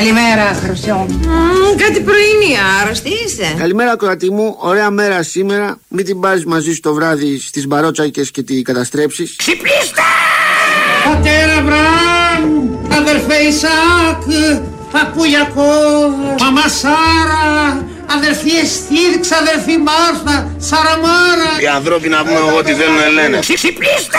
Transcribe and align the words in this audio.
Καλημέρα, 0.00 0.60
Χρυσό. 0.64 1.06
κάτι 1.76 2.00
πρωινή, 2.00 2.56
άρρωστη 2.82 3.08
είσαι. 3.08 3.54
Καλημέρα, 3.58 3.96
κορατή 3.96 4.30
μου. 4.30 4.56
Ωραία 4.58 4.90
μέρα 4.90 5.22
σήμερα. 5.22 5.78
Μην 5.88 6.04
την 6.04 6.20
πάρεις 6.20 6.44
μαζί 6.44 6.72
σου 6.72 6.80
το 6.80 6.94
βράδυ 6.94 7.40
στις 7.40 7.66
μπαρότσακες 7.66 8.30
και 8.30 8.42
τη 8.42 8.62
καταστρέψεις. 8.62 9.36
Ξυπνήστε! 9.36 10.02
Πατέρα 11.04 11.62
Βραμ, 11.62 12.68
αδερφέ 12.98 13.34
Ισάκ, 13.34 14.22
παππούλιακό, 14.92 15.72
μαμά 16.40 16.68
Σάρα, 16.68 17.86
αδερφή 18.16 18.50
Εστίδη, 18.62 19.20
αδερφή 19.40 19.76
Μάρθα, 19.78 20.54
Σαραμάρα. 20.58 21.50
Οι 21.62 21.66
ανθρώποι 21.66 22.08
να 22.08 22.24
πούμε 22.24 22.38
εγώ 22.48 22.62
τι 22.62 22.72
θέλουν 22.72 23.12
λένε. 23.14 23.38
Ξυπνήστε! 23.38 24.18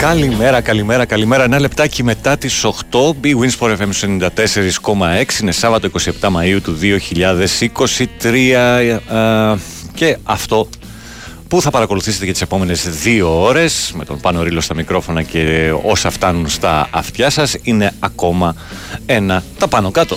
Καλημέρα, 0.00 0.60
καλημέρα, 0.60 1.04
καλημέρα. 1.04 1.44
Ένα 1.44 1.60
λεπτάκι 1.60 2.02
μετά 2.02 2.38
τις 2.38 2.64
8, 2.64 2.70
Big 3.22 3.34
Wins 3.38 3.58
for 3.58 3.76
FM 3.76 3.90
94,6. 4.84 5.40
Είναι 5.40 5.52
Σάββατο 5.52 5.88
27 6.20 6.28
Μαΐου 6.28 6.58
του 6.62 6.78
2023 8.22 8.98
και 9.94 10.16
αυτό 10.22 10.68
που 11.48 11.62
θα 11.62 11.70
παρακολουθήσετε 11.70 12.24
για 12.24 12.32
τις 12.32 12.42
επόμενες 12.42 12.88
δύο 12.88 13.42
ώρες 13.42 13.92
με 13.96 14.04
τον 14.04 14.20
Πάνο 14.20 14.42
Ρίλο 14.42 14.60
στα 14.60 14.74
μικρόφωνα 14.74 15.22
και 15.22 15.74
όσα 15.82 16.10
φτάνουν 16.10 16.48
στα 16.48 16.88
αυτιά 16.90 17.30
σας 17.30 17.56
είναι 17.62 17.94
ακόμα 17.98 18.54
ένα 19.06 19.42
τα 19.58 19.68
πάνω 19.68 19.90
κάτω. 19.90 20.16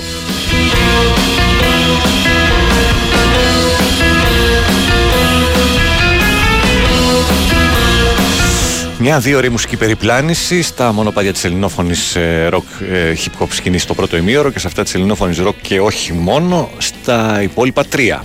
Μια 9.06 9.20
δύο 9.20 9.38
ώρη 9.38 9.50
μουσική 9.50 9.78
περιπλάνηση 9.78 10.62
στα 10.62 10.94
μονοπάτια 10.94 11.34
της 11.34 11.44
ελληνόφωνης 11.44 12.18
ροκ 12.50 12.64
ε, 12.92 13.14
hip 13.14 13.44
hop 13.44 13.48
σκηνής 13.50 13.82
στο 13.82 13.94
πρώτο 13.94 14.18
ημίωρο 14.18 14.52
και 14.52 14.60
σε 14.60 14.68
αυτά 14.68 14.84
της 14.84 14.94
ελληνόφωνης 14.94 15.38
ροκ 15.38 15.56
και 15.62 15.80
όχι 15.80 16.14
μόνο 16.14 16.70
στα 16.78 17.42
υπόλοιπα 17.42 17.86
τρία. 17.86 18.24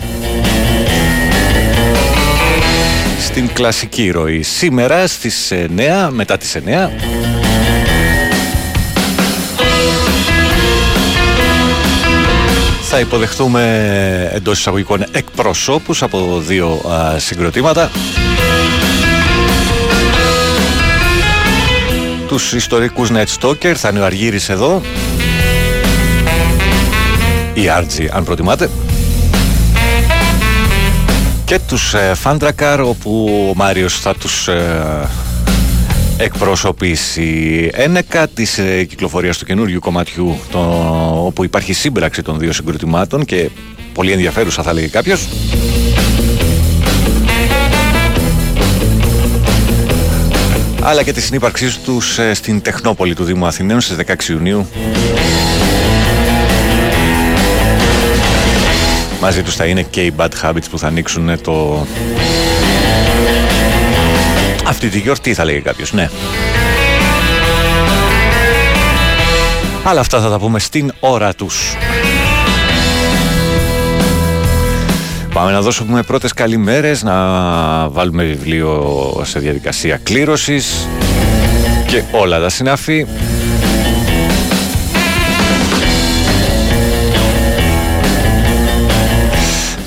Στην 3.20 3.52
κλασική 3.52 4.10
ροή 4.10 4.42
σήμερα 4.42 5.06
στις 5.06 5.52
9 5.52 6.08
μετά 6.10 6.36
τις 6.36 6.56
9 6.56 6.90
θα 12.82 13.00
υποδεχτούμε 13.00 14.30
εντός 14.32 14.58
εισαγωγικών 14.58 15.04
εκπροσώπους 15.12 16.02
από 16.02 16.42
δύο 16.46 16.80
α, 16.90 17.18
συγκροτήματα 17.18 17.90
τους 22.28 22.52
ιστορικούς 22.52 23.10
Night 23.12 23.26
Stalker 23.40 23.72
θα 23.74 23.88
είναι 23.88 24.00
ο 24.00 24.04
Αργύρης 24.04 24.48
εδώ. 24.48 24.82
Ή 27.54 27.68
Άρτζι 27.68 28.08
αν 28.12 28.24
προτιμάτε. 28.24 28.70
Και 31.44 31.58
τους 31.68 31.94
ε, 31.94 32.12
Φάντρακαρ 32.14 32.80
όπου 32.80 33.28
ο 33.50 33.54
Μάριος 33.56 34.00
θα 34.00 34.14
τους 34.14 34.48
ε, 34.48 35.08
εκπροσωπήσει. 36.16 37.70
Ένεκα 37.72 38.28
της 38.28 38.58
ε, 38.58 38.84
κυκλοφορίας 38.84 39.38
του 39.38 39.44
καινούριου 39.44 39.80
κομματιού 39.80 40.38
το, 40.50 40.58
όπου 41.26 41.44
υπάρχει 41.44 41.72
σύμπραξη 41.72 42.22
των 42.22 42.38
δύο 42.38 42.52
συγκροτημάτων 42.52 43.24
και 43.24 43.50
πολύ 43.92 44.12
ενδιαφέρουσα 44.12 44.62
θα 44.62 44.72
λέγει 44.72 44.88
κάποιος 44.88 45.28
αλλά 50.88 51.02
και 51.02 51.12
τη 51.12 51.20
συνύπαρξή 51.20 51.78
τους 51.80 52.18
ε, 52.18 52.34
στην 52.34 52.60
Τεχνόπολη 52.62 53.14
του 53.14 53.24
Δήμου 53.24 53.46
Αθηναίων 53.46 53.80
στις 53.80 53.96
16 54.06 54.28
Ιουνίου. 54.28 54.68
Μαζί 59.20 59.42
τους 59.42 59.54
θα 59.54 59.64
είναι 59.64 59.82
και 59.82 60.04
οι 60.04 60.14
Bad 60.16 60.28
Habits 60.42 60.70
που 60.70 60.78
θα 60.78 60.86
ανοίξουν 60.86 61.40
το... 61.40 61.86
Αυτή 64.64 64.88
τη 64.88 64.98
γιορτή 64.98 65.34
θα 65.34 65.44
λέγει 65.44 65.60
κάποιος, 65.60 65.92
ναι. 65.92 66.10
Αλλά 69.84 70.00
αυτά 70.00 70.20
θα 70.20 70.28
τα 70.30 70.38
πούμε 70.38 70.58
στην 70.58 70.92
ώρα 71.00 71.34
τους. 71.34 71.76
Πάμε 75.32 75.52
να 75.52 75.60
δώσουμε 75.60 76.02
πρώτες 76.02 76.32
καλημέρες, 76.32 77.02
να 77.02 77.14
βάλουμε 77.88 78.24
βιβλίο 78.24 79.22
σε 79.24 79.38
διαδικασία 79.38 80.00
κλήρωσης 80.02 80.88
και 81.86 82.02
όλα 82.12 82.40
τα 82.40 82.48
συνάφη. 82.48 83.06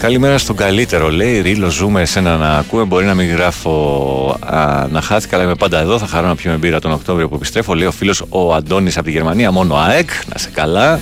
Καλημέρα 0.02 0.38
στον 0.38 0.56
καλύτερο, 0.56 1.10
λέει. 1.10 1.42
Ρίλο, 1.42 1.70
ζούμε 1.70 2.02
εσένα 2.02 2.38
να 2.38 2.58
ακούμε. 2.58 2.84
Μπορεί 2.84 3.06
να 3.06 3.14
μην 3.14 3.30
γράφω 3.30 4.38
α, 4.40 4.88
να 4.92 5.02
χάθηκα, 5.02 5.36
αλλά 5.36 5.46
είμαι 5.46 5.56
πάντα 5.56 5.80
εδώ. 5.80 5.98
Θα 6.00 6.08
χαρώ 6.08 6.28
να 6.28 6.36
πιούμε 6.36 6.58
μπύρα 6.58 6.80
τον 6.80 6.92
Οκτώβριο 6.92 7.30
που 7.30 7.36
επιστρέφω. 7.36 7.74
Λέει 7.74 7.88
ο 7.88 7.92
φίλος 7.92 8.24
ο 8.30 8.54
Αντώνης 8.54 8.98
από 8.98 9.06
τη 9.06 9.12
Γερμανία, 9.12 9.52
μόνο 9.52 9.76
ΑΕΚ. 9.76 10.10
Να 10.34 10.38
σε 10.38 10.50
καλά. 10.54 11.00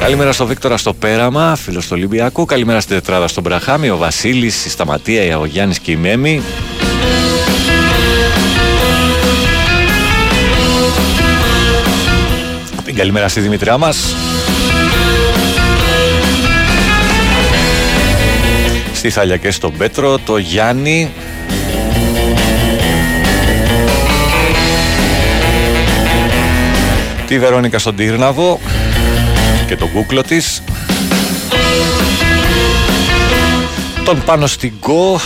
Καλημέρα 0.00 0.32
στο 0.32 0.46
Βίκτορα 0.46 0.76
στο 0.76 0.94
Πέραμα, 0.94 1.56
φίλος 1.56 1.84
του 1.84 1.92
Ολυμπιακού. 1.94 2.44
Καλημέρα 2.44 2.80
στην 2.80 2.96
Τετράδα 2.96 3.28
στον 3.28 3.42
Μπραχάμι, 3.42 3.90
ο 3.90 3.96
Βασίλης, 3.96 4.64
η 4.64 4.70
Σταματία, 4.70 5.38
ο 5.38 5.44
Γιάννη 5.44 5.74
και 5.74 5.90
η 5.90 5.96
Μέμη. 5.96 6.42
καλημέρα 12.96 13.28
στη 13.28 13.40
Δημητριά 13.40 13.78
μας. 13.78 14.14
Στη 18.92 19.10
Θάλια 19.10 19.36
και 19.36 19.50
στον 19.50 19.76
Πέτρο, 19.76 20.18
το 20.18 20.36
Γιάννη. 20.36 21.10
Τη 27.26 27.38
Βερόνικα 27.38 27.78
στον 27.78 27.96
Τύρναβο 27.96 28.60
και 29.66 29.76
τον 29.76 29.92
κούκλο 29.92 30.22
της 30.22 30.62
τον 34.04 34.22
πάνω 34.24 34.46
στην 34.46 34.72
Go 34.80 35.20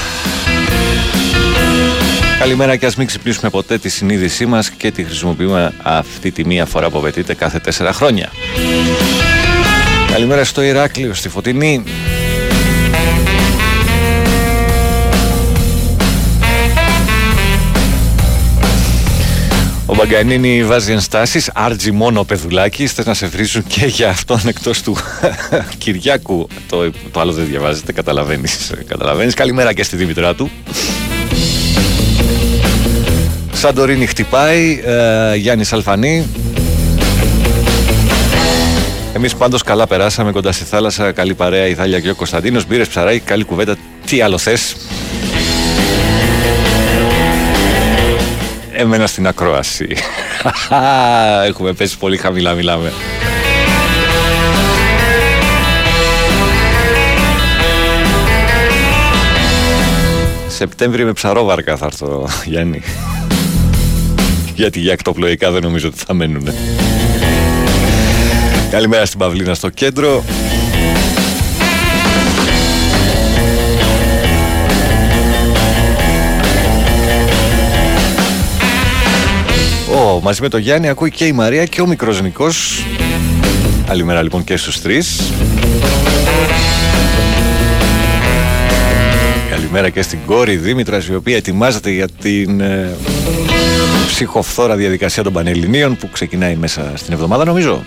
Καλημέρα 2.38 2.76
και 2.76 2.86
ας 2.86 2.96
μην 2.96 3.06
ξυπνήσουμε 3.06 3.50
ποτέ 3.50 3.78
τη 3.78 3.88
συνείδησή 3.88 4.46
μας 4.46 4.70
και 4.70 4.90
τη 4.90 5.04
χρησιμοποιούμε 5.04 5.72
αυτή 5.82 6.30
τη 6.30 6.46
μία 6.46 6.66
φορά 6.66 6.90
που 6.90 6.98
απαιτείται 6.98 7.34
κάθε 7.34 7.58
τέσσερα 7.58 7.92
χρόνια. 7.92 8.32
Καλημέρα 10.12 10.44
στο 10.44 10.62
Ηράκλειο, 10.62 11.14
στη 11.14 11.28
Φωτεινή. 11.28 11.84
Ο 20.00 20.02
Μπαγκανίνη 20.02 20.64
βάζει 20.64 20.92
ενστάσεις, 20.92 21.50
άρτζι 21.54 21.90
μόνο 21.90 22.24
παιδουλάκι, 22.24 22.86
θες 22.86 23.06
να 23.06 23.14
σε 23.14 23.26
βρίζουν 23.26 23.64
και 23.66 23.86
για 23.86 24.08
αυτόν 24.08 24.40
εκτός 24.46 24.82
του 24.82 24.96
Κυριάκου. 25.78 26.48
Το, 26.68 26.90
το 27.10 27.20
άλλο 27.20 27.32
δεν 27.32 27.46
διαβάζετε, 27.46 27.92
καταλαβαίνεις. 27.92 28.72
καταλαβαίνεις. 28.86 29.34
Καλημέρα 29.34 29.72
και 29.72 29.82
στη 29.82 29.96
Δήμητρά 29.96 30.34
του. 30.34 30.50
Σαντορίνη 33.52 34.06
χτυπάει, 34.06 34.82
ε, 34.84 35.34
Γιάννης 35.36 35.72
Αλφανή. 35.72 36.26
Εμείς 39.12 39.34
πάντως 39.34 39.62
καλά 39.62 39.86
περάσαμε 39.86 40.32
κοντά 40.32 40.52
στη 40.52 40.64
θάλασσα, 40.64 41.12
καλή 41.12 41.34
παρέα 41.34 41.66
η 41.66 41.74
Θάλια 41.74 42.00
και 42.00 42.10
ο 42.10 42.14
Κωνσταντίνος, 42.14 42.66
μπήρες 42.66 42.88
ψαράκι, 42.88 43.20
καλή 43.20 43.44
κουβέντα, 43.44 43.76
τι 44.06 44.20
άλλο 44.20 44.38
θες; 44.38 44.76
Εμένα 48.80 49.06
στην 49.06 49.26
ακρόαση. 49.26 49.96
Έχουμε 51.48 51.72
πέσει 51.72 51.98
πολύ 51.98 52.16
χαμηλά, 52.16 52.54
μιλάμε. 52.54 52.92
Σεπτέμβρη 60.48 61.04
με 61.04 61.12
ψαρόβαρκα 61.12 61.76
θα 61.76 61.86
έρθω, 61.86 62.28
Γιάννη. 62.44 62.82
Γιατί 64.54 64.80
για 64.80 64.92
εκτοπλοϊκά 64.92 65.50
δεν 65.50 65.62
νομίζω 65.62 65.88
ότι 65.88 65.98
θα 66.06 66.14
μένουν. 66.14 66.48
Καλημέρα 68.70 69.06
στην 69.06 69.18
Παυλίνα 69.18 69.54
στο 69.54 69.68
κέντρο. 69.68 70.24
Μαζί 80.22 80.42
με 80.42 80.48
τον 80.48 80.60
Γιάννη 80.60 80.88
ακούει 80.88 81.10
και 81.10 81.26
η 81.26 81.32
Μαρία 81.32 81.64
και 81.64 81.80
ο 81.80 81.86
μικρός 81.86 82.22
Νικός. 82.22 82.84
Καλημέρα 83.86 84.22
λοιπόν 84.22 84.44
και 84.44 84.56
στους 84.56 84.80
τρεις. 84.80 85.32
Καλημέρα 89.50 89.88
και 89.88 90.02
στην 90.02 90.18
κόρη 90.26 90.56
Δήμητρας 90.56 91.06
η 91.06 91.14
οποία 91.14 91.36
ετοιμάζεται 91.36 91.90
για 91.90 92.08
την 92.20 92.60
ε, 92.60 92.96
ψυχοφθόρα 94.06 94.76
διαδικασία 94.76 95.22
των 95.22 95.32
Πανελληνίων 95.32 95.96
που 95.96 96.10
ξεκινάει 96.10 96.56
μέσα 96.56 96.92
στην 96.94 97.12
εβδομάδα 97.12 97.44
νομίζω. 97.44 97.82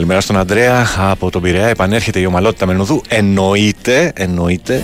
Καλημέρα 0.00 0.24
στον 0.24 0.38
Αντρέα 0.38 0.86
από 0.96 1.30
τον 1.30 1.42
Πειραιά. 1.42 1.66
Επανέρχεται 1.66 2.20
η 2.20 2.24
ομαλότητα 2.24 2.66
Μενοδού. 2.66 3.02
Εννοείται, 3.08 4.12
εννοείται. 4.14 4.82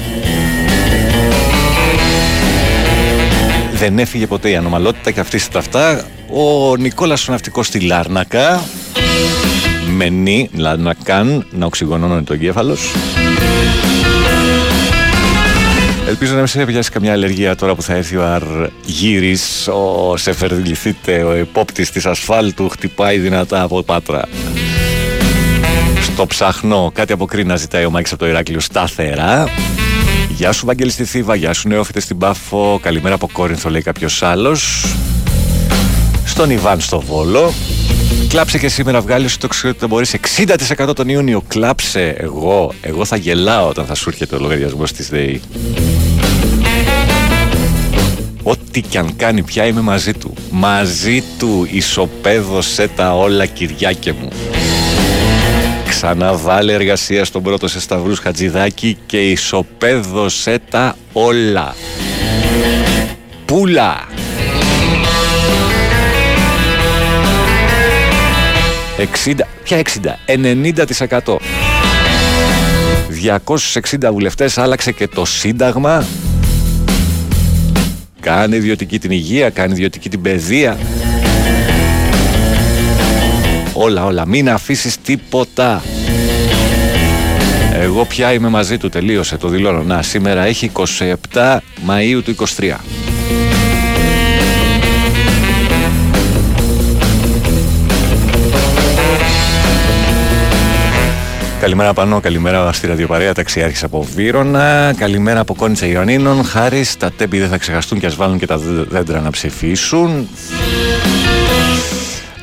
Δεν 3.75 3.99
έφυγε 3.99 4.27
ποτέ 4.27 4.51
η 4.51 4.57
ανομαλότητα 4.57 5.11
και 5.11 5.21
αυτή 5.21 5.49
τα 5.49 5.59
αυτά. 5.59 6.05
Ο 6.31 6.77
Νικόλας 6.77 7.29
ο 7.29 7.33
ναυτικός 7.33 7.67
στη 7.67 7.81
Λάρνακα. 7.81 8.63
Μενή, 9.97 10.51
Λάρνακαν, 10.55 11.47
να 11.51 11.67
οξυγονώνει 11.67 12.23
το 12.23 12.33
εγκέφαλος. 12.33 12.93
Ελπίζω 16.09 16.33
να 16.33 16.39
μην 16.39 16.47
σε 16.47 16.65
πιάσει 16.65 16.91
καμιά 16.91 17.13
αλλεργία 17.13 17.57
τώρα 17.57 17.75
που 17.75 17.83
θα 17.83 17.95
έρθει 17.95 18.17
ο 18.17 18.25
Αργύρης, 18.25 19.69
ο 19.69 20.17
Σεφερδιληθείτε, 20.17 21.23
ο 21.23 21.31
επόπτης 21.33 21.91
της 21.91 22.07
ασφάλτου, 22.07 22.69
χτυπάει 22.69 23.19
δυνατά 23.19 23.63
από 23.63 23.83
πάτρα. 23.83 24.23
Στο 26.17 26.27
ψαχνό, 26.27 26.91
κάτι 26.95 27.13
αποκρίνει 27.13 27.49
να 27.49 27.57
ζητάει 27.57 27.85
ο 27.85 27.91
Μάκης 27.91 28.13
από 28.13 28.21
το 28.21 28.29
Ηράκλειο 28.29 28.61
σταθερά. 28.61 29.49
Γεια 30.29 30.53
σου 30.53 30.67
Βαγγέλη 30.67 30.91
στη 30.91 31.05
Θήβα, 31.05 31.35
γεια 31.35 31.53
σου 31.53 31.69
Νεόφιτε 31.69 32.01
στην 32.01 32.19
Πάφο, 32.19 32.79
καλημέρα 32.83 33.15
από 33.15 33.29
Κόρινθο 33.33 33.71
λέει 33.71 33.83
κάποιος 33.83 34.23
άλλος. 34.23 34.87
Στον 36.25 36.51
Ιβάν 36.51 36.81
στο 36.81 37.01
Βόλο. 37.01 37.53
Κλάψε 38.29 38.59
και 38.59 38.69
σήμερα 38.69 39.01
βγάλει 39.01 39.31
το 39.31 39.49
ξέρω 39.49 39.73
ότι 39.77 39.87
μπορείς 39.87 40.15
60% 40.87 40.95
τον 40.95 41.09
Ιούνιο. 41.09 41.43
Κλάψε 41.49 42.15
εγώ. 42.19 42.73
Εγώ 42.81 43.05
θα 43.05 43.17
γελάω 43.17 43.69
όταν 43.69 43.87
θα 43.87 43.95
σου 43.95 44.09
έρχεται 44.09 44.35
ο 44.35 44.39
λογαριασμός 44.39 44.93
της 44.93 45.09
ΔΕΗ. 45.09 45.41
Ό,τι 48.43 48.81
κι 48.81 48.99
αν 48.99 49.17
κάνει 49.17 49.43
πια 49.43 49.67
είμαι 49.67 49.81
μαζί 49.81 50.13
του. 50.13 50.35
Μαζί 50.51 51.23
του 51.39 51.69
ισοπαίδωσε 51.71 52.89
τα 52.97 53.17
όλα 53.17 53.47
Κυριάκε 53.47 54.13
μου. 54.13 54.29
Ξαναβάλε 55.97 56.73
εργασία 56.73 57.25
στον 57.25 57.43
πρώτο 57.43 57.69
σε 57.69 57.81
Σταυρούς 57.81 58.19
Χατζηδάκη 58.19 58.99
και 59.07 59.31
ισοπαίδωσε 59.31 60.59
τα 60.71 60.97
όλα. 61.13 61.75
Πούλα! 63.45 64.09
60, 69.25 69.35
ποια 69.65 69.83
60, 70.27 70.35
90%. 71.27 71.37
260 73.47 74.11
βουλευτές 74.13 74.59
άλλαξε 74.59 74.93
και 74.93 75.09
το 75.09 75.25
Σύνταγμα. 75.25 76.07
Κάνει 78.21 78.57
ιδιωτική 78.57 78.99
την 78.99 79.11
υγεία, 79.11 79.51
κάνει 79.51 79.73
ιδιωτική 79.73 80.09
την 80.09 80.21
παιδεία. 80.23 80.79
Όλα, 83.79 84.05
όλα. 84.05 84.27
Μην 84.27 84.51
αφήσεις 84.51 85.01
τίποτα. 85.01 85.83
Εγώ 87.73 88.05
πια 88.05 88.33
είμαι 88.33 88.49
μαζί 88.49 88.79
του, 88.79 88.89
τελείωσε, 88.89 89.37
το 89.37 89.49
δηλώνω. 89.49 89.83
Να, 89.83 90.03
σήμερα 90.03 90.45
έχει 90.45 90.71
27 91.33 91.59
Μαΐου 91.89 92.21
του 92.25 92.35
23. 92.57 92.75
Καλημέρα 101.61 101.93
Πανώ, 101.93 102.21
καλημέρα 102.21 102.73
στη 102.73 102.87
ραδιοπαρέα 102.87 103.35
ταξιάρχης 103.35 103.83
από 103.83 104.07
Βύρονα, 104.15 104.95
καλημέρα 104.97 105.41
από 105.41 105.55
Κόνιτσα 105.55 105.87
Ιωαννίνων, 105.87 106.45
χάρη 106.45 106.85
στα 106.85 107.11
τέμπη 107.17 107.39
δεν 107.39 107.49
θα 107.49 107.59
ξεχαστούν 107.59 107.99
και 107.99 108.07
ας 108.07 108.17
βάλουν 108.17 108.39
και 108.39 108.47
τα 108.47 108.59
δέντρα 108.89 109.21
να 109.21 109.31
ψηφίσουν. 109.31 110.29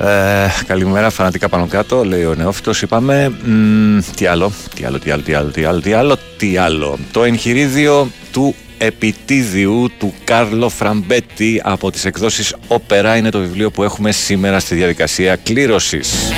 Ε, 0.03 0.47
καλημέρα, 0.67 1.09
φανατικά 1.09 1.50
πάνω 1.50 1.67
κάτω, 1.67 2.03
λέει 2.03 2.23
ο 2.23 2.35
Νεόφυτος. 2.35 2.81
Είπαμε. 2.81 3.29
Μ, 3.45 4.00
τι 4.15 4.25
άλλο, 4.25 4.51
τι 4.75 4.83
άλλο, 4.85 5.00
τι 5.00 5.11
άλλο, 5.11 5.21
τι 5.21 5.33
άλλο, 5.33 5.51
τι 5.51 5.63
άλλο, 5.63 5.81
τι 5.81 5.94
άλλο, 5.94 6.17
τι 6.38 6.57
άλλο. 6.57 7.00
Το 7.11 7.23
εγχειρίδιο 7.23 8.07
του 8.31 8.55
επιτίδιου 8.77 9.89
του 10.00 10.13
Κάρλο 10.23 10.69
Φραμπέτη 10.69 11.61
από 11.63 11.91
τις 11.91 12.05
εκδόσεις 12.05 12.55
Όπερα 12.67 13.15
είναι 13.15 13.29
το 13.29 13.39
βιβλίο 13.39 13.71
που 13.71 13.83
έχουμε 13.83 14.11
σήμερα 14.11 14.59
στη 14.59 14.75
διαδικασία 14.75 15.35
κλήρωσης. 15.35 16.31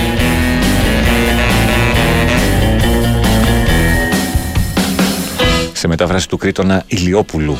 Σε 5.74 5.88
μετάφραση 5.88 6.30
του 6.30 6.38
Κρήτονα 6.38 6.84
Ηλιόπουλου. 6.88 7.58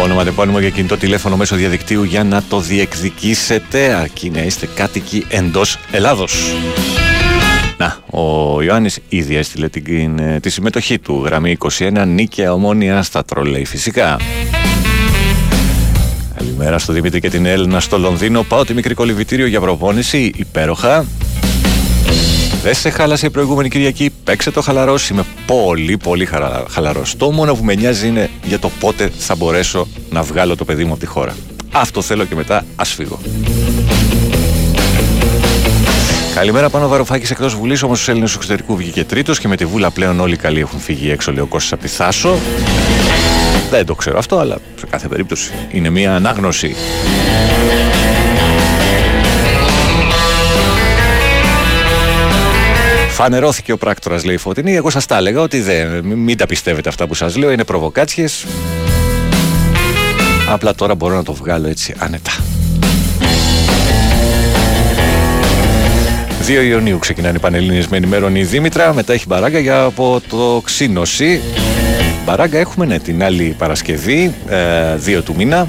Όνομα 0.00 0.24
τεπώνυμο 0.24 0.58
για 0.58 0.70
κινητό 0.70 0.96
τηλέφωνο 0.96 1.36
μέσω 1.36 1.56
διαδικτύου 1.56 2.02
για 2.02 2.24
να 2.24 2.42
το 2.42 2.60
διεκδικήσετε 2.60 3.94
αρκεί 3.94 4.30
να 4.30 4.42
είστε 4.42 4.68
κάτοικοι 4.74 5.26
εντός 5.28 5.78
Ελλάδος. 5.90 6.54
Να, 7.76 7.96
ο 8.10 8.62
Ιωάννης 8.62 8.98
ήδη 9.08 9.36
έστειλε 9.36 9.68
την, 9.68 10.18
ε, 10.18 10.40
τη 10.40 10.50
συμμετοχή 10.50 10.98
του. 10.98 11.22
Γραμμή 11.24 11.50
21, 11.78 12.04
νίκαια 12.06 12.52
ομόνια 12.52 13.02
στα 13.02 13.24
τρολέι 13.24 13.64
φυσικά. 13.64 14.16
Καλημέρα 16.36 16.78
στο 16.78 16.92
Δημήτρη 16.92 17.20
και 17.20 17.30
την 17.30 17.46
Έλληνα 17.46 17.80
στο 17.80 17.98
Λονδίνο. 17.98 18.42
Πάω 18.42 18.64
τη 18.64 18.74
μικρή 18.74 18.94
κολυβητήριο 18.94 19.46
για 19.46 19.60
προπόνηση. 19.60 20.32
Υπέροχα. 20.36 21.04
Δεν 22.62 22.74
σε 22.74 22.90
χάλασε 22.90 23.26
η 23.26 23.30
προηγούμενη 23.30 23.68
Κυριακή; 23.68 24.10
Παίξε 24.24 24.50
το 24.50 24.60
χαλαρός. 24.60 25.08
Είμαι 25.08 25.24
πολύ, 25.46 25.96
πολύ 25.96 26.28
χαλαρός. 26.68 27.16
Το 27.16 27.30
μόνο 27.30 27.54
που 27.54 27.64
με 27.64 27.74
νοιάζει 27.74 28.08
είναι 28.08 28.30
για 28.44 28.58
το 28.58 28.70
πότε 28.80 29.10
θα 29.18 29.34
μπορέσω 29.34 29.86
να 30.10 30.22
βγάλω 30.22 30.56
το 30.56 30.64
παιδί 30.64 30.84
μου 30.84 30.90
από 30.90 31.00
τη 31.00 31.06
χώρα. 31.06 31.36
Αυτό 31.72 32.02
θέλω 32.02 32.24
και 32.24 32.34
μετά 32.34 32.64
ας 32.76 32.94
φύγω. 32.94 33.18
Καλημέρα 36.34 36.70
πάνω 36.70 36.88
Βαροφάκη 36.88 37.32
εκτός 37.32 37.54
Βουλής. 37.54 37.82
Όμως 37.82 38.08
ο 38.08 38.10
Έλληνες 38.10 38.30
του 38.30 38.36
εξωτερικού 38.36 38.76
βγήκε 38.76 39.04
τρίτος 39.04 39.38
και 39.38 39.48
με 39.48 39.56
τη 39.56 39.64
Βούλα 39.64 39.90
πλέον 39.90 40.20
όλοι 40.20 40.36
καλοί 40.36 40.60
έχουν 40.60 40.80
φύγει 40.80 41.10
έξω, 41.10 41.32
λέει 41.32 41.42
ο 41.42 41.46
Κώστα 41.46 41.74
από 41.74 41.84
τη 41.84 41.90
Θάσο. 41.90 42.38
Δεν 43.70 43.86
το 43.86 43.94
ξέρω 43.94 44.18
αυτό, 44.18 44.38
αλλά 44.38 44.58
σε 44.78 44.86
κάθε 44.90 45.08
περίπτωση 45.08 45.52
είναι 45.70 45.90
μια 45.90 46.14
ανάγνωση. 46.14 46.74
Φανερώθηκε 53.20 53.72
ο 53.72 53.76
πράκτορας, 53.76 54.24
λέει 54.24 54.34
η 54.34 54.38
Φωτεινή. 54.38 54.74
Εγώ 54.74 54.90
σας 54.90 55.06
τα 55.06 55.16
έλεγα 55.16 55.40
ότι 55.40 55.60
δεν. 55.60 56.04
Μην 56.04 56.36
τα 56.36 56.46
πιστεύετε 56.46 56.88
αυτά 56.88 57.06
που 57.06 57.14
σας 57.14 57.36
λέω, 57.36 57.50
είναι 57.50 57.64
προβοκάτσιες. 57.64 58.46
Απλά 60.48 60.74
τώρα 60.74 60.94
μπορώ 60.94 61.14
να 61.14 61.22
το 61.22 61.32
βγάλω 61.32 61.68
έτσι 61.68 61.94
άνετα. 61.98 62.30
2 66.46 66.64
Ιουνίου 66.64 66.98
ξεκινάνε 66.98 67.36
οι 67.36 67.40
Πανελλήνιες 67.40 67.88
με 67.88 67.96
ενημέρωνη 67.96 68.40
η 68.40 68.44
Δήμητρα. 68.44 68.94
Μετά 68.94 69.12
έχει 69.12 69.24
μπαράγκα 69.28 69.58
για 69.58 69.82
από 69.82 70.20
το 70.28 70.60
ξύνωση. 70.64 71.40
Μπαράγκα 72.24 72.58
έχουμε 72.58 72.86
ναι, 72.86 72.98
την 72.98 73.22
άλλη 73.22 73.54
Παρασκευή, 73.58 74.34
2 74.46 74.50
ε, 75.06 75.22
του 75.22 75.34
μήνα. 75.36 75.68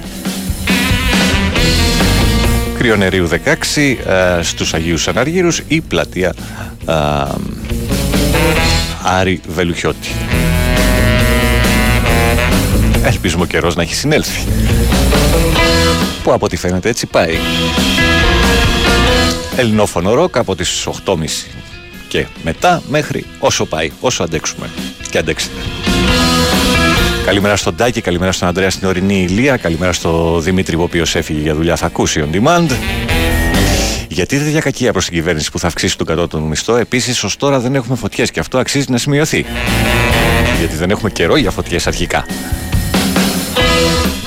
Κρυονερίου 2.80 3.30
16 3.76 3.96
ε, 4.06 4.42
στους 4.42 4.74
Αγίους 4.74 5.08
Αναργύρους 5.08 5.62
ή 5.68 5.82
πλατεία 5.82 6.34
ε, 6.86 6.94
Άρη 9.04 9.42
Βελουχιώτη. 9.48 10.10
Ελπίζουμε 13.04 13.44
ο 13.44 13.46
καιρός 13.46 13.76
να 13.76 13.82
έχει 13.82 13.96
συνέλθει. 13.96 14.48
Που 16.24 16.34
από 16.34 16.46
ό,τι 16.46 16.58
φαίνεται 16.58 16.90
έτσι 16.90 17.06
πάει. 17.06 17.38
Ελληνόφωνο 19.56 20.14
ροκ 20.14 20.38
από 20.38 20.56
τις 20.56 20.88
8.30 21.06 21.16
και 22.08 22.26
μετά 22.44 22.82
μέχρι 22.88 23.26
όσο 23.40 23.66
πάει, 23.66 23.92
όσο 24.00 24.24
αντέξουμε 24.24 24.70
και 25.10 25.18
αντέξετε. 25.18 25.60
Καλημέρα 27.30 27.56
στον 27.56 27.76
Τάκη, 27.76 28.02
καλημέρα 28.02 28.32
στον 28.32 28.48
Αντρέα 28.48 28.70
στην 28.70 28.88
ορεινή 28.88 29.22
Ηλία, 29.22 29.58
καλημέρα 29.58 29.94
στο 29.94 30.40
Δημήτρη 30.40 30.76
ο 30.76 30.82
οποίος 30.82 31.16
έφυγε 31.16 31.40
για 31.40 31.56
δουλειά, 31.56 31.76
θα 31.76 31.86
ακούσει 31.86 32.24
on 32.26 32.36
demand. 32.36 32.72
Γιατί 34.08 34.38
τέτοια 34.38 34.60
κακία 34.60 34.92
προς 34.92 35.06
την 35.06 35.14
κυβέρνηση 35.14 35.52
που 35.52 35.60
θα 35.60 35.68
αυξήσει 35.68 35.98
τον 35.98 36.08
κατώτατο 36.08 36.44
μισθό. 36.44 36.76
Επίσης, 36.76 37.24
ως 37.24 37.38
τώρα 37.38 37.60
δεν 37.60 37.76
έχουμε 37.76 37.96
φωτιές 37.98 38.32
και 38.32 38.40
αυτό 38.40 38.58
αξίζει 38.58 38.86
να 38.90 38.98
σημειωθεί. 38.98 39.46
Γιατί 40.60 40.76
δεν 40.76 40.90
έχουμε 40.90 41.10
καιρό 41.10 41.36
για 41.36 41.52
φωτιές 41.52 41.88
αρχικά. 41.88 42.26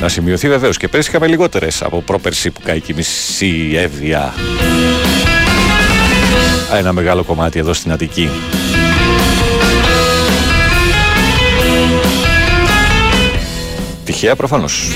Να 0.00 0.08
σημειωθεί 0.08 0.48
βεβαίως 0.48 0.76
και 0.76 0.88
πέρσι 0.88 1.08
είχαμε 1.08 1.26
λιγότερες 1.26 1.82
από 1.82 2.02
πρόπερση 2.02 2.50
που 2.50 2.60
κάει 2.64 2.80
και 2.80 2.92
η 2.92 2.94
μισή 2.94 3.72
έβδια. 3.74 4.34
Ένα 6.76 6.92
μεγάλο 6.92 7.22
κομμάτι 7.22 7.58
εδώ 7.58 7.72
στην 7.72 7.92
Αττική. 7.92 8.30
Τυχαία 14.12 14.36
προφανώς. 14.36 14.88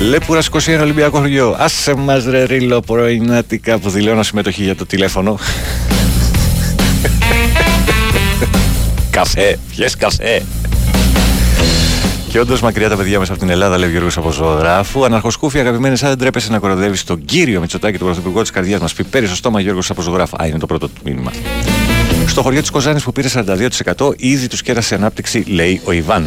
Λέπουρα 0.00 0.40
21 0.52 0.78
Ολυμπιακό 0.80 1.18
χωριό. 1.18 1.56
Άσε 1.58 1.94
μας 1.94 2.24
ρε 2.24 2.44
ρίλο 2.44 2.80
πρωινάτικα 2.80 3.78
που 3.78 3.90
δηλώνω 3.90 4.22
συμμετοχή 4.22 4.62
για 4.62 4.76
το 4.76 4.86
τηλέφωνο. 4.86 5.38
καφέ, 9.10 9.58
πιες 9.70 9.96
καφέ. 9.96 10.42
Και 12.28 12.40
όντως 12.40 12.60
μακριά 12.60 12.88
τα 12.88 12.96
παιδιά 12.96 13.18
μέσα 13.18 13.32
από 13.32 13.40
την 13.40 13.50
Ελλάδα, 13.50 13.78
λέει 13.78 13.88
ο 13.88 13.90
Γιώργος 13.90 14.16
Αποζωγράφου. 14.16 15.04
Αναρχοσκούφι, 15.04 15.58
αγαπημένε, 15.58 15.96
αν 16.02 16.08
δεν 16.08 16.18
τρέπεσαι 16.18 16.50
να 16.50 16.58
κοροδεύει 16.58 17.04
τον 17.04 17.24
κύριο 17.24 17.60
Μητσοτάκη, 17.60 17.98
τον 17.98 18.06
πρωθυπουργό 18.06 18.40
της 18.40 18.50
καρδιάς 18.50 18.80
μας. 18.80 18.92
Πιπέρι 18.92 19.26
στο 19.26 19.36
στόμα 19.36 19.60
Γιώργος 19.60 19.90
Αποζωγράφου. 19.90 20.36
Α, 20.42 20.46
είναι 20.46 20.58
το 20.58 20.66
πρώτο 20.66 20.88
μήνυμα. 21.04 21.32
Στο 22.26 22.42
χωριό 22.42 22.60
της 22.60 22.70
Κοζάνης 22.70 23.02
που 23.02 23.12
πήρε 23.12 23.28
42% 23.28 24.12
ήδη 24.16 24.46
τους 24.46 24.62
κέρασε 24.62 24.94
ανάπτυξη, 24.94 25.44
λέει 25.46 25.80
ο 25.84 25.92
Ιβάν. 25.92 26.26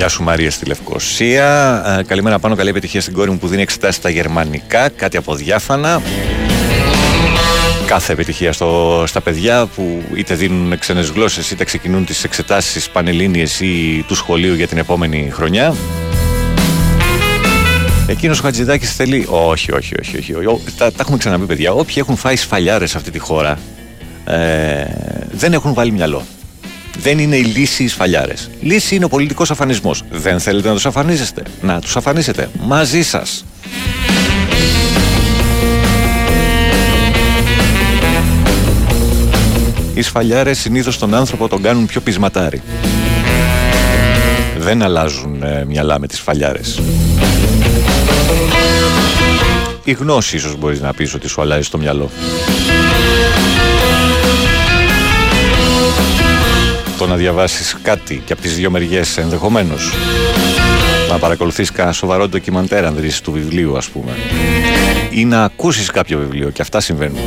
Γεια 0.00 0.08
σου 0.08 0.22
Μαρία 0.22 0.50
στη 0.50 0.66
Λευκοσία. 0.66 1.82
Ε, 1.98 2.02
καλημέρα 2.02 2.38
πάνω, 2.38 2.54
καλή 2.54 2.68
επιτυχία 2.68 3.00
στην 3.00 3.12
κόρη 3.12 3.30
μου 3.30 3.38
που 3.38 3.46
δίνει 3.48 3.62
εξετάσεις 3.62 3.96
στα 3.96 4.10
γερμανικά, 4.10 4.88
κάτι 4.88 5.16
από 5.16 5.34
διάφανα. 5.34 6.02
Κάθε 7.86 8.12
επιτυχία 8.12 8.52
στο, 8.52 9.02
στα 9.06 9.20
παιδιά 9.20 9.66
που 9.66 10.02
είτε 10.14 10.34
δίνουν 10.34 10.78
ξένες 10.78 11.08
γλώσσες 11.08 11.50
είτε 11.50 11.64
ξεκινούν 11.64 12.04
τις 12.04 12.24
εξετάσεις 12.24 12.90
πανελλήνιες 12.90 13.60
ή 13.60 14.04
του 14.06 14.14
σχολείου 14.14 14.54
για 14.54 14.66
την 14.66 14.78
επόμενη 14.78 15.30
χρονιά. 15.32 15.74
Εκείνος 18.06 18.38
ο 18.38 18.42
Χατζηδάκης 18.42 18.94
θέλει. 18.94 19.26
Όχι, 19.28 19.72
όχι, 19.72 19.94
όχι. 20.00 20.16
όχι, 20.16 20.34
όχι. 20.34 20.64
Τα, 20.76 20.92
τα 20.92 20.98
έχουμε 21.00 21.16
ξαναπεί, 21.16 21.44
παιδιά. 21.44 21.72
Όποιοι 21.72 21.94
έχουν 21.98 22.16
φάει 22.16 22.36
σφαλιάρες 22.36 22.90
σε 22.90 22.96
αυτή 22.96 23.10
τη 23.10 23.18
χώρα 23.18 23.58
ε, 24.24 24.84
δεν 25.30 25.52
έχουν 25.52 25.74
βάλει 25.74 25.92
μυαλό. 25.92 26.22
Δεν 26.98 27.18
είναι 27.18 27.36
η 27.36 27.42
λύση 27.42 27.82
οι 27.82 27.88
σφαλιάρες. 27.88 28.50
Λύση 28.60 28.94
είναι 28.94 29.04
ο 29.04 29.08
πολιτικός 29.08 29.50
αφανισμός. 29.50 30.04
Δεν 30.10 30.40
θέλετε 30.40 30.68
να 30.68 30.74
τους 30.74 30.86
αφανίζεστε. 30.86 31.42
Να 31.60 31.80
τους 31.80 31.96
αφανίσετε. 31.96 32.50
Μαζί 32.60 33.02
σας. 33.02 33.44
Οι 39.94 40.02
σφαλιάρες 40.02 40.58
συνήθως 40.58 40.98
τον 40.98 41.14
άνθρωπο 41.14 41.48
τον 41.48 41.62
κάνουν 41.62 41.86
πιο 41.86 42.00
πεισματάρι. 42.00 42.62
Δεν 44.58 44.82
αλλάζουν 44.82 45.42
ε, 45.42 45.64
μυαλά 45.64 45.98
με 45.98 46.06
τις 46.06 46.18
σφαλιάρες. 46.18 46.80
Η 49.84 49.92
γνώση 49.92 50.36
ίσως 50.36 50.56
μπορείς 50.56 50.80
να 50.80 50.94
πεις 50.94 51.14
ότι 51.14 51.28
σου 51.28 51.40
αλλάζει 51.40 51.68
το 51.68 51.78
μυαλό. 51.78 52.10
Το 57.00 57.06
να 57.06 57.16
διαβάσεις 57.16 57.76
κάτι 57.82 58.22
και 58.24 58.32
από 58.32 58.42
τις 58.42 58.54
δύο 58.54 58.70
μεριές 58.70 59.18
ενδεχομένως. 59.18 59.92
Να 61.10 61.18
παρακολουθείς 61.18 61.72
κανένα 61.72 61.94
σοβαρό 61.94 62.28
ντοκιμαντέρ 62.28 62.84
αν 62.84 62.96
δεις 62.96 63.20
του 63.20 63.32
βιβλίου 63.32 63.76
ας 63.76 63.88
πούμε. 63.88 64.12
Ή 65.10 65.24
να 65.24 65.44
ακούσεις 65.44 65.90
κάποιο 65.90 66.18
βιβλίο 66.18 66.50
και 66.50 66.62
αυτά 66.62 66.80
συμβαίνουν. 66.80 67.18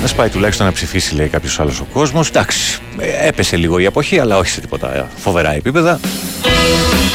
Αν 0.00 0.08
σπάει 0.08 0.28
τουλάχιστον 0.28 0.66
να 0.66 0.72
ψηφίσει, 0.72 1.14
λέει 1.14 1.28
κάποιος 1.28 1.60
άλλος 1.60 1.80
ο 1.80 1.86
κόσμος. 1.92 2.28
Εντάξει, 2.28 2.78
ε, 2.98 3.26
έπεσε 3.28 3.56
λίγο 3.56 3.78
η 3.78 3.86
αποχή, 3.86 4.18
αλλά 4.18 4.36
όχι 4.36 4.50
σε 4.50 4.60
τίποτα 4.60 4.96
ε, 4.96 5.06
φοβερά 5.16 5.54
επίπεδα. 5.54 6.00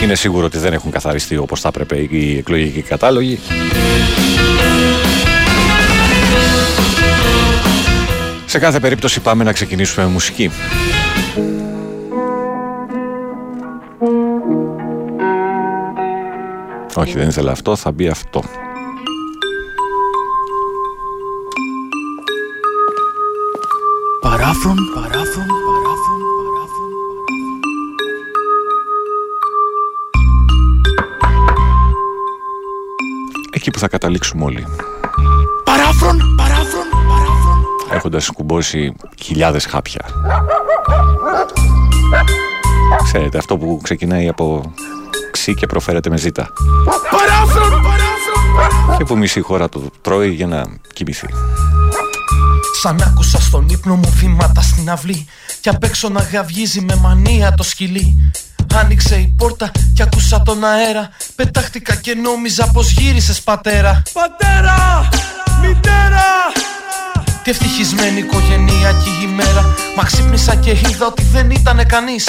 Είναι 0.03 0.15
σίγουρο 0.15 0.45
ότι 0.45 0.57
δεν 0.57 0.73
έχουν 0.73 0.91
καθαριστεί 0.91 1.37
όπως 1.37 1.59
θα 1.59 1.67
έπρεπε 1.67 1.97
οι 2.09 2.37
εκλογικοί 2.37 2.81
κατάλογοι. 2.81 3.39
Σε 8.49 8.59
κάθε 8.59 8.79
περίπτωση 8.79 9.19
πάμε 9.19 9.43
να 9.43 9.51
ξεκινήσουμε 9.51 10.05
με 10.05 10.11
μουσική. 10.11 10.51
Όχι, 16.95 17.13
δεν 17.13 17.27
ήθελα 17.27 17.51
αυτό, 17.51 17.75
θα 17.75 17.91
μπει 17.91 18.07
αυτό. 18.07 18.43
Παράφρον, 24.21 24.77
παράφρον, 24.93 25.47
παράφρον, 25.65 26.21
παράφρον. 26.37 26.91
Εκεί 33.51 33.71
που 33.71 33.79
θα 33.79 33.87
καταλήξουμε 33.87 34.43
όλοι. 34.43 34.65
Έχοντας 37.97 38.29
κουμπώσει 38.29 38.93
χιλιάδες 39.23 39.65
χάπια. 39.65 40.05
Ξέρετε, 43.03 43.37
αυτό 43.37 43.57
που 43.57 43.79
ξεκινάει 43.83 44.27
από 44.27 44.73
ξύ 45.31 45.53
και 45.53 45.65
προφέρεται 45.65 46.09
με 46.09 46.17
ζήτα. 46.17 46.49
Παράφρον, 47.11 47.69
παράφρον, 47.69 48.53
παράφρον. 48.55 48.97
Και 48.97 49.03
που 49.03 49.17
μισή 49.17 49.41
χώρα 49.41 49.69
το 49.69 49.81
τρώει 50.01 50.29
για 50.29 50.47
να 50.47 50.63
κοιμηθεί. 50.93 51.27
Σαν 52.81 53.01
άκουσα 53.01 53.41
στον 53.41 53.69
ύπνο 53.69 53.95
μου 53.95 54.13
βήματα 54.15 54.61
στην 54.61 54.89
αυλή 54.89 55.25
Κι 55.61 55.69
απ' 55.69 55.83
έξω 55.83 56.09
να 56.09 56.21
γαυγίζει 56.21 56.81
με 56.81 56.95
μανία 56.95 57.53
το 57.53 57.63
σκυλί 57.63 58.31
Άνοιξε 58.75 59.15
η 59.15 59.33
πόρτα 59.37 59.71
κι 59.93 60.01
άκουσα 60.01 60.41
τον 60.41 60.63
αέρα 60.63 61.09
Πετάχτηκα 61.35 61.95
και 61.95 62.15
νόμιζα 62.15 62.67
πως 62.71 62.91
γύρισες 62.91 63.41
πατέρα 63.41 64.01
Πατέρα! 64.13 65.09
Μητέρα! 65.61 66.27
Τι 67.47 67.53
ευτυχισμένη 67.53 68.19
οικογενειακή 68.19 69.13
ημέρα 69.23 69.75
Μα 69.95 70.03
ξύπνησα 70.03 70.55
και 70.55 70.69
είδα 70.69 71.05
ότι 71.05 71.23
δεν 71.31 71.51
ήτανε 71.51 71.83
κανείς. 71.83 72.25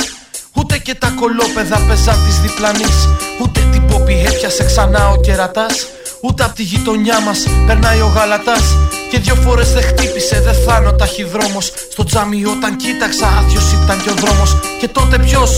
Ούτε 0.52 0.78
και 0.78 0.94
τα 0.94 1.12
κολόπεδα 1.20 1.78
παίζαν 1.88 2.24
της 2.26 2.40
διπλανής 2.40 3.08
Ούτε 3.40 3.60
την 3.72 3.86
πόπη 3.86 4.24
έπιασε 4.26 4.64
ξανά 4.64 5.08
ο 5.08 5.20
κερατάς. 5.20 5.86
Ούτε 6.22 6.44
απ' 6.44 6.54
τη 6.54 6.62
γειτονιά 6.62 7.20
μας 7.20 7.46
περνάει 7.66 8.00
ο 8.00 8.12
γαλατάς. 8.14 8.76
Και 9.10 9.18
δυο 9.18 9.34
φορές 9.34 9.72
δεν 9.72 9.82
χτύπησε 9.82 10.40
δεν 10.40 10.54
θάνω 10.54 10.92
ταχυδρόμος. 10.92 11.72
Στο 11.92 12.04
τζάμι 12.04 12.44
όταν 12.44 12.76
κοίταξα 12.76 13.26
άδειος 13.38 13.72
ήταν 13.72 14.02
και 14.02 14.10
ο 14.10 14.14
δρόμος. 14.14 14.56
Και 14.80 14.88
τότε 14.88 15.18
ποιος; 15.18 15.50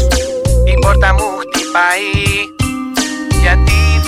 Η 0.65 0.75
πόρτα 0.81 1.13
μου 1.13 1.27
χτυπάει. 1.41 2.11
Γιατί 2.33 2.60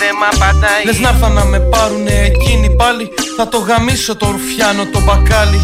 δεν 0.02 0.14
μ' 0.20 0.28
απαντάει. 0.32 0.84
Λες 0.84 0.98
να 0.98 1.08
έρθα 1.08 1.28
να 1.28 1.44
με 1.44 1.58
πάρουνε 1.72 2.14
εκείνοι 2.30 2.70
πάλι. 2.80 3.04
Θα 3.36 3.48
το 3.48 3.58
γαμίσω 3.58 4.16
το 4.16 4.26
ρουφιάνο 4.34 4.84
το 4.92 5.00
μπακάλι. 5.00 5.60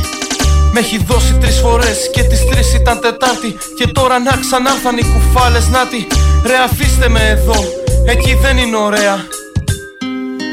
Με 0.73 0.80
έχει 0.80 0.99
δώσει 1.09 1.33
τρεις 1.40 1.59
φορές 1.64 1.99
και 2.12 2.23
τις 2.23 2.40
τρεις 2.50 2.75
ήταν 2.75 3.00
Τετάρτη. 3.00 3.50
Και 3.78 3.87
τώρα 3.87 4.18
να 4.18 4.33
ξανάρθαν 4.45 4.97
οι 4.97 5.04
κουφάλες 5.12 5.68
νάτι. 5.68 6.07
Ρε 6.47 6.57
αφήστε 6.66 7.09
με 7.09 7.23
εδώ, 7.35 7.59
εκεί 8.12 8.35
δεν 8.42 8.57
είναι 8.59 8.76
ωραία. 8.76 9.16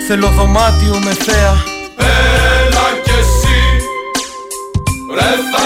Θέλω 0.08 0.27
δωμάτιο 0.27 0.96
με 1.06 1.13
θέα. 1.25 1.56
Έλα 1.98 2.88
κι 3.04 3.15
εσύ. 3.22 3.60
Ρε 5.15 5.32
θα 5.51 5.65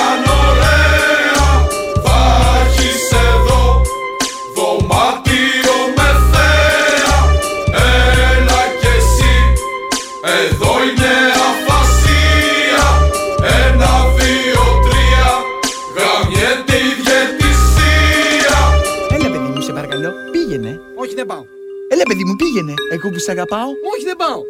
Έλα 22.01 22.07
παιδί 22.07 22.25
μου 22.25 22.35
πήγαινε, 22.35 22.73
εγώ 22.91 23.09
που 23.09 23.19
σ' 23.19 23.29
αγαπάω. 23.29 23.69
Όχι 23.91 24.03
δεν 24.09 24.15
πάω. 24.23 24.41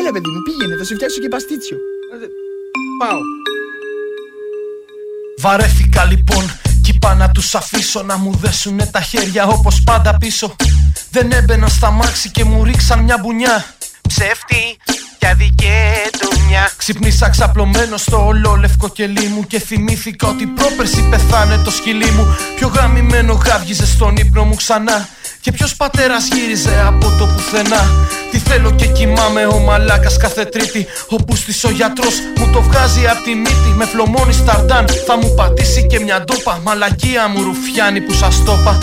Έλα 0.00 0.10
παιδί 0.12 0.28
μου 0.34 0.40
πήγαινε, 0.46 0.76
θα 0.78 0.84
σου 0.84 0.94
φτιάξω 0.94 1.18
και 1.20 1.28
παστίτσιο. 1.28 1.76
Ε, 2.12 2.16
δεν- 2.20 2.30
Πάω. 3.00 3.18
Βαρέθηκα 5.44 6.04
λοιπόν 6.04 6.44
κι 6.82 6.90
είπα 6.94 7.14
να 7.14 7.30
τους 7.30 7.54
αφήσω 7.54 8.02
να 8.02 8.16
μου 8.16 8.32
δέσουνε 8.42 8.86
τα 8.86 9.00
χέρια 9.00 9.46
όπως 9.46 9.82
πάντα 9.84 10.16
πίσω. 10.20 10.56
Δεν 11.10 11.32
έμπαινα 11.32 11.68
στα 11.68 11.90
μάξι 11.90 12.30
και 12.30 12.44
μου 12.44 12.64
ρίξαν 12.64 12.98
μια 13.04 13.18
μπουνιά. 13.22 13.64
Ψεύτη 14.08 14.76
για 15.18 15.34
δικαιτουνιά 15.34 16.70
Ξυπνήσα 16.76 17.28
ξαπλωμένος 17.30 18.00
στο 18.00 18.26
ολόλευκο 18.26 18.88
κελί 18.88 19.26
μου 19.26 19.46
Και 19.46 19.58
θυμήθηκα 19.60 20.28
ότι 20.28 20.46
πρόπερση 20.46 21.08
πεθάνε 21.10 21.56
το 21.64 21.70
σκυλί 21.70 22.10
μου. 22.10 22.36
Πιο 22.56 22.68
γαμημένο 22.68 23.32
γάβγιζε 23.46 23.86
στον 23.86 24.16
ύπνο 24.16 24.44
μου 24.44 24.54
ξανά 24.54 25.08
Και 25.46 25.52
ποιος 25.52 25.76
πατέρας 25.76 26.28
γύριζε 26.32 26.84
από 26.86 27.12
το 27.18 27.26
πουθενά; 27.26 27.82
Τι 28.30 28.38
θέλω 28.38 28.70
και 28.70 28.86
κοιμάμαι 28.86 29.46
ο 29.46 29.58
μαλάκας 29.58 30.16
κάθε 30.16 30.44
τρίτη 30.44 30.86
Όπου 31.08 31.36
στις 31.36 31.64
ο 31.64 31.70
γιατρός 31.70 32.14
μου 32.38 32.50
το 32.52 32.62
βγάζει 32.62 33.06
απ' 33.06 33.22
τη 33.24 33.34
μύτη. 33.34 33.70
Με 33.74 33.84
φλωμόνι 33.84 34.32
σταρντάν 34.32 34.84
θα 35.06 35.16
μου 35.16 35.34
πατήσει 35.34 35.86
και 35.86 36.00
μια 36.00 36.24
ντόπα. 36.24 36.60
Μαλακία 36.64 37.28
μου 37.28 37.42
ρουφιάνει 37.42 38.00
που 38.00 38.12
σας 38.12 38.42
το 38.44 38.56
είπα. 38.60 38.78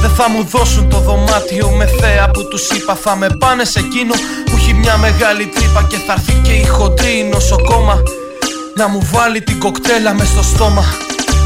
Δεν 0.00 0.10
θα 0.10 0.30
μου 0.30 0.44
δώσουν 0.44 0.88
το 0.88 0.98
δωμάτιο 0.98 1.70
με 1.70 1.86
θέα 2.00 2.30
που 2.30 2.48
τους 2.48 2.70
είπα. 2.70 2.94
Θα 2.94 3.16
με 3.16 3.26
πάνε 3.38 3.64
σε 3.64 3.78
εκείνο 3.78 4.14
που 4.44 4.56
έχει 4.56 4.74
μια 4.74 4.96
μεγάλη 4.96 5.46
τρύπα 5.46 5.86
Και 5.88 5.96
θα 6.06 6.12
έρθει 6.12 6.32
και 6.42 6.52
η 6.52 6.66
χοντρή 6.66 7.28
νοσοκόμα. 7.32 8.02
Να 8.76 8.88
μου 8.88 9.08
βάλει 9.12 9.40
την 9.42 9.58
κοκτέλα 9.58 10.14
μες 10.14 10.28
στο 10.28 10.42
στόμα 10.42 10.84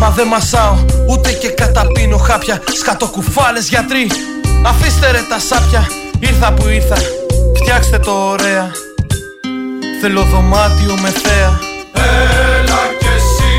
Μα 0.01 0.11
δεν 0.11 0.27
μασάω 0.27 0.85
ούτε 1.09 1.33
και 1.33 1.49
καταπίνω 1.49 2.17
χάπια. 2.17 2.63
Σκατοκουφάλες 2.79 3.69
γιατροί. 3.69 4.11
Αφήστε 4.67 5.11
ρε 5.11 5.21
τα 5.29 5.39
σάπια. 5.39 5.89
Ήρθα 6.19 6.53
που 6.53 6.69
ήρθα. 6.69 6.97
Φτιάξτε 7.57 7.99
το 7.99 8.13
ωραία. 8.13 8.71
Θέλω 10.01 10.23
δωμάτιο 10.23 10.95
με 11.03 11.09
θέα. 11.09 11.59
Έλα 11.93 12.83
κι 12.99 13.07
εσύ 13.17 13.53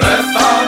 Ρε 0.00 0.16
θα 0.34 0.63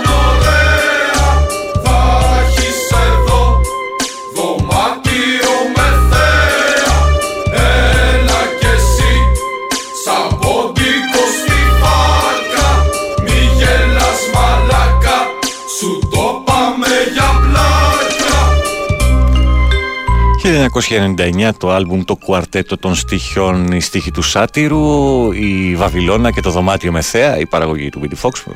1999 20.57 21.51
το 21.59 21.71
άλμπουμ 21.71 22.05
το 22.05 22.17
κουαρτέτο 22.17 22.77
των 22.79 22.95
στοιχειών 22.95 23.73
η 23.73 23.81
στίχη 23.81 24.11
του 24.11 24.23
Σάτυρου 24.23 25.33
η 25.33 25.75
Βαβυλώνα 25.77 26.31
και 26.31 26.41
το 26.41 26.51
δωμάτιο 26.51 26.93
με 26.93 27.01
θέα 27.01 27.39
η 27.39 27.47
παραγωγή 27.47 27.89
του 27.89 28.01
Βίντι 28.01 28.15
Φόξφορ 28.15 28.55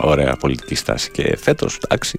Ωραία 0.00 0.36
πολιτική 0.36 0.74
στάση 0.74 1.10
και 1.10 1.36
φέτος, 1.42 1.78
εντάξει. 1.84 2.18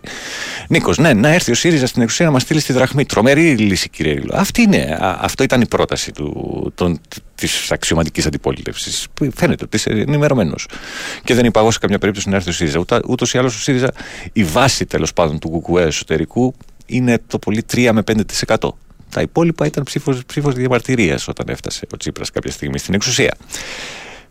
Νίκος, 0.67 0.97
ναι, 0.97 1.13
να 1.13 1.27
έρθει 1.27 1.51
ο 1.51 1.55
ΣΥΡΙΖΑ 1.55 1.87
στην 1.87 2.01
εξουσία 2.01 2.25
να 2.25 2.31
μας 2.31 2.41
στείλει 2.41 2.59
στη 2.59 2.73
δραχμή. 2.73 3.05
Τρομερή 3.05 3.57
λύση, 3.57 3.89
κύριε 3.89 4.13
Ρίλο. 4.13 4.33
Αυτή 4.35 4.61
είναι, 4.61 4.97
α, 5.01 5.17
αυτό 5.21 5.43
ήταν 5.43 5.61
η 5.61 5.67
πρόταση 5.67 6.11
του, 6.11 6.71
των, 6.75 6.99
της 7.35 7.71
αξιωματικής 7.71 8.25
αντιπολίτευσης. 8.25 9.07
Φαίνεται 9.35 9.63
ότι 9.63 9.75
είσαι 9.75 9.89
ενημερωμένος. 9.89 10.67
Και 11.23 11.33
δεν 11.33 11.45
υπαγώ 11.45 11.71
σε 11.71 11.79
καμιά 11.79 11.99
περίπτωση 11.99 12.29
να 12.29 12.35
έρθει 12.35 12.49
ο 12.49 12.53
ΣΥΡΙΖΑ. 12.53 12.83
Ούτως 13.07 13.33
ή 13.33 13.37
άλλως 13.37 13.55
ο 13.55 13.59
ΣΥΡΙΖΑ, 13.59 13.91
η 14.33 14.43
βάση 14.43 14.85
τέλος 14.85 15.13
πάντων 15.13 15.39
του 15.39 15.49
κουκουέ 15.49 15.83
εσωτερικού 15.83 16.55
είναι 16.85 17.19
το 17.27 17.39
πολύ 17.39 17.63
3 17.73 17.89
με 17.93 18.03
5%. 18.45 18.69
Τα 19.09 19.21
υπόλοιπα 19.21 19.65
ήταν 19.65 19.83
ψήφος, 19.83 20.25
ψήφος 20.25 20.53
διαμαρτυρίας 20.53 21.27
όταν 21.27 21.45
έφτασε 21.49 21.87
ο 21.93 21.97
Τσίπρας 21.97 22.31
κάποια 22.31 22.51
στιγμή 22.51 22.77
στην 22.77 22.93
εξουσία. 22.93 23.35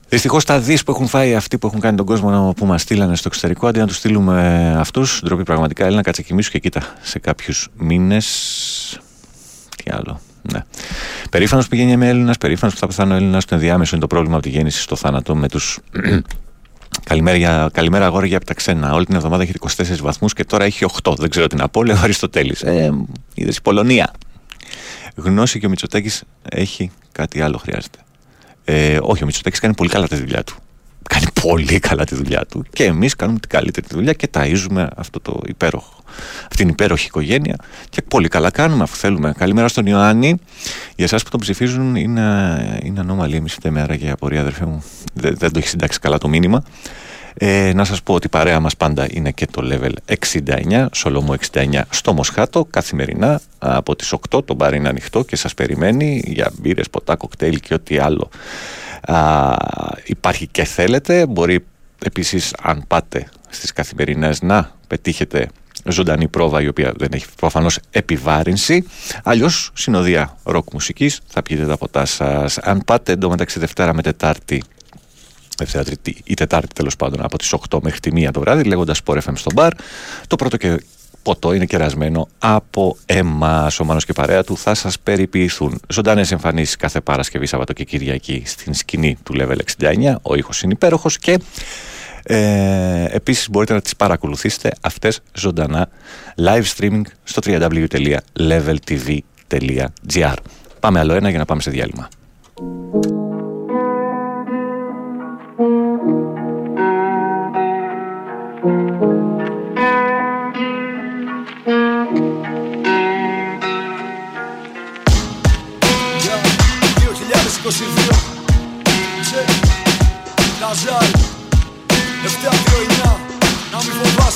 Δυστυχώς 0.08 0.44
τα 0.44 0.61
δις 0.61 0.84
που 0.84 0.90
έχουν 0.90 1.06
φάει 1.06 1.34
αυτοί 1.34 1.58
που 1.58 1.66
έχουν 1.66 1.80
κάνει 1.80 1.96
τον 1.96 2.06
κόσμο 2.06 2.52
που 2.56 2.66
μας 2.66 2.82
στείλανε 2.82 3.16
στο 3.16 3.28
εξωτερικό, 3.28 3.66
αντί 3.66 3.78
να 3.78 3.87
τους 3.87 3.96
στείλουμε 3.96 4.75
αυτούς, 4.78 5.20
ντροπή 5.25 5.42
πραγματικά, 5.42 5.84
Έλληνα, 5.84 6.02
κάτσε 6.02 6.23
κοιμήσου 6.23 6.50
και 6.50 6.58
κοίτα 6.58 6.94
σε 7.02 7.18
κάποιους 7.18 7.68
μήνες. 7.76 9.00
Τι 9.76 9.90
άλλο. 9.90 10.20
Ναι. 10.52 10.61
Περήφανος 11.30 11.68
που 11.68 11.75
γεννιέμαι 11.75 12.08
Έλληνας, 12.08 12.38
περήφανος 12.38 12.75
που 12.75 12.80
θα 12.80 12.87
πεθάνω 12.87 13.14
Έλληνας, 13.14 13.44
το 13.44 13.54
ενδιάμεσο 13.54 13.90
είναι 13.96 14.00
το 14.00 14.06
πρόβλημα 14.06 14.34
από 14.34 14.44
τη 14.44 14.50
γέννηση 14.50 14.80
στο 14.80 14.96
θάνατο 14.96 15.37
με 15.37 15.49
τους. 15.49 15.78
Καλημέρα, 17.04 17.37
για, 17.37 17.70
καλημέρα 17.73 18.06
αγόρια 18.06 18.28
για 18.28 18.37
από 18.37 18.46
τα 18.46 18.54
ξένα. 18.54 18.92
Όλη 18.92 19.06
την 19.06 19.14
εβδομάδα 19.14 19.42
έχει 19.42 19.52
24 19.76 19.96
βαθμούς 20.00 20.32
και 20.32 20.44
τώρα 20.44 20.64
έχει 20.64 20.87
8. 21.02 21.14
Δεν 21.16 21.30
ξέρω 21.30 21.46
τι 21.46 21.56
να 21.56 21.68
πω. 21.68 21.84
Λέω 21.84 21.96
Αριστοτέλης. 21.96 22.62
Ε, 22.62 22.92
Είδες 23.34 23.56
η 23.56 23.62
Πολωνία. 23.62 24.12
Γνώση 25.16 25.58
και 25.58 25.66
ο 25.66 25.68
Μητσοτάκης 25.68 26.25
έχει 26.49 26.90
κάτι 27.12 27.40
άλλο 27.40 27.58
χρειάζεται. 27.58 27.99
Ε, 28.64 28.99
όχι, 29.02 29.23
ο 29.23 29.26
Μητσοτάκης 29.26 29.61
κάνει 29.61 29.75
πολύ 29.75 29.88
καλά 29.88 30.08
τη 30.08 30.16
δουλειά 30.16 30.44
του. 30.44 30.54
Κάνει 31.08 31.26
πολύ 31.42 31.78
καλά 31.78 32.04
τη 32.04 32.14
δουλειά 32.14 32.46
του. 32.46 32.64
Και 32.73 32.84
εμείς 32.84 33.16
κάνουμε 33.16 33.38
την 33.38 33.49
καλύτερη 33.49 33.87
τη 33.87 33.94
δουλειά 33.94 34.12
και 34.12 34.28
ταΐζουμε 34.32 34.87
αυτό 34.96 35.20
το 35.20 35.40
υπέροχο. 35.46 36.03
Αυτή 36.40 36.56
την 36.56 36.68
υπέροχη 36.68 37.06
οικογένεια. 37.06 37.56
Και 37.88 38.02
πολύ 38.02 38.29
καλά 38.29 38.50
κάνουμε 38.50 38.83
αφού 38.83 38.96
θέλουμε. 38.96 39.35
Καλημέρα 39.38 39.68
στον 39.68 39.87
Ιωάννη. 39.87 40.37
Για 40.96 41.05
εσάς 41.05 41.22
που 41.22 41.31
τον 41.31 41.40
ψηφίζουν, 41.40 41.94
είναι, 41.94 42.81
είναι 42.83 43.00
ανώμαλη. 43.00 43.37
Εμείς 43.37 43.53
φταίμε 43.53 43.81
άρα 43.81 43.94
για 43.94 44.12
απορία, 44.12 44.40
αδερφέ 44.40 44.66
μου. 44.66 44.85
Δεν, 45.14 45.35
δεν 45.38 45.53
το 45.53 45.59
έχει 45.59 45.68
συντάξει 45.68 45.98
καλά 45.98 46.18
το 46.18 46.29
μήνυμα. 46.29 46.62
Ε, 47.37 47.72
να 47.74 47.85
σας 47.85 48.03
πω 48.03 48.14
ότι 48.14 48.27
η 48.27 48.31
παρέα 48.31 48.61
μας 48.61 48.77
πάντα 48.77 49.07
είναι 49.11 49.31
και 49.31 49.46
το 49.46 49.62
level 49.70 50.14
69, 50.44 50.87
Σολομού 50.92 51.35
69 51.53 51.81
στο 51.90 52.12
Μοσχάτο, 52.12 52.64
καθημερινά 52.70 53.40
από 53.59 53.96
τις 53.96 54.14
8 54.31 54.44
το 54.44 54.55
μπαρ 54.55 54.74
είναι 54.74 54.88
ανοιχτό 54.88 55.24
και 55.24 55.37
σας 55.37 55.55
περιμένει 55.55 56.22
για 56.27 56.53
μπύρες, 56.61 56.90
ποτά, 56.90 57.16
κοκτέιλ 57.16 57.61
και 57.61 57.74
ό,τι 57.74 57.98
άλλο 57.98 58.31
α, 59.03 59.55
υπάρχει 60.05 60.46
και 60.46 60.64
θέλετε. 60.64 61.27
Μπορεί 61.27 61.64
επίσης 62.05 62.55
αν 62.62 62.85
πάτε 62.87 63.29
στις 63.48 63.72
καθημερινές 63.72 64.42
να 64.42 64.70
πετύχετε 64.87 65.48
ζωντανή 65.84 66.28
πρόβα 66.28 66.62
η 66.62 66.68
οποία 66.68 66.92
δεν 66.96 67.08
έχει 67.12 67.26
προφανώς 67.37 67.78
επιβάρυνση 67.90 68.87
αλλιώς 69.22 69.70
συνοδεία 69.74 70.37
ροκ 70.42 70.72
μουσικής 70.72 71.20
θα 71.26 71.42
πιείτε 71.42 71.66
τα 71.66 71.76
ποτά 71.76 72.04
σας 72.04 72.58
αν 72.58 72.82
πάτε 72.87 73.12
εντωμεταξύ 73.12 73.58
Δευτέρα 73.58 73.94
με 73.94 74.02
Τετάρτη 74.02 74.62
Δευτέρα, 75.56 75.84
Τρίτη 75.84 76.16
ή 76.24 76.34
Τετάρτη 76.34 76.74
τέλος 76.74 76.96
πάντων 76.96 77.22
από 77.22 77.38
τις 77.38 77.54
8 77.70 77.78
μέχρι 77.82 78.00
τη 78.00 78.10
1 78.14 78.28
το 78.32 78.40
βράδυ, 78.40 78.64
λέγοντας 78.64 79.00
Sport 79.04 79.18
FM 79.18 79.32
στο 79.34 79.50
μπαρ. 79.54 79.72
Το 80.26 80.37
πρώτο 80.37 80.56
και 80.56 80.82
ποτό 81.22 81.52
είναι 81.52 81.64
κερασμένο 81.64 82.28
από 82.38 82.96
εμάς. 83.06 83.80
Ο 83.80 83.84
Μάνος 83.84 84.04
και 84.04 84.10
η 84.10 84.14
παρέα 84.14 84.44
του 84.44 84.56
θα 84.56 84.74
σας 84.74 84.98
περιποιηθούν. 84.98 85.80
Ζωντανές 85.88 86.32
εμφανίσεις 86.32 86.76
κάθε 86.76 87.00
Παρασκευή, 87.00 87.46
Σάββατο 87.46 87.72
και 87.72 87.84
Κυριακή 87.84 88.42
στην 88.46 88.74
σκηνή 88.74 89.16
του 89.22 89.34
Level 89.38 89.56
69. 89.78 90.14
Ο 90.22 90.34
ήχος 90.34 90.62
είναι 90.62 90.72
υπέροχος 90.72 91.18
και 91.18 91.38
ε, 92.26 93.04
επίσης 93.10 93.50
μπορείτε 93.50 93.72
να 93.72 93.80
τις 93.80 93.96
παρακολουθήσετε 93.96 94.72
αυτές 94.80 95.20
ζωντανά 95.34 95.88
live 96.37 96.64
streaming 96.76 97.02
στο 97.24 97.40
www.leveltv.gr 97.44 100.34
Πάμε 100.80 100.98
άλλο 100.98 101.14
ένα 101.14 101.28
για 101.28 101.38
να 101.38 101.44
πάμε 101.44 101.60
σε 101.60 101.70
διάλειμμα. 101.70 102.08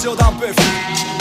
Μην 0.01 0.07
φοβάσαι 0.07 0.09
όταν 0.09 0.39
πέφτει 0.39 0.63
Λέει 0.63 1.09
Yeah. 1.11 1.18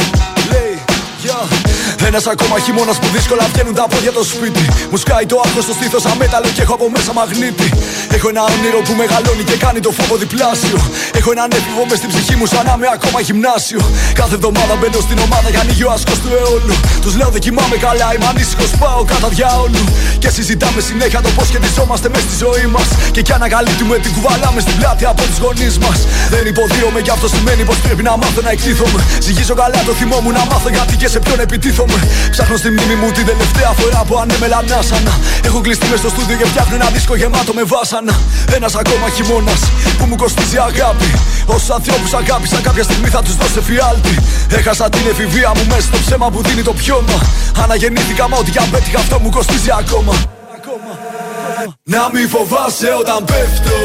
Ένας 2.10 2.28
ακόμα 2.34 2.56
χειμώνας 2.66 2.98
που 3.02 3.08
δύσκολα 3.16 3.44
βγαίνουν 3.54 3.74
τα 3.80 3.86
πόδια 3.92 4.12
το 4.20 4.24
σπίτι. 4.34 4.66
Μου 4.92 4.98
σκάει 5.04 5.26
το 5.32 5.36
άγχο 5.46 5.62
στο 5.68 5.74
στήθος 5.78 6.04
αμέταλλο 6.12 6.50
και 6.56 6.62
έχω 6.66 6.74
από 6.80 6.88
μέσα 6.96 7.12
μαγνήτη. 7.20 7.68
Έχω 8.16 8.28
ένα 8.34 8.44
όνειρο 8.54 8.80
που 8.88 8.94
μεγαλώνει 9.02 9.44
και 9.50 9.58
κάνει 9.66 9.80
το 9.88 9.92
φόβο 9.98 10.16
διπλάσιο. 10.24 10.80
Έχω 11.20 11.30
έναν 11.36 11.50
έφηβο 11.58 11.84
μες 11.90 11.98
στην 12.02 12.10
ψυχή 12.14 12.36
μου 12.40 12.46
σαν 12.52 12.64
να 12.68 12.74
είμαι 12.76 12.90
ακόμα 12.98 13.20
γυμνάσιο. 13.28 13.82
Κάθε 14.20 14.34
εβδομάδα 14.40 14.74
μπαίνω 14.80 15.00
στην 15.08 15.18
ομάδα 15.26 15.48
για 15.54 15.62
ανοίγει 15.64 15.86
ο 15.90 15.92
άσκος 15.96 16.18
του 16.24 16.30
αιώλου. 16.38 16.76
Τους 17.04 17.14
λέω 17.20 17.30
δεν 17.36 17.42
κοιμάμαι 17.46 17.78
καλά, 17.88 18.08
είμαι 18.16 18.28
ανήσυχος, 18.32 18.70
πάω 18.82 19.02
κατά 19.12 19.28
διάολου. 19.36 19.84
Και 20.22 20.30
συζητάμε 20.36 20.80
συνέχεια 20.90 21.20
το 21.26 21.30
πώς 21.36 21.46
σχετιζόμαστε 21.52 22.08
μες 22.14 22.24
στη 22.28 22.36
ζωή 22.44 22.68
μας. 22.76 22.88
Και 23.16 23.22
κι 23.26 23.34
ανακαλύπτουμε 23.40 23.96
την 24.04 24.12
κουβαλάμε 24.16 24.60
στην 24.66 24.76
πλάτη 24.80 25.04
από 25.12 25.22
τους 25.30 25.38
γονείς 25.44 25.76
μας. 25.84 25.98
Δεν 26.34 26.44
υποδίωμαι 26.52 27.00
και 27.06 27.12
αυτό 27.16 27.28
σημαίνει 27.36 27.62
πως 27.70 27.78
πρέπει 27.86 28.04
να 28.10 28.14
μάθω 28.22 28.42
να 28.48 28.52
εκτίθομαι. 28.56 29.00
Ζυγίζω 29.26 29.56
καλά 29.62 29.80
το 29.90 29.94
θυμό 30.00 30.18
μου 30.24 30.32
να 30.38 30.44
μάθω 30.50 30.70
γιατί 30.76 30.96
και 31.02 31.08
σε 31.14 31.20
ποιον 31.26 31.40
επιτίθομαι. 31.48 31.97
Ψάχνω 32.34 32.56
στη 32.62 32.70
μνήμη 32.74 32.96
μου 33.02 33.10
την 33.18 33.26
τελευταία 33.32 33.72
φορά 33.80 34.02
που 34.08 34.16
ανέμελα 34.22 34.60
νάσανα. 34.72 35.14
Έχω 35.48 35.60
κλειστεί 35.66 35.86
μες 35.92 36.00
στο 36.00 36.10
στούντιο 36.14 36.36
και 36.40 36.48
φτιάχνω 36.52 36.76
ένα 36.80 36.88
δίσκο 36.96 37.16
γεμάτο 37.22 37.52
με 37.58 37.64
βάσανα. 37.72 38.16
Ένας 38.58 38.74
ακόμα 38.82 39.08
χειμώνας 39.16 39.62
που 39.98 40.06
μου 40.10 40.16
κοστίζει 40.22 40.58
αγάπη. 40.70 41.10
Όσου 41.56 41.74
ανθρώπους 41.78 42.12
αγάπησα 42.22 42.58
κάποια 42.68 42.84
στιγμή 42.84 43.10
θα 43.16 43.22
τους 43.26 43.36
δώσω 43.40 43.62
φιάλτη. 43.70 44.16
Έχασα 44.60 44.86
την 44.90 45.06
εφηβεία 45.12 45.52
μου 45.56 45.64
μέσα 45.70 45.86
στο 45.90 45.98
ψέμα 46.04 46.28
που 46.34 46.40
δίνει 46.46 46.64
το 46.70 46.74
πιώμα. 46.80 47.18
Αναγεννήθηκα 47.64 48.26
μα 48.30 48.38
ό,τι 48.38 48.52
και 48.52 48.60
αν 48.64 48.70
πέτυχα 48.74 49.00
αυτό 49.04 49.16
μου 49.22 49.30
κοστίζει 49.30 49.72
ακόμα. 49.82 50.14
Να 51.84 52.10
μη 52.14 52.26
φοβάσαι 52.34 52.90
όταν 53.00 53.26
πέφτω 53.26 53.78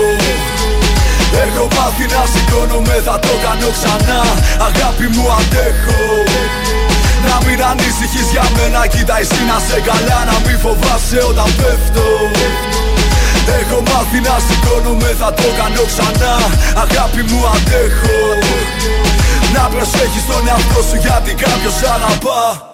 Έχω 1.44 1.68
μάθει 1.76 2.06
να 2.14 2.22
σηκώνομαι 2.32 3.00
θα 3.04 3.18
το 3.18 3.28
κάνω 3.42 3.70
ξανά 3.76 4.20
Αγάπη 4.58 5.06
μου 5.16 5.32
αντέχω 5.32 6.61
να 7.32 7.38
μην 7.46 7.58
ανησυχείς 7.70 8.28
για 8.34 8.46
μένα. 8.56 8.80
Κοίτα 8.92 9.16
εσύ 9.22 9.40
να 9.50 9.58
σε 9.66 9.78
καλά 9.88 10.18
Να 10.30 10.36
μην 10.44 10.58
φοβάσαι 10.64 11.20
όταν 11.30 11.48
πέφτω. 11.58 12.06
Έχω 13.58 13.78
μάθει 13.88 14.18
να 14.28 14.36
σηκώνομαι 14.46 15.10
Θα 15.20 15.30
το 15.38 15.48
κάνω 15.58 15.84
ξανά. 15.90 16.34
Αγάπη 16.84 17.22
μου 17.28 17.40
αντέχω. 17.54 18.20
Να 19.54 19.62
προσέχεις 19.72 20.24
τον 20.30 20.48
εαυτό 20.48 20.80
σου 20.88 20.96
Γιατί 21.04 21.32
κάποιος 21.42 21.78
αγαπά 21.94 22.71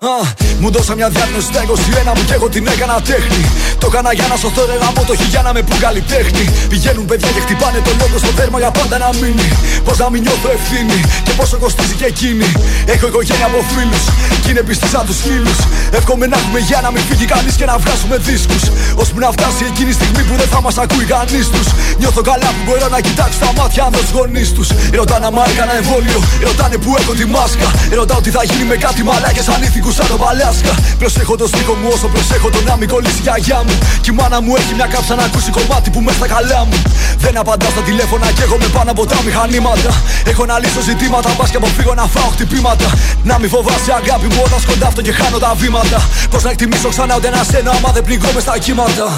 Α, 0.00 0.18
μου 0.60 0.70
δώσα 0.74 0.94
μια 0.94 1.08
διάγνωση 1.14 1.48
στα 1.52 1.60
21 1.64 2.12
μου 2.16 2.24
και 2.28 2.34
εγώ 2.38 2.48
την 2.54 2.66
έκανα 2.74 2.96
τέχνη. 3.10 3.42
Το 3.82 3.86
έκανα 3.90 4.10
για 4.18 4.26
να 4.30 4.36
σωθώ 4.42 4.62
ρε 4.70 4.76
γάμο 4.82 5.02
το 5.08 5.14
για 5.34 5.42
να 5.46 5.50
με 5.56 5.60
πούν 5.66 5.78
καλλιτέχνη. 5.86 6.44
Πηγαίνουν 6.72 7.04
παιδιά 7.10 7.30
και 7.34 7.40
χτυπάνε 7.44 7.78
το 7.86 7.92
λόγο 8.00 8.16
στο 8.22 8.30
δέρμα 8.38 8.58
για 8.62 8.70
πάντα 8.78 8.96
να 9.04 9.08
μείνει. 9.20 9.48
Πώς 9.86 9.96
να 10.02 10.06
μην 10.12 10.20
νιώθω 10.24 10.48
ευθύνη 10.58 10.98
και 11.26 11.32
πόσο 11.38 11.56
κοστίζει 11.62 11.94
και 12.00 12.08
εκείνη. 12.12 12.48
Έχω 12.94 13.06
οικογένεια 13.10 13.46
από 13.50 13.60
φίλους 13.72 14.04
και 14.42 14.48
είναι 14.50 14.62
πιστή 14.68 14.88
σαν 14.94 15.04
τους 15.08 15.18
φίλους. 15.26 15.58
Εύχομαι 15.98 16.24
να 16.32 16.36
έχουμε 16.40 16.58
για 16.70 16.78
να 16.84 16.88
μην 16.94 17.02
φύγει 17.08 17.26
κανείς 17.34 17.54
και 17.60 17.66
να 17.70 17.74
βγάζουμε 17.82 18.16
δίσκους. 18.26 18.62
Ώσπου 19.00 19.18
να 19.24 19.30
φτάσει 19.36 19.62
εκείνη 19.70 19.90
η 19.94 19.96
στιγμή 20.00 20.22
που 20.28 20.34
δεν 20.40 20.48
θα 20.54 20.60
μας 20.64 20.76
ακούει 20.84 21.06
κανείς 21.14 21.46
τους. 21.54 21.68
Νιώθω 22.00 22.22
καλά 22.30 22.48
που 22.54 22.62
μπορώ 22.66 22.86
να 22.94 23.00
κοιτάξω 23.06 23.36
στα 23.40 23.50
μάτια 23.58 23.82
αν 23.86 23.92
τους 23.96 24.10
γονείς 24.16 24.48
τους. 24.56 24.68
Ρωτάνε 24.98 25.26
αν 25.30 25.36
έκανα 25.52 25.72
εμβόλιο, 25.80 26.18
ρωτάνε 26.48 26.76
που 26.82 26.90
έχω 27.00 27.12
τη 27.18 27.24
μάσκα. 27.34 27.68
Ρωτάω 27.98 28.20
τι 28.24 28.30
θα 28.36 28.42
γίνει 28.48 28.64
με 28.72 28.76
κάτι 28.86 29.00
μαλάκες 29.08 29.48
ανήθικους 29.54 29.87
σαν 29.96 30.06
τον 30.12 30.18
Παλάσκα. 30.22 30.72
Προσέχω 30.98 31.34
το 31.36 31.46
στίχο 31.52 31.74
μου 31.80 31.88
όσο 31.94 32.08
προσέχω 32.14 32.48
το 32.54 32.60
να 32.68 32.74
μην 32.78 32.88
κολλήσει 32.92 33.20
η 33.22 33.24
γιαγιά 33.26 33.60
μου. 33.66 33.74
Κι 34.02 34.10
η 34.12 34.14
μάνα 34.18 34.38
μου 34.44 34.52
έχει 34.60 34.72
μια 34.78 34.88
κάψα 34.92 35.14
να 35.14 35.24
ακούσει 35.28 35.50
κομμάτι 35.58 35.88
που 35.90 36.00
μέσα 36.00 36.16
στα 36.20 36.28
καλά 36.34 36.60
μου. 36.68 36.76
Δεν 37.24 37.34
απαντά 37.42 37.68
στα 37.74 37.82
τηλέφωνα 37.88 38.26
και 38.36 38.42
εγώ 38.46 38.56
με 38.62 38.68
πάνω 38.76 38.90
από 38.94 39.02
τα 39.06 39.18
μηχανήματα. 39.26 39.90
Έχω 40.30 40.44
να 40.50 40.58
λύσω 40.62 40.80
ζητήματα, 40.90 41.30
πας 41.38 41.50
και 41.50 41.56
αποφύγω 41.56 41.94
να 42.00 42.06
φάω 42.14 42.28
χτυπήματα. 42.34 42.88
Να 43.28 43.34
μην 43.38 43.48
φοβάσαι 43.54 43.92
αγάπη 44.00 44.26
μου 44.32 44.40
όταν 44.46 44.60
σκοντάφτω 44.64 45.00
και 45.06 45.12
χάνω 45.18 45.38
τα 45.38 45.52
βήματα. 45.60 45.98
Πώς 46.30 46.42
να 46.42 46.50
εκτιμήσω 46.50 46.88
ξανά 46.88 47.12
ούτε 47.16 47.28
ένα 47.32 47.42
σένα 47.50 47.70
άμα 47.76 47.90
δεν 47.94 48.02
πνιγώ 48.04 48.30
μες 48.34 48.42
στα 48.42 48.58
κύματα. 48.58 49.08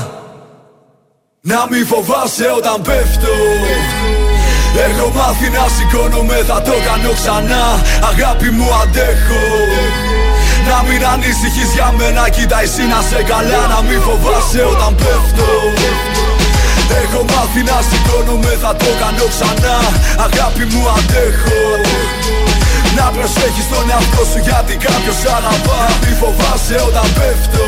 Να 1.43 1.67
μην 1.71 1.87
φοβάσαι 1.87 2.47
όταν 2.57 2.83
πέφτω 2.83 3.29
Έχω 4.77 5.13
μάθει 5.15 5.49
να 5.51 5.69
σηκώνομαι 5.69 6.35
θα 6.47 6.63
το 6.63 6.73
κάνω 6.87 7.13
ξανά 7.13 7.83
Αγάπη 8.11 8.51
μου 8.51 8.75
αντέχω 8.83 10.10
Να 10.71 10.79
μην 10.89 11.03
ανησυχείς 11.13 11.71
για 11.77 11.89
μένα 11.99 12.23
κοίτα 12.35 12.59
εσύ 12.67 12.85
να 12.93 13.01
σε 13.09 13.21
καλά 13.31 13.63
Να 13.73 13.81
μην 13.87 14.01
φοβάσαι 14.07 14.63
όταν 14.73 14.93
πέφτω. 15.03 15.51
Έχω 17.03 17.21
μάθει 17.33 17.63
να 17.71 17.77
σηκώνομαι 17.89 18.53
θα 18.63 18.73
το 18.81 18.91
κάνω 19.01 19.27
ξανά. 19.35 19.77
Αγάπη 20.27 20.65
μου 20.71 20.83
αντέχω. 20.97 21.63
Να 22.97 23.07
προσέχεις 23.15 23.67
τον 23.73 23.85
εαυτό 23.93 24.23
σου 24.31 24.41
γιατί 24.47 24.75
κάποιος 24.87 25.21
αγαπά. 25.37 25.81
Να 25.91 25.97
μην 26.03 26.15
φοβάσαι 26.21 26.77
όταν 26.89 27.07
πέφτω. 27.17 27.67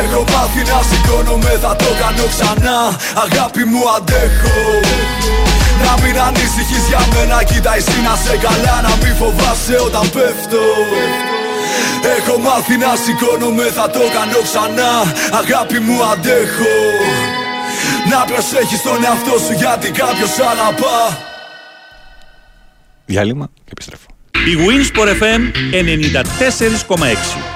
Έχω 0.00 0.20
μάθει 0.32 0.62
να 0.70 0.78
σηκώνομαι 0.88 1.52
θα 1.62 1.72
το 1.82 1.90
κάνω 2.00 2.26
ξανά. 2.34 2.78
Αγάπη 3.24 3.62
μου 3.70 3.82
αντέχω. 3.96 4.60
Να 5.84 5.92
μην 6.02 6.14
ανησυχείς 6.26 6.84
για 6.90 7.02
μένα 7.12 7.38
κοίτα 7.48 7.72
εσύ 7.78 7.98
να 8.06 8.14
σε 8.24 8.34
καλά. 8.44 8.76
Να 8.86 8.92
μην 9.00 9.14
φοβάσαι 9.20 9.76
όταν 9.86 10.04
πέφτω 10.14 10.64
Έχω 12.16 12.38
μάθει 12.38 12.76
να 12.76 12.96
σηκώνομαι 12.96 13.62
θα 13.62 13.90
το 13.90 13.98
κάνω 13.98 14.40
ξανά. 14.42 14.92
Αγάπη 15.40 15.78
μου 15.78 16.04
αντέχω. 16.04 16.76
Να 18.10 18.24
προσέχεις 18.24 18.82
τον 18.82 19.04
εαυτό 19.04 19.38
σου 19.38 19.52
γιατί 19.52 19.90
κάποιος 19.90 20.38
αγαπά. 20.38 21.18
Διάλειμμα 23.06 23.46
και 23.54 23.70
επιστρέφω. 23.70 24.13
Η 24.34 24.56
Winsport 24.58 25.08
FM 25.08 25.40
94,6 26.96 27.04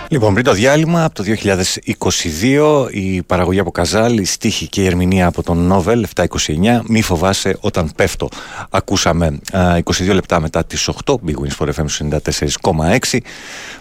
Λοιπόν, 0.08 0.32
πριν 0.32 0.44
το 0.44 0.52
διάλειμμα 0.52 1.04
από 1.04 1.14
το 1.14 1.24
2022 2.88 2.88
η 2.90 3.22
παραγωγή 3.22 3.58
από 3.58 3.70
Καζάλ, 3.70 4.18
η 4.18 4.24
στίχη 4.24 4.66
και 4.68 4.82
η 4.82 4.86
ερμηνεία 4.86 5.26
από 5.26 5.42
τον 5.42 5.58
Νόβελ 5.58 6.06
729 6.16 6.24
Μη 6.86 7.02
φοβάσαι 7.02 7.56
όταν 7.60 7.92
πέφτω. 7.96 8.28
Ακούσαμε 8.70 9.38
α, 9.52 9.78
22 9.84 10.12
λεπτά 10.12 10.40
μετά 10.40 10.64
τις 10.64 10.88
8 11.04 11.12
Big 11.14 11.16
Wins 11.18 11.56
for 11.58 11.68
FM 11.74 11.86
94,6 13.10 13.18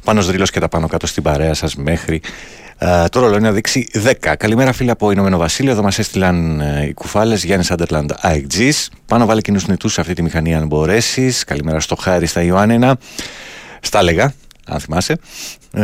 Πάνω 0.04 0.22
δρύλος 0.22 0.52
και 0.52 0.60
τα 0.60 0.68
πάνω 0.70 0.88
κάτω 0.88 1.08
στην 1.08 1.24
παρέα 1.24 1.54
σας 1.54 1.76
μέχρι 1.76 2.22
Uh, 2.22 2.67
το 3.10 3.20
ρολόι 3.20 3.40
να 3.40 3.52
δείξει 3.52 3.88
10. 4.22 4.34
Καλημέρα 4.38 4.74
φίλοι 4.74 4.90
από 4.90 5.12
Ηνωμένο 5.12 5.38
Βασίλειο. 5.38 5.72
Εδώ 5.72 5.82
μας 5.82 6.00
έστειλαν 6.00 6.62
uh, 6.62 6.88
οι 6.88 6.94
κουφάλες 6.94 7.44
Γιάννης 7.44 7.72
Άντερλαντ 7.72 8.12
IGs. 8.24 8.88
Πάνω 9.06 9.26
βάλε 9.26 9.42
κοινούς 9.42 9.68
νητού 9.68 9.90
σε 9.90 10.02
αυτή 10.02 10.14
τη 10.14 10.22
μηχανή 10.22 10.56
αν 10.56 10.68
μπορέσεις. 10.68 11.44
Καλημέρα 11.44 11.80
στο 11.80 11.96
Χάρη 11.96 12.26
στα 12.26 12.42
Ιωάννενα. 12.42 12.98
Στα 13.82 14.00
έλεγα, 14.00 14.34
αν 14.68 14.80
θυμάσαι. 14.80 15.14
Ε, 15.72 15.82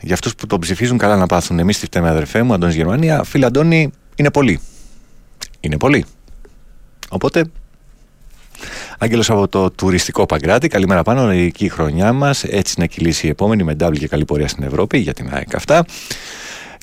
για 0.00 0.14
αυτούς 0.14 0.34
που 0.34 0.46
τον 0.46 0.60
ψηφίζουν, 0.60 0.98
καλά 0.98 1.16
να 1.16 1.26
πάθουν. 1.26 1.58
Εμείς 1.58 1.78
τη 1.78 1.86
φταίμε, 1.86 2.08
αδερφέ 2.08 2.42
μου, 2.42 2.52
Αντώνης 2.52 2.74
Γερμανία. 2.74 3.22
Φίλε 3.24 3.46
Αντώνη, 3.46 3.90
είναι 4.16 4.30
πολύ. 4.30 4.60
Είναι 5.60 5.76
πολύ. 5.76 6.04
Οπότε 7.08 7.44
Άγγελος 8.98 9.30
από 9.30 9.48
το 9.48 9.70
τουριστικό 9.70 10.26
Παγκράτη. 10.26 10.68
Καλημέρα 10.68 11.02
πάνω, 11.02 11.32
η 11.32 11.68
χρονιά 11.68 12.12
μας. 12.12 12.44
Έτσι 12.44 12.74
να 12.78 12.86
κυλήσει 12.86 13.26
η 13.26 13.30
επόμενη 13.30 13.62
με 13.62 13.74
ντάμπλ 13.74 13.96
και 13.96 14.08
καλή 14.08 14.24
πορεία 14.24 14.48
στην 14.48 14.64
Ευρώπη 14.64 14.98
για 14.98 15.12
την 15.12 15.28
ΑΕΚ 15.32 15.54
αυτά. 15.54 15.84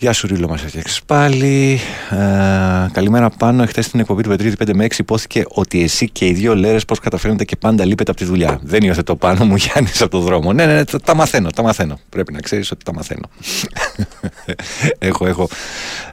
Γεια 0.02 0.14
σου 0.14 0.28
Ρίλο, 0.28 0.48
μας 0.48 0.64
έφτιαξες 0.64 1.02
πάλι. 1.06 1.80
Ε, 2.10 2.90
καλημέρα 2.92 3.30
πάνω. 3.30 3.64
Εχθές 3.64 3.86
στην 3.86 4.00
εκπομπή 4.00 4.24
του 4.24 4.30
Πετρίδη 4.30 4.56
5 4.64 4.74
με 4.74 4.86
6 4.86 5.00
υπόθηκε 5.00 5.44
ότι 5.48 5.84
εσύ 5.84 6.10
και 6.10 6.26
οι 6.28 6.34
δύο 6.34 6.56
λέρες 6.56 6.86
πώς 6.86 7.00
καταφέρνετε 7.00 7.46
και 7.46 7.56
πάντα 7.56 7.86
λείπετε 7.86 8.12
από 8.12 8.20
τη 8.20 8.26
δουλειά. 8.26 8.60
Δεν 8.64 8.84
υιοθετώ 8.84 9.16
πάνω 9.16 9.46
μου 9.46 9.56
Γιάννης 9.64 10.02
από 10.02 10.12
το 10.12 10.20
δρόμο. 10.20 10.54
Ναι, 10.54 10.66
ναι, 10.66 10.74
ναι, 10.74 10.84
τα 10.84 11.16
μαθαίνω, 11.16 11.50
τα 11.50 11.64
μαθαίνω. 11.64 12.00
Πρέπει 12.10 12.34
να 12.34 12.40
ξέρεις 12.40 12.72
ότι 12.72 12.86
τα 12.86 12.94
μαθαίνω. 12.94 13.30
έχω, 15.00 15.28
έχω 15.28 15.50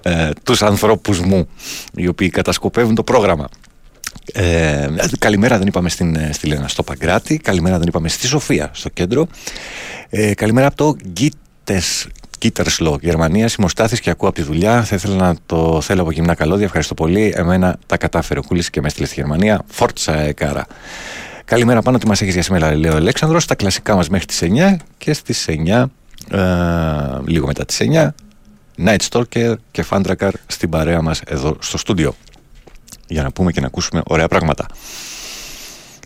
ε, 0.03 0.31
τους 0.43 0.63
ανθρώπους 0.63 1.21
μου 1.21 1.49
οι 1.95 2.09
οποίοι 2.09 2.31
κατασκοπεύουν 2.31 2.95
το 2.95 3.03
πρόγραμμα. 3.03 3.49
Ε, 4.33 4.89
καλημέρα 5.19 5.59
δεν 5.59 5.67
είπαμε 5.67 5.89
στην, 5.89 6.19
στη 6.33 6.47
Λένα 6.47 6.69
στο 6.69 6.83
Παγκράτη 6.83 7.37
Καλημέρα 7.37 7.79
δεν 7.79 7.89
είπαμε 7.89 8.09
στη 8.09 8.27
Σοφία 8.27 8.71
στο 8.73 8.89
κέντρο 8.89 9.27
ε, 10.11 10.35
Καλημέρα 10.35 10.67
από 10.67 10.77
το 10.77 10.97
Γκίτες 11.09 12.07
Κίτερσλο, 12.39 12.99
Γερμανίας, 13.01 13.53
Σιμωστάθη 13.53 14.01
και 14.01 14.11
ακούω 14.11 14.29
από 14.29 14.39
τη 14.39 14.45
δουλειά. 14.45 14.83
Θα 14.83 14.95
ήθελα 14.97 15.15
να 15.15 15.37
το 15.47 15.81
θέλω 15.81 16.01
από 16.01 16.11
γυμνά 16.11 16.35
καλώδια. 16.35 16.65
Ευχαριστώ 16.65 16.95
πολύ. 16.95 17.33
Εμένα 17.37 17.79
τα 17.87 17.97
κατάφερε 17.97 18.39
ο 18.39 18.43
Κούλης 18.43 18.71
και 18.71 18.81
με 18.81 18.87
έστειλε 18.87 19.07
στη 19.07 19.15
Γερμανία. 19.15 19.63
Φόρτσα 19.67 20.19
εκάρα. 20.19 20.67
Καλημέρα 21.45 21.83
πάνω, 21.83 21.99
τι 21.99 22.07
μας 22.07 22.21
έχεις 22.21 22.35
για 22.35 22.43
σήμερα, 22.43 22.75
λέει 22.75 22.91
ο 22.91 22.97
Αλέξανδρος. 22.97 23.47
Τα 23.47 23.55
κλασικά 23.55 23.95
μας 23.95 24.09
μέχρι 24.09 24.27
τις 24.27 24.43
9 24.43 24.77
και 24.99 25.13
στις 25.13 25.49
9, 25.49 25.91
ε, 26.31 26.39
λίγο 27.27 27.47
μετά 27.47 27.65
τις 27.65 27.81
9, 27.81 28.15
Night 28.85 28.99
Stalker 29.11 29.55
και 29.71 29.85
Fandracar 29.91 30.31
στην 30.47 30.69
παρέα 30.69 31.03
μας 31.03 31.21
εδώ 31.27 31.57
στο 31.61 31.79
στούντιο. 31.79 32.15
Για 33.09 33.23
να 33.23 33.31
πούμε 33.31 33.53
και 33.53 33.61
να 33.61 33.67
ακούσουμε 33.67 34.03
ωραία 34.07 34.29
πράγματα. 34.29 34.67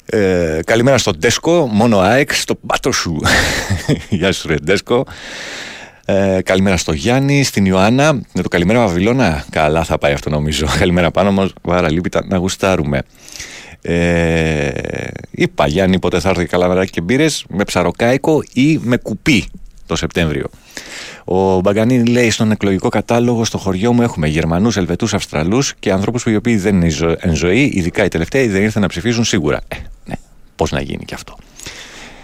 Ε, 0.07 0.59
καλημέρα 0.65 0.99
στο 0.99 1.11
Ντέσκο, 1.11 1.67
μόνο 1.73 1.99
ΑΕΚ, 1.99 2.33
στο 2.33 2.55
πάτο 2.55 2.93
σου. 2.93 3.21
Γεια 4.09 4.33
σου, 4.33 4.49
ρε 4.49 4.55
Ντέσκο. 4.55 5.07
Ε, 6.05 6.39
καλημέρα 6.45 6.77
στο 6.77 6.93
Γιάννη, 6.93 7.43
στην 7.43 7.65
Ιωάννα. 7.65 8.13
Με 8.13 8.43
το 8.43 8.49
καλημέρα 8.49 8.79
Βαβυλώνα. 8.79 9.45
Καλά 9.51 9.85
θα 9.85 9.99
πάει 9.99 10.13
αυτό 10.13 10.31
νομίζω. 10.31 10.67
Καλημέρα 10.79 11.11
πάνω 11.11 11.33
μας. 11.33 11.53
Βάρα 11.63 11.91
λύπητα 11.91 12.25
να 12.27 12.37
γουστάρουμε. 12.37 13.03
Ε, 13.83 14.71
είπα 15.31 15.67
Γιάννη 15.67 15.99
πότε 15.99 16.21
θα 16.21 16.29
έρθει 16.29 16.47
καλά 16.47 16.85
και 16.85 17.01
μπύρες 17.01 17.45
με 17.49 17.65
ψαροκάικο 17.65 18.43
ή 18.53 18.79
με 18.83 18.97
κουπί; 18.97 19.49
Το 19.93 19.99
Σεπτέμβριο. 19.99 20.47
Ο 21.25 21.61
Μπαγκανίνη 21.61 22.09
λέει 22.09 22.31
στον 22.31 22.51
εκλογικό 22.51 22.89
κατάλογο 22.89 23.45
στο 23.45 23.59
χωριό 23.59 23.93
μου 23.93 24.03
έχουμε 24.03 24.29
Γερμανούς, 24.29 24.77
Ελβετούς, 24.77 25.15
Αυστραλούς 25.15 25.75
και 25.79 25.93
ανθρώπους 25.93 26.23
που 26.23 26.31
οι 26.31 26.37
οποίοι 26.37 26.57
δεν 26.57 26.83
είναι 26.83 27.17
εν 27.19 27.35
ζωή, 27.35 27.71
ειδικά 27.75 28.05
οι 28.05 28.09
τελευταίοι 28.09 28.49
δεν 28.49 28.63
ήρθαν 28.63 28.83
να 28.83 28.89
ψηφίζουν 28.89 29.25
σίγουρα. 29.25 29.61
Ε, 29.69 29.77
ναι, 30.05 30.15
πώς 30.57 30.71
να 30.71 30.81
γίνει 30.81 31.05
και 31.05 31.15
αυτό. 31.15 31.37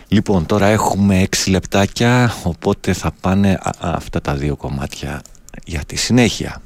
Λοιπόν, 0.09 0.47
τώρα 0.47 0.67
έχουμε 0.67 1.27
6 1.31 1.51
λεπτάκια, 1.51 2.35
οπότε 2.43 2.93
θα 2.93 3.13
πάνε 3.21 3.59
αυτά 3.81 4.21
τα 4.21 4.35
δύο 4.35 4.57
κομμάτια 4.57 5.23
για 5.65 5.81
τη 5.87 5.97
συνέχεια. 5.97 6.63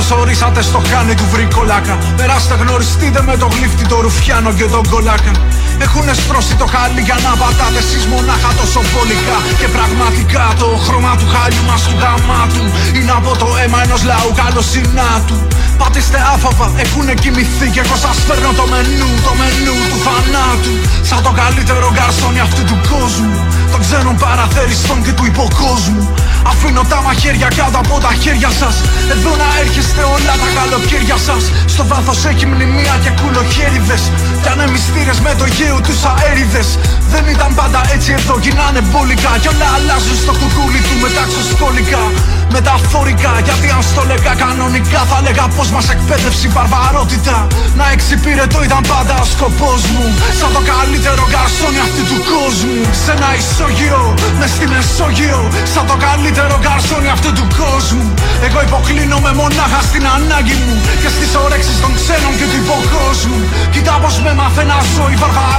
Καλώ 0.00 0.20
ορίσατε 0.20 0.62
στο 0.62 0.82
χάνι 0.90 1.14
του 1.14 1.24
βρικολάκα. 1.32 1.98
Περάστε 2.16 2.54
γνωριστείτε 2.54 3.22
με 3.22 3.36
το 3.36 3.46
γλύφτη, 3.46 3.86
το 3.86 4.00
ρουφιάνο 4.00 4.52
και 4.52 4.64
τον 4.64 4.88
κολάκα. 4.88 5.30
Έχουν 5.86 6.06
στρώσει 6.22 6.54
το 6.60 6.66
χάλι 6.72 7.00
για 7.08 7.18
να 7.24 7.32
πατάτε 7.40 7.80
εσείς 7.84 8.04
μονάχα 8.12 8.50
τόσο 8.60 8.80
βολικά. 8.92 9.38
Και 9.60 9.68
πραγματικά 9.76 10.46
το 10.60 10.68
χρώμα 10.84 11.12
του 11.18 11.26
χάλιου 11.32 11.64
μας 11.68 11.82
του 11.86 11.94
γαμάτου 12.02 12.64
Είναι 12.96 13.12
από 13.20 13.30
το 13.40 13.48
αίμα 13.60 13.78
ενός 13.84 14.02
λαού 14.10 14.30
καλοσυνάτου 14.40 15.38
Πατήστε 15.80 16.18
άφαβα, 16.34 16.66
έχουνε 16.82 17.14
κοιμηθεί 17.22 17.66
και 17.74 17.80
εγώ 17.84 17.96
σας 18.04 18.18
φέρνω 18.26 18.52
το 18.60 18.64
μενού, 18.72 19.10
το 19.26 19.32
μενού 19.40 19.76
του 19.90 19.98
θανάτου. 20.04 20.72
Σαν 21.08 21.20
το 21.26 21.32
καλύτερο 21.40 21.86
γκαρσόνι 21.94 22.40
αυτού 22.46 22.62
του 22.70 22.76
κόσμου. 22.90 23.34
Των 23.72 23.80
ξένων 23.84 24.16
παραθέριστων 24.24 24.98
και 25.04 25.12
του 25.16 25.24
υποκόσμου. 25.32 26.02
Αφήνω 26.50 26.82
τα 26.92 26.98
μαχαίρια 27.06 27.48
κάτω 27.58 27.78
από 27.84 27.94
τα 28.04 28.12
χέρια 28.22 28.50
σας. 28.60 28.76
Εδώ 29.14 29.32
να 29.42 29.48
έρχεστε 29.62 30.02
όλα 30.14 30.34
τα 30.42 30.48
καλοκαίρια 30.58 31.18
σας. 31.26 31.42
Στο 31.72 31.82
βάθος 31.90 32.24
έχει 32.30 32.46
μνημεία 32.52 32.94
και 33.02 33.10
κουλοχέριδες. 33.20 34.02
Κι 34.42 34.48
ανεμιστήρες 34.54 35.18
με 35.26 35.32
το 35.40 35.46
γέο 35.70 35.80
τους 35.80 36.00
αέριδες. 36.12 36.68
Δεν 37.12 37.24
ήταν 37.34 37.50
πάντα 37.54 37.80
έτσι 37.94 38.10
εδώ 38.18 38.34
γινάνε 38.44 38.80
μπόλικα. 38.88 39.30
Κι 39.42 39.48
όλα 39.52 39.68
αλλάζουν 39.76 40.16
στο 40.24 40.32
κουκούλι 40.40 40.80
του 40.86 40.94
μετάξω 41.02 41.42
σχόλικα 41.52 42.02
Μεταφορικά 42.56 43.32
γιατί 43.46 43.68
αν 43.76 43.82
στο 43.90 44.02
λέγα 44.10 44.32
κανονικά 44.42 45.00
θα 45.10 45.18
λέγα 45.26 45.44
πως 45.56 45.68
μας 45.74 45.86
εκπαίδευσε 45.94 46.46
η 46.46 46.50
βαρβαρότητα. 46.56 47.36
Να 47.78 47.86
εξυπηρετώ 47.94 48.58
ήταν 48.68 48.82
πάντα 48.92 49.14
ο 49.24 49.26
σκοπός 49.34 49.82
μου. 49.92 50.06
Σαν 50.38 50.50
το 50.56 50.62
καλύτερο 50.72 51.22
γκαρσόνι 51.30 51.80
αυτού 51.86 52.02
του 52.10 52.18
κόσμου. 52.32 52.78
Σε 53.02 53.10
ένα 53.16 53.30
ισόγειο, 53.40 54.02
μες 54.38 54.50
στη 54.54 54.66
Μεσόγειο. 54.72 55.40
Σαν 55.72 55.84
το 55.90 55.96
καλύτερο 56.06 56.54
γκαρσόνι 56.62 57.08
αυτού 57.16 57.30
του 57.38 57.46
κόσμου. 57.60 58.06
Εγώ 58.46 58.58
υποκλίνομαι 58.68 59.30
μονάχα 59.40 59.80
στην 59.88 60.04
ανάγκη 60.16 60.56
μου. 60.64 60.74
Και 61.02 61.10
στις 61.14 61.30
όρεξεις 61.44 61.76
των 61.82 61.92
ξένων 61.98 62.32
και 62.38 62.46
του 62.50 62.58
υποκόσμου. 62.64 63.38
Κοίτα 63.72 63.94
πως 64.02 64.14
με 64.24 64.32
μάθε 64.40 64.62
να 64.70 64.78
ζω 64.92 65.04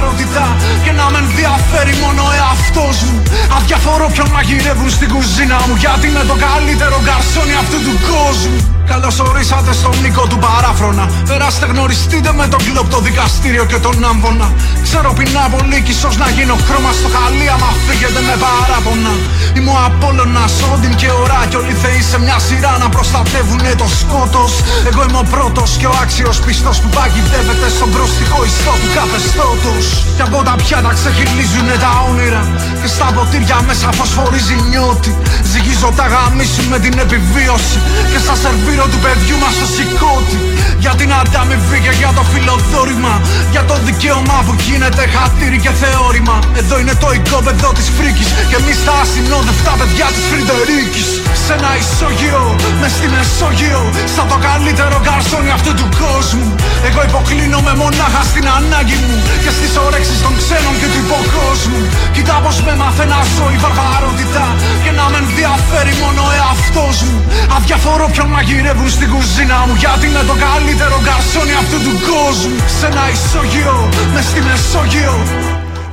η 0.02 0.24
βαρβαρότητα 0.24 0.56
Και 0.84 0.92
να 0.92 1.10
με 1.10 1.18
ενδιαφέρει 1.18 1.94
μόνο 2.04 2.22
ο 2.22 2.32
εαυτός 2.40 3.02
μου 3.02 3.22
Αδιαφορώ 3.56 4.06
ποιον 4.12 4.28
μαγειρεύουν 4.30 4.90
στην 4.90 5.08
κουζίνα 5.08 5.58
μου 5.66 5.74
Γιατί 5.76 6.06
είμαι 6.06 6.24
το 6.30 6.36
καλύτερο 6.46 6.96
γκαρσόνι 7.04 7.54
αυτού 7.62 7.78
του 7.86 7.94
κόσμου 8.10 8.72
Καλώς 8.86 9.18
ορίσατε 9.20 9.72
στον 9.72 9.94
Νίκο 10.02 10.26
του 10.26 10.38
παράφρονα. 10.38 11.10
Περάστε 11.28 11.66
γνωριστείτε 11.66 12.32
με 12.32 12.46
τον 12.52 12.60
κλοπ 12.66 12.88
το 12.90 13.00
δικαστήριο 13.00 13.64
και 13.64 13.78
τον 13.78 14.04
άμβονα. 14.04 14.52
Ξέρω 14.82 15.12
πεινά 15.18 15.44
πολύ 15.54 15.80
κι 15.84 15.90
ίσως 15.90 16.16
να 16.16 16.28
γίνω 16.36 16.56
χρώμα 16.66 16.92
στο 16.98 17.08
χαλί. 17.14 17.48
Άμα 17.54 17.70
φύγετε 17.86 18.20
με 18.28 18.34
παράπονα. 18.44 19.12
Είμαι 19.56 19.70
ο 19.70 19.78
Απόλωνα, 19.86 20.44
Όντιν 20.72 20.94
και 21.00 21.08
ο 21.18 21.22
Ράκ. 21.30 21.50
Όλοι 21.60 21.74
θεοί 21.82 22.02
σε 22.10 22.18
μια 22.24 22.38
σειρά 22.46 22.72
να 22.82 22.88
προστατεύουν 22.94 23.62
το 23.82 23.88
σκότος. 24.00 24.52
Εγώ 24.88 25.00
είμαι 25.06 25.20
ο 25.24 25.26
πρώτος 25.34 25.70
και 25.80 25.86
ο 25.92 25.94
άξιος 26.02 26.36
πιστός 26.46 26.76
που 26.80 26.88
παγιδεύεται 26.96 27.68
στον 27.76 27.90
προστιχό 27.94 28.38
ιστό 28.48 28.72
του 28.80 28.90
καθεστώτος. 28.98 29.81
Και 30.16 30.22
από 30.28 30.38
τα 30.48 30.54
πιάτα 30.62 30.92
ξεχυλίζουν 30.98 31.68
τα 31.84 31.92
όνειρα. 32.10 32.42
Και 32.80 32.88
στα 32.94 33.08
ποτήρια 33.14 33.58
μέσα 33.68 33.88
φωσφορίζει 33.98 34.56
νιώτη. 34.70 35.12
Ζυγίζω 35.50 35.90
τα 35.98 36.06
γαμίσου 36.12 36.64
με 36.72 36.78
την 36.84 36.94
επιβίωση. 37.04 37.78
Και 38.10 38.18
στα 38.24 38.34
σερβίρω 38.42 38.86
του 38.92 38.98
παιδιού 39.04 39.36
μας 39.42 39.54
το 39.60 39.66
σηκώτη. 39.74 40.38
Για 40.84 40.94
την 41.00 41.10
ανταμοιβή 41.20 41.78
και 41.84 41.92
για 42.00 42.10
το 42.16 42.22
φιλοδόρημα. 42.32 43.14
Για 43.54 43.62
το 43.68 43.74
δικαίωμα 43.86 44.38
που 44.46 44.52
γίνεται 44.66 45.02
χατήρι 45.14 45.58
και 45.64 45.72
θεώρημα. 45.82 46.36
Εδώ 46.60 46.74
είναι 46.80 46.94
το 47.02 47.08
οικόπεδο 47.16 47.68
της 47.78 47.86
φρίκης. 47.96 48.28
Και 48.50 48.56
εμείς 48.60 48.78
τα 48.86 48.94
ασυνόδευτα 49.02 49.72
παιδιά 49.78 50.08
της 50.14 50.24
Φρυντερίκης. 50.30 51.08
Σε 51.44 51.52
ένα 51.58 51.70
ισόγειο, 51.82 52.44
μες 52.80 52.92
στη 52.96 53.06
Μεσόγειο. 53.14 53.82
Σαν 54.14 54.26
το 54.32 54.38
καλύτερο 54.48 54.96
γκαρσόνι 55.04 55.50
αυτού 55.58 55.72
του 55.78 55.88
κόσμου. 56.02 56.48
Εγώ 56.88 57.00
υποκλίνομαι 57.08 57.72
μονάχα 57.82 58.22
στην 58.30 58.46
ανάγκη 58.58 58.96
μου. 59.04 59.16
Και 59.42 59.50
στις 59.56 59.71
όρεξεις 59.86 60.18
των 60.24 60.32
ξένων 60.40 60.74
και 60.80 60.88
του 60.92 61.00
υποκόσμου. 61.06 61.80
Κοίτα 62.14 62.36
πως 62.44 62.56
με 62.66 62.74
μάθε 62.80 63.04
να 63.12 63.20
ζω 63.34 63.46
η 63.56 63.58
βαρβαρότητα 63.64 64.44
Και 64.84 64.92
να 64.98 65.04
με 65.12 65.18
ενδιαφέρει 65.24 65.92
μόνο 66.02 66.20
ο 66.28 66.30
εαυτός 66.40 66.96
μου. 67.06 67.18
Αδιαφορώ 67.56 68.06
ποιον 68.14 68.28
μαγειρεύουν 68.34 68.90
στην 68.96 69.08
κουζίνα 69.12 69.58
μου 69.66 69.74
Γιατί 69.82 70.04
είμαι 70.08 70.22
το 70.30 70.36
καλύτερο 70.46 70.96
γκαρσόνι 71.04 71.54
αυτού 71.62 71.78
του 71.86 71.94
κόσμου. 72.10 72.56
Σε 72.78 72.84
ένα 72.90 73.04
ισόγειο, 73.14 73.76
μες 74.14 74.24
στη 74.30 74.40
Μεσόγειο. 74.46 75.14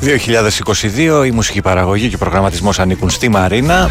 2022 0.02 1.26
η 1.26 1.32
μουσική 1.32 1.62
παραγωγή 1.62 2.08
και 2.10 2.16
ο 2.16 2.18
προγραμματισμός 2.18 2.80
ανήκουν 2.80 3.10
στη 3.10 3.30
Μαρίνα. 3.30 3.90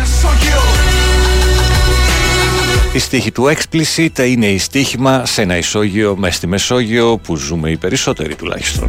Η 2.93 2.99
στίχη 2.99 3.33
του 3.33 3.55
Explicit 3.55 4.19
είναι 4.19 4.47
η 4.47 4.59
στίχημα 4.59 5.27
σε 5.27 5.43
ένα 5.43 5.57
ισόγειο 5.57 6.17
μες 6.17 6.35
στη 6.35 6.47
Μεσόγειο 6.47 7.17
που 7.17 7.37
ζούμε 7.37 7.71
οι 7.71 7.77
περισσότεροι 7.77 8.35
τουλάχιστον. 8.35 8.89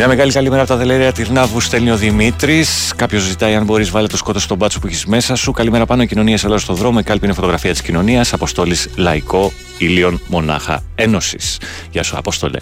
Μια 0.00 0.08
μεγάλη 0.08 0.32
καλημέρα 0.32 0.62
από 0.62 0.70
τα 0.70 0.76
δελέρια 0.76 1.12
Τυρνάβου 1.12 1.60
στέλνει 1.60 1.90
ο 1.90 1.96
Δημήτρης. 1.96 2.92
Κάποιος 2.96 3.22
ζητάει 3.22 3.54
αν 3.54 3.64
μπορείς 3.64 3.90
βάλε 3.90 4.06
το 4.06 4.16
σκότος 4.16 4.42
στον 4.42 4.56
μπάτσο 4.56 4.78
που 4.78 4.86
έχεις 4.86 5.06
μέσα 5.06 5.34
σου. 5.34 5.52
Καλημέρα 5.52 5.86
πάνω 5.86 6.04
κοινωνία 6.04 6.38
Ελλάδα 6.42 6.60
στο 6.60 6.74
δρόμο. 6.74 6.98
Η 7.00 7.02
κάλπη 7.02 7.24
είναι 7.24 7.34
φωτογραφία 7.34 7.70
της 7.70 7.82
κοινωνίας. 7.82 8.32
Αποστόλης 8.32 8.88
Λαϊκό 8.96 9.52
Ήλιον 9.78 10.20
Μονάχα 10.26 10.82
Ένωσης. 10.94 11.58
Γεια 11.90 12.02
σου, 12.02 12.16
Απόστολε. 12.16 12.58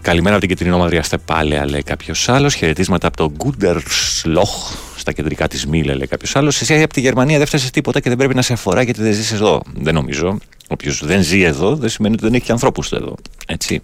Καλημέρα 0.00 0.36
από 0.36 0.46
την 0.46 0.56
Κεντρινό 0.56 0.78
Μαδριά 0.78 1.02
Στεπάλαια, 1.02 1.68
λέει 1.68 1.82
κάποιος 1.82 2.28
άλλος. 2.28 2.54
Χαιρετίσματα 2.54 3.06
από 3.06 3.16
το 3.16 3.32
Γκούντερσλοχ 3.36 4.74
στα 4.96 5.12
κεντρικά 5.12 5.48
της 5.48 5.66
Μίλε, 5.66 5.94
λέει 5.94 6.06
κάποιος 6.06 6.36
άλλος. 6.36 6.60
Εσύ 6.60 6.82
από 6.82 6.92
τη 6.92 7.00
Γερμανία 7.00 7.38
δεν 7.38 7.46
φτάσει 7.46 7.72
τίποτα 7.72 8.00
και 8.00 8.08
δεν 8.08 8.18
πρέπει 8.18 8.34
να 8.34 8.42
σε 8.42 8.52
αφορά 8.52 8.82
γιατί 8.82 9.02
δεν 9.02 9.12
ζεις 9.12 9.32
εδώ. 9.32 9.62
Δεν 9.74 9.94
νομίζω. 9.94 10.38
Όποιος 10.68 11.04
δεν 11.04 11.22
ζει 11.22 11.42
εδώ 11.42 11.76
δεν 11.76 11.88
σημαίνει 11.88 12.14
ότι 12.14 12.24
δεν 12.24 12.34
έχει 12.34 12.44
και 12.44 12.52
ανθρώπους 12.52 12.92
εδώ. 12.92 13.14
Έτσι. 13.46 13.80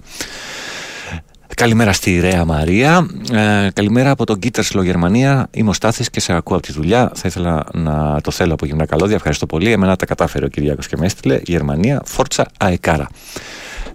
Καλημέρα 1.58 1.92
στη 1.92 2.20
Ρέα 2.20 2.44
Μαρία. 2.44 3.08
Ε, 3.32 3.68
καλημέρα 3.72 4.10
από 4.10 4.26
τον 4.26 4.38
Κίτερσλο 4.38 4.82
Γερμανία. 4.82 5.48
Είμαι 5.50 5.70
ο 5.70 5.72
Στάθης 5.72 6.10
και 6.10 6.20
σε 6.20 6.32
ακούω 6.32 6.56
από 6.56 6.66
τη 6.66 6.72
δουλειά. 6.72 7.10
Θα 7.14 7.28
ήθελα 7.28 7.64
να 7.72 8.20
το 8.20 8.30
θέλω 8.30 8.52
από 8.52 8.66
γυμνά 8.66 8.86
καλώδια. 8.86 9.14
Ευχαριστώ 9.16 9.46
πολύ. 9.46 9.72
Εμένα 9.72 9.96
τα 9.96 10.06
κατάφερε 10.06 10.44
ο 10.44 10.48
Κυριάκος 10.48 10.86
και 10.86 10.96
με 10.96 11.06
έστειλε. 11.06 11.40
Γερμανία, 11.44 12.02
Φόρτσα 12.04 12.46
Αεκάρα. 12.58 13.08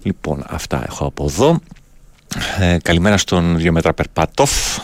Λοιπόν, 0.02 0.44
αυτά 0.48 0.84
έχω 0.86 1.06
από 1.06 1.24
εδώ. 1.24 1.60
Ε, 2.60 2.78
καλημέρα 2.84 3.18
στον 3.18 3.58
Διομέτρα 3.58 3.94
Περπατόφ. 3.94 4.78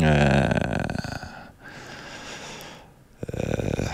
Ε, 0.00 0.06
ε, 3.26 3.86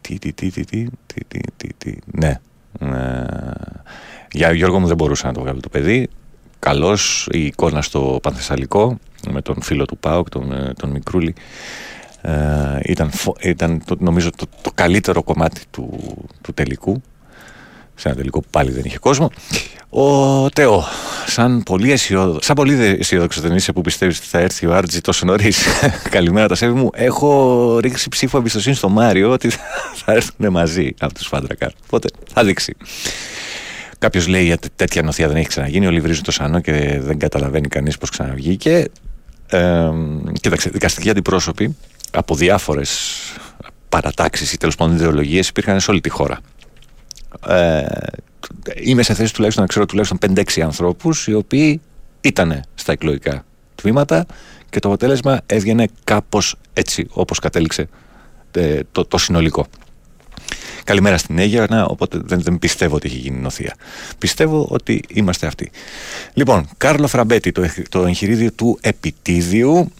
τι, 0.00 0.18
τι, 0.18 0.32
τι, 0.32 0.50
τι, 0.50 0.64
τι, 0.64 0.84
τι, 1.06 1.24
τι, 1.28 1.40
τι, 1.56 1.68
τι, 1.78 1.94
ναι. 2.06 2.40
Ε, 2.80 3.24
για 4.30 4.52
Γιώργο 4.52 4.80
μου 4.80 4.86
δεν 4.86 4.96
μπορούσα 4.96 5.26
να 5.26 5.32
το 5.32 5.40
βγάλω 5.40 5.60
το 5.60 5.68
παιδί 5.68 6.08
καλός 6.58 7.28
η 7.30 7.44
εικόνα 7.44 7.82
στο 7.82 8.18
Πανθεσσαλικό 8.22 8.98
με 9.30 9.42
τον 9.42 9.62
φίλο 9.62 9.84
του 9.84 9.98
ΠΑΟΚ, 9.98 10.28
τον, 10.28 10.52
ε, 10.52 10.72
τον 10.76 10.90
Μικρούλη. 10.90 11.34
Ε, 12.20 12.32
ήταν, 12.82 13.10
ήταν 13.40 13.82
το, 13.84 13.96
νομίζω 13.98 14.30
το, 14.30 14.46
το 14.62 14.70
καλύτερο 14.74 15.22
κομμάτι 15.22 15.60
του, 15.70 15.98
του 16.40 16.54
τελικού. 16.54 17.02
Σε 17.94 18.08
ένα 18.08 18.16
τελικό 18.16 18.40
που 18.40 18.48
πάλι 18.50 18.70
δεν 18.70 18.82
είχε 18.84 18.98
κόσμο. 18.98 19.30
Ο 19.90 20.48
Τεό 20.48 20.84
σαν 21.26 21.62
πολύ 21.62 21.92
αισιόδοξο 21.92 22.40
σαν 22.42 22.56
πολύ 22.56 22.96
αισιόδοξος 23.00 23.42
δεν 23.42 23.54
είσαι 23.54 23.72
που 23.72 23.80
πιστεύεις 23.80 24.18
ότι 24.18 24.26
θα 24.26 24.38
έρθει 24.38 24.66
ο 24.66 24.74
Άρτζη 24.74 25.00
τόσο 25.00 25.26
νωρίς. 25.26 25.66
καλημέρα 26.10 26.48
τα 26.48 26.54
σέβη 26.54 26.72
μου. 26.72 26.90
Έχω 26.94 27.78
ρίξει 27.78 28.08
ψήφο 28.08 28.38
εμπιστοσύνη 28.38 28.74
στο 28.74 28.88
Μάριο 28.88 29.30
ότι 29.30 29.48
θα 30.04 30.12
έρθουν 30.12 30.50
μαζί 30.50 30.94
από 30.98 31.14
τους 31.14 31.26
Φάντρακα. 31.26 31.72
Οπότε 31.84 32.08
θα 32.32 32.44
δείξει 32.44 32.76
Κάποιος 33.98 34.26
λέει 34.26 34.52
ότι 34.52 34.68
τέτοια 34.76 35.02
νοθεία 35.02 35.28
δεν 35.28 35.36
έχει 35.36 35.48
ξαναγίνει. 35.48 35.86
Όλοι 35.86 36.00
βρίζουν 36.00 36.22
το 36.22 36.30
σανό 36.30 36.60
και 36.60 37.00
δεν 37.00 37.18
καταλαβαίνει 37.18 37.68
κανείς 37.68 37.98
πώς 37.98 38.10
ξαναβγήκε. 38.10 38.84
Ε, 39.50 39.90
κοίταξε, 40.40 40.70
δικαστικοί 40.70 41.10
αντιπρόσωποι 41.10 41.76
από 42.12 42.34
διάφορες 42.34 43.18
παρατάξεις 43.88 44.52
ή 44.52 44.56
τέλος 44.56 44.74
πάντων 44.74 44.94
ιδεολογίες 44.94 45.48
υπήρχαν 45.48 45.80
σε 45.80 45.90
όλη 45.90 46.00
τη 46.00 46.08
χώρα. 46.08 46.40
Ε, 47.48 47.86
είμαι 48.74 49.02
σε 49.02 49.14
θέση 49.14 49.34
τουλάχιστον 49.34 49.62
να 49.62 49.68
ξέρω 49.68 49.86
τουλάχιστον 49.86 50.18
5-6 50.34 50.60
ανθρώπους 50.60 51.26
οι 51.26 51.34
οποίοι 51.34 51.80
ήταν 52.20 52.62
στα 52.74 52.92
εκλογικά 52.92 53.44
τμήματα 53.74 54.26
και 54.70 54.78
το 54.78 54.88
αποτέλεσμα 54.88 55.40
έβγαινε 55.46 55.88
κάπως 56.04 56.56
έτσι 56.72 57.06
όπως 57.10 57.38
κατέληξε 57.38 57.88
ε, 58.52 58.80
το, 58.92 59.04
το 59.04 59.18
συνολικό. 59.18 59.66
Καλημέρα 60.88 61.18
στην 61.18 61.38
Αίγυπτο, 61.38 61.86
οπότε 61.90 62.18
δεν, 62.24 62.40
δεν 62.40 62.58
πιστεύω 62.58 62.96
ότι 62.96 63.06
έχει 63.06 63.16
γίνει 63.16 63.40
νοθεία. 63.40 63.74
Πιστεύω 64.18 64.66
ότι 64.70 65.02
είμαστε 65.08 65.46
αυτοί. 65.46 65.70
Λοιπόν, 66.34 66.68
Κάρλο 66.76 67.06
Φραμπέτη, 67.06 67.52
το, 67.52 67.66
το 67.88 68.06
εγχειρίδιο 68.06 68.52
του 68.52 68.78
επιτίδιου 68.80 69.92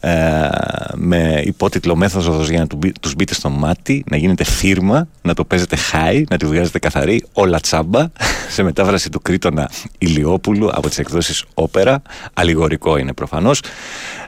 ε, 0.00 0.48
με 0.94 1.42
υπότιτλο 1.44 1.96
μέθοδος 1.96 2.48
για 2.48 2.58
να 2.58 2.66
του, 2.66 2.78
τους 3.00 3.14
μπείτε 3.14 3.34
στο 3.34 3.48
μάτι, 3.48 4.04
να 4.10 4.16
γίνετε 4.16 4.44
φίρμα, 4.44 5.08
να 5.22 5.34
το 5.34 5.44
παίζετε 5.44 5.76
high, 5.92 6.22
να 6.30 6.36
τη 6.36 6.46
βγάζετε 6.46 6.78
καθαρή, 6.78 7.24
όλα 7.32 7.60
τσάμπα, 7.60 8.06
σε 8.54 8.62
μετάφραση 8.62 9.10
του 9.10 9.20
Κρήτονα 9.22 9.70
Ηλιόπουλου 9.98 10.70
από 10.72 10.88
τις 10.88 10.98
εκδόσεις 10.98 11.44
Όπερα, 11.54 12.02
αλληγορικό 12.34 12.96
είναι 12.96 13.12
προφανώς. 13.12 13.60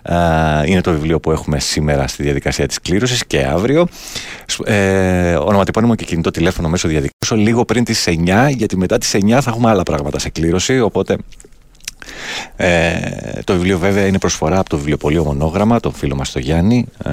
Ε, 0.03 0.15
είναι 0.65 0.81
το 0.81 0.91
βιβλίο 0.93 1.21
που 1.21 1.31
έχουμε 1.31 1.59
σήμερα 1.59 2.07
στη 2.07 2.23
διαδικασία 2.23 2.67
της 2.67 2.81
κλήρωσης 2.81 3.27
και 3.27 3.45
αύριο. 3.45 3.87
Ε, 4.65 5.35
ονοματεπώνυμο 5.35 5.95
και 5.95 6.05
κινητό 6.05 6.31
τηλέφωνο 6.31 6.69
μέσω 6.69 6.89
διαδικασίου 6.89 7.37
λίγο 7.37 7.65
πριν 7.65 7.85
τις 7.85 8.09
9, 8.09 8.49
γιατί 8.49 8.77
μετά 8.77 8.99
τις 8.99 9.15
9 9.15 9.29
θα 9.29 9.51
έχουμε 9.51 9.71
άλλα 9.71 9.83
πράγματα 9.83 10.19
σε 10.19 10.29
κλήρωση, 10.29 10.81
οπότε 10.81 11.17
ε, 12.57 13.01
το 13.45 13.53
βιβλίο 13.53 13.79
βέβαια 13.79 14.07
είναι 14.07 14.19
προσφορά 14.19 14.59
από 14.59 14.69
το 14.69 14.77
βιβλιοπωλείο 14.77 15.25
Μονόγραμμα, 15.25 15.81
τον 15.81 15.93
φίλο 15.93 16.15
μας 16.17 16.33
το 16.33 16.39
Γιάννη, 16.39 16.87
ε, 17.05 17.11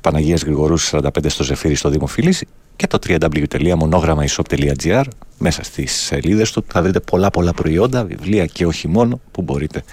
Παναγίας 0.00 0.42
Γρηγορούς 0.42 0.92
45 0.92 1.08
στο 1.26 1.42
Ζεφύρι 1.44 1.74
στο 1.74 1.88
Δήμο 1.88 2.06
Φίλης 2.06 2.44
και 2.76 2.86
το 2.86 2.98
www.monogrammaishop.gr 3.08 5.04
μέσα 5.38 5.62
στις 5.64 5.92
σελίδες 5.92 6.52
του 6.52 6.64
θα 6.66 6.82
βρείτε 6.82 7.00
πολλά 7.00 7.30
πολλά 7.30 7.52
προϊόντα, 7.52 8.04
βιβλία 8.04 8.46
και 8.46 8.66
όχι 8.66 8.88
μόνο 8.88 9.20
που 9.30 9.42
μπορείτε 9.42 9.84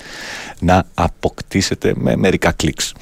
να 0.60 0.84
αποκτήσετε 0.94 1.94
με 1.96 2.16
μερικά 2.16 2.52
κλικς. 2.52 2.94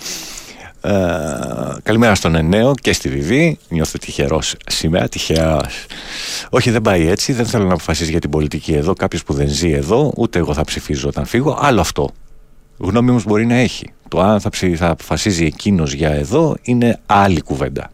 Ε, 0.85 1.79
καλημέρα 1.83 2.15
στον 2.15 2.35
Ενέο 2.35 2.73
και 2.81 2.93
στη 2.93 3.09
Βιβή. 3.09 3.57
Νιώθω 3.69 3.97
τυχερός 3.97 4.55
σήμερα. 4.67 5.07
Τυχαία. 5.07 5.61
Όχι, 6.49 6.71
δεν 6.71 6.81
πάει 6.81 7.07
έτσι. 7.07 7.33
Δεν 7.33 7.45
θέλω 7.45 7.65
να 7.65 7.73
αποφασίσει 7.73 8.11
για 8.11 8.19
την 8.19 8.29
πολιτική 8.29 8.73
εδώ. 8.73 8.93
Κάποιος 8.93 9.23
που 9.23 9.33
δεν 9.33 9.47
ζει 9.47 9.71
εδώ, 9.71 10.11
ούτε 10.17 10.39
εγώ 10.39 10.53
θα 10.53 10.63
ψηφίζω 10.63 11.07
όταν 11.07 11.25
φύγω. 11.25 11.57
Άλλο 11.61 11.81
αυτό. 11.81 12.09
Γνώμη 12.77 13.09
όμως 13.09 13.23
μπορεί 13.23 13.45
να 13.45 13.55
έχει. 13.55 13.93
Το 14.07 14.21
αν 14.21 14.39
θα, 14.39 14.49
ψη, 14.49 14.75
θα 14.75 14.89
αποφασίζει 14.89 15.45
εκείνος 15.45 15.93
για 15.93 16.09
εδώ 16.09 16.55
είναι 16.61 16.99
άλλη 17.05 17.41
κουβέντα. 17.41 17.91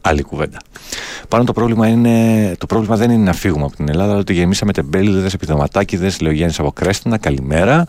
Άλλη 0.00 0.22
κουβέντα. 0.22 0.58
Πάνω 1.28 1.44
το 1.44 1.52
πρόβλημα, 1.52 1.88
είναι, 1.88 2.54
το 2.58 2.66
πρόβλημα 2.66 2.96
δεν 2.96 3.10
είναι 3.10 3.24
να 3.24 3.32
φύγουμε 3.32 3.64
από 3.64 3.76
την 3.76 3.88
Ελλάδα, 3.88 4.10
αλλά 4.10 4.20
ότι 4.20 4.32
γεμίσαμε 4.32 4.72
τεμπέληδες, 4.72 5.34
επιδοματάκιδε. 5.34 6.12
Λέει 6.20 6.32
ο 6.32 6.34
Γιάννης 6.34 6.58
από 6.58 6.72
Κρέστινα. 6.72 7.18
Καλημέρα. 7.18 7.86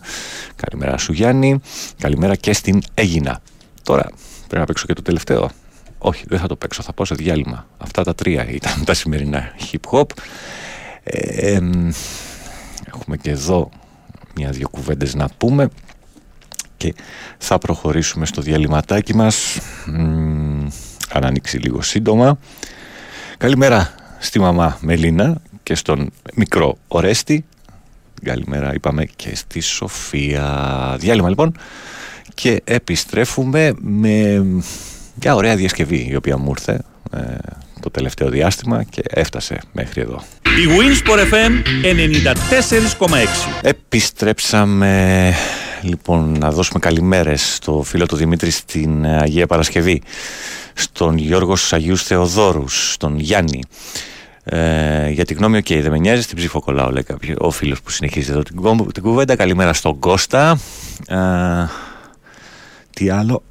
Καλημέρα 0.56 0.98
σου 0.98 1.12
Γιάννη. 1.12 1.60
Καλημέρα 1.98 2.34
και 2.34 2.52
στην 2.52 2.82
Έγινα. 2.94 3.40
Τώρα, 3.82 4.10
Πρέπει 4.46 4.58
να 4.60 4.64
παίξω 4.64 4.86
και 4.86 4.92
το 4.92 5.02
τελευταίο. 5.02 5.50
Όχι, 5.98 6.24
δεν 6.28 6.38
θα 6.38 6.46
το 6.46 6.56
παίξω. 6.56 6.82
Θα 6.82 6.92
πάω 6.92 7.06
σε 7.06 7.14
διάλειμμα. 7.14 7.66
Αυτά 7.78 8.02
τα 8.02 8.14
τρία 8.14 8.48
ήταν 8.48 8.84
τα 8.84 8.94
σημερινά 8.94 9.54
hip 9.70 9.90
hop. 9.90 10.06
Ε, 11.02 11.58
έχουμε 12.86 13.16
και 13.16 13.30
εδώ 13.30 13.70
μια-δυο 14.34 14.68
κουβέντες 14.68 15.14
να 15.14 15.28
πούμε 15.38 15.68
και 16.76 16.94
θα 17.38 17.58
προχωρήσουμε 17.58 18.26
στο 18.26 18.42
διαλυματάκι 18.42 19.14
μας 19.14 19.58
αν 21.12 21.24
ανοίξει 21.24 21.58
λίγο 21.58 21.82
σύντομα 21.82 22.38
καλημέρα 23.38 23.94
στη 24.18 24.38
μαμά 24.38 24.78
Μελίνα 24.80 25.40
και 25.62 25.74
στον 25.74 26.10
μικρό 26.34 26.78
Ορέστη 26.88 27.44
καλημέρα 28.22 28.74
είπαμε 28.74 29.04
και 29.04 29.34
στη 29.34 29.60
Σοφία 29.60 30.96
διάλειμμα 30.98 31.28
λοιπόν 31.28 31.56
και 32.36 32.60
επιστρέφουμε 32.64 33.72
με 33.80 34.44
μια 35.14 35.34
ωραία 35.34 35.56
διασκευή 35.56 36.08
η 36.10 36.16
οποία 36.16 36.36
μου 36.36 36.50
ήρθε 36.50 36.80
ε, 37.12 37.20
το 37.80 37.90
τελευταίο 37.90 38.28
διάστημα 38.28 38.82
και 38.82 39.02
έφτασε 39.08 39.60
μέχρι 39.72 40.00
εδώ. 40.00 40.22
Η 40.42 40.66
Winsport 40.78 41.32
FM 41.32 41.52
94,6 43.06 43.16
Επιστρέψαμε 43.62 45.32
λοιπόν 45.82 46.38
να 46.38 46.50
δώσουμε 46.50 46.78
καλημέρες 46.78 47.54
στο 47.54 47.82
φίλο 47.82 48.06
του 48.06 48.16
Δημήτρη 48.16 48.50
στην 48.50 49.06
Αγία 49.06 49.46
Παρασκευή 49.46 50.02
στον 50.74 51.18
Γιώργος 51.18 51.72
Αγίους 51.72 52.02
Θεοδόρους, 52.02 52.92
στον 52.92 53.18
Γιάννη 53.18 53.60
ε, 54.44 55.08
για 55.10 55.24
την 55.24 55.36
γνώμη, 55.36 55.56
οκ, 55.56 55.64
okay, 55.68 55.78
δεν 55.82 55.90
με 55.90 55.98
νοιάζει, 55.98 56.22
στην 56.22 56.36
ψήφο 56.36 56.60
κολλάω, 56.60 56.90
λέει 56.90 57.02
κάποιος, 57.02 57.36
ο 57.40 57.50
φίλος 57.50 57.82
που 57.82 57.90
συνεχίζει 57.90 58.30
εδώ 58.30 58.42
την, 58.42 58.92
την 58.92 59.02
κουβέντα. 59.02 59.36
Καλημέρα 59.36 59.72
στον 59.72 59.98
Κώστα. 59.98 60.58
Ε, 61.08 61.16
τι 62.96 63.10
άλλο. 63.10 63.42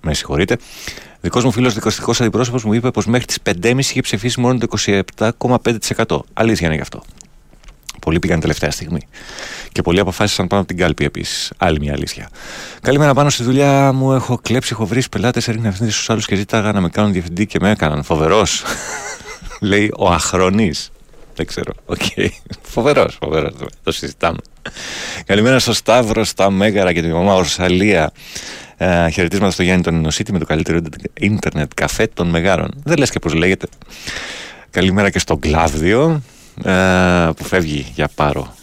Με 0.00 0.14
συγχωρείτε. 0.14 0.56
Δικός 1.20 1.44
μου 1.44 1.52
φίλος 1.52 1.74
δικαστικός 1.74 2.20
αντιπρόσωπος 2.20 2.64
μου 2.64 2.72
είπε 2.72 2.90
πως 2.90 3.06
μέχρι 3.06 3.26
τις 3.26 3.38
5.30 3.62 3.78
είχε 3.78 4.00
ψηφίσει 4.00 4.40
μόνο 4.40 4.58
το 4.58 4.66
27,5%. 5.18 6.18
Αλήθεια 6.32 6.66
είναι 6.66 6.76
γι' 6.76 6.82
αυτό. 6.82 7.02
Πολλοί 8.00 8.18
πήγαν 8.18 8.40
τελευταία 8.40 8.70
στιγμή. 8.70 9.00
Και 9.72 9.82
πολλοί 9.82 10.00
αποφάσισαν 10.00 10.46
πάνω 10.46 10.60
από 10.62 10.70
την 10.70 10.80
κάλπη 10.80 11.04
επίσης. 11.04 11.52
Άλλη 11.56 11.80
μια 11.80 11.92
αλήθεια. 11.92 12.28
Καλημέρα 12.80 13.14
πάνω 13.14 13.30
στη 13.30 13.42
δουλειά 13.42 13.92
μου. 13.92 14.12
Έχω 14.12 14.38
κλέψει, 14.42 14.70
έχω 14.72 14.86
βρει 14.86 15.02
πελάτες, 15.10 15.48
έριχνε 15.48 15.68
ευθύνη 15.68 15.90
στους 15.90 16.10
άλλους 16.10 16.26
και 16.26 16.34
ζήταγα 16.34 16.72
να 16.72 16.80
με 16.80 16.88
κάνουν 16.88 17.12
διευθυντή 17.12 17.46
και 17.46 17.58
με 17.60 17.70
έκαναν. 17.70 18.02
Φοβερός. 18.02 18.62
Λέει 19.60 19.92
ο 19.96 20.08
Αχρονής. 20.08 20.91
Δεν 21.34 21.46
ξέρω. 21.46 21.72
Οκ. 21.86 21.98
Okay. 22.16 22.28
Φοβερός, 22.62 23.16
φοβερός. 23.20 23.52
Το 23.82 23.92
συζητάμε. 23.92 24.38
Καλημέρα 25.26 25.58
στο 25.58 25.72
Σταύρο, 25.72 26.24
στα 26.24 26.50
Μέγαρα 26.50 26.92
και 26.92 27.02
τη 27.02 27.08
μαμά 27.08 27.34
Ορσαλία. 27.34 28.12
Ε, 28.76 29.08
χαιρετίσματα 29.08 29.52
στο 29.52 29.62
Γιάννη 29.62 29.82
τον 29.82 29.94
Ενωσίτη 29.94 30.32
με 30.32 30.38
το 30.38 30.44
καλύτερο 30.44 30.80
ίντερνετ 31.20 31.70
καφέ 31.74 32.06
των 32.06 32.28
Μεγάρων. 32.28 32.70
Δεν 32.84 32.98
λες 32.98 33.10
και 33.10 33.18
πώς 33.18 33.34
λέγεται. 33.34 33.66
Καλημέρα 34.70 35.10
και 35.10 35.18
στον 35.18 35.38
Κλάβδιο 35.38 36.22
ε, 36.64 37.30
που 37.36 37.44
φεύγει 37.44 37.86
για 37.94 38.08
πάρο 38.14 38.54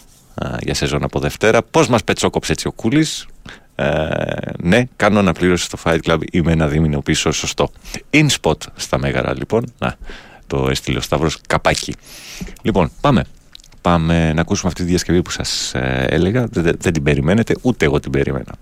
ε, 0.42 0.48
για 0.60 0.74
σεζόν 0.74 1.04
από 1.04 1.20
Δευτέρα. 1.20 1.64
Πώς 1.64 1.88
μας 1.88 2.04
πετσόκοψε 2.04 2.52
έτσι 2.52 2.68
ο 2.68 2.72
Κούλης; 2.72 3.28
Ε, 3.76 3.86
ναι, 4.60 4.84
κάνω 4.96 5.20
αναπλήρωση 5.20 5.64
στο 5.64 5.78
Fight 5.84 6.00
Club. 6.06 6.20
Είμαι 6.32 6.52
ένα 6.52 6.68
δίμηνο 6.68 7.02
πίσω, 7.02 7.32
σωστό. 7.32 7.72
InSpot 8.14 8.58
στα 8.76 8.98
Μέγαρα 8.98 9.34
λοιπόν. 9.34 9.74
Να, 9.78 9.96
το 10.50 10.68
έστειλε 10.70 10.98
ο 10.98 11.02
Σταύρος 11.02 11.38
καπάκι. 11.48 11.94
Λοιπόν, 12.62 12.92
πάμε. 13.02 13.24
Πάμε 13.82 14.34
να 14.34 14.42
ακούσουμε 14.42 14.68
αυτή 14.68 14.84
τη 14.84 14.90
διασκευή 14.90 15.22
που 15.22 15.32
σας 15.32 15.74
ε, 15.74 16.06
έλεγα. 16.10 16.48
Δεν, 16.52 16.76
δεν 16.80 16.94
την 16.94 17.04
περιμένετε, 17.04 17.56
ούτε 17.62 17.86
εγώ 17.86 18.00
την 18.00 18.12
περιμένα. 18.12 18.56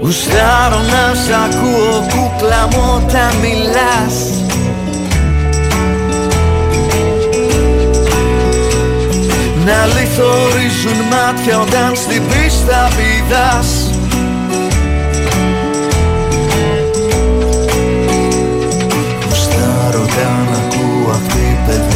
Γουστάρω 0.00 0.78
να 0.78 1.14
σ' 1.14 1.30
ακούω 1.30 2.00
κούκλα 2.00 2.66
μου 2.66 3.02
όταν 3.04 3.36
μιλάς 3.36 4.44
Να 9.64 9.86
λιθορίζουν 9.86 10.98
μάτια 11.10 11.60
όταν 11.60 11.96
στην 11.96 12.22
πίστα 12.26 12.88
πηδάς. 12.96 13.90
Γουστάρω 19.28 20.02
όταν 20.02 20.48
ακούω 20.54 21.10
αυτή 21.10 21.58
παιδί 21.66 21.93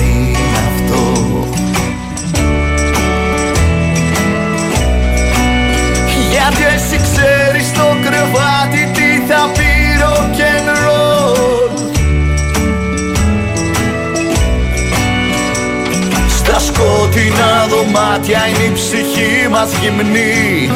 σκότεινα 17.39 17.67
δωμάτια 17.71 18.41
είναι 18.49 18.65
η 18.65 18.73
ψυχή 18.73 19.49
μας 19.51 19.71
γυμνή. 19.81 20.71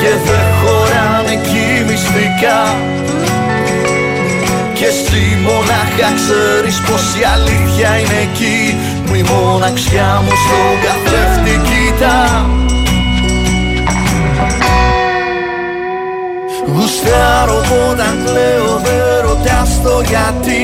Και 0.00 0.10
δεν 0.26 0.46
χωράνε 0.60 1.32
εκεί 1.32 1.84
μυστικά. 1.88 2.60
Και 4.74 4.84
εσύ 4.84 5.38
μονάχα 5.44 6.08
ξέρεις 6.18 6.80
πως 6.80 7.02
η 7.20 7.22
αλήθεια 7.34 7.90
είναι 7.98 8.20
εκεί. 8.28 8.60
Που 9.06 9.14
η 9.14 9.22
μοναξιά 9.22 10.22
μου 10.24 10.32
στον 10.42 10.72
καθρέφτη 10.84 11.54
κοίτα. 11.68 12.16
Γουστάρω 16.74 17.60
όταν 17.90 18.14
κλαίω 18.24 18.80
δεν 18.84 19.26
ρωτάς 19.26 19.82
το 19.82 20.02
γιατί 20.08 20.62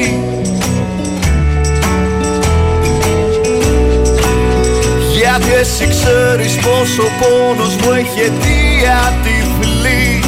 Γιατί 5.38 5.54
εσύ 5.54 5.88
ξέρεις 5.88 6.54
πως 6.54 6.98
ο 6.98 7.08
πόνος 7.20 7.76
μου 7.76 7.92
έχει 7.92 8.20
αιτία 8.20 9.12
τυφλή 9.22 10.20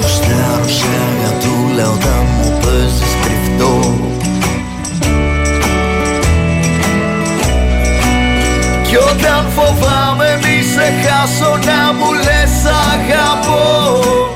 Γουστάρω 0.00 0.68
σε 0.68 0.86
αγατούλα 1.06 1.88
όταν 1.90 2.26
μου 2.36 2.58
παίζεις 2.60 3.16
κρυφτό. 3.22 3.98
Κι 8.86 8.96
όταν 8.96 9.46
φοβάμαι 9.54 10.38
μη 10.42 10.62
σε 10.74 10.92
χάσω 11.02 11.58
να 11.66 11.92
μου 11.92 12.12
λες 12.12 12.72
αγαπώ 12.92 14.35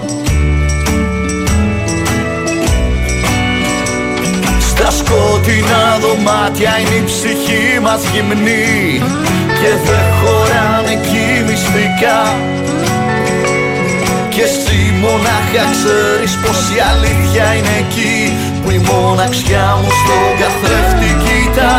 Στα 5.10 5.18
σκότεινα 5.18 5.98
δωμάτια 6.00 6.72
είναι 6.80 6.94
η 6.94 7.04
ψυχή 7.04 7.80
μας 7.82 8.02
γυμνή. 8.12 9.02
Και 9.60 9.70
δεν 9.86 10.06
χωράνε 10.18 10.90
εκεί 10.90 11.28
μυστικά. 11.46 12.20
Και 14.28 14.42
εσύ 14.42 14.94
μονάχα 15.00 15.64
ξέρεις 15.74 16.32
πως 16.42 16.58
η 16.76 16.78
αλήθεια 16.92 17.54
είναι 17.54 17.76
εκεί. 17.84 18.32
Που 18.62 18.70
η 18.70 18.78
μοναξιά 18.78 19.78
μου 19.80 19.88
στον 20.00 20.30
καθρέφτη 20.40 21.10
κοίτα 21.24 21.74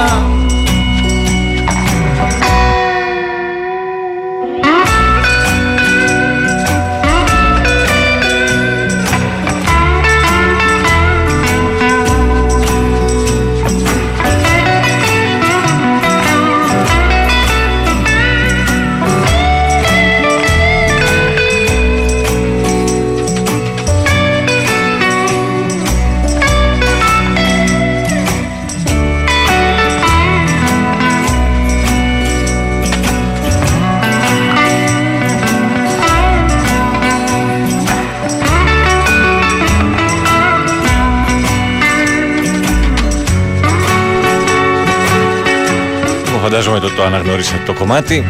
Φαντάζομαι 46.64 46.86
ότι 46.86 46.96
το 46.96 47.04
αναγνωρίσατε 47.04 47.64
το 47.66 47.74
κομμάτι. 47.74 48.26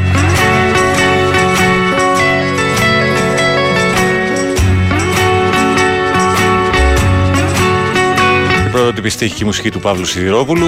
Η 8.66 8.70
πρωτότυπη 8.72 9.10
στίχη 9.10 9.46
μουσική 9.46 9.72
του 9.72 9.80
Παύλου 9.80 10.06
Σιδηρόπουλου. 10.06 10.68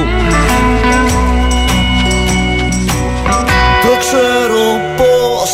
Το 3.82 3.98
ξέρω 4.00 4.82
πως 4.98 5.52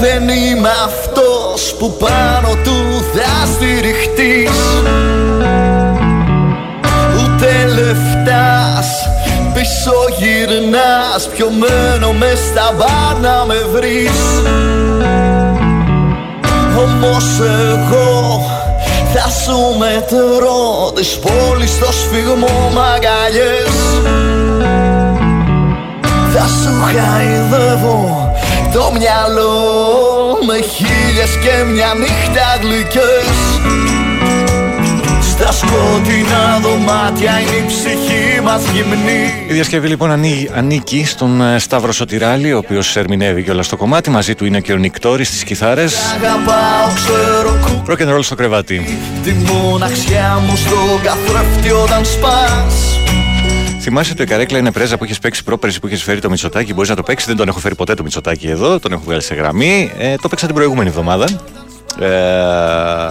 δεν 0.00 0.28
είμαι 0.28 0.70
αυτός 0.84 1.74
που 1.78 1.96
πάνω 1.98 2.48
του 2.64 3.04
θα 3.14 3.46
στηριχτείς 3.46 4.50
Ούτε 7.16 7.66
λεφτάς 7.66 9.01
πίσω 9.62 9.92
γυρνάς 10.18 11.28
Πιωμένο 11.36 12.12
μες 12.12 12.38
στα 12.38 12.74
μπαρ 12.76 13.20
να 13.20 13.44
με 13.46 13.54
βρεις. 13.72 14.20
Όμως 16.78 17.24
εγώ 17.40 18.44
θα 19.14 19.30
σου 19.30 19.78
μετρώ 19.78 20.92
Της 20.94 21.18
πόλης 21.18 21.70
στο 21.70 21.92
σφιγμό 21.92 22.70
μ' 22.74 22.78
αγκαλιές. 22.78 23.76
Θα 26.34 26.46
σου 26.46 26.72
χαϊδεύω 26.82 28.32
το 28.72 28.92
μυαλό 28.98 29.52
με 30.46 30.54
χίλιες 30.54 31.30
και 31.42 31.64
μια 31.64 31.94
νύχτα 31.98 32.58
γλυκές 32.62 33.36
Στα 35.32 35.52
σκοτεινά 35.52 36.58
δωμάτια 36.62 37.40
είναι 37.40 37.50
η 37.56 37.64
ψυχή 37.66 38.40
μας 38.42 38.62
γυμνή 38.72 39.44
Η 39.48 39.52
διασκευή 39.52 39.88
λοιπόν 39.88 40.10
ανή- 40.10 40.48
ανήκει 40.54 41.04
στον 41.04 41.40
ε, 41.40 41.58
Σταύρο 41.58 41.92
Σωτηράλη, 41.92 42.52
ο 42.52 42.58
οποίος 42.58 42.96
ερμηνεύει 42.96 43.42
κιόλας 43.42 43.68
το 43.68 43.76
κομμάτι. 43.76 44.10
Μαζί 44.10 44.34
του 44.34 44.44
είναι 44.44 44.60
και 44.60 44.72
ο 44.72 44.76
Νικτόρης 44.76 45.28
στις 45.28 45.44
κιθάρες. 45.44 45.94
Αγαπάω 46.14 46.94
ξέρω 46.94 47.58
κου 47.60 47.82
Rock 47.92 48.06
and 48.06 48.16
roll 48.16 48.22
στο 48.22 48.34
κρεβάτι. 48.34 48.98
τη 49.24 49.32
μοναξιά 49.32 50.40
μου 50.46 50.56
στον 50.56 51.00
καθρέφτη 51.02 51.70
όταν 51.70 52.04
σπάς 52.04 52.96
Θυμάσαι 53.80 54.14
το 54.14 54.22
η 54.22 54.26
καρέκλα 54.26 54.58
είναι 54.58 54.72
πρέζα 54.72 54.96
που 54.98 55.04
έχεις 55.04 55.18
παίξει 55.18 55.42
πρόπερση 55.44 55.80
που 55.80 55.86
έχεις 55.86 56.02
φέρει 56.02 56.20
το 56.20 56.30
Μητσοτάκι. 56.30 56.74
Μπορείς 56.74 56.88
να 56.90 56.96
το 56.96 57.02
παίξεις. 57.02 57.26
Δεν 57.28 57.36
τον 57.36 57.48
έχω 57.48 57.58
φέρει 57.58 57.74
ποτέ 57.74 57.94
το 57.94 58.02
Μητσοτάκι 58.02 58.46
εδώ. 58.48 58.78
Τον 58.78 58.92
έχω 58.92 59.02
βγάλει 59.04 59.22
σε 59.22 59.34
γραμμή. 59.34 59.92
Ε, 59.98 60.14
το 60.22 60.28
παίξα 60.28 60.46
την 60.46 60.54
προηγούμενη 60.54 60.88
εβδομάδα. 60.88 61.24
Ε, 62.00 63.10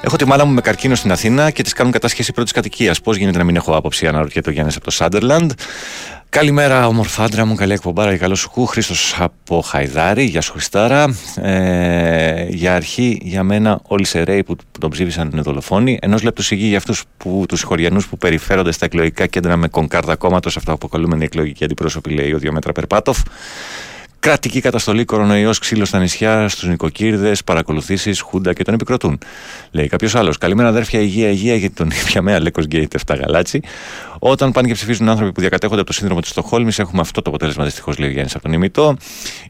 έχω 0.00 0.16
τη 0.16 0.24
μάνα 0.24 0.44
μου 0.44 0.52
με 0.52 0.60
καρκίνο 0.60 0.94
στην 0.94 1.12
Αθήνα 1.12 1.50
και 1.50 1.62
της 1.62 1.72
κάνουν 1.72 1.92
κατάσχεση 1.92 2.32
πρώτης 2.32 2.52
κατοικίας. 2.52 3.00
Πώς 3.00 3.16
γίνεται 3.16 3.38
να 3.38 3.44
μην 3.44 3.56
έχω 3.56 3.76
άποψη, 3.76 4.06
αναρωτιέται 4.06 4.50
ο 4.50 4.52
Γιάννης 4.52 4.76
από 4.76 4.84
το 4.84 4.90
Σάντερλαντ. 4.90 5.50
Καλημέρα, 6.30 6.86
ομορφάντρα 6.86 7.44
μου, 7.44 7.54
καλή 7.54 7.72
εκπομπάρα 7.72 8.10
και 8.10 8.18
καλό 8.18 8.34
σου 8.34 8.50
κου. 8.50 8.66
Χρήστος 8.66 9.16
από 9.18 9.60
Χαϊδάρη, 9.60 10.24
γεια 10.24 10.40
σου 10.40 10.52
Χριστάρα. 10.52 11.16
Ε, 11.36 12.46
για 12.48 12.74
αρχή, 12.74 13.18
για 13.22 13.42
μένα, 13.42 13.80
όλοι 13.82 14.04
σε 14.04 14.22
ρέι 14.22 14.42
που, 14.42 14.56
που 14.56 14.78
τον 14.78 14.90
ψήφισαν 14.90 15.30
είναι 15.32 15.40
δολοφόνοι. 15.40 15.98
Ενός 16.00 16.22
λεπτού 16.22 16.42
σιγή 16.42 16.66
για 16.66 16.76
αυτούς 16.76 17.04
τους 17.48 17.62
χωριανούς 17.62 18.06
που 18.06 18.18
περιφέρονται 18.18 18.72
στα 18.72 18.84
εκλογικά 18.84 19.26
κέντρα 19.26 19.56
με 19.56 19.68
κονκάρδα 19.68 20.16
κόμματος, 20.16 20.56
αυτά 20.56 20.70
που 20.70 20.78
αποκαλούμενοι 20.82 21.24
εκλογικοί 21.24 21.64
αντιπρόσωποι, 21.64 22.10
λέει 22.10 22.32
ο 22.32 22.38
Διομέτρα 22.38 22.72
Περπάτοφ. 22.72 23.18
Κρατική 24.28 24.60
καταστολή, 24.60 25.04
κορονοϊός, 25.04 25.58
ξύλος 25.58 25.88
στα 25.88 25.98
νησιά, 25.98 26.48
στους 26.48 26.68
νοικοκύρδες, 26.68 27.44
παρακολουθήσεις, 27.44 28.20
χούντα 28.20 28.52
και 28.52 28.64
τον 28.64 28.74
επικροτούν. 28.74 29.18
Λέει 29.70 29.86
κάποιος 29.86 30.14
άλλος. 30.14 30.38
Καλημέρα, 30.38 30.68
αδέρφια, 30.68 31.00
υγεία, 31.00 31.28
υγεία, 31.28 31.54
γιατί 31.54 31.74
τον 31.74 31.90
ήπια 31.90 32.22
με 32.22 32.34
Αλέκο 32.34 32.62
Γκέιτ 32.62 32.94
7 33.06 33.16
γαλάτσι. 33.18 33.60
Όταν 34.18 34.52
πάνε 34.52 34.66
και 34.68 34.74
ψηφίζουν 34.74 35.08
άνθρωποι 35.08 35.32
που 35.32 35.40
διακατέχονται 35.40 35.80
από 35.80 35.90
το 35.90 35.96
σύνδρομο 35.96 36.20
της 36.20 36.30
Στοχόλμης, 36.30 36.78
έχουμε 36.78 37.00
αυτό 37.00 37.22
το 37.22 37.30
αποτέλεσμα 37.30 37.64
δυστυχώς, 37.64 37.98
λέει 37.98 38.08
ο 38.08 38.12
Γιάννης 38.12 38.34
από 38.34 38.42
τον 38.42 38.52
ημιτό. 38.52 38.96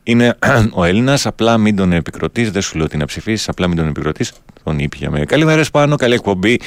Είναι 0.02 0.36
ο 0.78 0.84
Έλληνας, 0.84 1.26
απλά 1.26 1.58
μην 1.58 1.76
τον 1.76 1.92
επικροτείς, 1.92 2.50
δεν 2.50 2.62
σου 2.62 2.78
λέω 2.78 2.88
τι 2.88 2.96
να 2.96 3.04
ψηφίσεις, 3.04 3.48
απλά 3.48 3.68
μην 3.68 3.76
τον 3.76 3.88
επικροτείς. 3.88 4.32
Τον 4.64 4.78
ήπια 4.78 5.10
με. 5.10 5.24
Καλημέρα 5.24 5.64
πάνω, 5.72 5.96
καλή 5.96 6.14
εκπομπή. 6.14 6.60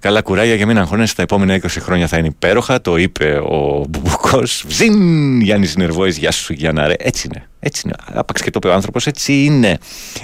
Καλά 0.00 0.22
κουράγια 0.22 0.54
για 0.54 0.66
μην 0.66 0.78
αγχώνεσαι. 0.78 1.14
Τα 1.14 1.22
επόμενα 1.22 1.54
20 1.54 1.66
χρόνια 1.68 2.06
θα 2.06 2.18
είναι 2.18 2.26
υπέροχα. 2.26 2.80
Το 2.80 2.96
είπε 2.96 3.38
ο 3.38 3.84
Μπουμπουκός. 3.88 4.64
Βζιν! 4.66 5.40
Γιάννης 5.40 5.76
Νερβόης, 5.76 6.16
γεια 6.16 6.30
σου 6.30 6.52
Γιάννα, 6.52 6.86
ρε. 6.86 6.94
Έτσι 6.98 7.28
είναι. 7.32 7.48
Έτσι 7.66 7.82
είναι. 7.84 7.94
Άπαξ 8.12 8.42
και 8.42 8.50
το 8.50 8.58
είπε 8.62 8.72
ο 8.72 8.74
άνθρωπος, 8.74 9.06
έτσι 9.06 9.44
είναι. 9.44 9.78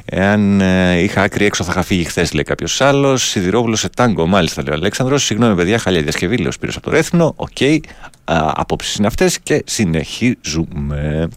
Εάν 0.04 0.60
ε, 0.60 0.98
είχα 1.02 1.22
άκρη 1.22 1.44
έξω, 1.44 1.64
θα 1.64 1.70
είχα 1.72 1.82
φύγει 1.82 2.04
χθες, 2.04 2.32
λέει 2.32 2.42
κάποιος 2.42 2.80
άλλος. 2.80 3.28
Σιδηρόβουλο 3.28 3.76
σε 3.76 3.88
τάγκο, 3.88 4.26
μάλιστα, 4.26 4.62
λέει 4.62 4.72
ο 4.72 4.76
Αλέξανδρος. 4.76 5.24
Συγγνώμη, 5.24 5.54
παιδιά, 5.54 5.78
χαλιά 5.78 6.02
διασκευή, 6.02 6.36
λέει 6.36 6.46
ο 6.46 6.50
Σπύρος 6.50 6.76
από 6.76 6.84
το 6.84 6.90
Ρέθνο. 6.90 7.32
Οκ. 7.36 7.48
Okay. 7.60 7.78
Απόψεις 8.24 8.96
είναι 8.96 9.06
αυτές 9.06 9.40
και 9.40 9.62
συνεχίζουμε. 9.66 11.28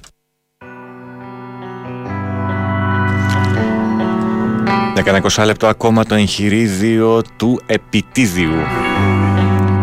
Έκανα 4.95 5.21
20 5.31 5.43
λεπτό 5.45 5.67
ακόμα 5.67 6.05
το 6.05 6.15
εγχειρίδιο 6.15 7.21
του 7.37 7.61
επιτίδιου. 7.65 8.53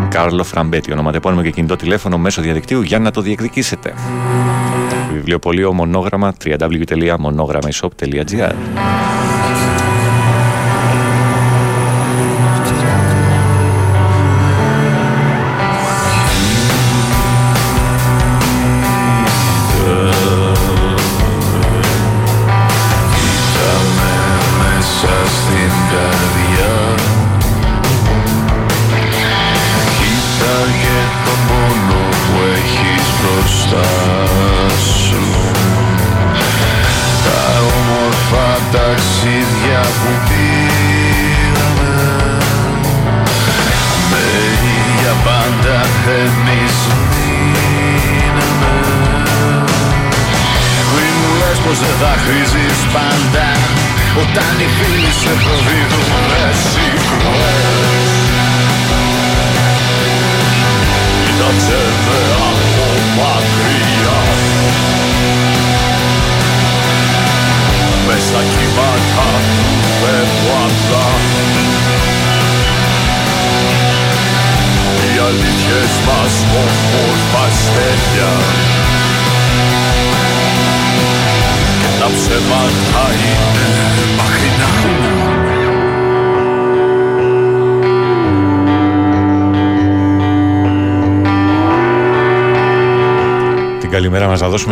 Κάρλο 0.09 0.43
Φραμπέτη, 0.43 0.91
ονοματεπώνυμο 0.91 1.41
και 1.41 1.49
κινητό 1.49 1.75
τηλέφωνο 1.75 2.17
μέσω 2.17 2.41
διαδικτύου 2.41 2.81
για 2.81 2.99
να 2.99 3.11
το 3.11 3.21
διεκδικήσετε. 3.21 3.93
Βιβλιοπωλείο 5.13 5.73
μονόγραμμα 5.73 6.33
www.monogrammaishop.gr 6.59 8.55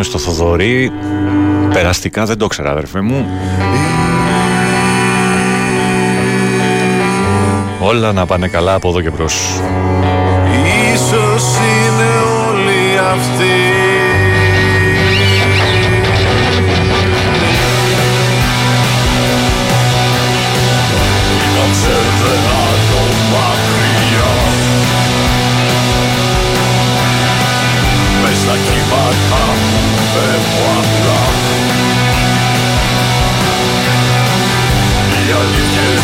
δώσουμε 0.00 0.02
στο 0.02 0.18
Θοδωρή. 0.18 0.92
Περαστικά 1.72 2.24
δεν 2.24 2.38
το 2.38 2.46
ξέρα 2.46 2.70
αδερφέ 2.70 3.00
μου. 3.00 3.26
Όλα 7.80 8.12
να 8.12 8.26
πάνε 8.26 8.48
καλά 8.48 8.74
από 8.74 8.88
εδώ 8.88 9.00
και 9.00 9.10
μπρος. 9.10 9.60
Ίσως 10.92 11.56
είναι 11.56 12.08
όλοι 12.48 12.98
αυτοί 13.12 13.58
Κοίταξε 21.38 21.96
βερά 22.20 22.64
το 22.90 23.00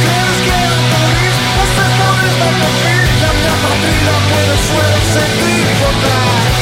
Ξέρεις 0.00 0.38
και 0.46 0.56
δεν 0.70 0.82
μπορείς 0.90 1.36
πως 1.56 1.70
δεν 1.78 1.90
μπορείς 1.98 2.36
να 2.42 2.50
το 2.60 2.68
πεις 2.82 3.08
Για 3.20 3.30
μια 3.38 3.54
πατρίδα 3.64 4.16
που 4.26 4.36
δεν 4.48 4.58
σου 4.64 4.74
έδωσε 4.86 5.24
τίποτα 5.40 6.16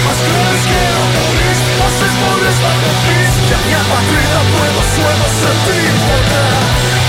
Μας 0.05 0.19
ξέρεις 0.27 0.65
και 0.71 0.81
δεν 0.97 1.09
μπορείς 1.15 1.59
πως 1.79 1.93
δεν 2.01 2.13
μπορείς 2.21 2.57
να 2.65 2.73
το 2.83 2.91
πεις 3.03 3.33
Για 3.49 3.59
μια 3.67 3.83
πατρίδα 3.91 4.41
που 4.49 4.57
δεν 4.63 4.75
σου 4.91 5.03
έδωσε 5.13 5.51
τίποτα 5.67 6.43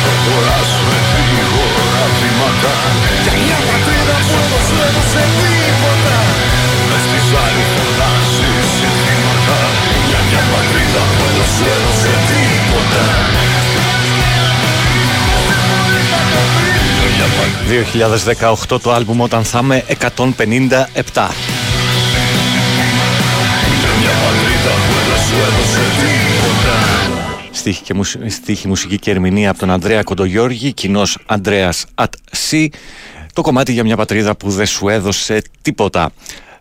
Προχωράσουμε 0.04 0.96
γρήγορα 1.12 2.04
βήματα 2.18 2.76
Για 3.24 3.36
μια 3.44 3.60
πατρίδα 3.68 4.16
που 4.28 4.38
δεν 4.50 4.62
σου 4.68 4.76
έδωσε 4.88 5.24
τίποτα 5.42 6.18
Μες 6.90 7.04
στη 7.06 7.20
ζάρι 7.30 7.64
φωνάζεις 7.74 8.68
συνθήματα 8.78 9.60
Για 10.10 10.22
μια 10.28 10.44
πατρίδα 10.52 11.04
που 11.16 11.26
δεν 11.36 11.48
σου 11.54 11.66
έδωσε 11.76 11.87
2018 18.70 18.82
το 18.82 18.92
άλμπουμ 18.92 19.22
όταν 19.22 19.44
θα 19.44 19.60
είμαι 19.64 19.84
157. 21.14 21.30
Στίχη, 27.52 27.84
και 27.84 27.94
μουσ... 27.94 28.18
στίχη, 28.28 28.68
μουσική 28.68 29.00
και 29.00 29.12
ερμηνεία 29.12 29.50
από 29.50 29.60
τον 29.60 29.70
Ανδρέα 29.70 30.04
Κοντογιώργη, 30.04 30.74
κοινός 30.74 31.18
Ανδρέας 31.26 31.86
At 31.96 32.06
Sea. 32.50 32.68
Το 33.34 33.42
κομμάτι 33.42 33.72
για 33.72 33.84
μια 33.84 33.96
πατρίδα 33.96 34.36
που 34.36 34.50
δεν 34.50 34.66
σου 34.66 34.90
έδωσε 34.90 35.42
τίποτα. 35.62 36.12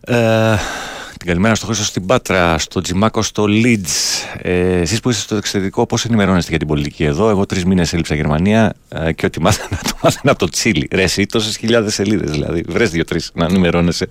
Ε, 0.00 0.14
την 0.14 0.95
καλημέρα 1.26 1.54
στο 1.54 1.66
Χρήστο 1.66 1.84
στην 1.84 2.06
Πάτρα, 2.06 2.58
στο 2.58 2.80
Τζιμάκο 2.80 3.22
στο 3.22 3.44
Leeds. 3.48 4.24
Ε, 4.42 4.80
Εσείς 4.80 5.00
που 5.00 5.10
είστε 5.10 5.22
στο 5.22 5.36
εξωτερικό, 5.36 5.86
πώς 5.86 6.04
ενημερώνεστε 6.04 6.50
για 6.50 6.58
την 6.58 6.68
πολιτική 6.68 7.04
εδώ; 7.04 7.28
Εγώ 7.28 7.46
τρεις 7.46 7.64
μήνες 7.64 7.92
έλειψα 7.92 8.14
Γερμανία 8.14 8.72
ε, 8.88 9.12
και 9.12 9.26
ό,τι 9.26 9.40
μάθανα 9.40 9.80
το 9.88 9.92
μάθανα 10.02 10.30
από 10.30 10.38
το 10.38 10.48
Τσίλι. 10.48 10.88
Ρε, 10.92 11.02
εσύ 11.02 11.26
τόσες 11.26 11.56
χιλιάδες 11.56 11.94
σελίδες 11.94 12.30
δηλαδή. 12.30 12.64
Βρες 12.68 12.90
δύο-τρει 12.90 13.20
να 13.32 13.44
ενημερώνεσαι. 13.44 14.08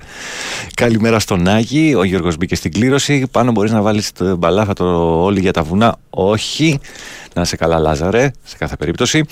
Καλημέρα 0.74 1.20
στον 1.20 1.47
Άγη. 1.47 1.95
Ο 1.95 2.03
Γιώργος 2.03 2.38
μπήκε 2.38 2.55
στην 2.55 2.72
κλήρωση. 2.72 3.28
Πάνω 3.32 3.51
μπορείς 3.51 3.72
να 3.72 3.82
βάλεις 3.82 4.11
το 4.11 4.36
μπαλάφα 4.36 4.74
το 4.74 4.86
όλοι 5.24 5.39
για 5.39 5.53
τα 5.53 5.63
βουνά. 5.63 5.97
Όχι. 6.09 6.80
Να 7.36 7.42
είσαι 7.42 7.56
καλά, 7.56 7.80
Λάζαρε, 7.80 8.32
σε 8.44 8.58
κάθε 8.58 8.76
περίπτωση. 8.76 9.24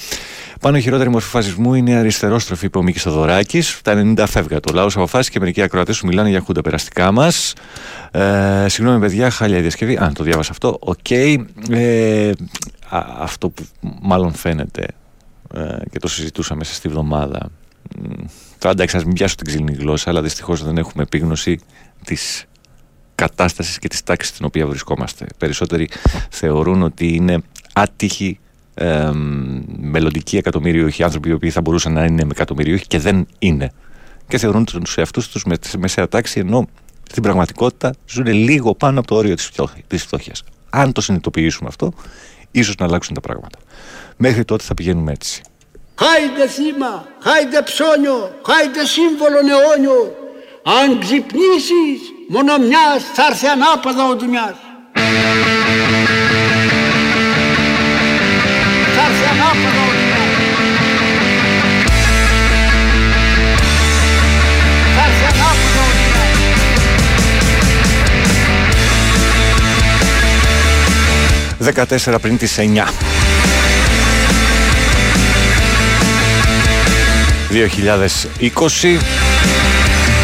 Πάνω 0.60 0.78
η 0.78 0.82
χειρότερη 0.82 1.10
μορφή 1.10 1.30
φασισμού 1.30 1.74
είναι 1.74 1.91
η 1.91 1.93
αριστερόστροφη, 1.93 2.66
είπε 2.66 2.78
ο 2.78 2.82
Μίκη 2.84 2.99
Θοδωράκη. 2.99 3.64
Τα 3.84 4.14
90 4.18 4.24
φεύγα. 4.28 4.60
Το 4.60 4.74
λαός 4.74 4.95
αποφάσισε 4.95 5.32
και 5.32 5.39
μερικοί 5.39 5.62
ακροατές 5.62 5.95
σου 5.95 6.06
μιλάνε 6.06 6.30
για 6.30 6.39
χούντα 6.39 6.62
περαστικά 6.62 7.12
μας. 7.12 7.54
Ε, 8.12 8.66
συγγνώμη, 8.68 8.99
παιδιά, 8.99 9.30
χάλια 9.30 9.58
η 9.58 9.62
διασκευή. 9.62 9.97
Αν 9.97 10.14
το 10.14 10.24
διάβασα 10.24 10.51
αυτό. 10.51 10.78
Οκ. 10.80 11.12
Ε, 11.12 12.30
α, 12.89 13.06
αυτό 13.20 13.49
που 13.49 13.64
μάλλον 14.01 14.34
φαίνεται 14.34 14.86
ε, 15.54 15.78
και 15.91 15.99
το 15.99 16.08
συζητούσαμε 16.08 16.60
μέσα 16.60 16.74
στη 16.74 16.88
βδομάδα. 16.88 17.49
Τώρα 18.58 18.74
εντάξει, 18.74 18.97
ας 18.97 19.06
μην 19.06 19.14
πιάσω 19.14 19.36
την 19.36 19.45
ξύλινη 19.45 19.74
γλώσσα, 19.74 20.10
αλλά 20.10 20.22
δυστυχώς 20.22 20.64
δεν 20.64 20.78
έχουμε 20.78 21.04
επίγνωση 21.04 21.60
της 22.06 22.45
κατάστασης 23.16 23.80
και 23.80 23.88
της 23.88 24.04
τάξης 24.04 24.34
στην 24.34 24.45
οποία 24.45 24.68
βρισκόμαστε. 24.68 25.26
Περισσότεροι 25.38 25.89
θεωρούν 26.30 26.84
ότι 26.84 27.16
είναι 27.16 27.41
άτυχοι 27.74 28.39
ε, 28.74 29.09
μελλοντικοί 29.80 30.38
εκατομμύριοι 30.38 31.03
άνθρωποι 31.03 31.30
οι 31.30 31.34
οποίοι 31.34 31.49
θα 31.49 31.61
μπορούσαν 31.61 31.93
να 31.93 32.03
είναι 32.03 32.28
εκατομμυρίουχοι 32.32 32.88
και 32.88 32.99
δεν 32.99 33.28
είναι. 33.39 33.71
Και 34.28 34.38
θεωρούν 34.38 34.65
τους 34.65 34.97
εαυτούς 34.97 35.28
τους 35.28 35.43
με 35.43 35.55
μεσαία 35.78 36.07
τάξη, 36.07 36.39
ενώ 36.39 36.67
στην 37.09 37.24
πραγματικότητα 37.24 37.93
ζουν 38.09 38.28
λίγο 38.28 38.76
πάνω 38.76 38.99
από 38.99 39.07
το 39.07 39.15
όριο 39.15 39.36
της 39.88 40.03
φτώχειας. 40.03 40.43
Αν 40.69 40.91
το 40.91 41.01
συνειδητοποιήσουμε 41.01 41.69
αυτό, 41.69 41.93
ίσως 42.51 42.76
να 42.76 42.86
αλλάξουν 42.86 43.13
τα 43.13 43.21
πράγματα. 43.21 43.57
Μέχρι 44.17 44.45
τότε 44.45 44.63
θα 44.63 44.74
πηγαίνουμε 44.74 45.11
έτσι. 45.11 45.41
Χάιντε 45.95 46.47
θύμα, 46.47 47.05
χάιντε 47.19 47.61
ψώνιο, 47.61 48.39
χάιντε 48.45 48.86
σύμβολο 48.86 49.38
αιώνιο. 49.38 50.15
Αν 50.82 50.99
ξυπνήσεις, 50.99 51.99
μόνο 52.30 52.57
μιας 52.57 53.03
θα 53.13 53.26
έρθει 53.30 53.47
ανάποδα 53.47 54.07
ο 54.07 54.15
δουλειάς. 54.15 54.55
14 71.64 72.16
πριν 72.22 72.38
τις 72.38 72.57
9. 72.57 72.61
2020 77.51 78.99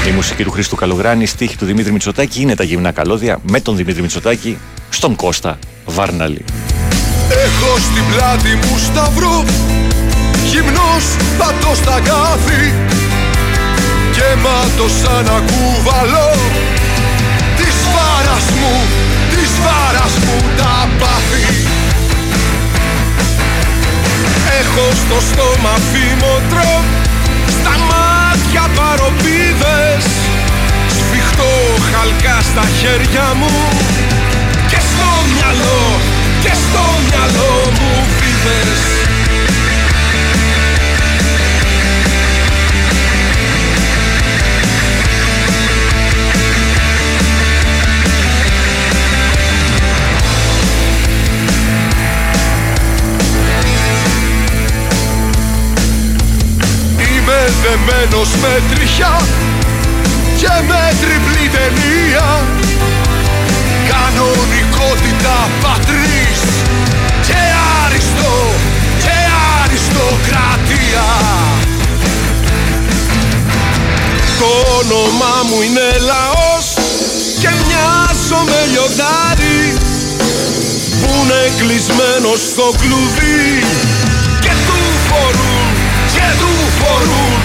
η 0.08 0.12
μουσική 0.12 0.44
του 0.44 0.52
Χρήστου 0.52 0.76
Καλογράνη, 0.76 1.24
η 1.24 1.26
στίχη 1.26 1.58
του 1.58 1.66
Δημήτρη 1.66 1.92
Μητσοτάκη 1.92 2.42
είναι 2.42 2.56
τα 2.56 2.64
γυμνά 2.64 2.92
καλώδια 2.92 3.40
με 3.50 3.60
τον 3.60 3.76
Δημήτρη 3.76 4.02
Μητσοτάκη 4.02 4.58
στον 4.90 5.16
Κώστα 5.16 5.60
Βάρναλη. 5.86 6.46
Έχω 7.30 7.78
στην 7.78 8.04
πλάτη 8.12 8.56
μου 8.56 8.78
σταυρό 8.78 9.44
Γυμνός 10.46 11.06
πατώ 11.38 11.76
στα 11.76 12.00
κάθη 12.04 12.74
Και 14.12 14.36
μάτω 14.44 14.90
σαν 15.02 15.26
να 15.26 15.40
κουβαλώ 15.40 16.32
Της 17.58 17.76
βάρας 17.94 18.46
μου, 18.60 18.99
της 19.60 19.66
βάρας 19.66 20.14
μου 20.26 20.38
τα 20.58 20.90
πάθη. 21.00 21.46
Έχω 24.60 24.86
στο 25.02 25.18
στόμα 25.30 25.76
φήμοτρο 25.92 26.84
Στα 27.48 27.76
μάτια 27.90 28.66
παροπίδες. 28.78 30.06
Σφιχτό 30.98 31.54
χαλκά 31.92 32.38
στα 32.42 32.66
χέρια 32.80 33.28
μου. 33.40 33.54
Και 34.70 34.80
στο 34.90 35.10
μυαλό, 35.34 36.00
και 36.44 36.54
στο 36.64 36.84
μυαλό 37.08 37.54
μου 37.80 37.92
φίδες 38.18 39.09
δεμένος 57.64 58.30
με 58.42 58.62
τριχιά 58.70 59.22
και 60.38 60.54
με 60.68 60.94
τριπλή 61.02 61.50
ταινία. 61.56 62.28
Κανονικότητα 63.92 65.38
πατρίς 65.62 66.42
και 67.28 67.42
άριστο 67.84 68.36
και 69.04 69.18
αριστοκρατία. 69.62 71.08
Το 74.40 74.52
όνομά 74.80 75.36
μου 75.48 75.62
είναι 75.62 75.90
λαός 76.12 76.66
και 77.40 77.50
μοιάζω 77.66 78.40
με 78.50 78.62
λιοντάρι. 78.72 79.62
Που 81.02 81.12
είναι 81.22 81.42
κλεισμένο 81.58 82.32
στο 82.50 82.74
κλουβί. 82.82 83.64
Και 84.40 84.54
του 84.68 84.80
φορούν 85.08 85.68
και 86.14 86.28
του 86.40 86.52
φορούν 86.80 87.39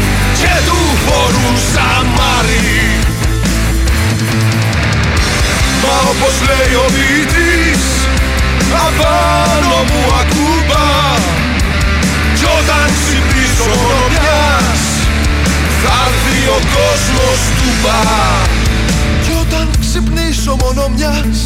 και 0.45 0.57
του 0.66 0.80
φορούν 1.05 1.57
σαμάρι 1.72 2.80
Μα 5.82 5.97
όπως 6.12 6.34
λέει 6.49 6.74
ο 6.84 6.86
ποιητής 6.95 7.82
απάνω 8.86 9.76
μου 9.90 10.03
ακούμπα 10.20 10.86
κι 12.38 12.45
όταν 12.61 12.86
ξυπνήσω 13.01 13.64
μόνο 13.74 14.07
μιας 14.14 14.82
θα 15.82 15.95
έρθει 16.09 16.47
ο 16.57 16.59
κόσμος 16.76 17.40
του 17.57 17.68
μπα. 17.82 18.01
Κι 19.24 19.32
όταν 19.40 19.70
ξυπνήσω 19.80 20.57
μόνο 20.62 20.88
μιας 20.97 21.42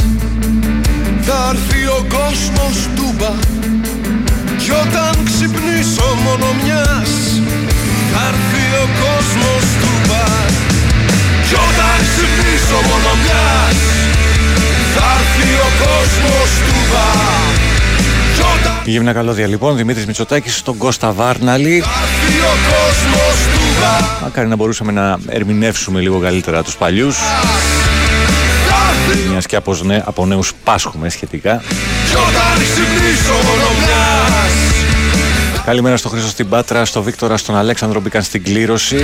θα 1.20 1.50
έρθει 1.50 1.86
ο 1.86 2.06
κόσμος 2.08 2.76
του 2.96 3.14
μπα. 3.18 3.32
Κι 4.58 4.70
όταν 4.70 5.24
ξυπνήσω 5.24 6.08
μόνο 6.24 6.46
μιας 6.62 7.10
θα 8.18 8.26
έρθει 8.26 8.64
ο 8.82 8.88
κόσμος 9.04 9.64
του 9.80 9.90
μπαρ 10.06 10.48
Κι 11.48 11.54
όταν 11.54 11.96
ξυπνήσω 12.10 12.78
μόνο 12.88 13.10
μιας 13.22 13.76
θα 14.94 15.06
έρθει 15.18 15.50
ο 15.66 15.70
κόσμος 15.84 16.50
του 16.66 16.76
μπαρ 16.90 17.54
Κι 18.34 18.42
όταν 18.54 18.80
Η 18.84 18.90
γυμνά 18.90 19.12
καλώδια 19.12 19.46
λοιπόν, 19.46 19.76
Δημήτρης 19.76 20.06
Μητσοτάκης 20.06 20.56
στον 20.56 20.76
Κώστα 20.76 21.12
Βάρναλη. 21.12 21.80
θα 21.80 21.90
έρθει 22.02 22.38
ο 22.38 22.54
κόσμος 22.70 23.36
του 23.52 23.60
μπαρ 23.80 24.22
Μακάρι 24.22 24.48
να 24.48 24.56
μπορούσαμε 24.56 24.92
να 24.92 25.18
ερμηνεύσουμε 25.28 26.00
λίγο 26.00 26.18
καλύτερα 26.18 26.62
τους 26.62 26.76
παλιούς. 26.76 27.16
Μιας 29.30 29.46
και 29.46 29.56
από, 29.56 29.78
νε, 29.82 30.02
από 30.06 30.26
νέους 30.26 30.52
πάσχουμε 30.64 31.08
σχετικά. 31.08 31.62
Κι 32.08 32.14
όταν 32.14 32.54
ξυπνήσω 32.56 33.32
μόνο 33.32 33.68
μιας 33.78 34.37
Καλημέρα 35.68 35.96
στο 35.96 36.08
Χρήστο 36.08 36.28
στην 36.28 36.48
Πάτρα, 36.48 36.84
στο 36.84 37.02
Βίκτορα, 37.02 37.36
στον 37.36 37.56
Αλέξανδρο 37.56 38.00
μπήκαν 38.00 38.22
στην 38.22 38.42
κλήρωση. 38.42 38.96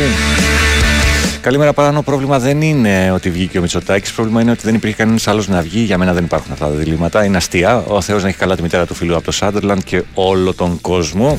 Καλημέρα 1.41 1.73
παράνο. 1.73 2.03
Πρόβλημα 2.03 2.39
δεν 2.39 2.63
είναι 2.63 3.11
ότι 3.15 3.31
βγήκε 3.31 3.59
ο 3.59 3.61
Μητσοτάκης. 3.61 4.13
Πρόβλημα 4.13 4.41
είναι 4.41 4.51
ότι 4.51 4.61
δεν 4.65 4.75
υπήρχε 4.75 4.97
κανένας 4.97 5.29
άλλος 5.29 5.49
να 5.49 5.61
βγει. 5.61 5.81
Για 5.81 5.99
μένα 5.99 6.13
δεν 6.13 6.25
υπάρχουν 6.25 6.53
αυτά 6.53 6.67
τα 6.67 6.73
διλήμματα. 6.73 7.25
Είναι 7.25 7.37
αστεία. 7.37 7.77
Ο 7.77 8.01
Θεός 8.01 8.23
να 8.23 8.29
έχει 8.29 8.39
καλά 8.39 8.57
τη 8.57 8.63
μητέρα 8.63 8.87
του 8.87 8.95
φίλου 8.95 9.15
από 9.15 9.25
το 9.25 9.33
Σάντερλαντ 9.33 9.81
και 9.85 10.03
όλο 10.15 10.55
τον 10.55 10.81
κόσμο. 10.81 11.39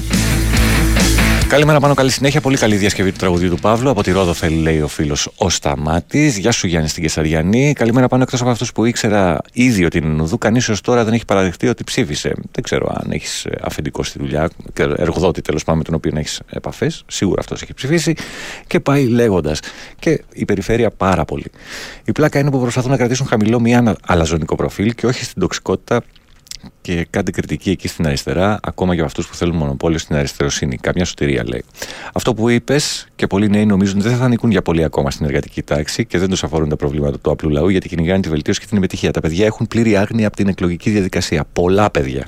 Καλημέρα 1.48 1.80
πάνω, 1.80 1.94
καλή 1.94 2.10
συνέχεια. 2.10 2.42
Πολύ 2.42 2.58
καλή 2.58 2.76
διασκευή 2.76 3.12
του 3.12 3.18
τραγουδιού 3.18 3.50
του 3.50 3.60
Παύλου. 3.60 3.90
Από 3.90 4.04
τη 4.04 4.12
Ρόδο 4.12 4.34
θέλει, 4.34 4.56
λέει 4.56 4.82
ο 4.82 4.88
φίλος 4.88 5.30
Ο 5.36 5.50
Σταμάτης. 5.50 6.38
Γεια 6.38 6.52
σου 6.52 6.68
Γιάννη 6.68 6.90
στην 6.90 7.04
Κεσαριανή. 7.04 7.74
Καλημέρα 7.74 8.08
πάνω, 8.08 8.24
εκτός 8.24 8.42
από 8.42 8.50
αυτούς 8.50 8.72
που 8.72 8.86
ήξερα 8.86 9.38
ήδη 9.54 9.86
ότι 9.86 9.98
είναι 9.98 10.08
νουδού. 10.08 10.38
Κανείς 10.38 10.70
έως 10.70 10.82
τώρα 10.82 11.04
δεν 11.04 11.14
έχει 11.14 11.26
παραδεχτεί 11.26 11.68
ότι 11.68 11.84
ψήφισε. 11.84 12.34
Δεν 12.52 12.64
ξέρω 12.64 12.96
αν 13.00 13.12
έχεις 13.12 13.48
αφεντικό 13.62 14.04
στη 14.04 14.20
δουλειά, 14.20 14.50
εργοδότη 14.96 15.42
τέλος 15.42 15.64
πάντων 15.64 15.78
με 15.78 15.84
τον 15.84 15.94
οποίο 15.94 16.12
έχεις 16.16 16.42
επαφές. 16.50 17.04
Σίγουρα 17.08 17.40
αυτός 17.40 17.62
έχει 17.62 17.74
ψηφίσει. 17.74 18.16
Και 18.68 18.80
πάει 18.80 19.08
λέγοντας. 19.08 19.60
Και 20.00 20.24
η 20.34 20.46
περιφέρεια 20.46 20.92
πάρα 20.92 21.26
πολύ. 21.26 21.46
Η 22.06 22.12
πλάκα 22.12 22.40
είναι 22.40 22.52
που 22.52 22.60
προσπαθούν 22.60 22.92
να 22.92 22.98
κρατήσουν 22.98 23.28
χαμηλό 23.28 23.60
μια 23.60 23.96
αλαζονικό 24.06 24.56
προφίλ 24.56 24.94
και 24.94 25.06
όχι 25.06 25.24
στην 25.24 25.42
τοξικότητα 25.42 26.02
και 26.82 27.08
κάντε 27.10 27.32
κριτική 27.32 27.70
εκεί 27.70 27.88
στην 27.88 28.08
αριστερά, 28.08 28.60
ακόμα 28.64 28.94
και 28.94 29.00
από 29.00 29.08
αυτούς 29.08 29.28
που 29.28 29.36
θέλουν 29.36 29.56
μονοπόλιο 29.56 29.98
στην 29.98 30.16
αριστεροσύνη. 30.16 30.78
Καμιά 30.78 31.06
σωτηρία 31.06 31.44
λέει. 31.48 31.64
Αυτό 32.14 32.34
που 32.34 32.50
είπες 32.50 33.08
και 33.16 33.28
πολλοί 33.28 33.50
νέοι 33.50 33.66
νομίζουν 33.66 34.02
δεν 34.02 34.18
θα 34.18 34.26
ανήκουν 34.26 34.52
για 34.52 34.62
πολύ 34.62 34.84
ακόμα 34.84 35.12
στην 35.12 35.26
εργατική 35.26 35.64
τάξη 35.64 36.06
και 36.06 36.18
δεν 36.18 36.30
τους 36.30 36.44
αφορούν 36.44 36.70
τα 36.70 36.76
προβλήματα 36.76 37.20
του 37.20 37.32
απλού 37.32 37.50
λαού 37.50 37.70
γιατί 37.70 37.88
κυνηγάνε 37.88 38.22
τη 38.22 38.30
βελτίωση 38.30 38.60
και 38.60 38.66
την 38.66 38.78
επιτυχία. 38.78 39.12
Τα 39.12 39.20
παιδιά 39.20 39.46
έχουν 39.46 39.68
πλήρη 39.68 39.98
άγνοια 39.98 40.28
από 40.28 40.36
την 40.36 40.48
εκλογική 40.48 40.90
διαδικασία. 40.90 41.46
Πολλά 41.54 41.92
παιδιά. 41.92 42.28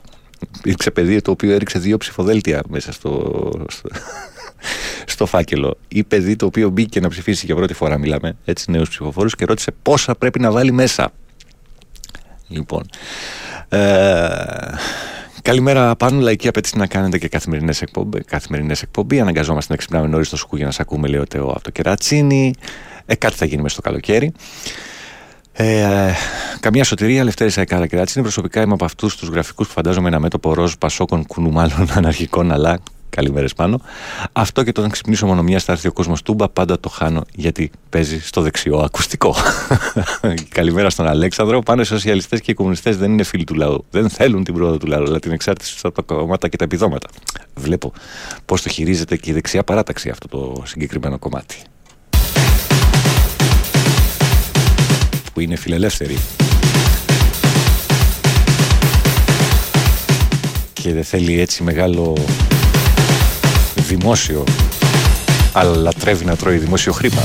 Υπήρξε 0.58 0.92
παιδί 0.92 1.22
το 1.22 1.32
οποίο 1.32 1.52
έριξε 1.52 1.80
δύο 1.80 1.98
ψηφοδέλτια 1.98 2.62
μέσα 2.70 2.92
στο, 2.92 3.52
στο, 3.68 3.90
στο 5.14 5.26
φάκελο. 5.26 5.78
Ή 5.88 6.04
παιδί 6.04 6.36
το 6.36 6.46
οποίο 6.46 6.70
μπήκε 6.70 7.00
να 7.00 7.10
ψηφίσει 7.10 7.46
για 7.46 7.56
πρώτη 7.56 7.74
φορά, 7.74 7.98
μιλάμε 7.98 8.38
έτσι, 8.46 8.72
νέους 8.72 8.90
ψηφοφόρους 8.90 9.36
και 9.36 9.46
ρώτησε 9.46 9.72
πόσα 9.82 10.16
πρέπει 10.16 10.40
να 10.40 10.52
βάλει 10.52 10.72
μέσα. 10.72 11.12
Λοιπόν, 12.48 12.84
ε, 12.84 13.47
καλημέρα 15.42 15.96
πάνω. 15.96 16.20
Λαϊκή 16.20 16.48
απέτηση 16.48 16.78
να 16.78 16.88
κάνετε 16.88 17.18
και 17.18 17.28
καθημερινές 17.28 17.82
εκπομπή. 17.82 18.24
Καθημερινές 18.24 18.82
εκπομπή. 18.82 19.20
Αναγκαζόμαστε 19.20 19.72
να 19.72 19.78
ξυπνάμε 19.78 20.08
νωρίς 20.08 20.28
στο 20.28 20.38
σκου 20.38 20.56
για 20.56 20.66
να 20.66 20.72
σα 20.72 20.82
ακούμε, 20.82 21.08
λέει 21.08 21.20
ο 21.20 21.28
Τεό 21.28 21.50
από 21.50 21.62
το 21.62 21.72
κερατσίνι. 21.72 22.54
Ε, 23.06 23.16
κάτι 23.16 23.36
θα 23.36 23.46
γίνει 23.46 23.62
μέσα 23.62 23.74
στο 23.74 23.82
καλοκαίρι. 23.82 24.32
Ε, 25.54 26.12
καμία 26.60 26.84
σωτηρία, 26.84 27.24
Λευτέρης 27.24 27.54
Σαϊκάρα 27.54 27.88
Κερατσίνη. 27.88 28.24
Προσωπικά 28.24 28.62
είμαι 28.62 28.74
από 28.74 28.86
αυτούς 28.86 29.16
τους 29.16 29.30
γραφικούς 29.30 29.68
που 29.68 29.74
φαντάζομαι 29.74 30.08
ένα 30.08 30.20
μέτωπο 30.20 30.54
ροζ 30.54 30.74
πασόκων 30.74 31.26
κουνουμάλων 31.26 31.88
αναρχικών, 31.94 32.52
αλλά 32.52 32.80
Καλημέρες 33.10 33.54
πάνω. 33.54 33.82
Αυτό 34.32 34.64
και 34.64 34.72
το 34.72 34.82
να 34.82 34.88
ξυπνήσω 34.88 35.26
μόνο 35.26 35.44
μία 35.44 35.60
θα 35.60 35.72
έρθει 35.72 35.88
ο 35.88 35.92
κόσμος 35.92 36.22
τούμπα, 36.22 36.50
πάντα 36.50 36.80
το 36.80 36.90
χάνω 36.90 37.22
γιατί 37.36 37.72
παίζει 37.90 38.22
στο 38.22 38.42
δεξιό 38.42 38.78
ακουστικό. 38.78 39.36
Καλημέρα 40.50 40.90
στον 40.90 41.08
Αλέξανδρο. 41.08 41.62
Πάνω 41.62 41.82
οι 41.82 41.86
σοσιαλιστές 41.86 42.42
και 42.42 42.52
οι 42.52 42.54
κομμουνιστές 42.54 42.98
δεν 42.98 43.12
είναι 43.12 43.24
φίλοι 43.24 43.44
του 43.44 43.54
λαού. 43.54 43.86
Δεν 43.90 44.10
θέλουν 44.10 44.44
την 44.44 44.54
πρόοδο 44.54 44.78
του 44.78 44.88
λαού, 44.88 45.04
αλλά 45.04 45.20
την 45.20 45.32
εξάρτηση 45.32 45.80
από 45.84 46.04
τα 46.04 46.16
κόμματα 46.16 46.48
και 46.48 46.58
τα 46.58 46.64
επιδόματα. 46.64 47.08
Βλέπω 47.56 47.94
πώς 48.46 48.62
το 48.62 48.70
χειρίζεται 48.70 49.16
και 49.16 49.30
η 49.30 49.34
δεξιά 49.34 49.64
παράταξη 49.64 50.10
αυτό 50.10 50.28
το 50.28 50.62
συγκεκριμένο 50.66 51.20
κομμάτι. 51.20 51.56
Που 55.34 55.40
είναι 55.40 55.56
φιλελεύθερη. 55.56 56.18
Και 60.74 60.94
δεν 60.94 61.04
θέλει 61.04 61.40
έτσι 61.40 61.64
μεγάλο 61.64 62.16
δημόσιο 63.88 64.44
αλλά 65.52 65.76
λατρεύει 65.76 66.26
να 66.26 66.36
τρώει 66.36 66.58
δημόσιο 66.58 66.94
χρήμα. 66.94 67.22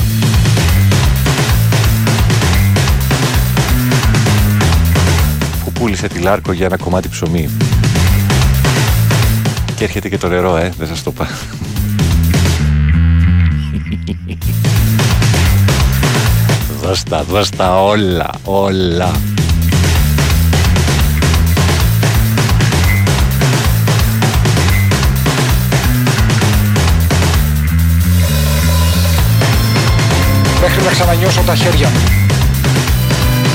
Που 5.64 5.72
πούλησε 5.72 6.08
τη 6.08 6.18
Λάρκο 6.18 6.52
για 6.52 6.66
ένα 6.66 6.76
κομμάτι 6.76 7.08
ψωμί. 7.08 7.48
Και 9.76 9.84
έρχεται 9.84 10.08
και 10.08 10.18
το 10.18 10.28
νερό, 10.28 10.56
ε, 10.56 10.72
δεν 10.78 10.88
σας 10.88 11.02
το 11.02 11.12
πάω. 11.12 11.26
δώστα, 16.82 17.22
δώστα 17.22 17.82
όλα, 17.82 18.30
όλα. 18.44 19.10
Να 30.85 30.91
ξανανιώσω 30.91 31.41
τα 31.41 31.55
χέρια 31.55 31.89
μου. 31.89 32.01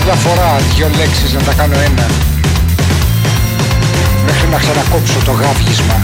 Μια 0.04 0.14
φορά 0.14 0.56
δυο 0.76 0.90
λέξεις 0.98 1.34
να 1.34 1.42
τα 1.42 1.54
κάνω 1.54 1.78
ένα 1.80 2.06
μέχρι 4.26 4.48
να 4.48 4.58
ξανακόψω 4.58 5.20
το 5.26 5.32
γάβγισμα. 5.32 5.98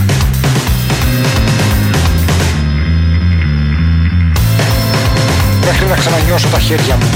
Μέχρι 5.65 5.85
να 5.85 5.95
ξανανιώσω 5.95 6.47
τα 6.47 6.59
χέρια 6.59 6.95
μου. 6.95 7.09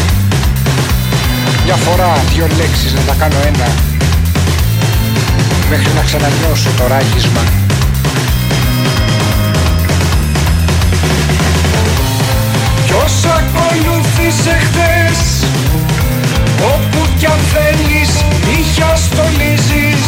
Μια 1.66 1.76
φορά 1.76 2.14
δυο 2.34 2.48
λέξεις 2.58 2.94
να 2.94 3.02
τα 3.02 3.14
κάνω 3.20 3.40
ένα 3.46 3.68
μέχρι 5.70 5.92
να 5.96 6.02
ξανανιώσω 6.02 6.70
το 6.78 6.88
ράγισμα. 6.88 7.67
Ακολούθησε 14.28 14.58
χθες 14.60 15.46
Όπου 16.74 17.08
κι 17.18 17.26
αν 17.26 17.40
θέλεις 17.54 18.10
νύχια 18.46 18.96
στολίζεις. 18.96 20.06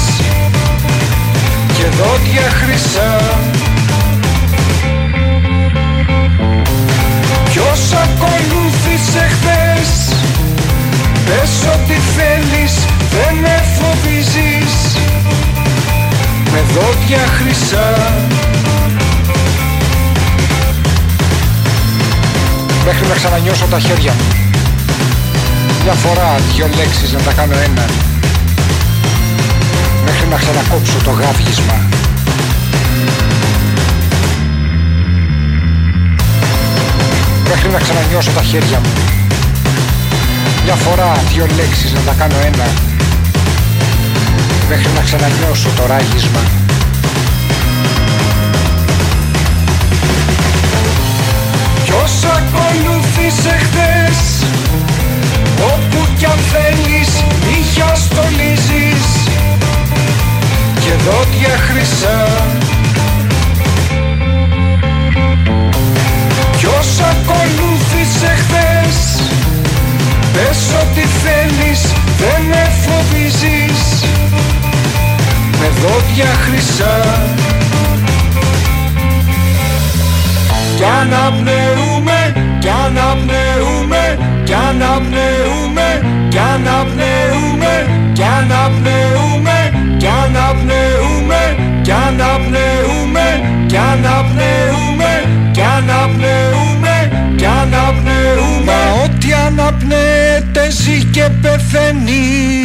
Και 1.74 1.84
δόντια 1.84 2.50
χρυσά 2.50 3.18
Ποιος 7.46 7.94
ακολούθησε 8.04 9.30
χθες 9.30 9.90
Πες 11.26 11.74
ό,τι 11.74 11.94
θέλεις 11.94 12.74
δεν 13.10 13.36
με 13.42 13.64
φοβίζεις. 13.78 14.98
Με 16.52 16.64
δόντια 16.74 17.26
χρυσά 17.28 18.18
μέχρι 22.92 23.08
να 23.08 23.14
ξανανιώσω 23.14 23.66
τα 23.66 23.80
χέρια 23.80 24.14
μου. 24.14 24.28
Μια 25.84 25.94
φορά 25.94 26.36
δυο 26.54 26.68
λέξεις 26.76 27.12
να 27.12 27.20
τα 27.20 27.32
κάνω 27.32 27.54
ένα 27.54 27.86
μέχρι 30.06 30.28
να 30.28 30.38
ξανακόψω 30.38 30.98
το 31.04 31.12
γάβγισμα. 31.12 31.78
Μέχρι 37.50 37.70
να 37.70 37.80
ξανανιώσω 37.80 38.32
τα 38.32 38.42
χέρια 38.42 38.80
μου. 38.80 38.94
Μια 40.64 40.76
φορά 40.76 41.12
δυο 41.34 41.46
λέξεις 41.56 41.92
να 41.94 42.00
τα 42.00 42.14
κάνω 42.18 42.38
ένα 42.46 42.68
μέχρι 44.70 44.92
να 44.96 45.02
ξανανιώσω 45.02 45.70
το 45.76 45.86
ράγισμα. 45.86 46.69
Κι 56.20 56.26
αν 56.26 56.40
θέλεις 56.52 57.10
νύχια 57.46 57.96
στολίζεις 57.96 59.06
Και 60.84 60.94
δόντια 61.06 61.58
χρυσά 61.58 62.28
Ποιος 66.58 66.90
ακολούθησε 67.12 68.36
χθες 68.42 69.22
Πες 70.34 70.60
ό,τι 70.82 71.02
θέλεις 71.02 71.82
δεν 72.18 72.42
με 72.48 72.72
φοβίζεις. 72.84 74.04
Με 75.60 75.70
δόντια 75.82 76.26
χρυσά 76.26 77.24
Κι 80.76 80.84
αναπνεούμε, 81.02 82.34
κι 82.60 82.70
αναπνεούμε, 82.86 84.18
κι 84.44 84.54
αναπνεούμε, 84.54 86.09
κι 86.30 86.38
αναπνεούμε, 86.38 87.74
κι 88.14 88.24
αναπνεούμε, 88.24 89.58
κι 89.98 90.08
αναπνεούμε, 90.08 91.42
κι 91.82 91.92
αναπνεούμε, 91.92 93.26
κι 93.68 93.78
αναπνεούμε, 93.78 95.12
κι 95.52 95.62
αναπνεούμε, 95.62 96.96
κι 97.36 97.46
αναπνεούμε. 97.46 98.64
Μα 98.66 99.04
ό,τι 99.04 99.34
αναπνέεται 99.34 100.70
ζει 100.70 101.04
και 101.04 101.30
πεθαίνει 101.42 102.64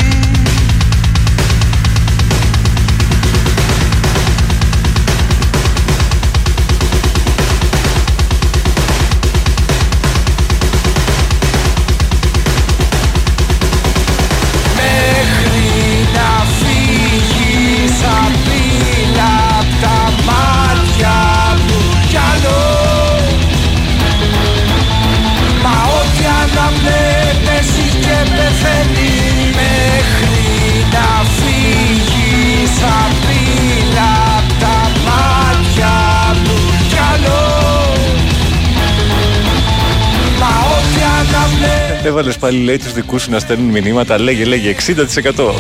Έβαλες 42.15 42.39
πάλι 42.39 42.59
λέει 42.59 42.79
τους 42.79 42.93
δικούς 42.93 43.23
σου 43.23 43.31
να 43.31 43.39
στέλνουν 43.39 43.71
μηνύματα. 43.71 44.19
Λέγε, 44.19 44.45
λέγε 44.45 44.75
60%. 44.75 45.53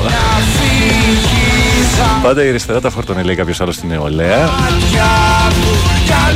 Πάντα 2.23 2.45
η 2.45 2.49
αριστερά 2.49 2.81
τα 2.81 2.91
φορτώνει, 2.91 3.23
λέει 3.23 3.35
κάποιος 3.35 3.61
άλλος 3.61 3.75
στην 3.75 3.89
νεολαία. 3.89 4.51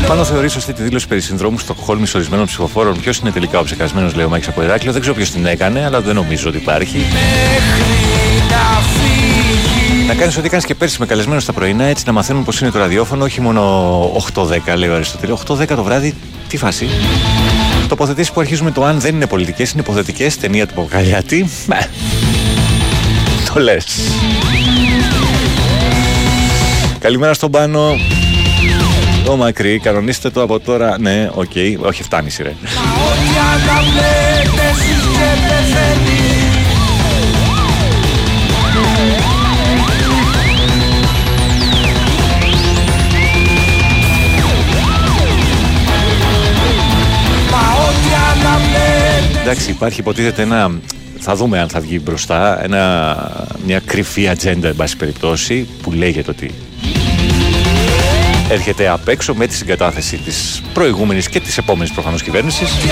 Πάνω 0.07 0.25
θεωρεί 0.25 0.49
σωστή 0.49 0.73
τη 0.73 0.83
δήλωση 0.83 1.09
περί 1.09 1.21
συνδρόμου 1.21 1.59
Στοκχόλμης 1.59 2.15
ορισμένων 2.15 2.47
ψηφοφόρων. 2.47 3.01
Ποιος 3.01 3.19
είναι 3.19 3.31
τελικά 3.31 3.59
ο 3.59 3.63
ψεκασμένος, 3.63 4.15
λέει 4.15 4.25
ο 4.25 4.29
Μάκης 4.29 4.49
από 4.49 4.63
Ηράκλειο. 4.63 4.93
Δεν 4.93 5.01
ξέρω 5.01 5.17
ποιος 5.17 5.31
την 5.31 5.47
έκανε, 5.47 5.85
αλλά 5.85 6.01
δεν 6.01 6.15
νομίζω 6.15 6.49
ότι 6.49 6.57
υπάρχει. 6.57 7.07
Να 10.07 10.15
κάνεις 10.15 10.37
ό,τι 10.37 10.49
κάνεις 10.49 10.65
και 10.65 10.75
πέρσι 10.75 10.97
με 11.01 11.07
καλεσμένο 11.07 11.41
στα 11.41 11.53
πρωινά, 11.53 11.85
έτσι 11.85 12.03
να 12.07 12.13
μαθαίνουν 12.13 12.45
πώ 12.45 12.53
είναι 12.63 12.71
το 12.71 12.79
ραδιόφωνο, 12.79 13.25
όχι 13.25 13.41
μόνο 13.41 13.63
8-10, 14.35 14.77
λέει 14.77 14.89
ο 14.89 14.95
Αριστοτέλη. 14.95 15.37
8-10 15.47 15.67
το 15.67 15.83
βράδυ, 15.83 16.15
τι 16.49 16.57
φάση; 16.57 16.89
Τοποθετήσεις 17.89 18.33
που 18.33 18.41
αρχίζουμε 18.41 18.71
το 18.71 18.85
αν 18.85 19.01
δεν 19.01 19.15
είναι 19.15 19.27
πολιτικές, 19.27 19.71
είναι 19.71 19.81
υποθετικές. 19.81 20.37
Ταινία 20.37 20.67
του 20.67 20.75
Παπακαλιάτη. 20.75 21.51
Μπε. 21.67 21.89
Το 23.55 23.61
λες. 23.61 23.87
Καλημέρα 26.99 27.35
στον 27.35 27.51
πάνω. 27.51 27.97
Το 29.25 29.37
μακρύ, 29.37 29.79
κανονίστε 29.79 30.31
το 30.31 30.43
από 30.43 30.61
τώρα. 30.61 30.99
Ναι, 31.01 31.31
οκ, 31.35 31.53
όχι, 31.87 32.03
φτάνει 32.03 32.31
σειρέ. 32.31 32.53
Εντάξει, 49.51 49.71
υπάρχει 49.71 50.01
υποτίθεται 50.01 50.43
ένα. 50.43 50.81
Θα 51.19 51.35
δούμε 51.35 51.61
αν 51.61 51.69
θα 51.69 51.81
βγει 51.81 52.01
μπροστά. 52.05 52.65
Ένα, 52.65 53.17
μια 53.67 53.81
κρυφή 53.85 54.29
ατζέντα, 54.29 54.69
εν 54.69 54.77
πάση 54.77 54.97
περιπτώσει, 54.97 55.69
που 55.83 55.93
λέγεται 55.93 56.31
ότι 56.31 56.55
έρχεται 58.49 58.89
απ' 58.89 59.09
έξω 59.09 59.35
με 59.35 59.47
τη 59.47 59.55
συγκατάθεση 59.55 60.17
της 60.17 60.63
προηγούμενης 60.73 61.29
και 61.29 61.41
της 61.41 61.59
επόμενης 61.59 61.93
προφανώς 61.93 62.23
κυβέρνησης 62.23 62.71
που 62.71 62.87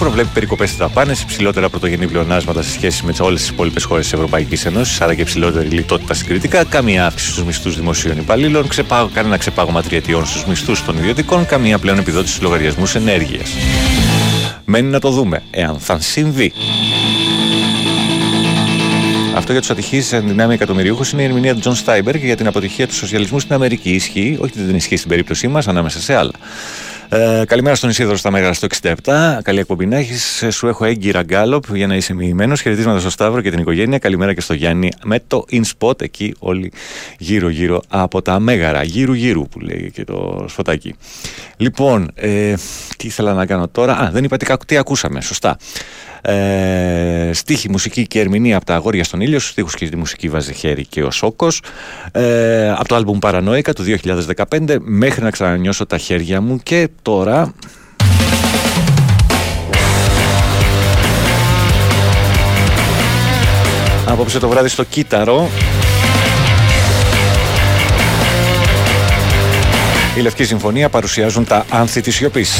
προβλέπει 0.00 0.28
περικοπές 0.34 0.68
στις 0.68 0.80
δαπάνες, 0.80 1.22
υψηλότερα 1.22 1.68
πρωτογενή 1.68 2.06
πλεονάσματα 2.06 2.62
σε 2.62 2.70
σχέση 2.70 3.04
με 3.04 3.12
όλες 3.20 3.40
τις 3.40 3.48
υπόλοιπες 3.48 3.84
χώρες 3.84 4.04
της 4.04 4.12
Ευρωπαϊκής 4.12 4.64
Ένωσης, 4.64 5.00
άρα 5.00 5.14
και 5.14 5.20
υψηλότερη 5.20 5.68
λιτότητα 5.68 6.14
συγκριτικά, 6.14 6.64
καμία 6.64 7.06
αύξηση 7.06 7.30
στους 7.30 7.44
μισθούς 7.44 7.76
δημοσίων 7.76 8.18
υπαλλήλων, 8.18 8.68
ξεπάγω, 8.68 9.10
κανένα 9.14 9.36
ξεπάγωμα 9.36 9.82
τριετιών 9.82 10.26
στους 10.26 10.44
μισθούς 10.44 10.84
των 10.84 10.96
ιδιωτικών, 10.98 11.46
καμία 11.46 11.78
πλέον 11.78 11.98
επιδότηση 11.98 12.32
στους 12.32 12.44
λογαριασμούς 12.44 12.94
ενέργειας. 12.94 13.50
Μένει 14.64 14.88
να 14.88 14.98
το 14.98 15.10
δούμε, 15.10 15.42
εάν 15.50 15.78
θα 15.78 16.00
συμβεί. 16.00 16.52
Αυτό 19.34 19.52
για 19.52 19.60
τους 19.60 19.70
ατυχείς 19.70 20.12
εν 20.12 20.26
δυνάμει 20.26 20.54
εκατομμυριούχου 20.54 21.04
είναι 21.12 21.22
η 21.22 21.24
ερμηνεία 21.24 21.54
του 21.54 21.60
Τζον 21.60 21.74
Στάιμπερ 21.74 22.18
και 22.18 22.26
για 22.26 22.36
την 22.36 22.46
αποτυχία 22.46 22.86
του 22.86 22.94
σοσιαλισμού 22.94 23.40
στην 23.40 23.54
Αμερική. 23.54 23.90
Ισχύει, 23.90 24.38
όχι 24.40 24.50
ότι 24.52 24.62
δεν 24.62 24.74
ισχύει 24.74 24.96
στην 24.96 25.08
περίπτωσή 25.08 25.48
μας, 25.48 25.68
ανάμεσα 25.68 26.00
σε 26.00 26.14
άλλα. 26.14 26.32
Ε, 27.12 27.42
καλημέρα 27.46 27.74
στον 27.74 27.90
Ισίδωρο 27.90 28.16
στα 28.16 28.30
Μέγαρα 28.30 28.52
στο 28.52 28.66
67. 28.80 28.92
Καλή 29.42 29.58
εκπομπή 29.58 29.86
να 29.86 29.96
έχεις. 29.96 30.44
Σου 30.50 30.66
έχω 30.68 30.84
έγκυρα 30.84 31.22
γκάλοπ 31.22 31.64
για 31.74 31.86
να 31.86 31.96
είσαι 31.96 32.14
μοιημένος. 32.14 32.60
Χαιρετίσματα 32.60 33.00
στο 33.00 33.10
Σταύρο 33.10 33.40
και 33.40 33.50
την 33.50 33.58
οικογένεια. 33.58 33.98
Καλημέρα 33.98 34.34
και 34.34 34.40
στο 34.40 34.54
Γιάννη 34.54 34.90
με 35.04 35.20
το 35.26 35.44
InSpot 35.50 36.02
εκεί 36.02 36.34
όλοι 36.38 36.72
γύρω-γύρω 37.18 37.82
από 37.88 38.22
τα 38.22 38.38
Μέγαρα. 38.38 38.82
Γύρου-γύρου 38.82 39.48
που 39.48 39.60
λέει 39.60 39.90
και 39.94 40.04
το 40.04 40.44
σφωτάκι. 40.48 40.94
Λοιπόν, 41.56 42.10
ε, 42.14 42.54
τι 42.96 43.06
ήθελα 43.06 43.32
να 43.32 43.46
κάνω 43.46 43.68
τώρα. 43.68 43.96
Α, 43.96 44.10
δεν 44.10 44.24
είπατε 44.24 44.56
τι 44.66 44.76
ακούσαμε. 44.76 45.20
Σωστά. 45.20 45.56
Ε, 46.22 47.30
στίχη, 47.32 47.70
μουσική 47.70 48.06
και 48.06 48.20
ερμηνεία 48.20 48.56
από 48.56 48.64
τα 48.64 48.74
αγόρια 48.74 49.04
στον 49.04 49.20
ήλιο. 49.20 49.38
Στους 49.38 49.50
στίχους 49.50 49.74
και 49.74 49.88
τη 49.88 49.96
μουσική 49.96 50.28
βάζει 50.28 50.52
χέρι 50.52 50.86
και 50.86 51.02
ο 51.02 51.10
Σόκος. 51.10 51.62
Ε, 52.12 52.70
από 52.70 52.88
το 52.88 52.94
άλμπουμ 52.94 53.18
Παρανόηκα 53.18 53.72
του 53.72 53.84
2015 54.48 54.76
μέχρι 54.80 55.22
να 55.22 55.30
ξανανιώσω 55.30 55.86
τα 55.86 55.98
χέρια 55.98 56.40
μου. 56.40 56.58
Και 56.62 56.88
τώρα. 57.02 57.54
Απόψε 64.04 64.38
το 64.38 64.48
βράδυ 64.48 64.68
στο 64.68 64.84
Κύτταρο 64.84 65.48
Η 70.16 70.20
Λευκή 70.20 70.44
Συμφωνία 70.44 70.88
παρουσιάζουν 70.88 71.44
τα 71.44 71.64
άνθη 71.70 72.00
της 72.00 72.14
σιωπής 72.14 72.58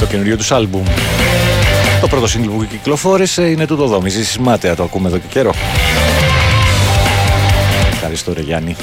Το 0.00 0.06
καινούριο 0.06 0.36
τους 0.36 0.52
άλμπουμ 0.52 0.82
το 2.02 2.08
πρώτο 2.08 2.26
σύγκλι 2.26 2.48
που 2.48 2.64
κυκλοφόρησε 2.64 3.42
είναι 3.42 3.66
τούτο 3.66 3.82
εδώ. 3.82 4.00
Μιζήσεις 4.00 4.38
μάταια, 4.38 4.74
το 4.76 4.82
ακούμε 4.82 5.08
εδώ 5.08 5.18
και 5.18 5.26
καιρό. 5.28 5.54
Ευχαριστώ 7.92 8.32
ρε 8.32 8.40
Γιάννη. 8.40 8.76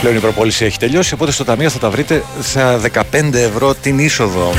Πλέον 0.00 0.16
η 0.16 0.18
προπόληση 0.18 0.64
έχει 0.64 0.78
τελειώσει, 0.78 1.14
οπότε 1.14 1.32
στο 1.32 1.44
ταμείο 1.44 1.70
θα 1.70 1.78
τα 1.78 1.90
βρείτε 1.90 2.24
στα 2.42 2.80
15 3.12 3.34
ευρώ 3.34 3.74
την 3.74 3.98
είσοδο. 3.98 4.52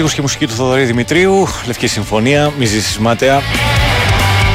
Λοιπόν, 0.00 0.12
σε 0.14 0.18
στίχους 0.18 0.32
και 0.32 0.38
μουσική 0.38 0.46
του 0.46 0.62
Θοδωρή 0.62 0.84
Δημητρίου, 0.84 1.48
Λευκή 1.66 1.86
Συμφωνία, 1.86 2.52
μη 2.58 2.64
ζήσεις 2.64 2.98
μάταια. 2.98 3.42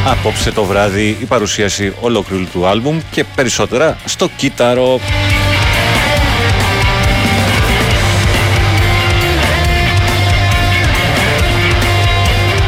Απόψε 0.06 0.52
το 0.52 0.64
βράδυ 0.64 1.18
η 1.20 1.26
παρουσίαση 1.26 1.94
ολόκληρου 2.02 2.46
του 2.46 2.68
άλμπουμ 2.68 3.00
και 3.12 3.24
περισσότερα 3.36 3.98
στο 4.06 4.30
κύτταρο. 4.38 5.00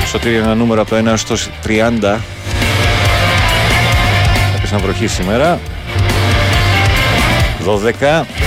Σωτήρι 0.05 0.36
ένα 0.36 0.55
νούμερο 0.55 0.82
από 0.82 0.89
το 0.89 1.11
1 1.11 1.13
στο 1.17 1.36
30 1.65 2.17
Έπεσαν 4.57 4.80
βροχή 4.80 5.07
σήμερα 5.07 5.59
12 7.65 8.47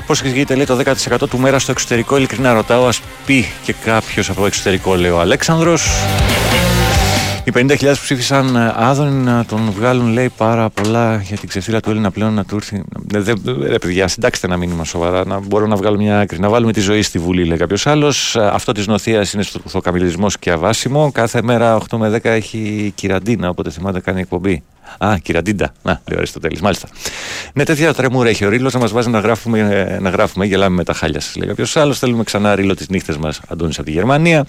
Πώς 0.07 0.21
εξηγείται, 0.21 0.55
λέει, 0.55 0.65
το 0.65 0.77
10% 0.77 1.29
του 1.31 1.39
μέρα 1.39 1.59
στο 1.59 1.71
εξωτερικό. 1.71 2.17
Ειλικρινά 2.17 2.53
ρωτάω, 2.53 2.87
ας 2.87 3.01
πει 3.27 3.47
και 3.65 3.75
κάποιος 3.85 4.31
από 4.31 4.41
το 4.41 4.47
εξωτερικό, 4.47 4.95
λέει 4.95 5.11
ο 5.11 5.21
Αλέξανδρος. 5.21 5.89
Οι 7.45 7.53
50.000 7.55 7.77
που 7.79 7.99
ψήφισαν 8.03 8.57
ε, 8.57 8.73
Άδωνη 8.77 9.25
να 9.25 9.45
τον 9.45 9.71
βγάλουν, 9.71 10.13
λέει, 10.13 10.29
πάρα 10.37 10.71
πολλά 10.71 11.17
για 11.17 11.37
την 11.37 11.49
ξεφύλα 11.49 11.81
του 11.81 11.91
Έλληνα 11.91 12.11
πλέον 12.11 12.35
να 12.35 12.45
του 12.45 12.57
έρθει. 12.57 12.83
Ε, 13.15 13.21
δε, 13.21 13.33
ρε 13.67 13.79
παιδιά, 13.79 14.09
συντάξτε 14.09 14.47
ένα 14.47 14.57
μήνυμα 14.57 14.85
σοβαρά. 14.85 15.27
Να 15.27 15.41
μπορώ 15.41 15.67
να 15.67 15.77
βγάλω 15.77 15.97
μια 15.97 16.21
άκρη. 16.21 16.39
Να 16.39 16.49
βάλουμε 16.49 16.73
τη 16.73 16.81
ζωή 16.81 17.03
στη 17.03 17.19
Βουλή, 17.19 17.45
λέει 17.45 17.59
κάποιος 17.59 17.87
άλλος. 17.87 18.37
Ε, 18.37 18.51
αυτό 18.53 18.73
της 18.73 18.87
νοθείας 18.87 19.33
είναι 19.33 19.43
στο 19.65 19.81
καμιλισμό 19.81 20.27
και 20.41 20.51
αβάσιμο. 20.51 21.11
Κάθε 21.13 21.43
μέρα 21.43 21.79
8 21.91 21.97
με 21.97 22.09
10 22.09 22.19
έχει 22.23 22.93
κυραντίνα, 22.95 23.49
οπότε 23.49 23.71
θυμάται 23.71 24.01
κάνει 24.01 24.21
εκπομπή. 24.21 24.63
Α, 24.99 25.19
κυραντίντα. 25.23 25.73
Να, 25.83 25.91
λέει 25.91 26.17
ο 26.17 26.17
Αριστοτέλης, 26.17 26.61
μάλιστα. 26.61 26.89
Ναι, 27.55 27.65
τέτοια 27.65 27.95
τρεμούρα 27.95 28.29
έχει 28.29 28.45
ο 28.45 28.49
Ρήλο 28.49 28.71
να 28.73 28.79
μας 28.79 28.93
βάζει 28.93 29.09
να 29.09 29.19
γράφουμε, 29.19 29.99
να 30.01 30.11
γράφουμε, 30.11 30.47
γελάμε 30.47 30.77
με 30.77 30.85
τα 30.85 30.93
χάλια 30.93 31.21
σας. 31.21 31.37
Λέει 31.37 31.49
κάποιος 31.49 31.77
άλλος, 31.77 31.99
θέλουμε 31.99 32.25
ξανά 32.25 32.55
Ρήλο 32.55 32.75
τις 32.75 32.89
νύχτες 32.89 33.17
μας, 33.17 33.41
Αντώνης 33.49 33.77
από 33.77 33.87
τη 33.87 33.93
Γερμανία. 33.93 34.47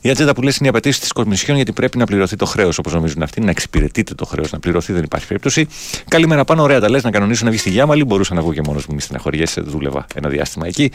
Η 0.00 0.10
ατζέντα 0.10 0.34
που 0.34 0.42
λες 0.42 0.56
είναι 0.56 0.66
η 0.66 0.70
απαιτήσεις 0.70 1.00
της 1.00 1.12
Κομισιόν 1.12 1.56
γιατί 1.56 1.72
πρέπει 1.72 1.98
να 1.98 2.04
πληρωθεί 2.04 2.36
το 2.36 2.46
χρέος 2.46 2.78
όπως 2.78 2.92
νομίζουν 2.92 3.22
αυτοί, 3.22 3.40
να 3.40 3.50
εξυπηρετείται 3.50 4.14
το 4.14 4.24
χρέος, 4.24 4.52
να 4.52 4.58
πληρωθεί 4.58 4.92
δεν 4.92 5.02
υπάρχει 5.02 5.26
περίπτωση. 5.26 5.66
Καλημέρα 6.08 6.44
πάνω, 6.44 6.62
ωραία 6.62 6.80
τα 6.80 6.90
λες, 6.90 7.02
να 7.02 7.10
κανονίσουν 7.10 7.44
να 7.44 7.50
βγει 7.50 7.60
στη 7.60 7.70
Γιάμαλη. 7.70 8.04
Μπορούσα 8.04 8.34
να 8.34 8.40
βγω 8.40 8.52
και 8.52 8.60
μόνος 8.64 8.86
μου, 8.86 8.94
μη 8.94 9.00
στεναχωριέσαι, 9.00 9.60
δούλευα 9.60 10.06
ένα 10.14 10.28
διάστημα 10.28 10.66
εκεί. 10.66 10.90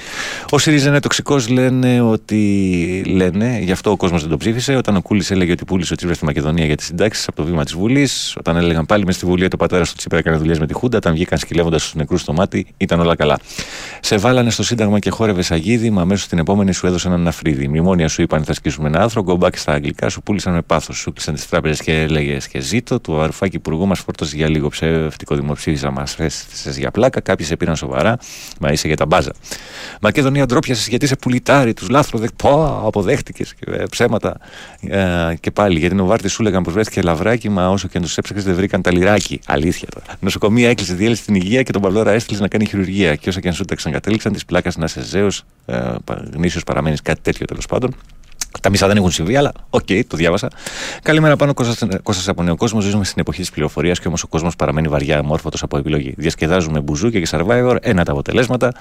Όσοι 0.49 0.71
ρίζανε 0.71 0.99
τοξικός 0.99 1.49
λένε 1.49 2.01
ότι 2.01 3.03
λένε, 3.07 3.59
γι' 3.61 3.71
αυτό 3.71 3.91
ο 3.91 3.97
κόσμος 3.97 4.21
δεν 4.21 4.29
το 4.29 4.37
ψήφισε. 4.37 4.75
Όταν 4.75 4.95
ο 4.95 5.01
Κούλης 5.01 5.31
έλεγε 5.31 5.51
ότι 5.51 5.65
πούλησε 5.65 5.93
ο 5.93 5.95
Τσίπρας 5.95 6.17
στη 6.17 6.25
Μακεδονία 6.25 6.65
για 6.65 6.75
τις 6.75 6.85
συντάξεις 6.85 7.27
από 7.27 7.37
το 7.37 7.43
βήμα 7.43 7.63
της 7.63 7.73
Βουλής, 7.73 8.35
όταν 8.37 8.57
έλεγαν 8.61 8.85
πάλι 8.85 9.05
μες 9.05 9.15
στη 9.15 9.25
Βουλή 9.25 9.43
ότι 9.45 9.55
ο 9.55 9.57
πατέρας 9.57 9.89
του 9.89 9.95
Τσίπρα 9.95 10.17
έκανε 10.17 10.37
δουλειές 10.37 10.59
με 10.59 10.67
τη 10.67 10.73
Χούντα, 10.73 10.97
όταν 10.97 11.13
βγήκαν 11.13 11.37
σκυλεύοντας 11.37 11.83
τους 11.83 11.95
νεκρούς 11.95 12.21
στο 12.21 12.33
μάτι, 12.33 12.65
ήταν 12.77 12.99
όλα 12.99 13.15
καλά. 13.15 13.39
Σε 13.99 14.17
βάλανε 14.17 14.49
στο 14.49 14.63
Σύνταγμα 14.63 14.99
και 14.99 15.09
χόρευε 15.09 15.43
Αγίδη, 15.49 15.89
μα 15.89 16.01
αμέσως 16.01 16.27
την 16.27 16.37
επόμενη 16.37 16.73
σου 16.73 16.87
έδωσαν 16.87 17.11
ένα 17.11 17.31
φρύδι. 17.31 17.67
Μνημόνια 17.67 18.07
σου 18.07 18.21
είπαν 18.21 18.43
θα 18.43 18.53
σκίσουμε 18.53 18.87
ένα 18.87 19.01
άνθρωπο, 19.01 19.31
γκομπάκι 19.31 19.57
στα 19.57 19.71
αγγλικά 19.71 20.09
σου 20.09 20.21
πούλησαν 20.21 20.53
με 20.53 20.61
πάθος. 20.61 20.97
Σου 20.97 21.13
κλείσαν 21.13 21.33
τις 21.33 21.49
τράπεζες 21.49 21.81
και 21.81 22.01
έλεγες 22.01 22.47
και 22.47 22.59
ζήτω. 22.59 22.99
Του 22.99 23.21
αρουφάκι 23.21 23.55
υπουργού 23.55 23.87
μας 23.87 23.99
φόρτωσε 23.99 24.35
για 24.35 24.49
λίγο 24.49 24.69
ψεύτικο 24.69 25.35
δημοψήφισμα, 25.35 25.89
μας 25.89 26.19
έστησες 26.19 26.77
για 26.77 26.91
πλάκα. 26.91 27.19
Κάποιοι 27.19 27.45
σε 27.45 27.55
πήραν 27.55 27.75
σοβαρά, 27.75 28.17
μα 28.59 28.71
είσαι 28.71 28.87
για 28.87 28.97
τα 28.97 29.05
μπάζα. 29.05 29.31
Μακεδονία 30.01 30.45
ντρόπιασες 30.45 30.87
γιατί 30.87 31.07
σε 31.07 31.15
πουλιτάρι, 31.15 31.73
τους 31.73 31.89
λάθρο 31.89 32.19
πω, 32.35 32.81
αποδέχτηκες 32.85 33.53
και 33.53 33.83
ψέματα. 33.89 34.37
Ε, 34.87 35.35
και 35.39 35.51
πάλι 35.51 35.79
γιατί 35.79 35.95
Νοβάρτη 35.95 36.27
σου 36.27 36.41
έλεγαν 36.41 36.63
πως 36.63 36.73
βρέθηκε 36.73 37.01
λαβράκι, 37.01 37.49
μα 37.49 37.69
όσο 37.69 37.87
και 37.87 37.97
αν 37.97 38.03
τους 38.03 38.17
έψαξες 38.17 38.45
δεν 38.51 38.59
βρήκαν 38.59 38.81
τα 38.81 38.91
λιράκι. 38.91 39.39
Αλήθεια 39.45 39.87
τώρα. 39.93 40.17
Νοσοκομεία 40.19 40.69
έκλεισε 40.69 40.93
διέλυση 40.93 41.21
στην 41.21 41.35
υγεία 41.35 41.63
και 41.63 41.71
τον 41.71 41.81
Παυλόρα 41.81 42.11
έστειλε 42.11 42.39
να 42.39 42.47
κάνει 42.47 42.65
χειρουργία. 42.65 43.15
Και 43.15 43.29
όσα 43.29 43.39
και 43.39 43.47
αν 43.47 43.53
σου 43.53 43.65
τα 43.65 43.75
κατέληξαν, 43.91 44.33
της 44.33 44.45
πλάκας 44.45 44.77
να 44.77 44.87
σε 44.87 45.03
ζέος, 45.03 45.43
ε, 45.65 45.81
γνήσιος 46.33 46.63
παραμένεις 46.63 47.01
κάτι 47.01 47.21
τέτοιο 47.21 47.45
τέλος 47.45 47.65
πάντων. 47.65 47.95
Τα 48.61 48.69
μισά 48.69 48.87
δεν 48.87 48.97
έχουν 48.97 49.11
συμβεί, 49.11 49.35
αλλά 49.35 49.51
οκ, 49.69 49.85
okay, 49.89 50.01
το 50.07 50.17
διάβασα. 50.17 50.47
Καλημέρα 51.03 51.35
Πάνο, 51.35 51.53
Κώστας 52.03 52.27
από 52.27 52.43
Νέο 52.43 52.55
Κόσμο. 52.55 52.81
Ζούμε 52.81 53.03
στην 53.03 53.21
εποχή 53.21 53.39
της 53.39 53.51
πληροφορίας 53.51 53.99
και 53.99 54.07
όμως 54.07 54.23
ο 54.23 54.27
κόσμος 54.27 54.55
παραμένει 54.55 54.87
βαριά 54.87 55.17
αμόρφωτος 55.17 55.63
από 55.63 55.77
επιλογή. 55.77 56.13
Διασκεδάζουμε 56.17 56.79
μπουζούκια 56.79 57.19
και 57.19 57.27
survivor, 57.31 57.75
να 57.81 58.03
τα 58.03 58.11
αποτελέσματα. 58.11 58.71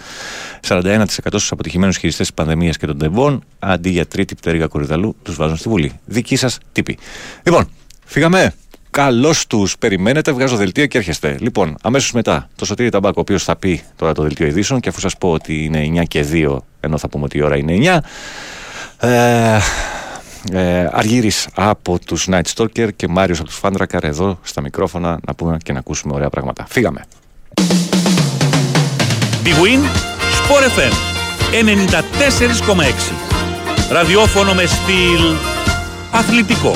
41% 0.60 1.06
στους 1.28 1.52
αποτυχημένους 1.52 1.96
χειριστές 1.96 2.26
της 2.26 2.36
πανδημίας 2.36 2.76
και 2.76 2.86
των 2.86 2.98
Τεμπών, 2.98 3.42
αντί 3.58 3.90
για 3.90 4.06
τρίτη 4.06 4.34
πτέρυγα 4.34 4.66
Κορυδαλλού, 4.66 5.16
τους 5.22 5.36
βάζουν 5.36 5.56
στη 5.56 5.68
Βουλή. 5.68 6.00
Δική 6.04 6.36
σας 6.36 6.58
τύπη. 6.72 6.98
Λοιπόν, 7.42 7.68
φύγαμε. 8.04 8.52
Καλώς 8.90 9.46
τους 9.46 9.78
περιμένετε, 9.78 10.32
βγάζω 10.32 10.56
δελτίο 10.56 10.86
και 10.86 10.98
έρχεστε. 10.98 11.36
Λοιπόν, 11.40 11.76
αμέσως 11.82 12.12
μετά 12.12 12.48
το 12.56 12.64
Σωτήρι 12.64 12.90
Ταμπάκο, 12.90 13.14
ο 13.16 13.20
οποίος 13.20 13.44
θα 13.44 13.56
πει 13.56 13.82
τώρα 13.96 14.12
το 14.12 14.22
δελτίο 14.22 14.46
ειδήσεων 14.46 14.80
και 14.80 14.88
αφού 14.88 15.00
σας 15.00 15.16
πω 15.16 15.30
ότι 15.30 15.64
είναι 15.64 16.02
9 16.02 16.04
και 16.08 16.26
2, 16.32 16.56
ενώ 16.80 16.98
θα 16.98 17.08
πούμε 17.08 17.24
ότι 17.24 17.38
η 17.38 17.42
ώρα 17.42 17.56
είναι 17.56 17.72
9. 17.72 18.00
Ε, 19.08 19.58
ε, 20.52 20.88
Αργύρης 20.92 21.48
από 21.54 21.98
τους 21.98 22.28
Night 22.30 22.42
Stalker 22.54 22.88
και 22.96 23.08
Μάριος 23.08 23.38
από 23.38 23.48
τους 23.48 23.58
Φάντρακαρ 23.58 24.04
εδώ 24.04 24.38
στα 24.42 24.60
μικρόφωνα 24.60 25.18
να 25.26 25.34
πούμε 25.34 25.56
και 25.62 25.72
να 25.72 25.78
ακούσουμε 25.78 26.14
ωραία 26.14 26.30
πράγματα. 26.30 26.66
Φύγαμε. 26.68 27.04
Big 29.44 29.56
Win, 29.62 29.82
Sport 30.38 30.78
FM 30.78 30.92
94,6 31.52 33.12
Ραδιόφωνο 33.90 34.54
με 34.54 34.64
στυλ 34.66 35.20
αθλητικό. 36.10 36.72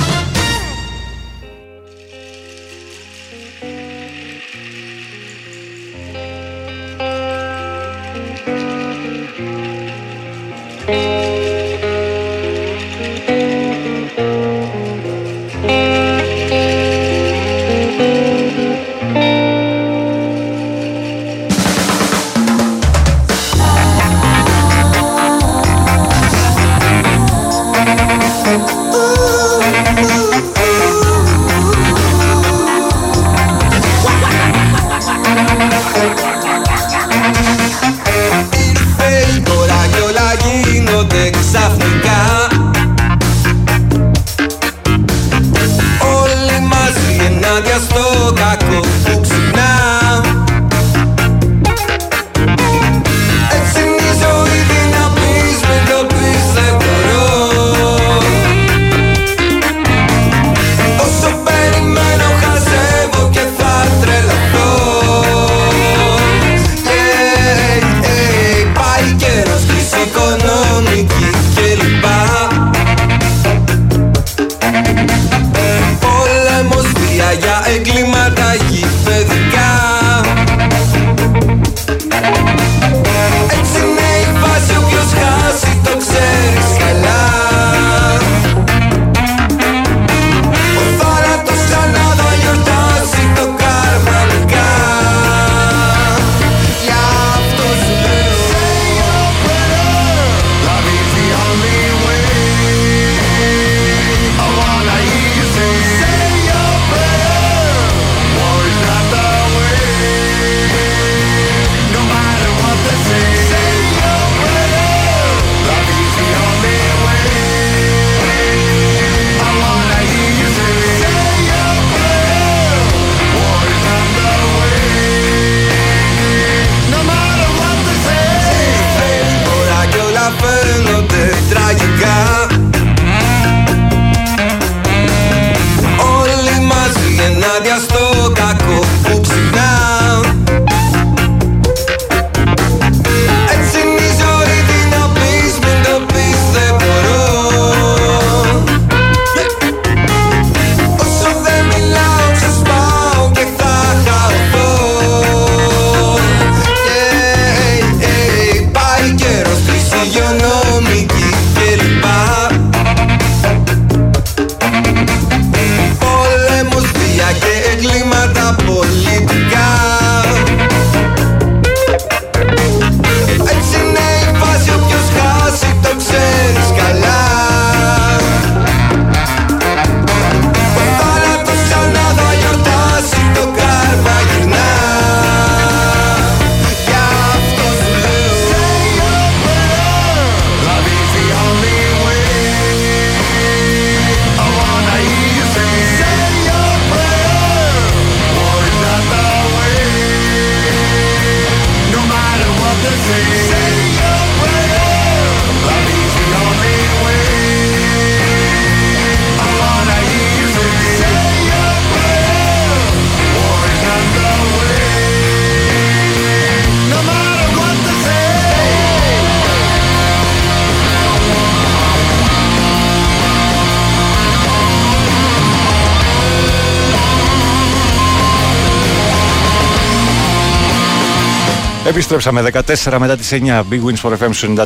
Επιστρέψαμε 231.89 232.51
14 232.85 232.97
μετά 232.99 233.17
τις 233.17 233.33
9 233.33 233.63
Big 233.71 233.81
Wins 233.85 234.01
for 234.03 234.13
FM 234.19 234.57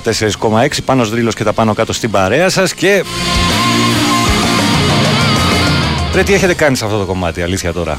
94,6 0.40 0.68
Πάνω 0.84 1.04
Δρύλος 1.04 1.34
και 1.34 1.44
τα 1.44 1.52
πάνω 1.52 1.74
κάτω 1.74 1.92
στην 1.92 2.10
παρέα 2.10 2.48
σας 2.48 2.74
Και 2.74 3.04
Ρε 6.14 6.22
τι 6.22 6.34
έχετε 6.34 6.54
κάνει 6.54 6.76
σε 6.76 6.84
αυτό 6.84 6.98
το 6.98 7.04
κομμάτι 7.04 7.42
αλήθεια 7.42 7.72
τώρα 7.72 7.98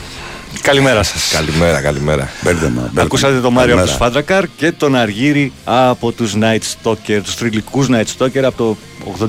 Καλημέρα 0.62 1.04
σας 1.04 1.32
Καλημέρα, 1.34 1.82
καλημέρα. 1.82 2.30
Μπέρδεμα. 2.44 2.92
Ακούσατε 2.96 3.40
τον 3.40 3.54
Μάριο 3.54 3.76
από 3.76 3.86
τους 3.86 3.96
Φάντρακαρ 3.96 4.46
και 4.58 4.72
τον 4.72 4.96
Αργύρι 4.96 5.52
από 5.64 6.12
τους 6.12 6.34
Night 6.42 6.60
Stalker, 6.84 7.20
τους 7.24 7.36
θρηλυκούς 7.36 7.88
Night 7.92 8.06
Stalker 8.18 8.42
από 8.44 8.58
το 8.58 8.78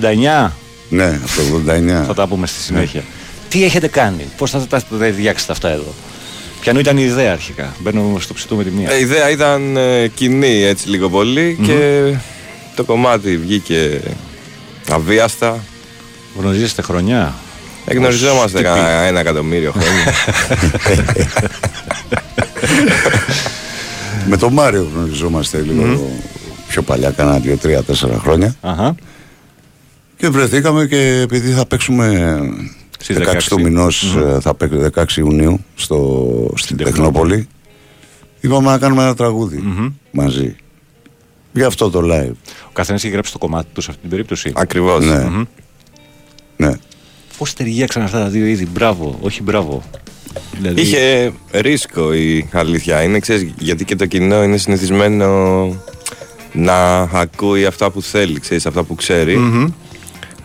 89. 0.01 0.51
Ναι, 0.88 1.05
από 1.05 1.62
το 1.64 1.72
89. 1.72 2.05
Θα 2.07 2.14
τα 2.14 2.26
πούμε 2.26 2.47
στη 2.47 2.61
συνέχεια. 2.61 3.03
Τι 3.49 3.64
έχετε 3.64 3.88
κάνει, 3.88 4.26
πώς 4.36 4.51
θα 4.51 4.59
τα 4.59 4.82
τα 4.82 4.97
διάξετε 4.97 5.53
αυτά 5.53 5.68
εδώ; 5.68 5.95
Ποιανού 6.61 6.79
ήταν 6.79 6.97
η 6.99 7.03
ιδέα 7.05 7.33
αρχικά; 7.33 7.75
Μπαίνω 7.79 8.17
στο 8.21 8.35
ψητό 8.35 8.55
με 8.57 8.65
τη 8.65 8.71
μία. 8.71 8.91
Ε, 8.91 8.97
η 8.97 9.01
ιδέα 9.01 9.31
ήταν 9.31 9.77
ε, 9.77 10.09
κοινή 10.09 10.63
έτσι 10.63 10.89
λίγο 10.89 11.09
πολύ 11.11 11.59
και 11.63 12.13
το 12.77 12.85
κομμάτι 12.85 13.37
βγήκε 13.37 14.01
αβίαστα. 14.91 15.59
Γνωρίζεστε 16.39 16.83
χρονιά; 16.83 17.35
Εγνωριζόμαστε 17.87 18.59
Ως 18.59 18.65
κανένα 18.65 18.87
τύποι. 18.97 19.07
ένα 19.07 19.21
εκατομμύριο 19.21 19.73
χρόνια. 19.73 20.13
Με 24.29 24.37
τον 24.37 24.53
Μάριο 24.53 24.91
γνωριζόμαστε 24.95 25.59
λίγο 25.61 26.11
πιο 26.69 26.83
παλιά, 26.83 27.11
κάνα 27.11 27.39
δύο, 27.39 27.57
τρία, 27.57 27.83
τέσσερα 27.83 28.19
χρόνια. 28.19 28.55
Αχα. 28.61 28.95
Και 30.17 30.29
βρεθήκαμε 30.29 30.87
και 30.87 31.21
επειδή 31.23 31.51
θα 31.51 31.67
παίξουμε 31.67 32.41
Στις 33.03 33.17
16 33.17 33.49
του 33.49 33.57
16. 33.57 33.63
μηνός, 33.63 34.15
Μμμ. 34.17 34.29
ε, 34.29 34.41
θα 34.41 34.55
παίξουμε 34.55 34.91
16 34.95 35.05
Ιουνίου 35.17 35.65
στο, 35.75 36.51
στην 36.57 36.77
Τεχνόπολη. 36.77 37.49
Είπαμε 38.41 38.71
να 38.71 38.79
κάνουμε 38.79 39.03
ένα 39.03 39.15
τραγούδι 39.15 39.63
μαζί. 40.11 40.57
Γι' 41.53 41.63
αυτό 41.63 41.91
το 41.91 42.01
live. 42.05 42.33
Ο 42.69 42.71
καθένας 42.73 43.05
έχει 43.05 43.13
γράψει 43.13 43.33
το 43.33 43.39
κομμάτι 43.39 43.69
του 43.73 43.81
σε 43.81 43.87
αυτή 43.91 44.01
την 44.01 44.11
περίπτωση. 44.11 44.53
Ακριβώς. 44.55 45.05
Ναι. 45.07 45.29
Ναι. 46.57 46.73
Πώς 47.39 47.53
ταιριάξαν 47.55 48.03
αυτά 48.03 48.19
τα 48.19 48.29
δύο 48.29 48.47
είδη, 48.47 48.67
μπράβο, 48.73 49.19
όχι 49.21 49.43
μπράβο. 49.43 49.83
Δηλαδή, 50.57 50.81
Είχε 50.81 51.33
ρίσκο 51.51 52.15
η 52.15 52.49
αλήθεια 52.53 53.03
είναι, 53.03 53.19
ξέρεις, 53.19 53.53
γιατί 53.59 53.85
και 53.85 53.97
το 53.97 54.07
κοινό 54.07 54.43
είναι 54.43 54.57
συνηθισμένο 54.57 55.29
να 56.53 57.01
ακούει 57.01 57.65
αυτά 57.67 57.91
που 57.91 58.03
θέλει, 58.03 58.41
ξέρεις, 58.41 58.67
αυτά 58.67 58.83
που 58.83 58.95
ξέρει. 58.95 59.37
Μμμ. 59.37 59.67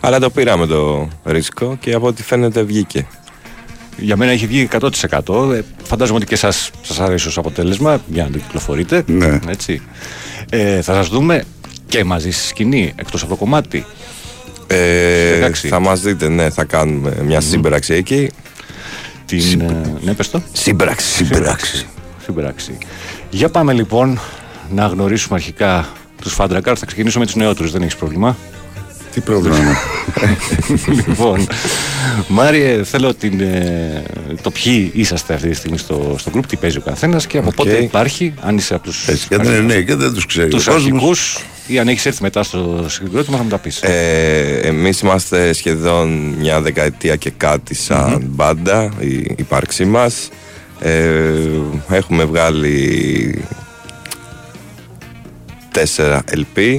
Αλλά 0.06 0.18
το 0.18 0.30
πήραμε 0.30 0.66
το 0.66 1.08
ρίσκο 1.24 1.76
και 1.80 1.92
από 1.94 2.06
ό,τι 2.06 2.22
φαίνεται 2.22 2.62
βγήκε. 2.62 3.06
Για 3.96 4.16
μένα 4.16 4.32
έχει 4.32 4.46
βγει 4.46 4.68
100%. 4.72 5.52
Ε, 5.52 5.62
φαντάζομαι 5.82 6.18
ότι 6.18 6.26
και 6.26 6.34
εσά 6.34 6.50
σας 6.82 7.00
αρέσει 7.00 7.28
ως 7.28 7.38
αποτέλεσμα 7.38 8.00
για 8.06 8.24
να 8.24 8.30
το 8.30 8.38
κυκλοφορείτε. 8.38 9.02
Ναι. 9.06 9.38
Έτσι. 9.48 9.82
Ε, 10.50 10.82
θα 10.82 10.94
σας 10.94 11.08
δούμε 11.08 11.44
και 11.88 12.04
μαζί 12.04 12.30
στη 12.30 12.46
σκηνή, 12.46 12.92
εκτός 12.96 13.22
από 13.22 13.30
το 13.30 13.36
κομμάτι. 13.36 13.84
Ε, 14.66 15.50
Στις 15.52 15.64
16. 15.64 15.68
θα 15.68 15.80
μας 15.80 16.00
δείτε, 16.00 16.28
ναι, 16.28 16.50
θα 16.50 16.64
κάνουμε 16.64 17.16
μια 17.24 17.40
σύμπραξη 17.40 17.94
εκεί. 17.94 18.30
Την, 19.26 19.60
ε, 19.60 19.94
ναι, 20.00 20.12
πες 20.12 20.30
το. 20.30 20.42
Σύμπραξη. 20.52 21.24
Σύμπραξη. 21.24 21.86
Σύμπραξη. 22.24 22.78
Για 23.30 23.48
πάμε 23.48 23.72
λοιπόν 23.72 24.20
να 24.70 24.86
γνωρίσουμε 24.86 25.34
αρχικά 25.34 25.88
τους 26.22 26.32
Fundracar. 26.32 26.78
Θα 26.78 26.86
ξεκινήσουμε 26.86 27.24
με 27.24 27.30
τους 27.30 27.40
νεότερους, 27.40 27.72
δεν 27.72 27.82
έχεις 27.82 27.96
πρόβλημα. 27.96 28.36
Τι 29.16 29.22
πρόβλημα 29.22 29.56
είναι. 29.58 29.76
λοιπόν, 31.06 31.46
Μάριε, 32.28 32.84
θέλω 32.84 33.14
την, 33.14 33.40
ε, 33.40 34.02
το 34.42 34.50
ποιοι 34.50 34.90
είσαστε 34.94 35.34
αυτή 35.34 35.48
τη 35.48 35.54
στιγμή 35.54 35.78
στο, 35.78 36.16
στο 36.18 36.30
group, 36.34 36.46
τι 36.48 36.56
παίζει 36.56 36.78
ο 36.78 36.80
καθένας 36.80 37.26
και 37.26 37.38
από 37.38 37.48
Οκ. 37.48 37.54
πότε 37.54 37.76
υπάρχει, 37.76 38.34
αν 38.40 38.56
είσαι 38.56 38.74
από 38.74 38.82
τους 38.82 39.08
Έτσι, 39.08 39.28
και 39.28 39.36
δεν, 39.36 39.64
ναι, 39.64 39.80
και 39.80 39.94
δεν 39.94 40.12
τους 40.14 40.26
ξέρει. 40.26 40.50
τους 40.50 40.66
ο 40.66 40.70
κόσμος. 40.72 40.92
αρχικούς 40.92 41.44
ή 41.66 41.78
αν 41.78 41.88
έχεις 41.88 42.06
έρθει 42.06 42.22
μετά 42.22 42.42
στο 42.42 42.86
συγκρότημα 42.88 43.36
θα 43.36 43.42
μου 43.42 43.48
τα 43.48 43.58
πεις. 43.58 43.82
Ε, 43.82 44.60
εμείς 44.62 45.00
είμαστε 45.00 45.52
σχεδόν 45.52 46.08
μια 46.38 46.60
δεκαετία 46.60 47.16
και 47.16 47.30
κάτι 47.36 47.74
σαν 47.74 48.22
μπάντα, 48.26 48.92
η 48.98 49.34
ύπαρξή 49.36 49.84
μας. 49.84 50.28
Ε, 50.80 51.22
έχουμε 51.88 52.24
βγάλει 52.24 53.44
τέσσερα 55.72 56.24
LP 56.36 56.78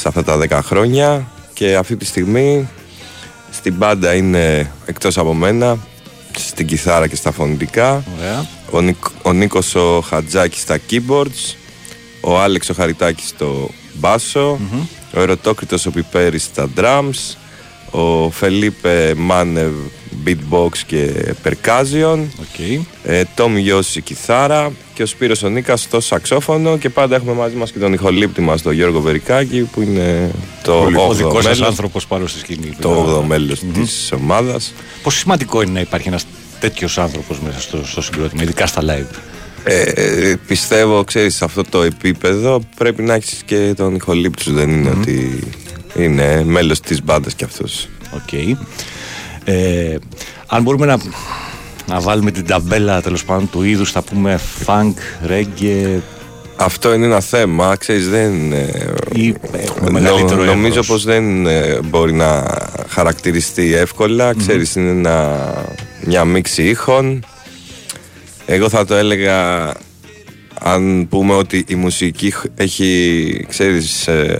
σε 0.00 0.08
αυτά 0.08 0.24
τα 0.24 0.36
δέκα 0.36 0.62
χρόνια 0.62 1.26
και 1.52 1.76
αυτή 1.76 1.96
τη 1.96 2.04
στιγμή 2.04 2.68
στην 3.50 3.74
μπάντα 3.74 4.14
είναι 4.14 4.70
εκτός 4.86 5.18
από 5.18 5.34
μένα 5.34 5.78
στην 6.38 6.66
κιθάρα 6.66 7.06
και 7.06 7.16
στα 7.16 7.32
φωνητικά 7.32 8.04
Ωραία. 8.18 8.46
ο, 8.70 8.80
Νικ, 8.80 8.96
ο 9.22 9.32
Νίκος 9.32 9.74
ο 9.74 10.00
Χατζάκης 10.00 10.60
στα 10.60 10.78
keyboards 10.90 11.54
ο 12.20 12.40
Άλεξ 12.40 12.68
ο 12.68 12.74
Χαριτάκης 12.74 13.28
στο 13.28 13.68
μπασο 13.94 14.58
ο 15.14 15.20
Ερωτόκριτος 15.20 15.86
ο 15.86 15.90
Πιπέρης 15.90 16.42
στα 16.42 16.68
drums 16.76 17.36
ο 17.90 18.30
Φελίπε 18.30 19.14
Μάνευ 19.16 19.74
beatbox 20.26 20.70
και 20.86 21.34
percussion 21.44 22.18
Okay. 22.18 22.80
ε, 23.04 23.22
Τόμ 23.34 23.56
Γιώση 23.56 24.00
κιθάρα 24.00 24.72
και 24.94 25.02
ο 25.02 25.06
Σπύρος 25.06 25.42
ο 25.42 25.48
Νίκας 25.48 25.80
στο 25.80 26.00
σαξόφωνο 26.00 26.78
και 26.78 26.88
πάντα 26.88 27.16
έχουμε 27.16 27.32
μαζί 27.32 27.54
μας 27.56 27.72
και 27.72 27.78
τον 27.78 27.92
ηχολήπτη 27.92 28.40
μας 28.40 28.62
τον 28.62 28.72
Γιώργο 28.72 29.00
Βερικάκη 29.00 29.60
που 29.62 29.80
είναι 29.80 30.30
το 30.62 30.72
ο 30.72 30.84
8ο 30.84 31.14
δικός 31.14 31.44
σας 31.44 31.58
μέλος, 31.58 31.68
άνθρωπος 31.68 32.06
πάνω 32.06 32.26
στη 32.26 32.38
σκηνή. 32.38 32.76
το 32.80 33.18
8ο 33.20 33.26
μέλος 33.26 33.60
της 33.72 34.12
ομάδας 34.14 34.72
Πόσο 35.02 35.18
σημαντικό 35.18 35.62
είναι 35.62 35.72
να 35.72 35.80
υπάρχει 35.80 36.08
ένας 36.08 36.26
τέτοιος 36.60 36.98
άνθρωπος 36.98 37.38
μέσα 37.40 37.60
στο, 37.60 37.86
στο 37.86 38.02
συγκρότημα, 38.02 38.42
ειδικά 38.42 38.66
στα 38.66 38.82
live; 38.82 39.16
Ε, 39.64 40.34
πιστεύω, 40.46 41.04
ξέρεις, 41.04 41.34
σε 41.36 41.44
αυτό 41.44 41.62
το 41.64 41.82
επίπεδο 41.82 42.60
πρέπει 42.76 43.02
να 43.02 43.14
έχεις 43.14 43.42
και 43.44 43.72
τον 43.76 43.94
ηχολήπτη 43.94 44.42
σου, 44.42 44.52
δεν 44.52 44.70
είναι 44.70 44.90
ότι 44.90 45.38
είναι 45.96 46.42
μέλος 46.44 46.80
της 46.80 47.02
μπάντας 47.04 47.34
κι 47.34 47.44
αυτός. 47.44 47.88
Οκ. 48.14 48.56
Ε, 49.52 49.96
αν 50.46 50.62
μπορούμε 50.62 50.86
να, 50.86 50.98
να 51.86 52.00
βάλουμε 52.00 52.30
την 52.30 52.46
ταμπέλα 52.46 53.00
τέλος 53.02 53.24
πάντων 53.24 53.50
του 53.50 53.62
είδους, 53.62 53.90
θα 53.90 54.02
πούμε 54.02 54.40
funk, 54.66 54.94
reggae. 55.30 55.98
Αυτό 56.56 56.92
είναι 56.94 57.06
ένα 57.06 57.20
θέμα, 57.20 57.76
ξέρεις, 57.76 58.08
δεν... 58.08 58.52
ε, 58.52 58.68
Ή 59.12 59.34
έχουμε 59.52 59.90
μεγαλύτερο 59.90 60.44
νομίζω 60.44 60.68
εύρος. 60.68 60.86
πως 60.86 61.04
δεν 61.04 61.46
ε, 61.46 61.78
μπορεί 61.84 62.12
να 62.12 62.58
χαρακτηριστεί 62.88 63.74
εύκολα, 63.74 64.34
ξέρεις, 64.34 64.74
είναι 64.74 64.90
ένα, 64.90 65.38
μια 66.04 66.24
μίξη 66.24 66.62
ήχων. 66.62 67.24
Εγώ 68.46 68.68
θα 68.68 68.84
το 68.84 68.94
έλεγα 68.94 69.72
αν 70.62 71.06
πούμε 71.08 71.34
ότι 71.34 71.64
η 71.68 71.74
μουσική 71.74 72.30
χ- 72.30 72.44
έχει, 72.56 73.44
ξέρεις, 73.48 74.06
ε, 74.08 74.38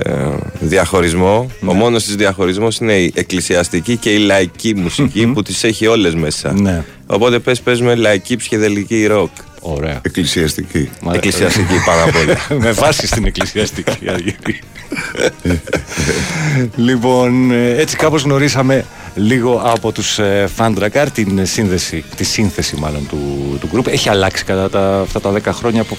διαχωρισμό, 0.61 1.51
ο 1.67 1.73
μόνος 1.75 2.05
της 2.05 2.15
διαχωρισμός 2.15 2.79
είναι 2.79 2.95
η 2.95 3.13
εκκλησιαστική 3.15 3.97
και 3.97 4.11
η 4.11 4.19
λαϊκή 4.19 4.75
μουσική 4.77 5.27
που 5.27 5.43
τις 5.43 5.65
έχει 5.65 5.87
όλες 5.87 6.15
μέσα. 6.15 6.53
Ναι. 6.53 6.85
Οπότε 7.07 7.39
πες 7.39 7.61
παίζουμε 7.61 7.95
λαϊκή 7.95 8.37
ψυχεδελική 8.37 9.07
ροκ. 9.07 9.31
Ωραία. 9.61 10.01
Εκκλησιαστική. 10.03 10.91
Εκκλησιαστική 11.13 11.75
πάνω 11.87 12.05
απ' 12.05 12.17
όλα. 12.17 12.61
με 12.61 12.73
βάση 12.73 13.07
στην 13.07 13.25
εκκλησιαστική 13.25 14.09
Αργύρη. 14.09 14.61
λοιπόν, 16.89 17.51
ε, 17.51 17.75
έτσι 17.77 17.97
κάπως 17.97 18.23
γνωρίσαμε 18.23 18.85
λίγο 19.15 19.63
από 19.65 19.93
τους 19.93 20.19
ε, 20.19 20.49
Φάντρακαρ 20.55 21.11
την 21.11 21.47
σύνδεση, 21.47 22.05
τη 22.17 22.25
σύνθεση 22.25 22.77
μάλλον 22.77 23.09
του, 23.09 23.19
του 23.61 23.69
group. 23.75 23.87
Έχει 23.87 24.09
αλλάξει 24.09 24.45
κατά 24.45 24.71
τα, 24.71 25.01
αυτά 25.01 25.21
τα 25.21 25.33
10 25.33 25.41
χρόνια 25.45 25.85
που 25.85 25.97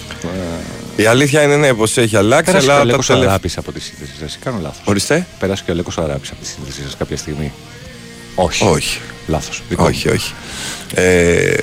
ε, 0.98 1.02
Η 1.02 1.06
αλήθεια 1.06 1.44
είναι 1.44 1.56
ναι, 1.56 1.74
πως 1.74 1.98
έχει 1.98 2.18
αλλάξει, 2.18 2.52
πέρασε 2.52 2.66
και 2.66 2.72
ο 2.72 2.76
αλλά 2.76 2.84
τα 2.84 2.88
Αλέκος 2.88 3.06
τελευταία... 3.06 3.32
Αράπης 3.32 3.58
από 3.58 3.72
τη 3.72 3.82
σύνθεση 3.82 4.12
σας. 4.20 4.38
Κάνω 4.44 4.58
λάθος. 4.62 4.82
Ορίστε. 4.86 5.28
Πέρασε 5.40 5.64
και 5.66 5.72
ο 5.72 5.74
Αλέκος 5.74 5.98
Αράπης 5.98 6.30
από 6.32 6.42
τη 6.42 6.48
σύνθεση 6.48 6.82
σας 6.82 6.96
κάποια 6.98 7.18
στιγμή. 7.18 7.52
Όχι. 8.36 8.66
Όχι. 8.66 9.00
Λάθος. 9.28 9.64
Δικό 9.70 9.82
μου. 9.82 9.90
Όχι, 9.92 10.10
όχι. 10.10 10.34
Ε, 10.94 11.54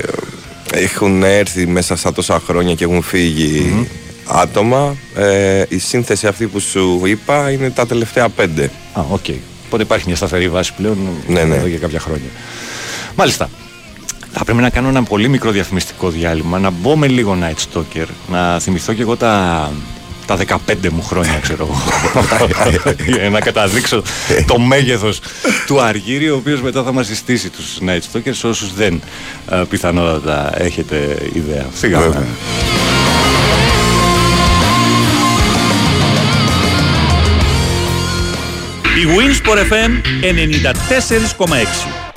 έχουν 0.73 1.23
έρθει 1.23 1.67
μέσα 1.67 1.97
στα 1.97 2.13
τόσα 2.13 2.41
χρόνια 2.47 2.75
και 2.75 2.85
έχουν 2.85 3.03
φύγει 3.03 3.87
άτομα. 4.27 4.97
Ε, 5.17 5.63
η 5.69 5.79
σύνθεση 5.79 6.27
αυτή 6.27 6.47
που 6.47 6.61
σου 6.61 7.03
είπα 7.05 7.51
είναι 7.51 7.71
τα 7.71 7.87
τελευταία 7.87 8.29
πέντε. 8.29 8.71
Α, 8.93 9.01
οκ. 9.11 9.25
Οπότε 9.67 9.83
υπάρχει 9.83 10.07
μια 10.07 10.17
σταθερή 10.17 10.49
βάση 10.49 10.73
πλέον 10.77 10.99
Ναι, 11.27 11.45
ναι. 11.45 11.55
εδώ 11.55 11.67
για 11.67 11.79
κάποια 11.79 12.01
χρόνια. 12.01 12.29
Μάλιστα. 13.15 13.51
Θα 14.33 14.45
πρέπει 14.45 14.61
να 14.61 14.71
κάνω 14.71 14.89
ένα 14.89 15.03
πολύ 15.03 15.29
μικρό 15.29 15.51
διαφημιστικό 15.51 16.09
διάλειμμα, 16.11 16.59
να 16.59 16.71
μπω 16.71 16.97
με 16.97 17.07
λίγο 17.07 17.39
Nightstalker, 17.41 18.07
να 18.31 18.61
θυμηθώ 18.61 18.93
και 18.93 19.03
εγώ 19.03 19.17
τα, 19.17 19.71
τα 20.29 20.59
15 20.69 20.89
μου 20.91 21.03
χρόνια, 21.03 21.39
ξέρω 21.43 21.69
εγώ. 21.71 21.83
για 23.19 23.31
να 23.31 23.41
καταδείξω 23.41 24.03
το 24.47 24.59
μέγεθος 24.59 25.21
του 25.67 25.81
Αργύρι, 25.81 26.31
ο 26.31 26.37
οποίος 26.37 26.61
μετά 26.61 26.83
θα 26.83 26.93
μας 26.93 27.07
συστήσει 27.07 27.51
τους 27.51 27.79
Night 27.87 28.01
Stalkers, 28.13 28.41
όσους 28.43 28.75
δεν 28.75 29.03
ε, 29.51 29.63
πιθανότατα 29.71 30.63
έχετε 30.63 31.17
ιδέα. 31.33 31.67
Φύγαμε. 31.73 32.27
Η 38.99 39.07
Winsport 39.17 39.73
FM 39.73 39.91
94,6 41.39 42.08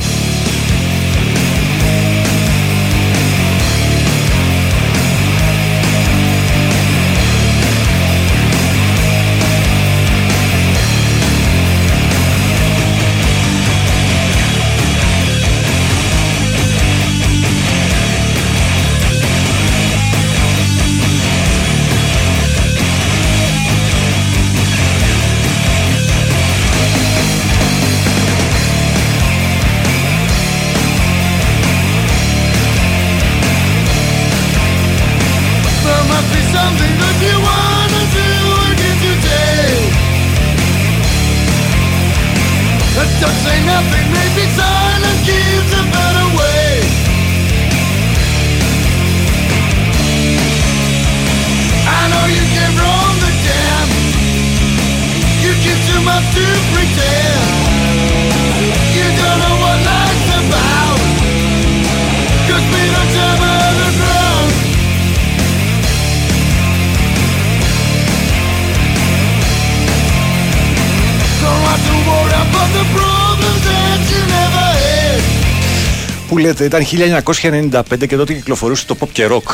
Που 76.52 76.64
λέτε, 76.64 76.84
ήταν 76.84 77.82
1995 77.91 78.07
και 78.07 78.15
τότε 78.15 78.34
κυκλοφορούσε 78.34 78.86
το 78.86 78.95
pop 78.99 79.07
και 79.11 79.28
rock. 79.32 79.52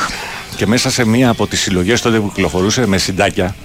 Και 0.55 0.67
μέσα 0.67 0.89
σε 0.89 1.05
μία 1.05 1.29
από 1.29 1.47
τις 1.47 1.61
συλλογές 1.61 2.01
τότε 2.01 2.19
που 2.19 2.27
κυκλοφορούσε 2.27 2.87
με 2.87 2.97
συντάκια, 2.97 3.55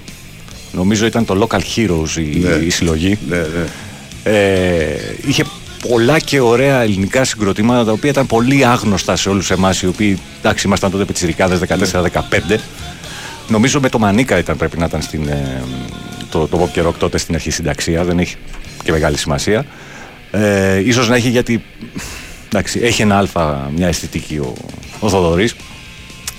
νομίζω 0.72 1.06
ήταν 1.06 1.24
το 1.24 1.46
Local 1.48 1.58
Heroes 1.58 2.16
η, 2.16 2.66
η 2.66 2.70
συλλογή. 2.70 3.18
Ναι, 3.28 3.36
ναι. 3.36 3.64
Ε, 4.24 5.16
είχε 5.26 5.44
πολλά 5.88 6.18
και 6.18 6.40
ωραία 6.40 6.80
ελληνικά 6.80 7.24
συγκροτήματα 7.24 7.84
τα 7.84 7.92
οποία 7.92 8.10
ήταν 8.10 8.26
πολύ 8.26 8.64
άγνωστα 8.64 9.16
σε 9.16 9.28
όλους 9.28 9.50
εμάς 9.50 9.82
οι 9.82 9.86
οποίοι 9.86 10.18
εντάξει 10.38 10.66
ήμασταν 10.66 10.90
τότε 10.90 11.04
πιτσιρικάδες 11.04 11.60
14-15 12.48 12.58
νομίζω 13.48 13.80
με 13.80 13.88
το 13.88 13.98
Μανίκα 13.98 14.38
ήταν 14.38 14.56
πρέπει 14.56 14.78
να 14.78 14.84
ήταν 14.84 15.02
στην, 15.02 15.28
ε, 15.28 15.62
το, 16.30 16.46
το 16.46 16.62
pop 16.62 16.68
και 16.72 16.82
rock 16.86 16.94
τότε 16.98 17.18
στην 17.18 17.34
αρχή 17.34 17.50
συνταξία 17.50 18.04
δεν 18.04 18.18
έχει 18.18 18.36
και 18.84 18.92
μεγάλη 18.92 19.16
σημασία 19.16 19.64
ε, 20.30 20.78
ίσως 20.78 21.08
να 21.08 21.16
έχει 21.16 21.28
γιατί 21.28 21.62
εντάξει, 22.52 22.80
έχει 22.82 23.02
ένα 23.02 23.18
αλφα 23.18 23.70
μια 23.76 23.88
αισθητική 23.88 24.36
ο, 24.36 24.54
ο 24.98 25.08
Θοδωρής 25.08 25.54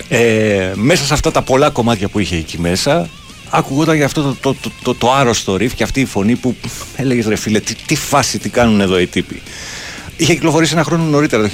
ε, 0.08 0.72
μέσα 0.74 1.04
σε 1.04 1.14
αυτά 1.14 1.30
τα 1.30 1.42
πολλά 1.42 1.70
κομμάτια 1.70 2.08
που 2.08 2.18
είχε 2.18 2.36
εκεί 2.36 2.60
μέσα 2.60 3.08
άκουγονταν 3.50 3.96
για 3.96 4.04
αυτό 4.04 4.22
το, 4.22 4.36
το, 4.40 4.54
το, 4.60 4.70
το, 4.82 4.94
το 4.94 5.12
άρρωστο 5.12 5.56
ριφ 5.56 5.74
και 5.74 5.82
αυτή 5.82 6.00
η 6.00 6.04
φωνή 6.04 6.36
που 6.36 6.56
έλεγες 6.96 7.26
ρε 7.26 7.36
φίλε 7.36 7.60
τι, 7.60 7.74
τι 7.74 7.96
φάση 7.96 8.38
τι 8.38 8.48
κάνουν 8.48 8.80
εδώ 8.80 8.98
οι 8.98 9.06
τύποι 9.06 9.42
Είχε 10.16 10.34
κυκλοφορήσει 10.34 10.72
ένα 10.72 10.84
χρόνο 10.84 11.02
νωρίτερα, 11.04 11.42
το 11.42 11.50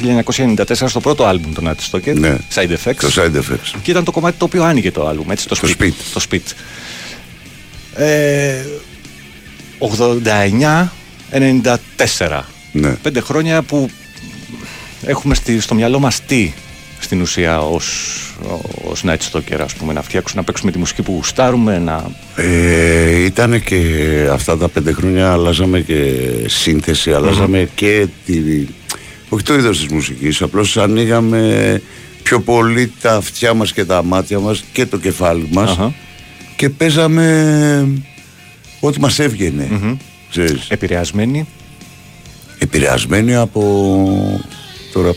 1994, 0.57 0.65
στο 0.87 1.01
πρώτο 1.01 1.24
άλμπουμ 1.24 1.53
των 1.53 1.69
Nat 1.69 1.74
Stoker, 1.91 2.15
Ναι. 2.15 2.37
Side 2.55 2.70
Effects. 2.70 2.95
Το 3.01 3.11
side 3.15 3.37
effects. 3.37 3.74
Και 3.82 3.91
ήταν 3.91 4.05
το 4.05 4.11
κομμάτι 4.11 4.39
το 4.39 4.45
οποίο 4.45 4.62
άνοιγε 4.62 4.91
το 4.91 5.07
άλμπουμ, 5.07 5.31
έτσι, 5.31 5.49
το, 5.49 5.57
Το 5.61 5.69
split. 5.78 5.93
Το 6.12 6.24
split. 6.31 6.53
Ε, 7.95 8.65
89-94. 12.19 12.41
Ναι. 12.73 12.91
Πέντε 12.91 13.20
χρόνια 13.20 13.62
που 13.62 13.91
έχουμε 15.02 15.35
στη, 15.35 15.60
στο 15.60 15.74
μυαλό 15.74 15.98
μας 15.98 16.20
τι 16.20 16.52
στην 17.01 17.20
ουσία 17.20 17.60
ως, 17.60 18.16
ως 18.90 19.02
Night 19.05 19.18
Stalker, 19.31 19.60
ας 19.60 19.74
πούμε, 19.74 19.93
να 19.93 20.02
φτιάξουμε, 20.02 20.40
να 20.40 20.47
παίξουμε 20.47 20.70
τη 20.70 20.78
μουσική 20.78 21.02
που 21.02 21.12
γουστάρουμε, 21.12 21.78
να... 21.78 22.10
Ε, 22.36 23.24
ήταν 23.24 23.62
και 23.62 23.81
αυτά 24.32 24.59
τα 24.59 24.68
πέντε 24.68 24.93
χρόνια 24.93 25.32
αλλάζαμε 25.32 25.81
και 25.81 26.14
σύνθεση, 26.47 27.12
αλλάζαμε 27.12 27.68
και 27.74 28.06
τη, 28.27 28.39
όχι 29.28 29.43
το 29.44 29.55
είδος 29.55 29.78
της 29.78 29.93
μουσικής, 29.93 30.43
απλώς 30.43 30.77
ανοίγαμε 30.77 31.82
πιο 32.22 32.40
πολύ 32.40 32.93
τα 33.01 33.14
αυτιά 33.14 33.55
μας 33.55 33.72
και 33.72 33.85
τα 33.85 34.02
μάτια 34.02 34.39
μας 34.39 34.64
και 34.72 34.86
το 34.86 34.98
κεφάλι 34.98 35.48
μας 35.52 35.70
Αχα. 35.70 35.94
και 36.56 36.68
παίζαμε 36.68 37.89
ό,τι 38.81 39.01
μας 39.01 39.18
έβγαινε. 39.18 39.98
Ξέρεις. 40.31 40.66
Επηρεασμένοι. 40.68 41.47
Επηρεασμένοι 42.59 43.35
από 43.35 44.40
τώρα 44.93 45.15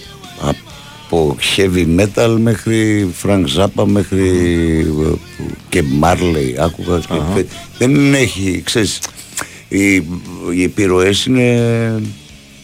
από 1.10 1.38
heavy 1.56 2.00
metal 2.00 2.36
μέχρι 2.40 3.08
Frank 3.24 3.44
Zappa 3.58 3.84
μέχρι 3.86 4.28
ε, 5.02 5.14
και 5.70 5.84
Marley 6.02 6.54
άκουγα 6.60 7.00
και 7.00 7.06
Αχα. 7.14 7.34
θε- 7.36 7.48
δεν 7.78 8.14
έχει 8.14 8.62
ξέρεις 8.66 9.00
οι, 9.68 9.94
οι 10.56 10.64
επιρροές 10.64 11.26
είναι 11.26 11.62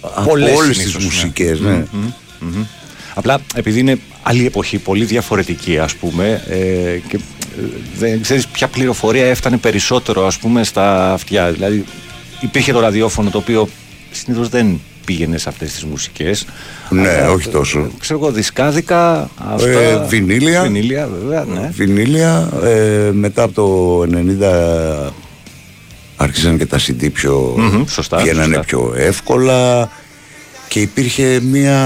από 0.02 0.30
Πολλές 0.30 0.56
όλες 0.56 0.78
τις 0.78 0.92
συνήθως, 0.92 1.02
ναι. 1.02 1.06
μουσικές 1.06 1.60
ναι. 1.60 1.84
Μμμ, 1.92 2.12
μμμ. 2.40 2.64
Απλά 3.14 3.40
επειδή 3.56 3.80
είναι 3.80 4.00
άλλη 4.24 4.46
εποχή, 4.46 4.78
πολύ 4.78 5.06
διαφορετική 5.06 5.78
ας 5.80 5.96
πούμε 5.96 6.44
ε, 6.50 6.56
και 7.08 7.16
ε, 7.16 7.62
δεν 7.98 8.22
ξέρεις 8.22 8.48
ποια 8.48 8.68
πληροφορία 8.68 9.26
έφτανε 9.26 9.58
περισσότερο 9.58 10.26
ας 10.26 10.38
πούμε 10.38 10.64
στα 10.64 11.14
αυτιά. 11.14 11.52
Δηλαδή 11.52 11.84
υπήρχε 12.42 12.72
το 12.72 12.80
ραδιόφωνο 12.80 13.30
το 13.30 13.38
οποίο 13.38 13.70
συνήθως 14.12 14.50
δεν 14.50 14.80
πήγαινες 15.10 15.42
σε 15.42 15.50
αυτές 15.50 15.72
τις 15.74 15.84
μουσικές. 15.84 16.46
Ναι, 16.90 17.10
Αλλά, 17.10 17.32
όχι 17.32 17.50
τόσο. 17.50 17.80
ε, 17.80 17.90
Ξέρω 18.00 18.20
εγώ, 18.20 18.32
δισκάδικα, 18.32 19.30
αυτά. 19.54 19.70
Ε, 19.70 20.06
βινίλια. 20.08 20.62
Βινίλια, 20.62 21.10
βέβαια, 21.22 21.44
ναι. 21.46 21.70
Βινίλια 21.74 22.50
ε, 22.64 23.10
μετά 23.14 23.44
από 23.44 23.54
το 23.54 24.02
90 25.08 25.12
άρχισαν 26.16 26.58
και 26.58 26.66
τα 26.66 26.78
CD 26.80 27.10
πιο 27.14 27.54
Μμμ, 27.58 27.84
σωστά, 27.88 28.18
βγαίνανε 28.18 28.44
σωστά. 28.46 28.60
πιο 28.66 28.94
εύκολα 28.98 29.90
και 30.68 30.80
υπήρχε 30.82 31.40
μια 31.44 31.78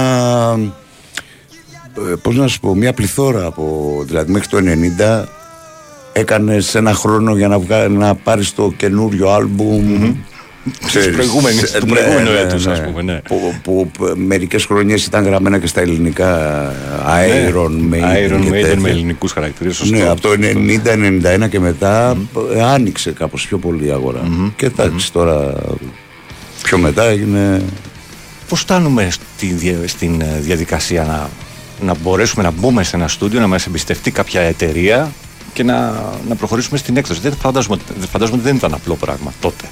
ε, 2.12 2.14
πώς 2.22 2.36
να 2.36 2.48
σου 2.48 2.60
πω 2.60 2.76
μια 2.76 2.94
πληθώρα 2.94 3.46
από 3.46 3.96
δηλαδή 4.06 4.32
μέχρι 4.32 4.48
το 4.48 4.58
90 5.22 5.24
έκανες 6.14 6.76
ένα 6.76 6.94
χρόνο 6.94 7.36
για 7.36 7.48
να, 7.48 7.60
βγα... 7.60 7.88
να 7.88 8.16
πάρεις 8.16 8.54
το 8.54 8.74
καινούριο 8.78 9.30
άλμπουμ 9.30 9.98
Της 10.00 10.12
προηγούμενης- 11.16 11.72
του 11.72 11.86
προηγούμενου 11.86 12.30
έτους, 12.32 12.68
ας 12.68 12.82
πούμε, 12.82 13.02
ναι. 13.02 13.20
Που, 13.20 13.54
που, 13.64 13.90
που 13.94 14.14
μερικές 14.16 14.66
χρονιές 14.66 15.06
ήταν 15.06 15.24
γραμμένα 15.26 15.60
και 15.60 15.68
στα 15.68 15.82
ελληνικά 15.82 16.38
Iron 17.06 17.70
Ναι. 17.70 17.98
Maiden 17.98 18.32
Iron 18.34 18.42
και 18.42 18.48
Maiden 18.50 18.52
τέτοια. 18.62 18.80
με 18.80 18.90
ελληνικούς 18.90 19.32
χαρακτήρες, 19.32 19.76
σωστό. 19.76 19.96
Ναι, 19.96 20.08
από 20.10 20.22
το 20.22 20.30
90-91 21.44 21.48
και 21.50 21.60
μετά 21.60 22.18
ε, 22.56 22.62
άνοιξε 22.64 23.12
κάπως 23.12 23.48
πιο 23.48 23.58
πολύ 23.58 23.86
η 23.86 23.92
αγορα 23.92 24.20
Και 24.56 24.66
εντάξει 24.66 25.12
τώρα 25.12 25.54
πιο 26.64 26.78
μετά 26.78 27.04
έγινε... 27.04 27.62
Πώς 28.50 28.60
φτάνουμε 28.60 29.08
στη, 29.12 29.46
δια- 29.48 29.88
στην 29.88 30.22
ε, 30.22 30.40
διαδικασία 30.42 31.04
να, 31.04 31.30
να 31.86 31.96
μπορέσουμε 32.04 32.44
να 32.44 32.52
μπούμε 32.52 32.84
σε 32.84 32.96
ένα 32.96 33.08
στούντιο, 33.08 33.40
να 33.40 33.48
μας 33.48 33.66
εμπιστευτεί 33.66 34.12
κάποια 34.12 34.42
εταιρεία 34.42 35.12
και 35.54 35.64
να, 35.64 35.94
να 36.30 36.36
προχωρήσουμε 36.36 36.78
στην 36.78 36.98
έκδοση; 36.98 37.20
Δεν 37.22 37.34
φαντάζομαι, 37.42 37.76
ότι- 37.76 38.00
δεν 38.00 38.08
φαντάζομαι 38.10 38.38
ότι 38.38 38.48
δεν 38.48 38.56
ήταν 38.56 38.74
απλό 38.74 38.96
πράγμα 38.96 39.34
τότε. 39.42 39.66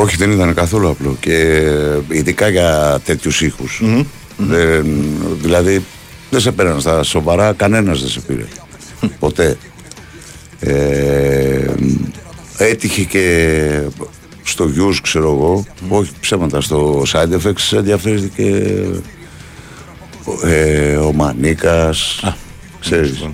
Όχι 0.00 0.16
δεν 0.16 0.30
ήταν 0.30 0.54
καθόλου 0.54 0.88
απλό 0.88 1.16
και 1.20 1.34
ε, 1.34 2.16
ειδικά 2.16 2.48
για 2.48 3.00
τέτοιους 3.04 3.40
ήχους. 3.40 3.82
Δεν, 4.36 4.86
δηλαδή 5.40 5.84
δεν 6.30 6.40
σε 6.40 6.52
πέραν 6.52 6.80
στα 6.80 7.02
σοβαρά, 7.02 7.52
κανένας 7.52 8.00
δεν 8.00 8.08
σε 8.08 8.20
πήρε. 8.20 8.44
Ποτέ. 9.18 9.56
Ε, 10.60 11.64
έτυχε 12.58 13.02
και 13.02 13.80
στο 14.42 14.68
Γιούς 14.68 15.00
ξέρω 15.00 15.30
εγώ, 15.32 15.64
όχι 15.88 16.10
ψέματα, 16.20 16.60
στο 16.60 17.02
Side 17.12 17.32
Effects 17.32 17.76
ενδιαφέρθηκε 17.76 18.62
ε, 20.44 20.96
ο 20.96 21.12
Μανίκας, 21.12 22.22
ξέρεις. 22.80 23.28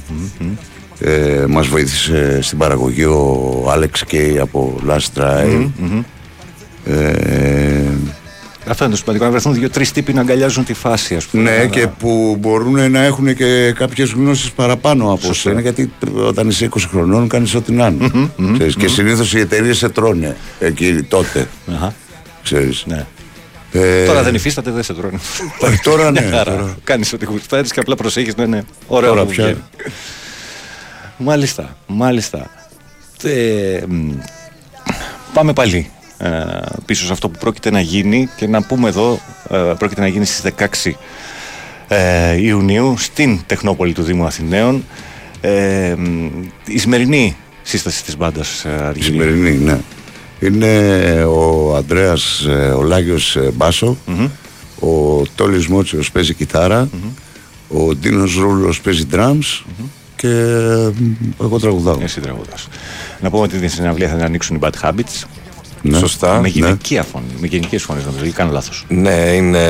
Ε, 1.01 1.45
μας 1.49 1.66
βοήθησε 1.66 2.39
στην 2.43 2.59
παραγωγή 2.59 3.05
ο 3.05 3.73
Alex 3.74 4.12
Kay 4.15 4.36
από 4.41 4.81
Last 4.89 5.20
Drive. 5.20 5.69
Ε, 6.86 7.85
Αυτό 8.69 8.85
είναι 8.85 8.93
το 8.93 8.98
σημαντικό, 8.98 9.24
να 9.24 9.31
βρεθούν 9.31 9.55
δύο-τρεις 9.55 9.93
τύποι 9.93 10.12
να 10.12 10.20
αγκαλιάζουν 10.20 10.65
τη 10.65 10.74
φάση, 10.74 11.15
ας 11.16 11.24
πούμε. 11.27 11.43
ναι, 11.51 11.56
Να- 11.56 11.66
και 11.66 11.86
που 11.86 12.36
μπορούν 12.40 12.90
να 12.90 13.02
έχουν 13.02 13.35
και 13.36 13.73
κάποιες 13.73 14.11
γνώσεις 14.12 14.51
παραπάνω 14.51 15.05
από 15.12 15.20
Σωστά. 15.20 15.48
σένα, 15.48 15.61
γιατί 15.61 15.93
όταν 16.16 16.48
είσαι 16.48 16.65
20 16.65 16.86
χρονών 16.90 17.28
κάνεις 17.28 17.55
ό,τι 17.55 17.73
να 17.73 17.86
είναι. 17.86 18.31
Ξέρεις, 18.55 18.77
Και 18.77 18.89
συνήθως 18.89 19.35
οι 19.35 19.39
εταιρείες 19.39 19.77
σε 19.78 19.89
τρώνε 19.89 20.36
εκεί 20.61 21.02
τότε. 21.02 21.48
Αχα. 21.74 21.94
Ξέρεις. 22.43 22.85
Ναι. 22.86 23.06
Ε, 23.73 24.05
Τώρα 24.06 24.23
δεν 24.23 24.35
υφίσταται, 24.35 24.70
δεν 24.70 24.82
σε 24.82 24.94
τρώνε. 24.94 25.19
Όχι, 25.59 25.78
τώρα 25.82 26.11
ναι, 26.11 26.20
τώρα. 26.44 26.77
Κάνεις 26.85 27.12
ό,τι 27.12 27.24
γουστάρει 27.24 27.69
και 27.69 27.81
απλά 27.81 27.94
προσέχεις 27.94 28.36
να 28.36 28.43
είναι 28.44 28.65
ωραίο 28.86 29.09
Τώρα 29.11 29.24
που 29.24 29.31
πια. 29.31 29.44
βγαίνει. 29.44 29.61
Μάλιστα, 31.16 31.77
μάλιστα. 31.86 32.51
Ε, 33.23 33.81
μ, 33.89 34.11
πάμε 35.35 35.52
πάλι 35.52 35.77
ε, 35.77 35.93
πίσω 36.86 37.05
σε 37.07 37.12
αυτό 37.12 37.28
που 37.28 37.39
πρόκειται 37.39 37.70
να 37.70 37.81
γίνει 37.81 38.28
και 38.36 38.47
να 38.47 38.62
πούμε 38.62 38.89
εδώ, 38.89 39.20
ε, 39.51 39.57
πρόκειται 39.78 40.01
να 40.01 40.07
γίνει 40.07 40.24
στις 40.24 40.53
16 40.85 40.93
ε, 41.89 42.36
Ιουνίου 42.43 42.95
στην 42.99 43.41
Τεχνόπολη 43.47 43.93
του 43.93 44.03
Δήμου 44.03 44.24
Αθηναίων. 44.27 44.85
Ε, 45.41 45.95
μ, 45.99 46.28
η 46.66 46.78
σημερινή 46.78 47.36
σύσταση 47.62 48.05
της 48.05 48.16
μπάντας 48.16 48.65
ε, 48.65 48.69
Η 48.69 48.73
Αργυλή. 48.82 49.05
σημερινή, 49.05 49.51
ναι. 49.51 49.78
Είναι 50.41 51.24
ο 51.24 51.74
Ανδρέας 51.77 52.45
ε, 52.49 52.53
ο 52.53 52.82
Λάγιος 52.82 53.36
ε, 53.36 53.51
μπάσο, 53.55 53.97
ο 54.81 55.23
Τόλης 55.35 55.66
Μότσιος 55.66 56.11
παίζει 56.11 56.35
κιθάρα, 56.35 56.89
ο 57.69 57.95
Ντίνος 57.95 58.35
Ρούλος 58.36 58.81
παίζει 58.81 59.07
drums 59.12 59.62
και 60.16 60.28
ε, 60.28 60.91
εγώ 61.43 61.59
τραγουδάω. 61.61 61.99
Εσύ 62.03 62.20
τραγουδάς. 62.20 62.69
Να 63.20 63.31
πούμε 63.31 63.43
ότι 63.43 63.59
την 63.59 63.69
συναυλία 63.69 64.09
θα 64.09 64.15
την 64.15 64.24
ανοίξουν 64.24 64.57
οι 64.57 64.59
Bad 64.62 64.73
Habits. 64.82 65.23
Ναι. 65.86 65.98
Σωστά. 65.98 66.40
Με 66.40 66.48
γυναικεία 66.48 67.02
φωνή. 67.02 67.24
Με 67.40 67.47
γυναικείες 67.47 67.82
φωνές 67.82 68.05
νομίζω. 68.05 68.24
Ή 68.24 68.31
κάνω 68.31 68.52
λάθος. 68.52 68.85
Ναι, 68.89 69.11
είναι, 69.11 69.62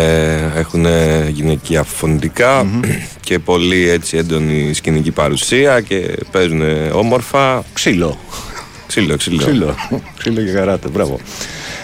έχουν 0.55 0.86
γυναικεία 1.28 1.82
φωνητικά 1.82 2.66
και 3.20 3.39
πολύ 3.39 3.89
έτσι 3.89 4.16
έντονη 4.16 4.73
σκηνική 4.74 5.11
παρουσία 5.11 5.81
και 5.81 6.16
παίζουν 6.31 6.62
όμορφα. 6.93 7.65
Ξύλο. 7.73 8.19
Ξύλο, 8.86 9.16
ξύλο. 9.16 9.36
Ξύλο. 9.36 9.74
Ξύλο 10.19 10.43
και 10.43 10.51
καράτε. 10.51 10.89
Μπράβο. 10.89 11.19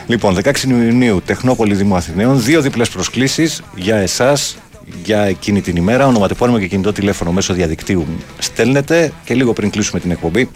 Λοιπόν, 0.07 0.37
16 0.45 0.63
Ιουνίου, 0.69 1.23
Τεχνόπολη 1.25 1.75
Δήμου 1.75 1.97
Αθηναίων. 1.97 2.43
Δύο 2.43 2.61
διπλές 2.61 2.89
προσκλήσεις 2.89 3.63
για 3.75 3.97
εσάς 3.97 4.57
για 5.05 5.23
εκείνη 5.23 5.61
την 5.61 5.77
ημέρα. 5.77 6.07
Ονοματεπώνυμο 6.07 6.59
και 6.59 6.67
κινητό 6.67 6.93
τηλέφωνο 6.93 7.33
μέσω 7.33 7.55
διαδικτύου 7.55 8.07
στέλνετε 8.39 9.13
και 9.25 9.35
λίγο 9.35 9.53
πριν 9.53 9.71
κλείσουμε 9.71 10.01
την 10.01 10.11
εκπομπή 10.11 10.49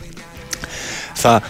θα, 1.15 1.35
ε, 1.35 1.41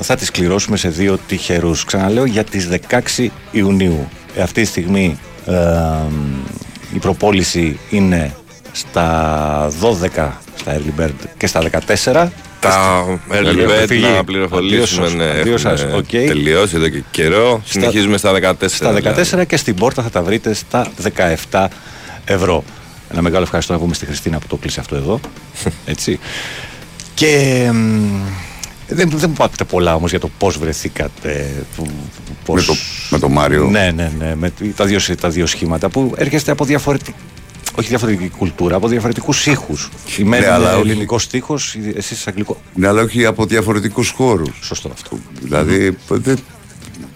θα 0.00 0.14
τις 0.18 0.30
κληρώσουμε 0.30 0.76
σε 0.76 0.88
δύο 0.88 1.18
τυχερούς. 1.28 1.84
Ξαναλέω 1.84 2.24
για 2.24 2.44
τις 2.44 2.68
16 3.16 3.26
Ιουνίου. 3.50 4.08
Ε, 4.36 4.42
αυτή 4.42 4.60
τη 4.62 4.66
στιγμή 4.68 5.18
ε, 5.46 5.54
η 6.94 6.98
προπόληση 6.98 7.78
είναι 7.90 8.34
στα 8.72 9.68
12 9.80 10.30
στα 10.56 10.76
Early 10.76 11.00
Bird 11.00 11.10
και 11.36 11.46
στα 11.46 11.62
14. 12.04 12.28
Τα 12.60 13.04
early 13.30 13.46
Έχουν 13.46 13.66
bird 13.68 13.84
φύγει. 13.86 14.02
να 14.16 14.24
πληροφορήσουμε 14.24 15.06
Αντίο 15.06 15.14
ναι, 15.14 15.24
σας, 15.24 15.40
αντίο 15.40 15.64
έχουν 15.64 15.76
σας. 15.78 15.92
Οκ. 15.98 16.08
τελειώσει 16.08 16.76
εδώ 16.76 16.88
και 16.88 17.02
καιρό. 17.10 17.62
Στα- 17.64 17.80
Συνεχίζουμε 17.80 18.16
στα 18.16 18.32
14. 18.32 18.54
Στα 18.68 18.92
14 18.92 19.30
δηλαδή. 19.30 19.46
και 19.46 19.56
στην 19.56 19.74
πόρτα 19.74 20.02
θα 20.02 20.10
τα 20.10 20.22
βρείτε 20.22 20.54
στα 20.54 20.86
17 21.50 21.66
ευρώ. 22.24 22.64
Ένα 23.12 23.22
μεγάλο 23.22 23.42
ευχαριστώ 23.42 23.72
να 23.72 23.78
πούμε 23.78 23.94
στη 23.94 24.06
Χριστίνα 24.06 24.38
που 24.38 24.46
το 24.46 24.56
κλείσε 24.56 24.80
αυτό 24.80 24.96
εδώ. 24.96 25.20
Έτσι. 25.86 26.18
Και 27.14 27.64
μ, 27.72 28.20
δεν, 28.88 29.10
δεν 29.14 29.28
μου 29.28 29.34
πάτε 29.36 29.64
πολλά 29.64 29.94
όμως 29.94 30.10
για 30.10 30.20
το 30.20 30.30
πώς 30.38 30.58
βρεθήκατε. 30.58 31.50
που- 31.76 31.88
Πώς... 32.44 32.60
Με, 32.60 32.74
το, 32.74 32.80
με 33.10 33.18
το 33.18 33.28
Μάριο. 33.28 33.64
Ναι, 33.70 33.90
ναι, 33.94 34.12
ναι. 34.18 34.34
Με 34.34 34.52
τα 34.76 34.84
δύο, 34.84 34.98
τα 35.20 35.28
δύο 35.28 35.46
σχήματα 35.46 35.88
που 35.88 36.12
έρχεστε 36.16 36.50
από 36.50 36.64
διαφορετική. 36.64 37.14
Όχι 37.78 37.88
διαφορετική 37.88 38.28
κουλτούρα, 38.28 38.76
από 38.76 38.88
διαφορετικούς 38.88 39.46
ήχους. 39.46 39.88
Η 40.18 40.22
μένα 40.24 40.46
Ναι, 40.46 40.52
αλλά 40.52 40.70
είναι 40.70 40.80
όχι. 40.80 40.90
ελληνικός 40.90 41.22
στίχος, 41.22 41.76
εσείς 41.94 42.26
αγγλικό. 42.26 42.60
Ναι, 42.74 42.86
αλλά 42.86 43.02
όχι 43.02 43.24
από 43.24 43.44
διαφορετικούς 43.46 44.10
χώρους. 44.10 44.50
Σωστό 44.62 44.90
αυτό. 44.92 45.18
Δηλαδή, 45.42 45.96
δεν- 46.08 46.38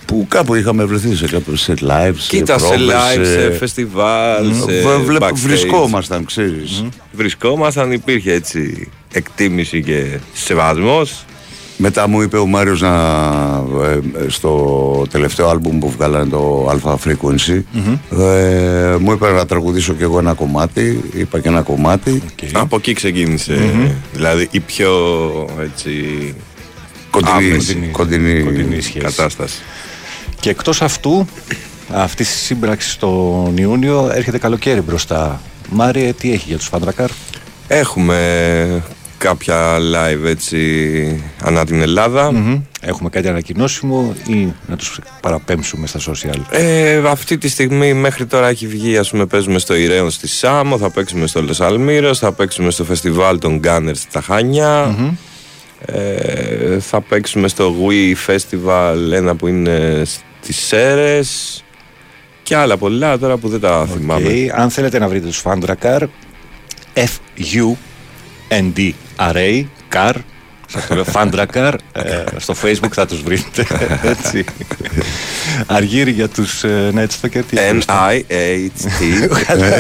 που 0.07 0.27
κάπου 0.29 0.55
είχαμε 0.55 0.85
βρεθεί 0.85 1.15
σε 1.17 1.27
κάποιο 1.27 1.57
σε 1.57 1.75
live, 1.81 2.13
σε 2.17 2.29
Κοίτα, 2.29 2.59
σε 2.59 2.67
πρόβες, 2.67 2.87
live, 3.17 3.25
σε 3.25 3.53
φεστιβάλ, 3.59 4.47
Μμ. 4.47 4.55
σε 4.55 4.65
Βε- 4.83 5.05
βλέ- 5.05 5.23
backstage. 5.23 5.35
Βρισκόμασταν, 5.35 6.25
ξέρεις. 6.25 6.85
Βρισκόμασταν, 7.13 7.93
υπήρχε 7.93 8.33
έτσι 8.33 8.89
εκτίμηση 9.13 9.83
και 9.83 10.19
σεβασμός. 10.33 11.25
Μετά 11.85 12.09
μου 12.09 12.21
είπε 12.23 12.39
ο 12.39 12.47
Μάριος 12.47 12.81
να, 12.81 12.95
ε, 13.85 14.29
στο 14.29 15.07
τελευταίο 15.11 15.49
άλμπουμ 15.49 15.79
που 15.79 15.91
βγάλανε 15.91 16.31
το 16.31 16.71
Alpha 16.71 16.95
Frequency 16.95 17.63
ε, 18.19 18.97
μου 19.01 19.13
είπε 19.13 19.31
να 19.31 19.47
τραγουδήσω 19.47 19.93
κι 19.93 20.03
εγώ 20.03 20.19
ένα 20.19 20.33
κομμάτι 20.35 21.01
είπα 21.13 21.41
και 21.41 21.49
ένα 21.49 21.63
κομμάτι 21.63 22.23
Από 22.53 22.77
εκεί 22.77 22.93
ξεκίνησε. 22.93 23.71
Δηλαδή 24.13 24.49
η 24.51 24.61
πιο 24.61 24.91
έτσι. 25.63 25.91
Κοντινή- 27.11 27.37
άμεση 27.53 27.89
κοντινή- 27.93 28.45
κοντινή 28.45 28.81
σχέση. 28.81 28.99
κατάσταση. 29.05 29.59
Και 30.41 30.51
εκτός 30.51 30.83
αυτού, 30.83 31.27
αυτής 31.93 32.29
της 32.31 32.41
σύμπραξης 32.41 32.97
τον 32.97 33.57
Ιούνιο 33.57 34.11
έρχεται 34.15 34.39
καλοκαίρι 34.39 34.81
μπροστά. 34.81 35.41
Μάριε, 35.71 36.13
τι 36.13 36.33
έχει 36.33 36.45
για 36.49 36.57
τους 36.57 36.67
Φαντρακάρ. 36.67 37.11
Έχουμε 37.69 38.83
κάποια 39.23 39.79
live 39.79 40.25
έτσι 40.25 41.23
ανά 41.43 41.65
την 41.65 41.81
ελλαδα 41.81 42.33
Έχουμε 42.85 43.09
κάτι 43.09 43.29
ανακοινώσιμο 43.29 44.15
ή 44.27 44.53
να 44.67 44.77
τους 44.77 45.01
παραπέμψουμε 45.23 45.87
στα 45.87 46.01
social; 46.01 46.41
Ε, 46.51 47.03
αυτή 47.07 47.39
τη 47.39 47.49
στιγμή 47.49 47.95
μέχρι 47.95 48.27
τώρα 48.27 48.49
έχει 48.49 48.67
βγει, 48.67 48.97
ας 48.97 49.11
πούμε, 49.11 49.27
παίζουμε 49.27 49.59
στο 49.59 49.75
Ηρέον 49.75 50.11
στη 50.11 50.29
Σάμο, 50.29 50.79
θα 50.79 50.91
παίξουμε 50.91 51.27
στο 51.27 51.43
Λος 51.43 51.61
Αλμύρος, 51.61 52.19
θα 52.19 52.33
παίξουμε 52.33 52.71
στο 52.71 52.85
φεστιβάλ 52.85 53.39
των 53.39 53.61
Gunners 53.65 53.95
στα 53.95 54.21
χανια 54.21 54.97
ε, 55.87 56.79
θα 56.79 57.01
παίξουμε 57.01 57.49
στο 57.49 57.75
Wii 57.87 58.15
Festival, 58.31 59.13
ένα 59.13 59.35
που 59.35 59.47
είναι 59.47 60.03
στις 60.41 60.57
Σέρες 60.57 61.65
και 62.43 62.57
άλλα 62.57 62.77
πολλά 62.77 63.19
τώρα 63.19 63.37
που 63.37 63.49
δεν 63.49 63.61
τα 63.61 63.87
θυμάμαι. 63.87 64.29
Okay. 64.29 64.49
Αν 64.55 64.71
θέλετε 64.71 64.99
να 64.99 65.09
βρείτε 65.09 65.27
τους 65.27 65.43
Φαντρακάρ, 68.53 68.95
F-U-N-D-R-A, 69.17 69.65
car, 69.93 70.15
σας 70.67 70.87
το 70.87 70.95
λέω, 70.95 71.05
Φαντρακάρ, 71.05 71.75
ε, 71.75 72.25
στο 72.37 72.55
facebook 72.63 72.93
θα 72.93 73.07
τους 73.07 73.23
βρείτε, 73.23 73.67
έτσι. 74.03 74.45
Αργύρι 75.67 76.11
για 76.11 76.29
τους, 76.29 76.65
ε, 76.65 76.91
ναι, 76.93 77.03
έτσι 77.03 77.21
το 77.21 77.29
και 77.29 77.43
τι. 77.43 77.57
N-I-H-T 77.57 79.29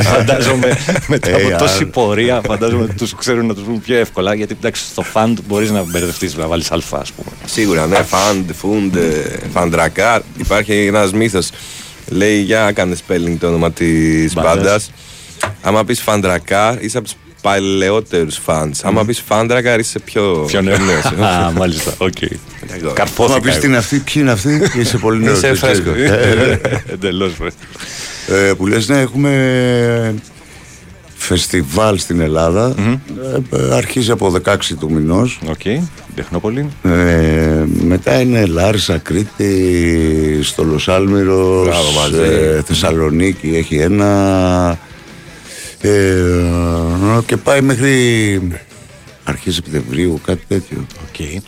φαντάζομαι 0.02 0.76
μετά 1.06 1.34
από 1.36 1.48
AR. 1.54 1.58
τόση 1.58 1.86
πορεία, 1.86 2.40
φαντάζομαι 2.46 2.82
ότι 2.82 2.94
τους 2.94 3.14
ξέρουν 3.14 3.46
να 3.46 3.54
τους 3.54 3.64
βρουν 3.64 3.80
πιο 3.80 3.96
εύκολα, 3.96 4.34
γιατί 4.34 4.56
εντάξει 4.60 4.84
στο 4.84 5.02
φαντ 5.02 5.38
μπορείς 5.46 5.70
να 5.70 5.82
μπερδευτείς, 5.82 6.34
να 6.36 6.46
βάλεις 6.46 6.70
αλφα 6.70 6.98
ας 6.98 7.12
πούμε. 7.12 7.30
Σίγουρα, 7.44 7.86
ναι. 7.86 7.96
Φαντ, 8.02 8.50
φούντ, 8.52 8.96
φαντρακάρ. 9.52 10.20
Υπάρχει 10.38 10.86
ένας 10.86 11.12
μύθος. 11.12 11.50
Λέει 12.08 12.40
για 12.40 12.72
κάνε 12.72 12.96
spelling 13.06 13.36
το 13.40 13.46
όνομα 13.46 13.72
της 13.72 14.32
Μπάντας. 14.34 14.54
μπάντας. 14.54 14.90
Άμα 15.62 15.84
πεις 15.84 16.00
Fundracar, 16.00 16.82
είσαι 16.82 16.98
από 16.98 17.08
τους 17.09 17.14
παλαιότερους 17.42 18.30
fans. 18.30 18.74
Άμα 18.82 19.05
πεις 19.04 19.12
Fundracar, 19.12 19.78
είσαι 19.78 19.98
πιο. 19.98 20.44
Πιο 20.47 20.60
νέο. 20.62 20.77
νέος. 20.78 21.05
Α, 21.05 21.51
μάλιστα, 21.56 21.94
οκ. 21.98 22.12
Άμα 22.82 22.93
Καρφώθηκα. 22.93 23.40
πεις 23.40 23.59
τι 23.59 23.66
είναι 23.66 23.77
αυτή, 23.77 23.97
ποιοι 23.98 24.14
είναι 24.16 24.31
αυτοί, 24.31 24.60
είσαι 24.78 24.98
πολύ 24.98 25.23
νέος. 25.24 25.36
Είσαι 25.36 25.47
δεν 25.47 25.56
ξέρεις. 25.56 25.78
φρέσκος. 25.78 26.10
Ε, 26.10 26.60
Εντελώς 26.93 27.32
φρέσκος. 27.39 27.64
ε, 28.48 28.52
Που 28.55 28.66
λες 28.66 28.89
ναι 28.89 29.01
έχουμε 29.01 30.14
φεστιβάλ 31.16 31.98
στην 31.98 32.20
Ελλάδα 32.20 32.74
Ε, 33.52 33.56
ε, 33.56 33.74
αρχίζει 33.74 34.10
από 34.10 34.32
16 34.44 34.56
του 34.81 34.90
μηνός 34.93 35.39
Οκ, 35.48 35.82
Τεχνόπολη. 36.14 36.69
Ε, 36.82 37.64
μετά 37.85 38.20
είναι 38.20 38.47
Λάρισα, 38.47 38.98
Κρήτη, 38.98 40.39
στο 40.43 40.64
Los 40.64 40.92
Almiros, 40.92 41.66
Μπράβο, 41.66 41.90
μαζί. 42.01 42.32
ε, 42.32 42.62
Θεσσαλονίκη 42.66 43.51
έχει 43.56 43.77
ένα 43.77 44.78
ε, 45.82 47.20
και 47.26 47.36
πάει 47.36 47.60
μέχρι 47.60 48.40
αρχές 49.24 49.54
Σεπτεμβρίου, 49.54 50.20
κάτι 50.24 50.44
τέτοιο. 50.48 50.86
Οκ. 51.09 51.42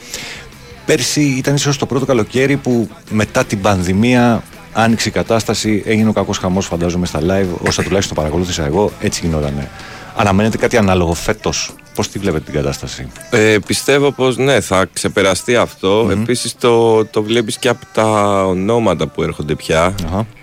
Πέρσι 0.86 1.20
ήταν 1.20 1.55
ίσως 1.55 1.78
το 1.78 1.86
πρώτο 1.86 2.06
καλοκαίρι 2.06 2.56
που 2.56 2.89
μετά 3.11 3.44
την 3.44 3.61
πανδημία 3.61 4.43
άνοιξε 4.73 5.09
η 5.09 5.12
κατάσταση, 5.12 5.82
έγινε 5.86 6.09
ο 6.09 6.12
κακός 6.12 6.39
χαμός 6.39 6.66
φαντάζομαι 6.66 7.06
στα 7.06 7.20
live, 7.20 7.66
όσα 7.66 7.82
τουλάχιστον 7.82 8.16
παρακολούθησα 8.16 8.65
εγώ, 8.65 8.93
έτσι 9.01 9.20
γινότανε. 9.24 9.70
Αναμένετε 10.16 10.56
κάτι 10.56 10.77
ανάλογο 10.77 11.15
φέτος, 11.15 11.74
πώς 11.95 12.09
τη 12.09 12.19
βλέπετε 12.19 12.45
την 12.45 12.55
κατάσταση; 12.55 13.07
Ε, 13.31 13.57
πιστεύω 13.66 14.12
πως 14.12 14.37
ναι, 14.37 14.61
θα 14.61 14.87
ξεπεραστεί 14.93 15.57
αυτό. 15.57 16.09
Επίσης 16.12 16.57
το, 16.57 17.05
το 17.05 17.23
βλέπεις 17.23 17.59
και 17.59 17.69
από 17.69 17.85
τα 17.93 18.05
ονόματα 18.47 19.07
που 19.07 19.23
έρχονται 19.23 19.55
πια. 19.55 19.95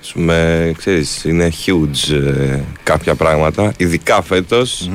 Ας 0.02 0.12
πούμε, 0.12 0.72
ξέρεις, 0.78 1.24
είναι 1.24 1.52
huge 1.66 2.14
ε, 2.14 2.60
κάποια 2.84 3.16
πράγματα, 3.16 3.74
ειδικά 3.78 4.22
φέτος. 4.22 4.90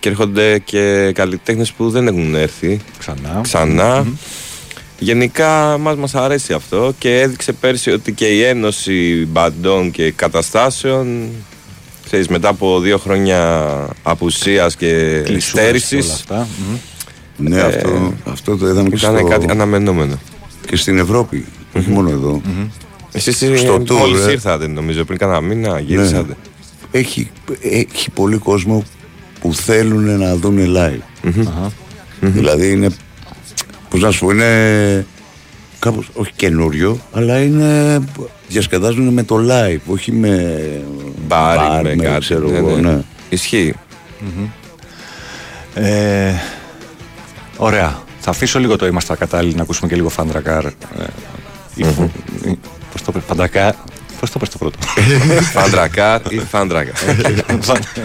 Και 0.00 0.08
έρχονται 0.08 0.58
και 0.58 1.12
καλλιτέχνες 1.14 1.72
που 1.72 1.90
δεν 1.90 2.06
έχουν 2.06 2.34
έρθει 2.34 2.80
Ξανά. 2.98 3.40
ξανά. 3.42 4.06
Γενικά 4.98 5.78
μας 5.78 5.96
μας 5.96 6.14
αρέσει 6.14 6.52
αυτό 6.52 6.94
και 6.98 7.20
έδειξε 7.20 7.52
πέρσι 7.52 7.90
ότι 7.90 8.12
και 8.12 8.26
η 8.26 8.42
Ένωση 8.42 9.26
Μπαντών 9.26 9.90
και 9.90 10.10
Καταστάσεων 10.10 11.28
ξέρεις, 12.08 12.28
μετά 12.28 12.48
από 12.48 12.80
δύο 12.80 12.98
χρόνια 12.98 13.68
απουσίας 14.02 14.76
και 14.76 15.20
Κλεισούρα 15.24 15.62
στέρησης 15.62 16.04
όλα 16.04 16.12
αυτά. 16.14 16.48
Μμμ. 16.68 17.48
Ναι, 17.48 17.56
Ε, 17.56 17.60
αυτό, 17.62 18.12
αυτό 18.24 18.56
το 18.56 18.68
είδαμε 18.68 18.88
και 18.88 18.94
ήταν 18.96 19.16
στο, 19.18 19.26
κάτι 19.26 19.46
αναμενόμενο. 19.50 20.18
και 20.66 20.76
στην 20.76 20.98
Ευρώπη, 20.98 21.44
όχι 21.76 21.90
μόνο 21.90 22.10
εδώ. 22.10 22.40
Εσείς 23.12 23.36
Στο 23.36 23.56
στο 23.56 23.74
tour, 23.74 23.90
μόλις 23.90 24.26
ε. 24.26 24.30
ήρθατε 24.30 24.66
νομίζω 24.66 25.04
πριν 25.04 25.18
κάνα 25.18 25.40
μήνα 25.40 25.80
γυρίσατε. 25.80 26.36
Έχει, 26.90 27.30
έχει 27.62 28.10
πολύ 28.10 28.36
κόσμο 28.36 28.84
που 29.40 29.54
θέλουν 29.54 30.18
να 30.18 30.36
δουν 30.36 30.58
live. 30.76 31.28
Αχα. 31.40 31.72
Δηλαδή 32.20 32.70
είναι, 32.70 32.88
πώς 33.88 34.00
να 34.00 34.10
σου 34.10 34.24
πω, 34.24 34.30
είναι 34.30 35.06
κάπως, 35.78 36.08
όχι 36.12 36.32
καινούριο, 36.36 36.98
αλλά 37.12 37.42
είναι, 37.42 38.00
διασκεδάζουν 38.48 39.08
με 39.12 39.22
το 39.22 39.36
live, 39.48 39.78
όχι 39.86 40.12
με 40.12 40.56
Μπάρι 41.28 41.82
με 41.96 42.04
κάτι, 42.04 42.20
ξέρω 42.20 42.48
ναι, 42.48 42.56
εγώ, 42.58 42.76
ναι. 42.76 42.90
ναι. 42.90 43.00
Ισχύει. 43.28 43.74
Ε, 45.74 46.32
ωραία. 47.56 48.02
Θα 48.20 48.30
αφήσω 48.30 48.58
λίγο 48.58 48.76
το 48.76 48.86
είμαστε 48.86 49.16
κατάλληλοι 49.16 49.54
να 49.54 49.62
ακούσουμε 49.62 49.88
και 49.88 49.94
λίγο 49.94 50.08
Φαντρακάρ. 50.08 50.64
Ε, 50.64 50.72
η 51.74 51.84
φου- 51.84 52.10
η- 52.46 52.58
πώς 52.92 53.02
το 53.02 53.06
είπε, 53.14 53.20
Φαντρακάρ. 53.26 53.72
Πώς 54.20 54.30
το 54.30 54.38
πες 54.38 54.48
το 54.48 54.58
πρώτο; 54.58 54.78
Φαντρακάρ 55.60 56.20
ή 56.28 56.38
φαντρακα. 56.38 56.92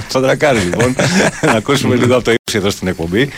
Φαντρακάρ 0.08 0.64
λοιπόν. 0.64 0.96
να 1.46 1.52
ακούσουμε 1.52 1.96
λίγο 1.96 2.16
από 2.16 2.24
το 2.24 2.32
ύψη 2.32 2.58
εδώ 2.58 2.70
στην 2.70 2.88
εκπομπή. 2.88 3.30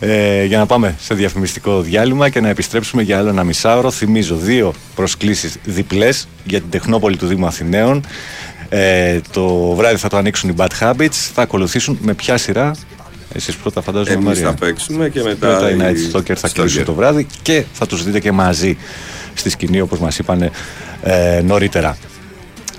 Ε, 0.00 0.44
για 0.44 0.58
να 0.58 0.66
πάμε 0.66 0.94
σε 1.00 1.14
διαφημιστικό 1.14 1.80
διάλειμμα 1.80 2.28
και 2.28 2.40
να 2.40 2.48
επιστρέψουμε 2.48 3.02
για 3.02 3.18
άλλο 3.18 3.28
ένα 3.28 3.44
μισάωρο. 3.44 3.90
Θυμίζω 3.90 4.36
δύο 4.36 4.72
προσκλήσεις 4.94 5.56
διπλές 5.64 6.28
για 6.44 6.60
την 6.60 6.70
Τεχνόπολη 6.70 7.16
του 7.16 7.26
Δήμου 7.26 7.46
Αθηναίων. 7.46 8.04
Ε, 8.68 9.20
το 9.32 9.56
βράδυ 9.74 9.96
θα 9.96 10.08
το 10.08 10.16
ανοίξουν 10.16 10.50
οι 10.50 10.54
Bad 10.56 10.68
Habits. 10.80 11.08
Θα 11.34 11.42
ακολουθήσουν 11.42 11.98
με 12.02 12.14
ποια 12.14 12.36
σειρά. 12.36 12.70
Εσείς 13.34 13.56
πρώτα 13.56 13.80
φαντάζομαι 13.82 14.12
Εμείς 14.14 14.26
Μαρία. 14.26 14.42
θα 14.42 14.54
παίξουμε 14.54 15.08
και 15.08 15.22
μετά 15.22 15.48
Μετά 15.48 15.70
οι 15.70 15.74
οι 15.74 16.10
Night 16.12 16.16
Stalker 16.16 16.34
θα 16.34 16.48
Stalker. 16.48 16.52
κλείσουν 16.54 16.84
το 16.84 16.94
βράδυ 16.94 17.26
και 17.42 17.64
θα 17.72 17.86
τους 17.86 18.04
δείτε 18.04 18.20
και 18.20 18.32
μαζί 18.32 18.76
στη 19.34 19.50
σκηνή 19.50 19.80
όπως 19.80 19.98
μας 19.98 20.18
είπαν 20.18 20.50
ε, 21.02 21.40
νωρίτερα. 21.44 21.96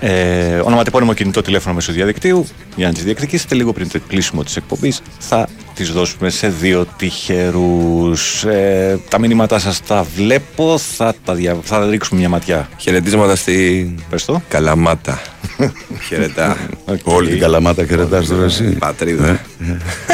Ε, 0.00 0.58
ονοματεπώνυμο 0.64 1.14
κινητό 1.14 1.42
τηλέφωνο 1.42 1.74
μέσω 1.74 1.92
διαδικτύου 1.92 2.46
για 2.76 2.86
να 2.86 2.92
τις 2.92 3.04
διεκδικήσετε 3.04 3.54
λίγο 3.54 3.72
πριν 3.72 3.90
το 3.90 4.00
κλείσιμο 4.08 4.42
της 4.42 4.56
εκπομπής 4.56 5.02
θα 5.18 5.48
τις 5.74 5.92
δώσουμε 5.92 6.30
σε 6.30 6.48
δύο 6.48 6.86
τυχερούς 6.96 8.44
ε, 8.44 8.98
τα 9.08 9.18
μηνύματά 9.18 9.58
σας 9.58 9.82
τα 9.86 10.06
βλέπω 10.16 10.78
θα 10.78 11.14
τα, 11.24 11.34
δια... 11.34 11.56
θα 11.62 11.86
ρίξουμε 11.90 12.20
μια 12.20 12.28
ματιά 12.28 12.68
Χαιρετίσματα 12.76 13.36
στη 13.36 13.94
Πες 14.10 14.24
το. 14.24 14.42
Καλαμάτα. 14.48 15.20
Χαιρετά. 16.08 16.56
Όλη 17.02 17.30
την 17.30 17.38
καλαμάτα 17.38 17.84
χαιρετάς 17.86 18.26
τώρα 18.26 18.44
εσύ. 18.44 18.64
Πατρίδα. 18.64 19.40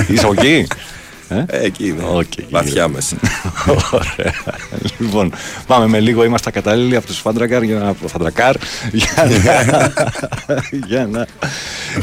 Είσαι 0.09 0.25
από 0.25 0.35
εκεί 0.39 0.67
Ε, 1.47 1.65
εκεί 1.65 1.87
είναι. 1.89 2.03
Οκ, 2.13 2.27
Βαθιά 2.51 2.89
μέσα. 2.89 3.17
Ωραία. 3.93 4.35
Λοιπόν, 4.99 5.33
πάμε 5.67 5.87
με 5.87 6.01
λίγο. 6.01 6.25
Είμαστε 6.25 6.51
κατάλληλοι 6.51 6.97
από 6.97 7.07
τους 7.07 7.19
Fundracar 7.19 7.63
για 7.63 7.79
να. 7.79 7.95
Fundracar 8.09 8.55
για 8.93 9.27
να. 9.71 9.93
για 10.89 11.07
να. 11.11 11.27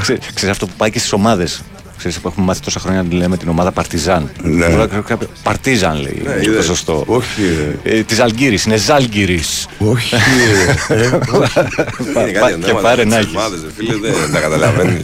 Ξέρεις, 0.01 0.25
ξέρεις 0.33 0.53
αυτό 0.53 0.65
που 0.65 0.73
πάει 0.77 0.91
και 0.91 0.99
στις 0.99 1.11
ομάδες. 1.13 1.61
Ξέρεις 1.97 2.19
που 2.19 2.27
έχουμε 2.27 2.45
μάθει 2.45 2.61
τόσα 2.61 2.79
χρόνια 2.79 3.03
να 3.03 3.09
τη 3.09 3.15
λέμε 3.15 3.37
την 3.37 3.49
ομάδα 3.49 3.71
Παρτιζάν. 3.71 4.29
Ναι. 4.43 4.65
Τώρα 4.69 4.87
ξέρω 4.87 5.01
κάποιο- 5.03 5.29
Παρτίζαν 5.43 6.01
λέει. 6.01 6.21
Ναι, 6.23 6.31
είναι 6.31 6.43
το 6.43 6.51
είδες. 6.51 6.65
σωστό. 6.65 7.03
Όχι, 7.07 7.41
ρε. 7.83 7.97
Ε, 7.97 8.03
Της 8.03 8.19
Αλγύρης, 8.19 8.65
είναι 8.65 8.75
Ζάλγκυρη. 8.75 9.39
Όχι. 9.79 10.15
ρε. 10.89 10.95
Ε, 10.95 11.03
Είναι 11.03 12.31
κάτι 12.31 12.53
και 12.59 12.71
ονόματα 12.71 12.81
πάρε 12.81 13.01
στις 13.01 13.13
να 13.13 13.17
έχεις. 13.17 13.35
ομάδες, 13.35 13.59
ρε 13.63 13.69
φίλε, 13.77 13.93
δεν 14.11 14.31
τα 14.33 14.39
καταλαβαίνεις. 14.39 15.03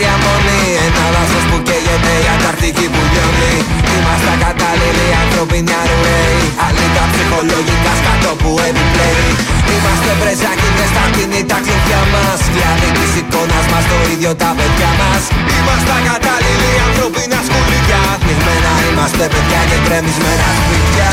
Εκατομμύρια 0.00 0.16
μόνοι 0.24 0.60
Ένα 0.86 1.04
δάσος 1.14 1.44
που 1.50 1.58
καίγεται 1.66 2.12
η 2.24 2.26
Ανταρκτική 2.34 2.86
που 2.92 3.02
λιώνει. 3.12 3.54
Είμαστε 3.94 4.32
κατάλληλοι 4.44 5.06
ανθρώπινοι 5.22 5.72
αρουραίοι 5.80 6.38
Αλήτα 6.66 7.04
ψυχολογικά 7.12 7.92
σκάτω 8.00 8.32
που 8.42 8.50
επιπλέει. 8.68 9.28
Είμαστε 9.74 10.10
πρεζάκιδες 10.20 10.88
στα 10.92 11.04
κινεί 11.14 11.42
τα 11.50 11.58
κλειδιά 11.64 12.00
μας. 12.12 12.38
Σκλάβοι 12.46 12.88
της 12.96 13.12
εικόνας 13.20 13.66
μας 13.72 13.84
το 13.90 13.96
ίδιο 14.12 14.32
τα 14.42 14.50
παιδιά 14.58 14.90
μας. 15.00 15.22
Είμαστε 15.56 15.94
κατάλληλοι 16.08 16.70
ανθρώπινα 16.86 17.38
σκουλίκια 17.46 18.00
Πνιγμένα 18.22 18.72
είμαστε 18.86 19.24
παιδιά 19.32 19.60
και 19.70 19.78
γκρεμισμένα 19.84 20.48
σπίτια 20.58 21.10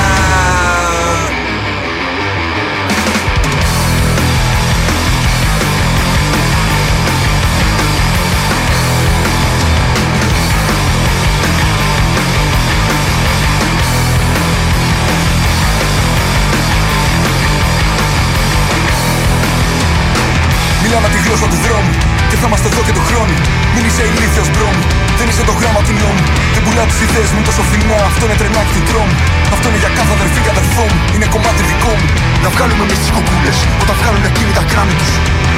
και 22.68 22.74
θα 22.76 22.80
είμαστε 22.80 22.80
εδώ 22.80 22.84
και 22.88 22.96
του 22.98 23.04
χρόνου. 23.10 23.36
Μην 23.74 23.84
είσαι 23.88 24.04
ηλίθιος 24.12 24.48
μπρόμου, 24.54 24.84
δεν 25.20 25.26
είσαι 25.30 25.44
το 25.50 25.54
γράμμα 25.60 25.82
του 25.86 25.94
νόμου. 26.02 26.24
Δεν 26.54 26.62
πουλάω 26.66 26.88
τις 26.92 27.00
ιδέες 27.06 27.30
μου 27.34 27.42
τόσο 27.48 27.62
φθηνά, 27.68 27.98
αυτό 28.10 28.24
είναι 28.28 28.38
τρενάκι 28.42 28.74
του 28.78 28.84
τρόμου. 28.90 29.16
Αυτό 29.56 29.66
είναι 29.70 29.80
για 29.84 29.92
κάθε 29.98 30.12
αδερφή 30.18 30.40
και 30.46 30.52
αδερφό 30.56 30.84
μου, 30.92 30.98
είναι 31.16 31.28
κομμάτι 31.34 31.62
δικό 31.72 31.94
μου. 32.00 32.08
Να 32.44 32.50
βγάλουμε 32.54 32.84
εμείς 32.88 33.00
τις 33.02 33.12
κοκκούλες, 33.16 33.58
όταν 33.84 33.96
βγάλουν 34.02 34.24
εκείνοι 34.32 34.52
τα 34.58 34.64
κράνη 34.72 34.96
τους. 35.00 35.12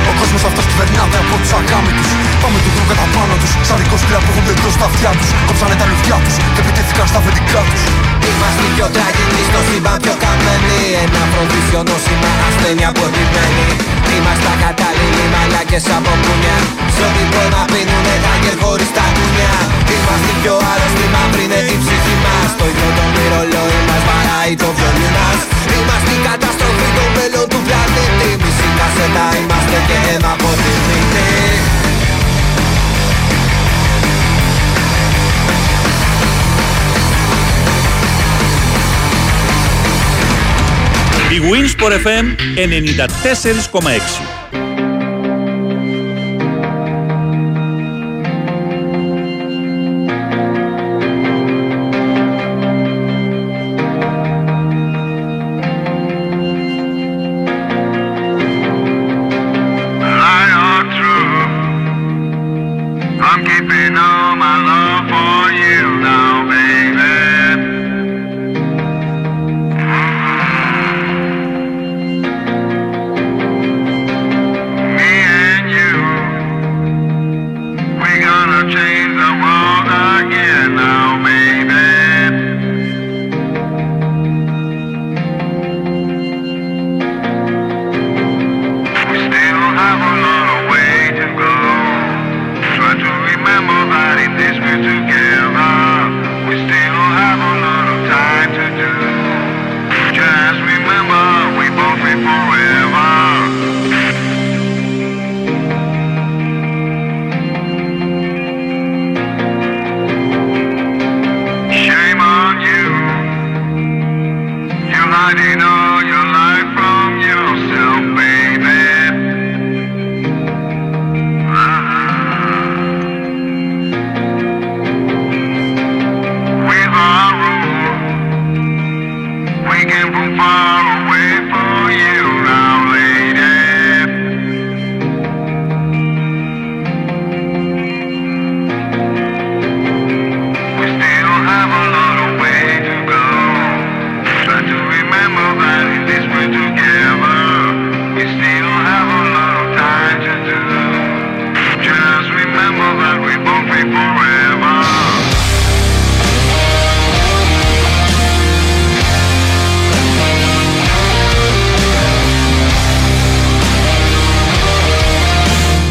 Ο 0.10 0.12
κόσμος 0.20 0.44
αυτός 0.50 0.64
κυβερνάται 0.70 1.18
από 1.24 1.34
τους 1.42 1.52
αγάμοι 1.60 1.92
τους. 1.98 2.10
Πάμε 2.42 2.58
του 2.64 2.70
δρόμου 2.76 2.90
κατά 2.92 3.08
πάνω 3.16 3.34
τους, 3.42 3.52
σαν 3.68 3.76
δικός 3.82 4.00
σκυλά 4.04 4.20
που 4.24 4.30
έχουν 4.32 4.46
εντός 4.54 4.74
στα 4.78 4.86
αυτιά 4.90 5.12
τους. 5.18 5.30
Κόψανε 5.48 5.76
τα 5.82 5.86
λουφιά 5.90 6.18
τους 6.24 6.36
και 6.54 6.62
επιτέθηκαν 6.64 7.06
στα 7.12 7.20
αφεντικά 7.22 7.62
τους. 7.70 7.84
Είμαστε 8.30 8.64
πιο 8.76 8.88
τραγικοί 8.96 9.42
στο 9.50 9.60
σύμπαν 9.68 9.98
πιο 10.04 10.16
καμένοι 10.24 10.80
Ένα 11.04 11.24
προδίσιο 11.32 11.82
σήμα 12.04 12.32
ασθένεια 12.48 12.90
που 12.96 13.04
επιμένει 13.10 13.68
Είμαστε 14.16 14.52
κατάλληλοι 14.64 15.26
μαλάκες 15.34 15.86
από 15.98 16.14
μουνιά 16.24 16.58
Σ' 16.96 17.02
ό,τι 17.08 17.24
να 17.54 17.62
πίνουνε 17.72 18.16
τα 18.26 18.34
γκερ 18.42 18.58
χωρίς 18.64 18.92
τα 18.98 19.06
κουνιά. 19.16 19.54
Είμαστε 19.96 20.32
πιο 20.42 20.54
άρρωστοι 20.72 21.06
μαύρη 21.14 21.44
είναι 21.48 21.60
η 21.74 21.78
ψυχή 21.84 22.16
μας. 22.24 22.50
Το 22.60 22.66
ίδιο 22.72 22.90
το 22.98 23.06
μυρολόι 23.14 23.80
μας 23.88 24.02
βαράει 24.08 24.54
το 24.62 24.70
βιολί 24.78 25.10
μας. 25.16 25.40
Είμαστε 25.76 26.12
η 26.18 26.20
καταστροφή 26.28 26.88
των 26.96 27.10
μέλλον 27.16 27.46
του 27.52 27.60
πλανήτη. 27.66 28.30
Μισή 28.42 28.68
κασέτα 28.80 29.26
είμαστε 29.40 29.78
και 29.88 29.98
αίμα 30.08 30.32
από 30.36 30.50
τη 30.64 30.74
Η 41.32 41.40
Winsport 41.52 41.94
FM 42.06 42.26
94,6 42.56 44.39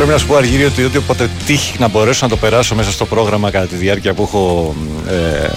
Πρέπει 0.08 0.22
να 0.22 0.26
σου 0.28 0.32
πω 0.34 0.42
Αργύρι 0.42 0.64
ότι 0.64 0.84
ότι 0.84 0.96
όποτε 0.96 1.30
τύχει 1.46 1.78
να 1.78 1.88
μπορέσω 1.88 2.18
να 2.24 2.30
το 2.30 2.36
περάσω 2.36 2.74
μέσα 2.74 2.90
στο 2.90 3.06
πρόγραμμα 3.06 3.50
κατά 3.50 3.66
τη 3.66 3.76
διάρκεια 3.76 4.14
που 4.14 4.22
έχω 4.22 4.74
ε, 5.08 5.12
ε, 5.12 5.50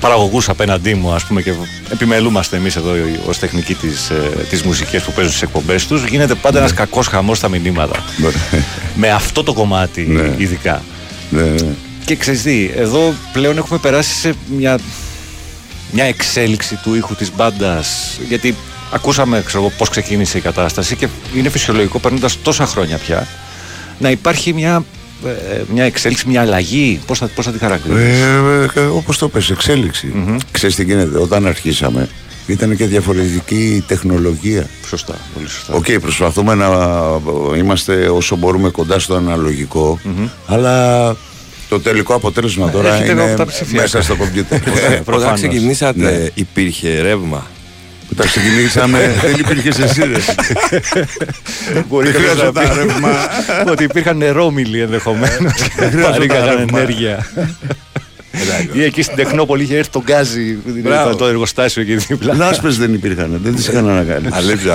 παραγωγούς 0.00 0.48
απέναντί 0.48 0.94
μου, 0.94 1.12
ας 1.12 1.24
πούμε, 1.24 1.42
και 1.42 1.52
επιμελούμαστε 1.92 2.56
εμείς 2.56 2.76
εδώ 2.76 2.90
ως 3.28 3.38
τεχνικοί 3.38 3.74
της 3.74 4.10
τις 4.48 4.62
μουσικής 4.62 5.02
που 5.02 5.12
παίζουν 5.12 5.32
στι 5.32 5.44
εκπομπές 5.44 5.86
τους, 5.86 6.04
γίνεται 6.04 6.34
πάντα 6.34 6.58
ένας 6.58 6.72
κακός 6.72 7.06
χαμός 7.06 7.38
στα 7.38 7.48
μηνύματα. 7.48 8.04
Με 8.94 9.10
αυτό 9.10 9.42
το 9.42 9.52
κομμάτι 9.52 10.00
Ναι. 10.02 10.34
ειδικά. 10.36 10.82
Ναι, 11.30 11.42
ναι. 11.42 11.66
Και 12.04 12.16
ξέρεις 12.16 12.42
τι, 12.42 12.70
εδώ 12.76 13.14
πλέον 13.32 13.56
έχουμε 13.56 13.78
περάσει 13.78 14.14
σε 14.14 14.34
μια, 14.56 14.78
μια 15.90 16.04
εξέλιξη 16.04 16.78
του 16.82 16.94
ήχου 16.94 17.14
της 17.14 17.30
μπάντας. 17.36 18.18
Γιατί 18.28 18.54
ακούσαμε 18.92 19.42
ξέρω, 19.46 19.62
εγώ, 19.62 19.72
πώς 19.78 19.88
ξεκίνησε 19.88 20.38
η 20.38 20.40
κατάσταση 20.40 20.96
και 20.96 21.08
είναι 21.36 21.48
φυσιολογικό 21.48 21.98
παίρνοντας 21.98 22.42
τόσα 22.42 22.66
χρόνια 22.66 22.96
πια 22.98 23.26
να 23.98 24.10
υπάρχει 24.10 24.52
μια, 24.52 24.84
ε, 25.26 25.60
μια 25.72 25.84
εξέλιξη, 25.84 26.28
μια 26.28 26.40
αλλαγή. 26.40 27.00
Πώς 27.06 27.18
θα, 27.18 27.26
πώς 27.34 27.44
θα 27.44 27.50
τη 27.52 27.58
χαρακτηρίζεις; 27.58 28.20
Ε, 28.20 28.68
ε, 28.74 28.80
Όπως 28.80 29.18
το 29.18 29.28
πες, 29.28 29.50
εξέλιξη. 29.50 30.12
Ξέρεις 30.50 30.76
τι 30.76 30.84
γίνεται, 30.84 31.18
όταν 31.18 31.46
αρχίσαμε 31.46 32.08
ήταν 32.46 32.76
και 32.76 32.84
διαφορετική 32.86 33.74
η 33.76 33.80
τεχνολογία. 33.80 34.66
Σωστά, 34.88 35.14
πολύ 35.34 35.48
σωστά. 35.48 35.74
Οκ, 35.74 35.84
προσπαθούμε 36.00 36.54
να 36.54 36.68
είμαστε 37.56 38.08
όσο 38.08 38.36
μπορούμε 38.36 38.68
κοντά 38.70 38.98
στο 38.98 39.14
αναλογικό 39.14 39.98
αλλά 40.46 41.16
το 41.68 41.80
τελικό 41.80 42.14
αποτέλεσμα 42.14 42.70
τώρα 42.70 42.94
Έχετε 42.94 43.10
είναι 43.10 43.34
τα 43.36 43.46
ψηφιακά. 43.46 43.82
μέσα 43.82 44.02
στο 44.02 44.16
κομπιούτερ. 44.16 44.60
Όταν 45.04 45.34
ξεκινήσατε, 45.34 45.98
Ναι. 46.02 46.26
υπήρχε 46.34 47.00
ρεύμα; 47.00 47.46
Όταν 48.12 48.26
ξεκινήσαμε, 48.26 49.14
δεν 49.22 49.34
υπήρχες 49.38 49.74
σε 49.74 49.88
σύρες. 49.88 50.34
Μπορεί 51.88 52.10
Δεν 52.10 52.22
κανείς 52.22 52.28
να 52.28 52.34
χρειαζόταν 52.34 52.68
πει 52.68 52.74
ρεύμα. 52.74 53.10
ότι 53.72 53.84
υπήρχαν 53.84 54.16
νερόμιλοι 54.16 54.80
ενδεχομένως 54.80 55.52
και 55.62 55.70
χρειαζόταν 55.70 56.12
παρήγαγαν 56.12 56.56
ρεύμα. 56.56 56.78
ενέργεια. 56.78 57.26
Ή 58.72 58.82
εκεί 58.82 59.02
στην 59.02 59.16
Τεχνόπολη 59.16 59.62
είχε 59.62 59.76
έρθει 59.76 59.90
το 59.90 60.02
γκάζι, 60.02 60.58
Μπράβο. 60.66 61.16
το 61.16 61.26
εργοστάσιο 61.26 61.82
εκεί 61.82 61.96
δίπλα. 61.96 62.34
Λάσπες 62.34 62.76
δεν 62.78 62.94
υπήρχαν, 62.94 63.40
δεν 63.42 63.54
τις 63.54 63.68
είχαν 63.68 63.88
αναγκάλει. 63.88 64.28
Αλήθεια. 64.30 64.74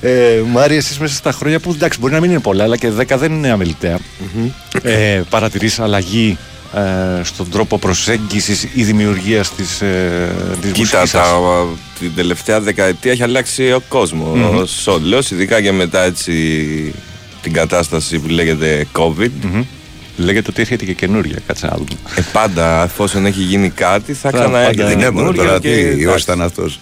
Ε, 0.00 0.40
Μάρια, 0.52 0.76
εσείς 0.76 0.98
μέσα 0.98 1.14
στα 1.14 1.32
χρόνια 1.32 1.58
που 1.60 1.72
εντάξει 1.74 1.98
μπορεί 2.00 2.12
να 2.12 2.20
μην 2.20 2.30
είναι 2.30 2.40
πολλά, 2.40 2.64
αλλά 2.64 2.76
και 2.76 2.90
10 2.98 3.16
δεν 3.18 3.32
είναι 3.32 3.50
αμεληταία. 3.50 3.98
ε, 4.82 5.20
παρατηρείς 5.30 5.78
αλλαγή 5.80 6.38
ε, 6.40 6.53
στον 7.22 7.50
τρόπο 7.50 7.78
προσέγγισης 7.78 8.68
ή 8.74 8.84
δημιουργίας 8.84 9.50
της, 9.54 9.80
ε, 9.80 10.28
της 10.60 10.72
Κοίτα, 10.72 10.78
μουσικής 10.78 11.10
σας. 11.10 11.28
τα, 11.28 11.66
την 11.98 12.14
τελευταία 12.14 12.60
δεκαετία 12.60 13.12
έχει 13.12 13.22
αλλάξει 13.22 13.72
ο 13.72 13.82
κόσμος. 13.88 14.38
Μμμ. 14.38 14.92
Όλος, 14.94 15.30
ειδικά 15.30 15.60
και 15.60 15.72
μετά 15.72 16.02
έτσι 16.02 16.32
την 17.42 17.52
κατάσταση 17.52 18.18
που 18.18 18.28
λέγεται 18.28 18.86
COVID. 18.98 19.30
Λέγεται 20.16 20.50
ότι 20.50 20.60
έρχεται 20.60 20.84
και 20.84 20.92
καινούρια, 20.92 21.38
κάτσε 21.46 21.66
να 21.66 21.76
δούμε. 21.76 21.98
Ε, 22.16 22.20
πάντα, 22.32 22.82
εφόσον 22.84 23.26
έχει 23.26 23.40
γίνει 23.40 23.70
κάτι, 23.70 24.12
θα 24.12 24.30
Θα 24.30 24.38
ξαναέρχεται 24.38 24.82
πάντα- 24.82 24.94
Ναι, 24.96 25.10
μόνο 25.10 25.32
καινούργια 25.32 25.44
τώρα 25.44 25.58
και 25.58 25.68
τι 25.68 25.80
ιός 25.80 26.02
εντάξει, 26.02 26.22
ήταν 26.24 26.42
αυτός. 26.42 26.80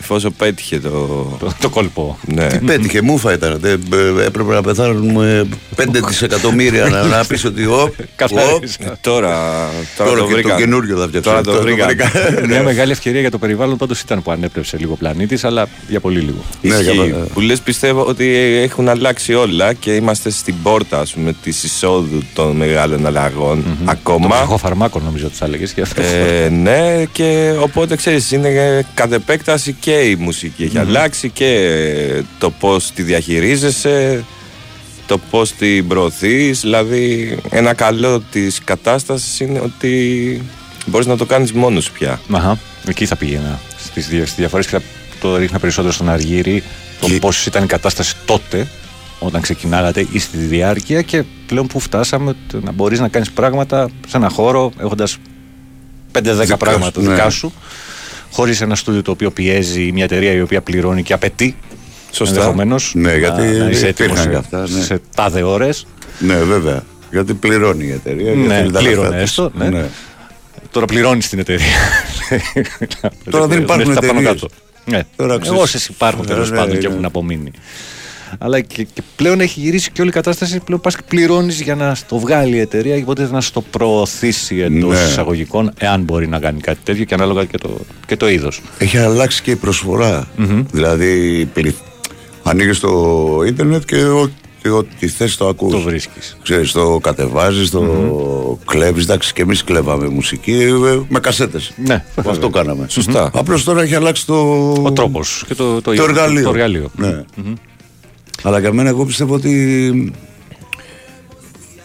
Εφόσον 0.00 0.34
πέτυχε 0.36 0.78
το... 0.78 0.90
Το, 1.38 1.52
το 1.60 1.68
κόλπο. 1.68 2.18
Ναι. 2.26 2.46
Τι 2.46 2.58
πέτυχε, 2.58 3.02
μούφα 3.02 3.32
ήταν. 3.32 3.58
Δεν- 3.60 3.82
ε, 4.18 4.24
Έπρεπε 4.24 4.52
να 4.54 4.62
πεθάνουμε 4.62 5.46
5 5.76 5.84
δισεκατομμύρια 6.06 6.84
να, 6.88 7.02
να 7.02 7.24
πεις 7.24 7.44
ότι 7.44 7.64
ο, 7.64 7.92
Καθάρισα. 8.16 8.78
Ε, 8.80 8.92
Τώρα, 9.00 9.68
τώρα, 9.96 10.10
Τώρα 10.10 10.10
το 10.10 10.14
και 10.14 10.20
το 10.20 10.26
βρήκα. 10.40 10.56
καινούριο 10.56 10.96
θα 10.98 11.06
φτιάξω. 11.08 11.30
Τώρα 11.30 11.42
το 11.42 11.50
Τώρα 11.50 11.58
το 11.64 11.66
βρήκα. 11.66 11.86
βρήκα. 11.86 12.10
Μια 12.48 12.62
μεγάλη 12.62 12.92
ευκαιρία 12.92 13.20
για 13.20 13.30
το 13.30 13.38
περιβάλλον 13.38 13.76
πάντως 13.76 14.00
ήταν 14.00 14.22
που 14.22 14.30
ανέπνευσε 14.30 14.76
λίγο 14.78 14.92
ο 14.92 14.96
πλανήτης, 14.96 15.44
αλλά 15.44 15.68
για 15.88 16.00
πολύ 16.00 16.20
λίγο. 16.20 16.44
Ναι, 16.62 16.74
Ισχύει. 16.74 16.92
για- 16.92 17.14
Που 17.34 17.40
λες 17.40 17.60
πιστεύω 17.60 18.04
ότι 18.04 18.26
έχουν 18.62 18.88
αλλάξει 18.88 19.34
όλα 19.34 19.72
και 19.72 19.94
είμαστε 19.94 20.30
στην 20.30 20.54
πόρτα 20.62 21.00
ας 21.00 21.12
πούμε, 21.12 21.34
της 21.42 21.62
εισόδου 21.62 22.22
των 22.34 22.56
μεγάλων 22.56 23.06
αλλαγών 23.06 23.62
Το 23.64 23.90
ακόμα. 23.90 24.28
ψυχοφαρμάκο 24.36 25.00
νομίζω 25.04 25.26
ότι 25.26 25.36
θα 25.36 25.44
έλεγες 25.44 25.72
και 25.72 25.80
αυτό. 25.80 26.02
Ε, 26.02 26.48
ναι, 26.48 27.04
και 27.12 27.54
οπότε 27.60 27.96
ξέρεις, 27.96 28.32
είναι 28.32 28.84
κατ' 28.94 29.12
επέκταση 29.12 29.76
και 29.80 29.87
η 29.92 30.16
μουσική 30.16 30.62
έχει 30.62 30.78
αλλάξει 30.78 31.30
και 31.30 32.22
το 32.38 32.50
πώς 32.50 32.90
τη 32.90 33.02
διαχειρίζεσαι, 33.02 34.24
το 35.06 35.18
πώς 35.18 35.52
την 35.52 35.88
προωθείς. 35.88 36.60
Δηλαδή, 36.60 37.36
ένα 37.50 37.74
καλό 37.74 38.20
της 38.30 38.60
κατάστασης 38.64 39.40
είναι 39.40 39.60
ότι 39.60 40.42
μπορείς 40.86 41.06
να 41.06 41.16
το 41.16 41.24
κάνεις 41.24 41.52
μόνος 41.52 41.84
σου 41.84 41.92
πια. 41.92 42.20
Αχα, 42.32 42.58
εκεί 42.86 43.06
θα 43.06 43.16
πήγαινα. 43.16 43.60
Στις, 43.84 44.08
δια- 44.08 44.24
στις 44.24 44.36
διαφορές 44.36 44.66
και 44.66 44.72
θα 44.78 44.82
το 45.20 45.36
ρίχνα 45.36 45.58
περισσότερο 45.58 45.92
στον 45.92 46.08
Αργύρι 46.08 46.62
το 47.00 47.08
πώς 47.20 47.46
ήταν 47.46 47.64
η 47.64 47.66
κατάσταση 47.66 48.14
τότε 48.24 48.66
όταν 49.18 49.40
ξεκινάγατε 49.40 50.06
ή 50.10 50.18
στη 50.18 50.36
διάρκεια 50.36 51.02
και 51.02 51.22
πλέον 51.46 51.66
που 51.66 51.80
φτάσαμε 51.80 52.36
το 52.52 52.60
να 52.60 52.72
μπορείς 52.72 53.00
να 53.00 53.08
κάνεις 53.08 53.30
πράγματα 53.30 53.88
σε 54.08 54.16
ένα 54.16 54.28
χώρο 54.28 54.72
έχοντας 54.80 55.16
5-10 56.12 56.46
σου, 56.46 56.56
πράγματα 56.56 57.00
ναι. 57.00 57.08
δικά 57.08 57.30
σου 57.30 57.52
χωρίς 58.30 58.60
ένα 58.60 58.74
στούντιο 58.74 59.02
το 59.02 59.10
οποίο 59.10 59.30
πιέζει 59.30 59.92
μια 59.92 60.04
εταιρεία 60.04 60.32
η 60.32 60.40
οποία 60.40 60.60
πληρώνει 60.60 61.02
και 61.02 61.12
απαιτεί 61.12 61.56
Σωστά. 62.10 62.34
ενδεχομένως 62.34 62.92
Ναι, 62.94 63.16
γιατί 63.16 63.42
να, 63.42 63.64
να 63.64 63.68
είσαι 63.70 63.86
έτοιμος 63.86 64.18
υπήρχαν 64.20 64.22
σε, 64.24 64.28
και 64.30 64.36
αυτά, 64.36 64.60
ναι. 64.68 64.82
σε 64.82 65.00
τάδε 65.14 65.42
ώρες 65.42 65.86
Ναι, 66.18 66.34
βέβαια. 66.36 66.84
Γιατί 67.10 67.34
πληρώνει 67.34 67.84
η 67.86 67.90
εταιρεία. 67.92 68.32
Ναι, 68.34 68.40
γιατί 68.40 68.52
θέλει 68.54 68.70
τα 68.72 68.78
πλήρωνε 68.78 69.08
λεφτά 69.08 69.14
της. 69.22 69.30
έστω, 69.30 69.52
ναι. 69.54 69.84
Τώρα 70.70 70.86
πληρώνεις 70.86 71.28
την 71.28 71.38
εταιρεία. 71.38 71.66
Τώρα 73.30 73.46
δεν 73.46 73.62
υπάρχουν 73.62 73.94
τα 73.94 74.00
πάνω 74.00 74.18
εταιρείες. 74.18 74.40
κάτω. 74.40 74.48
Ναι. 74.84 75.02
Τώρα 75.16 75.38
ξέρεις. 75.38 75.60
Όσες 75.60 75.86
υπάρχουν 75.86 76.26
τέλος 76.26 76.50
Ναι, 76.50 76.56
πάντων 76.56 76.74
ναι, 76.74 76.78
και 76.80 76.86
ναι. 76.88 76.92
έχουν 76.92 77.04
απομείνει. 77.04 77.50
Αλλά 78.38 78.60
και, 78.60 78.82
και 78.82 79.02
πλέον 79.16 79.40
έχει 79.40 79.60
γυρίσει 79.60 79.90
και 79.90 80.00
όλη 80.00 80.10
η 80.10 80.12
κατάσταση. 80.12 80.60
Πλέον 80.60 80.80
πας 80.80 80.96
και 80.96 81.02
πληρώνεις 81.08 81.60
για 81.60 81.74
να 81.74 81.96
το 82.08 82.18
βγάλει 82.18 82.56
η 82.56 82.60
εταιρεία 82.60 82.96
ή 82.96 83.00
οπότε 83.02 83.28
να 83.32 83.40
στο 83.40 83.60
προωθήσει 83.60 84.56
εντός 84.56 84.94
Ναι. 84.94 85.04
εισαγωγικών, 85.08 85.70
εάν 85.78 86.02
μπορεί 86.02 86.28
να 86.28 86.38
κάνει 86.38 86.60
κάτι 86.60 86.78
τέτοιο 86.84 87.04
και 87.04 87.14
ανάλογα 87.14 87.44
και 87.44 87.58
το, 87.58 87.76
και 88.06 88.16
το 88.16 88.28
είδος. 88.28 88.60
Έχει 88.78 88.98
αλλάξει 88.98 89.42
και 89.42 89.50
η 89.50 89.56
προσφορά. 89.56 90.28
Δηλαδή, 90.72 91.44
περι... 91.54 91.74
ανοίγεις 92.42 92.80
το 92.80 93.42
ίντερνετ 93.46 93.84
και 93.84 94.04
ό,τι, 94.04 94.68
ό,τι 94.68 95.08
θες 95.08 95.36
το 95.36 95.48
ακούς. 95.48 95.72
Το 95.72 95.80
βρίσκεις. 95.80 96.36
Ξέρεις, 96.42 96.72
το 96.72 96.98
κατεβάζεις, 97.02 97.70
το 97.70 98.58
κλέβεις. 98.64 99.04
Εντάξει, 99.04 99.32
και 99.32 99.42
εμείς 99.42 99.64
κλέβαμε 99.64 100.08
μουσική 100.08 100.52
ε, 100.52 101.00
με 101.08 101.20
κασέτες. 101.20 101.72
Ναι, 101.76 102.04
Αυτό 102.26 102.48
κάναμε. 102.50 102.86
Σωστά. 102.88 103.30
Απλώς 103.34 103.64
τώρα 103.64 103.82
έχει 103.82 103.94
αλλάξει 103.94 104.26
το... 104.26 104.34
Ο 104.82 104.92
τρόπος 104.92 105.44
και 105.46 105.54
το, 105.54 105.74
το, 105.74 105.80
Το 105.80 105.92
είδος, 105.92 106.06
εργαλείο. 106.08 106.42
Το 106.42 106.50
εργαλείο. 106.50 106.90
Ναι. 106.96 107.24
Αλλά 108.42 108.58
για 108.58 108.72
μένα 108.72 108.88
εγώ 108.88 109.04
πιστεύω 109.04 109.34
ότι 109.34 110.12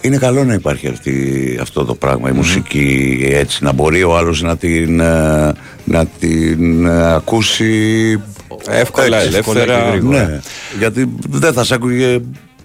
είναι 0.02 0.18
καλό 0.18 0.44
να 0.44 0.54
υπάρχει 0.54 0.88
αυτή, 0.88 1.58
αυτό 1.62 1.86
το 1.86 1.96
πράγμα, 1.96 2.30
η 2.30 2.32
μουσική 2.34 3.20
έτσι, 3.32 3.64
να 3.64 3.72
μπορεί 3.72 4.04
ο 4.04 4.18
άλλος 4.18 4.42
να 4.42 4.58
την, 4.58 5.00
ε, 5.00 5.54
να 5.84 6.06
την 6.20 6.86
ε, 6.86 7.14
ακούσει 7.14 8.22
Εύκολα, 8.70 9.18
έτσι, 9.18 9.28
ελεύθερα. 9.28 9.82
και 9.82 9.90
γρήγορα. 9.90 10.26
Ναι, 10.26 10.40
γιατί 10.78 11.10
δεν 11.30 11.54
θα 11.54 11.64
σ' 11.64 11.72
άκουγε 11.72 12.20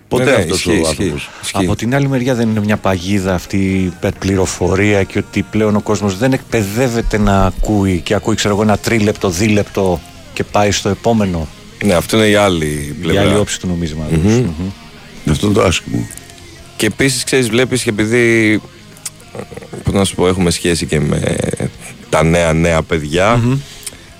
ποτέ 0.09 0.25
Ναι, 0.25 0.31
ναι, 0.31 0.37
αυτός 0.37 0.57
ισχύει, 0.57 0.71
ο 0.71 0.75
ισχύει. 0.75 1.03
άνθρωπος. 1.03 1.31
Από 1.53 1.77
την 1.77 1.95
άλλη 1.95 2.09
μεριά 2.09 2.35
δεν 2.35 2.49
είναι 2.49 2.61
μια 2.61 2.77
παγίδα 2.77 3.35
αυτή 3.35 3.57
η 3.57 3.93
πληροφορία 4.19 5.03
και 5.03 5.19
ότι 5.19 5.43
πλέον 5.43 5.77
ο 5.77 5.81
κόσμος 5.81 6.19
δεν 6.19 6.33
εκπαιδεύεται 6.33 7.19
να 7.19 7.45
ακούει 7.47 8.01
και 8.01 8.15
ακούει 8.15 8.35
ξέρω 8.35 8.55
εγώ 8.55 8.63
ένα 8.63 8.79
τρίλεπτο, 8.79 9.31
δίλεπτο 9.31 10.01
και 10.33 10.45
πάει 10.45 10.71
στο 10.71 10.89
επόμενο. 10.89 11.49
Ναι, 11.85 11.95
αυτό 11.95 12.17
είναι 12.17 12.27
η 12.27 12.35
άλλη 12.35 12.67
Η 12.67 12.97
πλευρά. 13.03 13.21
άλλη 13.23 13.37
όψη 13.37 13.61
του 13.61 13.67
νομίσματος. 13.67 14.19
Μμμ. 14.19 14.33
Μμμ. 14.33 14.71
Αυτό 15.31 15.47
είναι 15.47 15.55
το 15.55 15.63
άσχημο. 15.63 16.09
Και 16.77 16.87
επίσης, 16.87 17.25
ξέρεις, 17.25 17.49
βλέπεις 17.49 17.83
και 17.83 17.91
επειδή. 17.91 18.61
Πώς 19.85 19.95
να 19.95 20.05
σου 20.05 20.15
πω, 20.15 20.29
έχουμε 20.29 20.51
σχέση 20.51 20.87
και 20.87 21.01
με 21.01 21.37
τα 22.09 22.23
νέα 22.23 22.53
νέα 22.53 22.83
παιδιά. 22.83 23.43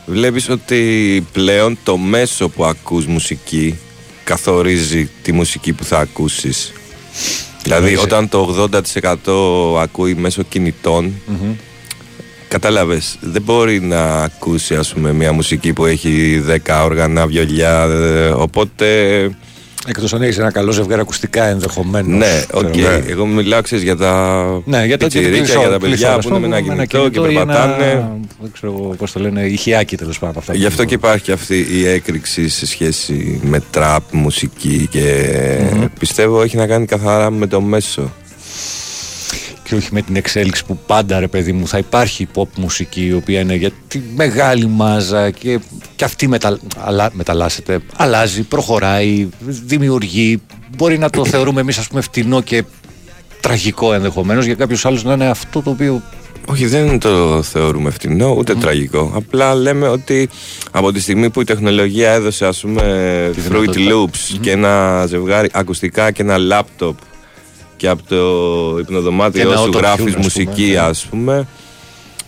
Βλέπεις 0.07 0.49
ότι 0.49 1.25
πλέον 1.33 1.79
το 1.83 1.97
μέσο 1.97 2.49
που 2.49 2.65
ακούς 2.65 3.07
μουσική 3.07 3.79
καθορίζει 4.25 5.11
τη 5.23 5.33
μουσική 5.33 5.73
που 5.73 5.85
θα 5.85 5.99
ακούσεις. 5.99 6.73
Δηλαδή 7.63 7.87
Εννοείς, 7.89 8.03
όταν 8.05 8.29
το 8.29 8.69
80% 9.27 9.81
ακούει 9.83 10.15
μέσω 10.15 10.43
κινητών, 10.43 11.13
Μμμ. 11.27 11.55
Κατάλαβες, 12.49 13.17
δεν 13.21 13.43
μπορεί 13.43 13.81
να 13.81 14.23
ακούσει 14.23 14.75
ας 14.75 14.93
πούμε 14.93 15.13
μια 15.13 15.33
μουσική 15.33 15.73
που 15.73 15.85
έχει 15.87 16.43
10 16.67 16.83
όργανα, 16.85 17.27
βιολιά, 17.27 17.83
ε, 17.83 18.29
οπότε 18.29 18.87
Εκτός 19.87 20.15
αν 20.15 20.23
έχεις 20.23 20.39
ένα 20.39 20.51
καλό 20.51 20.71
ζευγάρι 20.73 21.01
ακουστικά 21.01 21.45
ενδεχομένως. 21.45 22.19
ναι, 22.19 22.43
οκ. 22.53 22.71
Ξέρω 22.71 22.91
εγώ. 22.93 23.05
Εγώ 23.09 23.27
μιλάω 23.27 23.61
ξέρεις, 23.63 23.85
για 23.85 23.97
τα 23.97 24.45
Ναι, 24.65 24.85
για 24.87 24.99
τα 24.99 25.05
πιτσιρίκια, 25.05 25.37
πληθώρα, 25.39 25.61
για 25.61 25.71
τα 25.71 25.79
παιδιά 25.79 25.97
πληθώρα, 25.97 26.19
που 26.19 26.29
είναι 26.29 26.39
με 26.39 26.47
ένα 26.47 26.57
ας 26.57 26.63
πούμε, 26.63 26.87
κινητό 26.87 27.09
και 27.09 27.19
ή 27.33 27.37
ένα, 27.37 27.45
περπατάνε. 27.47 28.09
Δεν 28.41 28.51
ξέρω 28.53 28.73
πώς 28.99 29.13
το 29.13 29.21
λένε, 29.21 29.41
ηχιάκι 29.47 29.97
τέλος 29.97 30.19
πάντων. 30.19 30.31
από 30.31 30.39
Αυτά 30.39 30.55
Γι' 30.55 30.61
που- 30.61 30.67
αυτό 30.69 30.85
και 30.85 30.95
υπάρχει 30.95 31.33
αυτή 31.33 31.67
η 31.73 31.87
έκρηξη 31.87 32.49
σε 32.49 32.67
σχέση 32.67 33.41
με 33.45 33.63
τραπ, 33.71 34.03
μουσική 34.13 34.87
και 34.91 35.35
πιστεύω 35.99 36.43
έχει 36.43 36.57
να 36.57 36.67
κάνει 36.67 36.87
καθαρά 36.87 37.31
με 37.31 37.47
το 37.47 37.61
μέσο. 37.61 38.13
Και 39.69 39.75
όχι 39.75 39.89
με 39.91 40.03
την 40.03 40.17
εξέλιξη 40.17 40.65
που 40.65 40.79
πάντα 40.87 41.21
ρε 41.21 41.29
παιδί 41.29 41.53
μου 41.53 41.67
θα 41.67 41.79
υπάρχει 41.79 42.29
pop 42.35 42.49
μουσική 42.57 43.07
η 43.07 43.13
οποία 43.13 43.41
είναι 43.41 43.55
για 43.55 43.71
τη 43.89 44.01
μεγάλη 44.17 44.67
μάζα 44.67 45.31
και 45.31 45.61
και 45.97 46.05
αυτή 46.05 46.29
μετα, 46.29 46.59
αλα, 46.79 47.11
μεταλλάσσεται, 47.13 47.81
αλλάζει, 47.97 48.43
προχωράει, 48.43 49.29
δημιουργεί. 49.41 50.43
Μπορεί 50.77 50.99
να 50.99 51.11
το 51.11 51.25
θεωρούμε 51.25 51.61
εμείς, 51.61 51.79
ας 51.79 51.89
πούμε, 51.89 52.01
φτηνό 52.01 52.41
και 52.41 52.65
τραγικό 53.41 53.95
ενδεχομένως 53.95 54.45
για 54.45 54.55
κάποιους 54.55 54.87
άλλους 54.87 55.05
να 55.05 55.13
είναι 55.13 55.29
αυτό 55.29 55.63
το 55.63 55.71
οποίο. 55.71 56.03
Όχι, 56.47 56.67
δεν 56.67 56.99
το 56.99 57.43
θεωρούμε 57.43 57.91
φτηνό, 57.91 58.35
ούτε 58.39 58.55
τραγικό. 58.55 59.13
Απλά 59.15 59.55
λέμε 59.55 59.89
ότι 59.89 60.29
από 60.71 60.93
τη 60.93 61.01
στιγμή 61.01 61.31
που 61.31 61.41
η 61.41 61.45
τεχνολογία 61.45 62.13
έδωσε, 62.13 62.47
ας 62.47 62.61
πούμε, 62.61 62.83
Fruity 63.31 63.41
δυνατότητα. 63.41 63.91
Loops 63.91 64.39
και 64.41 64.51
ένα 64.51 65.05
ζευγάρι 65.07 65.49
ακουστικά 65.53 66.11
και 66.11 66.23
ένα 66.23 66.39
λάπτοπ 66.39 66.97
και 67.79 67.89
από 67.89 68.03
το 68.09 68.17
Και 68.75 68.81
υπνοδωμάτιο 68.81 69.41
ένα 69.51 69.57
σου 69.61 69.71
auto-tune, 69.73 69.77
γράφεις 69.77 70.05
ας 70.05 70.11
πούμε, 70.11 70.23
μουσική, 70.23 70.71
ναι. 70.71 70.77
ας 70.79 71.07
πούμε. 71.11 71.47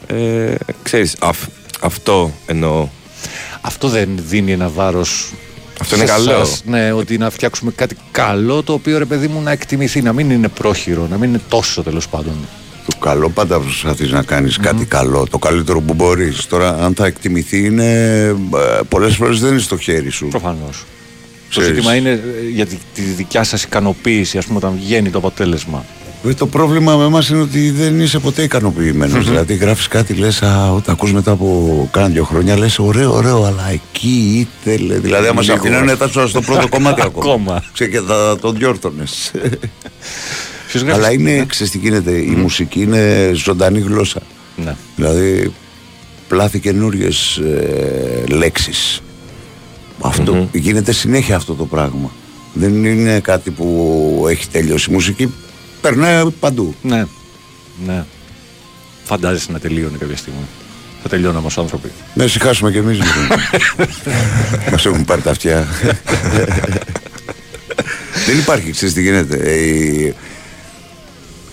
Ε, 0.07 0.55
ξέρεις, 0.83 1.17
αυ- 1.21 1.49
αυτό 1.81 2.33
εννοώ. 2.47 2.89
Αυτό 3.61 3.89
δεν 3.89 4.09
δίνει 4.27 4.53
ένα 4.53 4.69
βάρος. 4.69 5.33
Αυτό 5.81 5.97
είναι 5.97 6.05
καλό. 6.05 6.47
Ναι, 6.65 6.93
ότι 6.93 7.19
να 7.19 7.31
φτιάξουμε 7.31 7.71
κάτι 7.75 7.97
καλό 8.11 8.63
το 8.63 8.73
οποίο 8.73 8.99
ρε 8.99 9.05
παιδί 9.05 9.29
μου 9.29 9.41
να 9.41 9.51
εκτιμηθεί, 9.51 10.03
να 10.03 10.13
μην 10.13 10.31
είναι 10.31 10.49
πρόχειρο, 10.49 11.07
να 11.11 11.17
μην 11.17 11.29
είναι 11.29 11.41
τόσο 11.49 11.83
τέλος 11.83 12.09
πάντων. 12.09 12.35
Το 12.87 12.97
καλό 12.97 13.29
πάντα 13.29 13.61
προσπαθεί 13.61 14.07
να 14.07 14.23
κάνεις 14.23 14.57
κάτι 14.57 14.85
καλό, 14.85 15.27
το 15.31 15.39
καλύτερο 15.39 15.81
που 15.81 15.95
μπορείς. 15.95 16.47
Τώρα, 16.47 16.85
αν 16.85 16.95
θα 16.95 17.07
εκτιμηθεί, 17.07 17.65
είναι. 17.65 18.37
Πολλές 18.89 19.15
φορές 19.17 19.41
δεν 19.41 19.51
είναι 19.51 19.61
στο 19.61 19.77
χέρι 19.77 20.11
σου. 20.11 20.29
Προφανώς. 20.29 20.85
Το 21.55 21.61
Ξέρεις. 21.61 21.69
ζήτημα 21.69 21.95
είναι 21.95 22.11
ε, 22.11 22.49
για 22.55 22.67
τη, 22.67 22.77
τη 22.95 23.03
δικιά 23.03 23.45
σας 23.45 23.63
ικανοποίηση, 23.63 24.39
ας 24.39 24.45
πούμε, 24.47 24.59
όταν 24.59 24.79
βγαίνει 24.83 25.11
το 25.11 25.19
αποτέλεσμα. 25.19 25.85
Ε, 26.29 26.35
Το 26.35 26.47
πρόβλημα 26.47 26.97
με 26.97 27.05
εμάς 27.05 27.29
είναι 27.29 27.41
ότι 27.41 27.71
δεν 27.71 28.01
είσαι 28.01 28.19
ποτέ 28.19 28.43
ικανοποιημένος. 28.43 29.25
Δηλαδή, 29.29 29.55
γράφεις 29.55 29.89
κάτι, 29.89 30.15
λες, 30.15 30.37
όταν 30.75 30.83
ακούς 30.95 31.13
μετά 31.13 31.31
από 31.31 31.89
κάνα 31.93 32.09
δύο 32.09 32.25
χρόνια, 32.25 32.57
λες, 32.59 32.79
ωραίο, 32.79 33.13
ωραίο, 33.15 33.45
αλλά 33.45 33.71
εκεί 33.73 34.49
ήθελε. 34.65 34.99
Δηλαδή, 34.99 35.27
άμα 35.27 35.43
σε 35.43 35.53
Λίγο. 35.53 35.65
αφήνανε, 35.65 35.93
ήταν 35.93 36.11
στο 36.29 36.41
πρώτο 36.41 36.69
κομμάτι 36.75 37.01
ακόμα. 37.05 37.25
Ακόμα. 37.33 37.65
Ξέρεις, 37.73 37.95
και 37.95 38.01
θα 38.07 38.37
το 38.41 38.53
διόρθωνες. 38.53 39.31
Ποιος 40.69 40.83
γράφει- 40.83 40.99
αλλά 40.99 41.13
είναι, 41.13 41.45
ξέρεις 41.49 41.73
τι 41.73 41.79
γίνεται, 41.79 42.11
η 42.11 42.35
μουσική 42.37 42.81
είναι 42.83 43.31
ζωντανή 43.35 43.79
γλώσσα. 43.81 44.21
Ναι. 44.65 44.75
Δηλαδή, 44.97 45.53
πλάθη 46.29 46.59
καινούριες 46.59 47.37
ε, 47.37 48.23
λέξει. 50.05 50.21
Αυτό 50.21 50.49
γίνεται 50.53 50.93
συνέχεια 50.93 51.37
αυτό 51.37 51.55
το 51.55 51.65
πράγμα. 51.67 52.11
Δεν 52.53 52.85
είναι 52.85 53.21
κάτι 53.21 53.51
που 53.51 54.27
έχει 54.29 54.49
τελειώσει. 54.49 54.91
Η 54.91 54.93
μουσική 54.93 55.33
περνάει 55.81 56.31
παντού. 56.31 56.75
Ναι. 56.83 57.05
ναι. 57.87 58.05
Φαντάζεσαι 59.05 59.53
να 59.53 59.59
τελείωνε 59.59 59.97
κάποια 59.99 60.17
στιγμή. 60.17 60.41
Θα 61.03 61.09
τελειώναμε 61.09 61.47
ω 61.47 61.61
άνθρωποι. 61.61 61.91
Να 62.15 62.25
ησυχάσουμε 62.25 62.71
κι 62.71 62.79
εμείς. 62.79 62.99
Μας 64.71 64.87
έχουν 64.87 65.05
πάρει 65.05 65.23
τα 65.23 65.31
αυτιά. 65.31 65.67
Δεν 68.27 68.39
υπάρχει, 68.39 68.71
ξέρεις 68.71 68.95
τι 68.95 69.03
γίνεται. 69.03 69.37
Ε, 69.37 69.55
Η, 69.55 70.15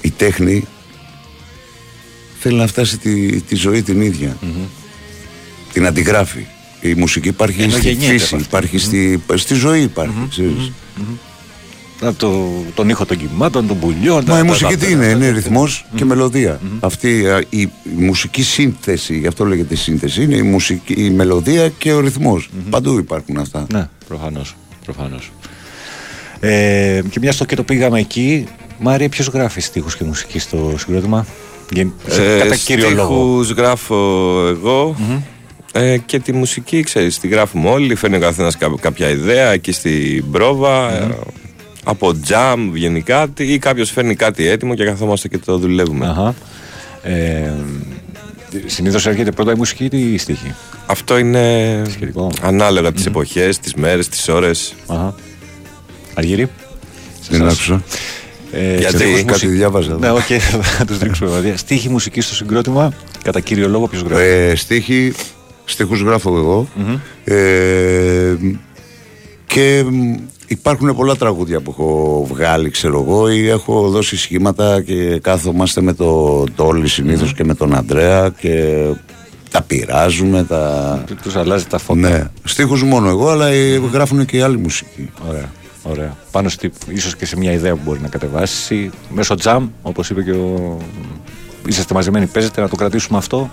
η 0.01 0.11
τέχνη 0.11 0.67
θέλει 2.39 2.55
να 2.57 2.67
φτάσει 2.67 2.97
τη, 2.97 3.41
τη 3.41 3.55
ζωή 3.55 3.81
την 3.81 4.01
ίδια. 4.01 4.37
Την 5.73 5.85
αντιγράφει. 5.85 6.45
Η 6.81 6.93
μουσική 6.93 7.27
υπάρχει 7.27 7.61
Ενώ 7.61 7.71
στη 7.71 7.81
γεννιέται 7.89 8.11
φύση, 8.11 8.25
από 8.25 8.35
αυτή. 8.35 8.47
υπάρχει 8.47 8.77
στη, 8.77 9.21
στη 9.35 9.53
ζωή 9.53 9.81
υπάρχει. 9.81 10.13
ξέρεις. 10.29 10.71
Από 12.01 12.17
το, 12.19 12.49
τον 12.73 12.89
ήχο 12.89 13.05
των 13.05 13.17
κυμάτων, 13.17 13.67
των 13.67 13.79
πουλιών. 13.79 14.15
Μα 14.15 14.23
τα- 14.23 14.33
η 14.37 14.41
τα- 14.41 14.45
μουσική 14.45 14.75
τα- 14.77 14.85
τι 14.85 14.91
είναι, 14.91 15.05
είναι 15.05 15.29
ρυθμός 15.29 15.85
και 15.95 16.05
μελωδία. 16.05 16.59
Αυτή 16.79 17.27
α, 17.29 17.43
η, 17.49 17.61
η 17.61 17.69
μουσική 17.95 18.43
σύνθεση, 18.43 19.17
γι' 19.19 19.27
αυτό 19.27 19.45
λέγεται 19.45 19.75
σύνθεση, 19.75 20.23
είναι 20.23 20.35
η, 20.35 20.41
μουσική, 20.41 20.93
η 20.93 21.09
μελωδία 21.09 21.69
και 21.69 21.93
ο 21.93 21.99
ρυθμός. 21.99 22.49
Παντού 22.69 22.97
υπάρχουν 22.97 23.37
αυτά. 23.37 23.65
Ναι, 23.73 23.89
προφανώς. 24.07 24.55
Προφανώς. 24.85 25.31
Ε, 26.39 27.01
και 27.09 27.19
μια 27.21 27.31
στο 27.31 27.45
και 27.45 27.55
το 27.55 27.63
πήγαμε 27.63 27.99
εκεί, 27.99 28.45
Μάρια, 28.79 29.09
ποιος 29.09 29.27
γράφει 29.27 29.61
στίχους 29.61 29.95
και 29.97 30.03
μουσική 30.03 30.39
στο 30.39 30.73
συγκρότημα; 30.77 31.25
Για- 31.71 31.91
σε- 32.07 32.35
Ε, 32.35 32.37
κατά 32.39 32.55
κύριο 32.55 32.89
λόγο. 32.89 33.43
στίχους 33.43 33.49
γράφω 33.51 33.95
εγώ 34.47 34.95
ε, 35.77 35.97
και 35.97 36.19
τη 36.19 36.31
μουσική, 36.33 36.81
ξέρεις, 36.83 37.19
τη 37.19 37.27
γράφουμε 37.27 37.69
όλοι. 37.69 37.95
Φέρνει 37.95 38.15
ο 38.15 38.19
καθένας 38.19 38.57
κά- 38.57 38.79
κάποια 38.79 39.09
ιδέα 39.09 39.51
εκεί 39.51 39.71
στην 39.71 40.31
πρόβα. 40.31 40.91
ε, 40.93 41.07
από 41.83 42.11
jam 42.27 42.55
βγαίνει 42.71 43.01
κάτι 43.01 43.43
ή 43.53 43.57
κάποιος 43.59 43.91
φέρνει 43.91 44.15
κάτι 44.15 44.47
έτοιμο 44.47 44.75
και 44.75 44.85
καθόμαστε 44.85 45.27
και 45.27 45.37
το 45.37 45.57
δουλεύουμε. 45.57 46.07
Αχα. 46.07 46.35
Ε, 47.03 47.51
Συνήθως 48.65 49.05
έρχεται 49.07 49.31
πρώτα 49.31 49.51
η 49.51 49.55
μουσική 49.55 49.87
ή 49.91 50.13
η 50.13 50.17
στίχη; 50.17 50.53
Αυτό 50.85 51.17
είναι 51.17 51.81
Σχετικό. 51.91 52.31
ανάλογα 52.41 52.91
τις 52.91 53.05
εποχές, 53.05 53.59
τις 53.59 53.73
μέρες, 53.73 54.07
τις 54.09 54.27
ώρες. 54.27 54.73
Αχα. 54.87 55.15
Αργύρι. 56.13 56.47
Δεν 57.29 57.39
Σας. 57.39 57.53
άκουσα. 57.53 57.83
Ε, 58.51 58.77
Γιατί; 58.77 58.95
στίχους 58.97 59.13
Κάτι 59.23 59.31
μουσι- 59.31 59.49
διάβαζα. 59.49 59.97
Ναι, 59.99 60.11
οκ, 60.11 60.21
θα 60.77 60.85
τους 60.85 60.99
ρίξουμε 60.99 61.29
ματιά. 61.29 61.57
Στίχη 61.57 61.89
μουσική 61.89 62.21
στο 62.21 62.35
συγκρότημα, 62.35 62.93
κατά 63.23 63.39
κύριο 63.39 63.67
λόγο, 63.67 63.87
ποιος 63.87 64.01
γράφει; 64.01 64.23
Ε, 64.23 64.55
στίχη, 64.55 65.13
στίχους 65.69 66.01
γράφω 66.01 66.37
εγώ. 66.37 66.67
Ε, 67.23 68.35
και 69.45 69.83
μ, 69.89 70.15
υπάρχουν 70.47 70.95
πολλά 70.95 71.15
τραγούδια 71.15 71.61
που 71.61 71.71
έχω 71.71 72.25
βγάλει, 72.29 72.69
ξέρω 72.69 73.01
εγώ, 73.01 73.29
ή 73.29 73.49
έχω 73.49 73.89
δώσει 73.89 74.17
σχήματα 74.17 74.81
και 74.81 75.19
κάθομαστε 75.19 75.81
με 75.81 75.93
το 75.93 76.43
Τόλι 76.55 76.87
συνήθως 76.87 77.33
και 77.33 77.43
με 77.43 77.53
τον 77.53 77.75
Αντρέα 77.75 78.29
και 78.29 78.85
τα 79.51 79.61
πειράζουμε, 79.61 80.43
τα... 80.43 81.03
Του 81.23 81.39
αλλάζει 81.39 81.65
τα 81.65 81.77
φώτα. 81.77 81.99
Ναι, 81.99 82.23
στίχους 82.43 82.83
μόνο 82.83 83.09
εγώ, 83.09 83.29
αλλά 83.29 83.47
ε, 83.47 83.81
γράφουν 83.91 84.25
και 84.25 84.43
άλλοι 84.43 84.57
μουσικοί. 84.57 85.09
Ωραία. 85.27 85.51
Ωραία. 85.83 86.15
Πάνω 86.31 86.49
στη, 86.49 86.71
ίσως 86.87 87.15
και 87.15 87.25
σε 87.25 87.37
μια 87.37 87.51
ιδέα 87.51 87.75
που 87.75 87.81
μπορεί 87.85 87.99
να 88.01 88.07
κατεβάσει 88.07 88.89
μέσω 89.09 89.35
jam, 89.35 89.69
όπως 89.81 90.09
είπε 90.09 90.23
και 90.23 90.31
ο... 90.31 90.77
Είσαστε 91.67 91.93
μαζεμένοι, 91.93 92.25
παίζετε 92.25 92.61
να 92.61 92.69
το 92.69 92.75
κρατήσουμε 92.75 93.17
αυτό. 93.17 93.49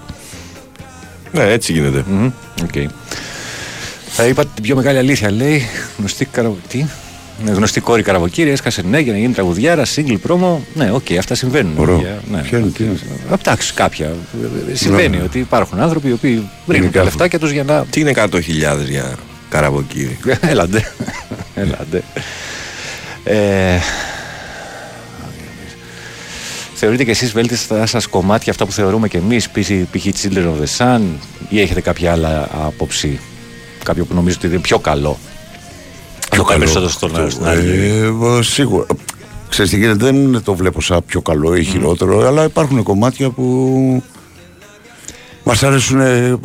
Ναι, 1.34 1.42
έτσι 1.52 1.72
γίνεται. 1.72 2.04
Μμμ, 2.08 2.30
Οκ. 2.62 2.90
Θα 4.08 4.24
είπα 4.26 4.44
την 4.46 4.62
πιο 4.62 4.76
μεγάλη 4.76 4.98
αλήθεια, 4.98 5.30
λέει. 5.30 5.62
Γνωστή, 5.98 6.24
καραβο... 6.24 6.56
Τι; 6.68 6.84
Ναι, 7.44 7.50
γνωστή 7.50 7.80
κόρη 7.80 8.02
καραβοκύρια, 8.02 8.52
έσκασε 8.52 8.82
ναι 8.82 8.98
για 8.98 9.12
να 9.12 9.18
γίνει 9.18 9.32
τραγουδιάρα, 9.32 9.82
single 9.96 10.18
promo. 10.28 10.56
Ναι, 10.74 10.90
οκ, 10.92 11.06
αυτά 11.18 11.34
συμβαίνουν. 11.34 11.72
Ωραίο. 11.78 11.98
Για- 11.98 12.20
ναι. 12.30 12.38
Ποια 12.40 12.58
είναι, 12.58 12.68
τι 12.68 12.84
είναι. 12.84 12.98
Εντάξει, 13.32 13.74
κάποια. 13.74 14.06
Ε, 14.70 14.74
Συμβαίνει 14.74 15.16
Ναι. 15.16 15.22
ότι 15.22 15.38
υπάρχουν 15.38 15.80
άνθρωποι 15.80 16.08
οι 16.08 16.12
οποίοι 16.12 16.48
ρίχνουν 16.68 16.90
τα 16.90 16.92
κάθε. 16.98 17.04
λεφτάκια 17.04 17.38
τους 17.38 17.50
για 17.50 17.64
να. 17.64 17.84
Τι 17.90 18.00
είναι 18.00 18.12
100.000 18.16 18.40
για 18.88 19.14
καραβοκύρι. 19.48 20.18
Έλαντε. 20.50 20.82
Έλαντε. 21.54 22.02
Ε, 23.24 23.78
Θεωρείτε 26.86 27.04
και 27.04 27.10
εσείς 27.10 27.32
βέλτιστα 27.32 27.86
σας 27.86 28.06
κομμάτια 28.06 28.52
αυτά 28.52 28.66
που 28.66 28.72
θεωρούμε 28.72 29.08
και 29.08 29.18
εμείς 29.18 29.48
π.χ. 29.48 29.70
π.χ. 29.90 30.06
Children 30.22 30.44
of 30.44 30.62
the 30.62 30.76
Sun 30.78 31.00
ή 31.48 31.60
έχετε 31.60 31.80
κάποια 31.80 32.12
άλλα 32.12 32.48
άποψη 32.66 33.20
κάποιο 33.84 34.04
που 34.04 34.14
νομίζετε 34.14 34.46
ότι 34.46 34.54
είναι 34.54 34.64
πιο 34.64 34.78
καλό; 34.78 35.18
Πιο 36.30 36.44
καλό 36.44 36.58
περισσότερο 36.58 36.90
στον 36.90 37.30
στην 37.30 37.46
άλλη 37.46 37.70
Ε, 37.70 38.38
ε, 38.38 38.42
σίγουρα. 38.42 38.86
Ξέρεις 39.48 39.70
τι 39.70 39.76
γίνεται, 39.76 40.04
δεν 40.04 40.42
το 40.42 40.54
βλέπω 40.54 40.80
σαν 40.80 41.04
πιο 41.06 41.20
καλό 41.20 41.54
ή 41.54 41.64
χειρότερο, 41.64 42.26
αλλά 42.26 42.44
υπάρχουν 42.44 42.82
κομμάτια 42.82 43.30
που 43.30 44.02
μας 45.44 45.62
αρέσουν 45.62 46.00
ε, 46.00 46.36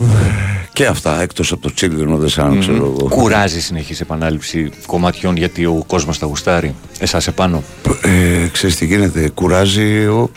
και 0.73 0.85
αυτά, 0.85 1.21
εκτός 1.21 1.51
από 1.51 1.61
το 1.61 1.73
Children 1.81 2.07
of 2.07 2.19
the 2.19 2.43
Sun, 2.43 2.57
ξέρω 2.59 2.76
εγώ. 2.76 3.07
Κουράζει 3.09 3.61
συνεχής 3.61 4.01
επανάληψη 4.01 4.71
κομματιών 4.85 5.35
γιατί 5.35 5.65
ο 5.65 5.84
κόσμος 5.88 6.19
τα 6.19 6.26
γουστάρει 6.26 6.76
εσάς 6.99 7.27
επάνω 7.27 7.63
Ε, 8.01 8.47
ξέρεις 8.51 8.76
τι 8.76 8.85
γίνεται, 8.85 9.30
κουράζει. 9.30 10.05
Ο... 10.05 10.30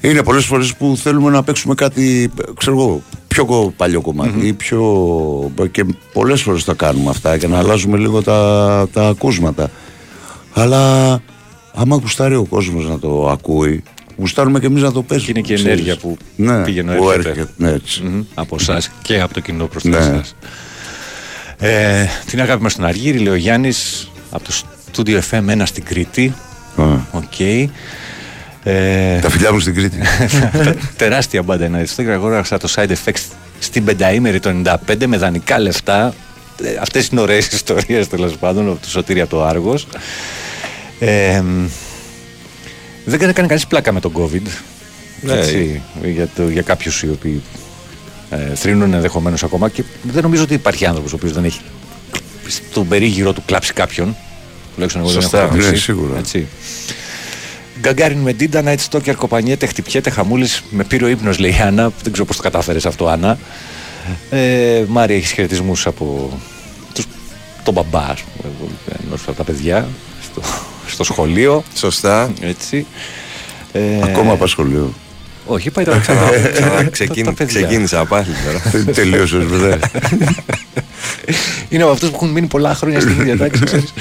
Είναι 0.00 0.22
πολλές 0.22 0.44
φορές 0.44 0.74
που 0.74 0.96
θέλουμε 0.96 1.30
να 1.30 1.42
παίξουμε 1.42 1.74
κάτι, 1.74 2.30
ξέρω 2.56 2.76
εγώ, 2.76 3.02
πιο 3.28 3.72
παλιό 3.76 4.00
κομμάτι 4.00 4.46
ή 4.46 4.52
πιο... 4.52 4.82
και 5.70 5.84
πολλές 6.12 6.42
φορές 6.42 6.64
τα 6.64 6.74
κάνουμε 6.74 7.10
αυτά 7.10 7.38
και 7.38 7.46
να 7.46 7.58
αλλάζουμε 7.58 7.98
λίγο 7.98 8.22
τα, 8.22 8.88
τα 8.92 9.08
ακούσματα. 9.08 9.70
Αλλά 10.54 11.12
άμα 11.74 11.96
γουστάρει 11.96 12.34
ο 12.34 12.44
κόσμος 12.44 12.88
να 12.88 12.98
το 12.98 13.28
ακούει, 13.28 13.82
γουστάρουμε 14.20 14.58
και 14.60 14.66
εμείς 14.66 14.82
να 14.82 14.92
το 14.92 15.02
παίζουμε. 15.02 15.32
και 15.32 15.38
είναι 15.38 15.48
και 15.48 15.54
ξέρεις. 15.54 15.72
ενέργεια 15.72 15.96
που 15.96 16.16
ναι, 16.36 16.62
πήγαινε 16.64 16.94
που 16.96 17.10
έρχεται. 17.10 17.28
έρχεται. 17.28 17.50
Ναι, 17.56 17.70
έτσι. 17.70 18.02
Μμμ, 18.02 18.22
από 18.34 18.56
εσάς 18.60 18.90
και 19.02 19.20
από 19.20 19.34
το 19.34 19.40
κοινό 19.40 19.66
προς 19.66 19.84
Ναι. 19.84 19.96
τα 19.96 19.98
εσάς. 20.02 20.34
Ε, 21.58 22.04
την 22.26 22.40
αγάπη 22.40 22.62
μας 22.62 22.72
στον 22.72 22.84
Αργύρι, 22.84 23.18
λέει 23.18 23.32
ο 23.32 23.36
Γιάννης, 23.36 24.10
από 24.30 24.44
το 24.44 24.52
Studio 24.96 25.20
FM 25.30 25.48
1 25.50 25.62
στην 25.66 25.84
Κρήτη. 25.84 26.34
Α, 26.76 26.84
Οκ. 27.12 27.40
Ε, 28.62 29.18
τα 29.18 29.30
φιλιά 29.30 29.52
μου 29.52 29.58
στην 29.60 29.74
Κρήτη. 29.74 29.98
τεράστια 30.96 31.42
μπάντα 31.42 31.64
είναι. 31.64 31.84
Στο 31.84 32.02
αγόρασα 32.02 32.58
το 32.58 32.68
side 32.76 32.88
effects 32.90 33.22
στην 33.58 33.84
πενταήμερη 33.84 34.40
το 34.40 34.50
95 34.86 35.06
με 35.06 35.16
δανεικά 35.16 35.58
λεφτά. 35.58 36.14
Ε, 36.62 36.76
Αυτές 36.80 37.06
είναι 37.08 37.20
ωραίες 37.20 37.46
ιστορίες 37.46 38.08
τέλος 38.08 38.36
πάντων 38.36 38.68
από 38.68 38.78
το 38.82 38.88
Σωτήρη 38.88 39.13
απ' 39.13 39.26
το 39.26 39.44
Άργος. 39.44 39.86
Ε, 40.98 41.42
δεν 43.04 43.28
έκανε 43.28 43.46
κανείς 43.46 43.66
πλάκα 43.66 43.92
με 43.92 44.00
τον 44.00 44.12
COVID. 44.16 44.46
Ναι. 45.20 45.32
Έτσι, 45.32 45.82
για, 46.04 46.28
το, 46.36 46.48
για 46.48 46.62
κάποιους 46.62 47.02
οι 47.02 47.08
οποίοι 47.08 47.42
ε, 48.30 48.54
θρύνουν 48.54 48.92
ενδεχομένως 48.92 49.42
ακόμα 49.42 49.68
και 49.68 49.84
δεν 50.02 50.22
νομίζω 50.22 50.42
ότι 50.42 50.54
υπάρχει 50.54 50.86
άνθρωπος 50.86 51.12
ο 51.12 51.16
οποίος 51.16 51.32
δεν 51.32 51.44
έχει 51.44 51.60
στον 52.70 52.88
περίγυρο 52.88 53.32
του 53.32 53.42
κλάψει 53.46 53.72
κάποιον. 53.72 54.16
Τουλάχιστον 54.74 55.02
εγώ 55.02 55.10
Σωστά, 55.10 55.38
δεν 55.38 55.46
έχω 55.46 55.56
ναι, 55.56 55.66
ακούσει. 55.66 55.82
σίγουρα. 55.82 56.18
Έτσι. 56.18 56.46
Γκαγκάριν 57.80 58.18
με 58.18 58.32
ντίντα, 58.32 58.62
Night 58.64 58.76
Stalker, 58.90 59.14
κοπανιέται, 59.16 59.66
χτυπιέται, 59.66 60.10
χαμούλης. 60.10 60.62
Με 60.70 60.84
πήρε 60.84 61.04
ο 61.04 61.08
ύπνος, 61.08 61.38
λέει 61.38 61.50
η 61.50 61.60
Άννα. 61.60 61.92
Δεν 62.02 62.12
ξέρω 62.12 62.26
πώς 62.26 62.36
το 62.36 62.42
κατάφερες 62.42 62.86
αυτό, 62.86 63.08
Άννα. 63.08 63.38
Ε, 64.30 64.84
Μάρια, 64.88 65.16
έχεις 65.16 65.30
χαιρετισμούς 65.30 65.86
από 65.86 66.38
τους, 66.94 67.06
τον 67.62 67.74
μπαμπά, 67.74 68.00
ας 68.00 68.20
πούμε, 68.22 68.52
ενός 69.06 69.22
από 69.26 69.36
τα 69.36 69.44
παιδιά 69.44 69.88
στο, 70.22 70.42
στο 70.92 71.04
σχολείο. 71.04 71.64
Σωστά. 71.74 72.32
Έτσι. 72.40 72.86
Ε, 73.72 73.80
Ακόμα 74.02 74.32
από 74.32 74.46
σχολείο. 74.46 74.92
Όχι, 75.46 75.70
πάει 75.70 75.84
τώρα 75.84 75.98
ξανά. 75.98 76.20
Ξανά 76.52 76.68
Τα- 76.70 76.76
τα 76.76 76.90
ξεκίνη- 76.90 77.34
παιδιά. 77.34 77.60
Ξεκίνησα 77.60 78.04
πάλι 78.04 78.26
τώρα. 78.46 78.84
Τελείωσες, 78.94 79.44
βέβαια. 79.44 79.78
Είναι 81.68 81.82
από 81.82 81.92
αυτούς 81.92 82.08
που 82.08 82.14
έχουν 82.14 82.28
μείνει 82.28 82.46
πολλά 82.46 82.74
χρόνια 82.74 83.00
στην 83.00 83.20
ίδια 83.20 83.36
τάξη, 83.36 83.64
ξέρεις. 83.64 83.92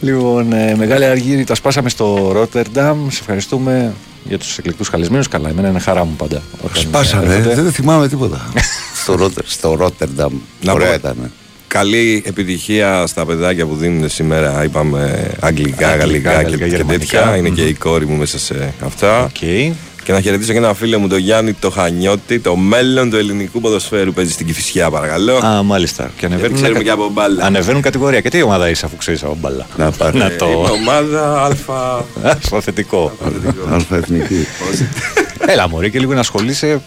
λοιπόν, 0.00 0.52
ε, 0.52 0.74
μεγάλη 0.76 1.04
αργύρι, 1.04 1.44
τα 1.44 1.54
σπάσαμε 1.54 1.88
στο 1.88 2.30
Ρότερνταμ. 2.32 3.08
Σε 3.10 3.18
ευχαριστούμε 3.20 3.92
για 4.24 4.38
τους 4.38 4.58
εκλεκτούς 4.58 4.90
καλεσμένους. 4.90 5.28
Καλά, 5.28 5.48
εμένα 5.48 5.68
είναι 5.68 5.78
χαρά 5.78 6.04
μου 6.04 6.14
πάντα. 6.16 6.42
όταν, 6.62 6.82
Σπάσαμε, 6.82 7.34
ε, 7.34 7.36
έρχονται. 7.36 7.62
δεν 7.62 7.72
θυμάμαι 7.72 8.08
τίποτα. 8.08 8.52
στο, 9.02 9.14
Ρότερ, 9.14 9.44
στο 9.46 9.74
Ρότερνταμ. 9.74 10.32
Να 10.62 10.72
Ωραία 10.72 10.88
πω, 10.88 10.94
ήταν. 10.94 11.32
Καλή 11.76 12.22
επιτυχία 12.26 13.06
στα 13.06 13.26
παιδάκια 13.26 13.66
που 13.66 13.74
δίνουν 13.76 14.08
σήμερα. 14.08 14.64
Είπαμε 14.64 15.30
αγγλικά, 15.40 15.88
Αγγλικά, 15.88 15.96
γαλλικά 15.96 16.32
γαλλικά, 16.32 16.56
και, 16.56 16.64
και 16.70 16.76
γερμανικά. 16.76 17.18
τέτοια. 17.20 17.36
Είναι 17.36 17.48
και 17.48 17.62
Μμμ. 17.62 17.68
η 17.68 17.72
κόρη 17.74 18.06
μου 18.06 18.16
μέσα 18.16 18.38
σε 18.38 18.74
αυτά. 18.84 19.30
Okay. 19.40 19.72
Και 20.04 20.12
να 20.12 20.20
χαιρετήσω 20.20 20.52
και 20.52 20.58
ένα 20.58 20.74
φίλο 20.74 20.98
μου, 20.98 21.08
τον 21.08 21.18
Γιάννη 21.18 21.52
το 21.52 21.70
Χανιώτη, 21.70 22.38
το 22.40 22.56
μέλλον 22.56 23.10
του 23.10 23.16
ελληνικού 23.16 23.60
ποδοσφαίρου. 23.60 24.12
Παίζει 24.12 24.32
στην 24.32 24.46
Κυφυσιά, 24.46 24.90
παρακαλώ. 24.90 25.36
Α, 25.36 25.62
μάλιστα. 25.62 26.10
Και 26.18 26.26
ανεβαίνουν, 26.26 26.56
ξέρουμε 26.56 26.82
και 26.82 26.90
από 26.90 27.08
μπάλα. 27.12 27.44
ανεβαίνουν 27.44 27.82
κατηγορία. 27.82 28.20
Και 28.20 28.28
τι 28.28 28.42
ομάδα 28.42 28.70
είσαι 28.70 28.86
αφού 28.86 28.96
ξέρεις 28.96 29.22
από 29.22 29.36
μπάλα; 29.40 29.66
Να 29.76 29.90
πάρει. 29.90 30.18
Να 30.18 30.30
το. 30.30 30.46
Είμαι 30.46 30.70
ομάδα 30.70 31.42
Αλφα. 31.44 32.04
Αλφα-θετικό. 32.22 33.12
Αλφα 33.72 33.96
εθνική. 33.96 34.46
Έλα, 35.46 35.68
Μωρή, 35.68 35.90
και 35.90 35.98
λίγο 35.98 36.14
να 36.14 36.20
ασχολείσαι. 36.20 36.80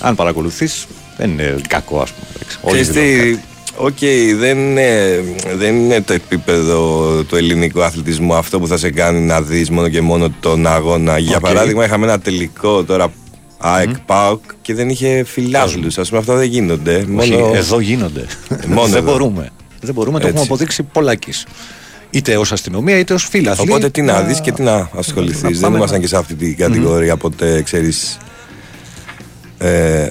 Αν 0.00 0.14
παρακολουθείς, 0.14 0.86
δεν 1.16 1.30
είναι 1.30 1.54
κακό, 1.68 2.00
ας 2.00 2.10
πούμε. 2.12 2.26
εντάξει. 2.34 2.58
Όλοι 2.60 2.80
Ξέρεις 2.80 2.92
δεν 2.92 3.34
το 3.34 3.40
τι, 3.40 3.48
Οκ, 3.82 3.98
δεν, 4.38 4.58
είναι, 4.58 5.20
δεν 5.56 5.74
είναι 5.76 6.00
το 6.00 6.12
επίπεδο 6.12 7.04
του 7.28 7.36
ελληνικού 7.36 7.82
αθλητισμού 7.82 8.34
αυτό 8.34 8.60
που 8.60 8.66
θα 8.66 8.76
σε 8.76 8.90
κάνει 8.90 9.20
να 9.20 9.42
δεις 9.42 9.70
μόνο 9.70 9.88
και 9.88 10.00
μόνο 10.00 10.34
τον 10.40 10.66
αγώνα. 10.66 11.18
Για 11.18 11.36
Οκ. 11.36 11.42
παράδειγμα, 11.42 11.84
είχαμε 11.84 12.06
ένα 12.06 12.20
τελικό 12.20 12.84
τώρα 12.84 13.12
ΑΕΚ 13.58 13.98
ΠΑΟΚ 14.06 14.40
και 14.62 14.74
δεν 14.74 14.88
είχε 14.88 15.24
φιλάθλους. 15.26 15.98
Ας 15.98 16.08
πούμε, 16.08 16.20
αυτά 16.20 16.34
δεν 16.34 16.48
γίνονται. 16.48 17.06
Όχι, 17.16 17.30
Μόνο... 17.32 17.54
εδώ 17.54 17.80
γίνονται. 17.80 18.24
Μόνο 18.66 18.86
δεν 18.86 18.96
εδώ. 19.02 19.10
μπορούμε. 19.12 19.50
Δεν 19.80 19.94
μπορούμε, 19.94 20.18
το 20.18 20.26
έχουμε 20.26 20.40
Έτσι. 20.40 20.52
αποδείξει 20.52 20.82
πολλάκις. 20.82 21.46
Είτε 22.10 22.36
ως 22.36 22.52
αστυνομία 22.52 22.98
είτε 22.98 23.14
ως 23.14 23.28
φίλαθλοι. 23.30 23.70
Οπότε 23.70 23.88
τι 23.90 24.02
να 24.02 24.20
δεις 24.22 24.40
και 24.40 24.52
τι 24.52 24.62
να 24.62 24.90
ασχοληθείς. 24.96 25.40
Δεν 25.40 25.60
πάμε 25.60 25.76
ήμασταν 25.76 25.96
να- 25.98 26.02
και 26.04 26.08
σε 26.08 26.16
αυτή 26.16 26.34
την 26.34 26.56
κατηγορία 26.56 27.16
ποτέ, 27.16 27.62
ξέρεις, 27.62 28.16
ε, 29.58 30.08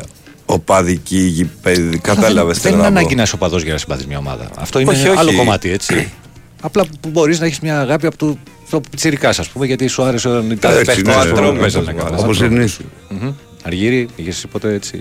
οπαδική, 0.51 1.17
γηπέδη. 1.17 1.97
Κατάλαβες 1.97 2.53
Δεν 2.59 2.61
θέλω 2.61 2.76
είναι 2.76 2.84
να 2.84 2.91
πω. 2.91 2.97
ανάγκη 2.99 3.15
να 3.15 3.21
είσαι 3.23 3.35
οπαδός 3.35 3.63
για 3.63 3.71
να 3.73 3.77
συμπαθείς 3.80 4.05
μια 4.07 4.17
ομάδα. 4.17 4.49
Αυτό 4.57 4.80
είναι 4.80 4.91
Όχι, 4.91 5.07
όχι. 5.07 5.17
άλλο 5.19 5.35
κομμάτι, 5.35 5.69
έτσι. 5.71 6.11
Απλά 6.61 6.85
που 7.01 7.09
μπορείς 7.09 7.39
να 7.39 7.45
έχεις 7.45 7.59
μια 7.59 7.80
αγάπη 7.80 8.05
από 8.05 8.17
το, 8.17 8.38
το 8.69 8.81
πιτσιρικά, 8.89 9.30
ας 9.30 9.49
πούμε, 9.49 9.65
γιατί 9.65 9.88
σου 9.88 10.03
άρεσε 10.03 10.27
όταν 10.30 10.51
ήταν 10.51 10.71
Έτσι, 10.71 10.85
παίχτη 10.85 11.01
ναι, 11.01 11.11
του 11.13 11.17
ναι, 11.19 11.30
άντρα. 11.31 11.51
ναι, 11.51 11.59
παίζανε 11.59 11.85
ναι, 11.91 12.01
καλά. 12.03 12.17
όπως 12.17 12.38
Σαν 12.38 12.49
συνήθως. 12.49 12.80
Μμμ. 13.09 13.31
Αργύρι, 13.63 14.07
είχες 14.15 14.45
ποτέ 14.51 14.73
έτσι; 14.73 14.99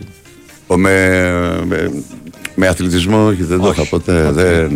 Ο 0.67 0.77
Με, 0.77 1.91
με, 2.59 2.65
με 2.65 2.67
αθλητισμό, 2.67 3.27
όχι, 3.27 3.43
δεν 3.43 3.59
το 3.61 3.69
Όχι. 3.69 3.81
είχα 3.81 3.89
ποτέ. 3.91 4.31
Δεν... 4.33 4.71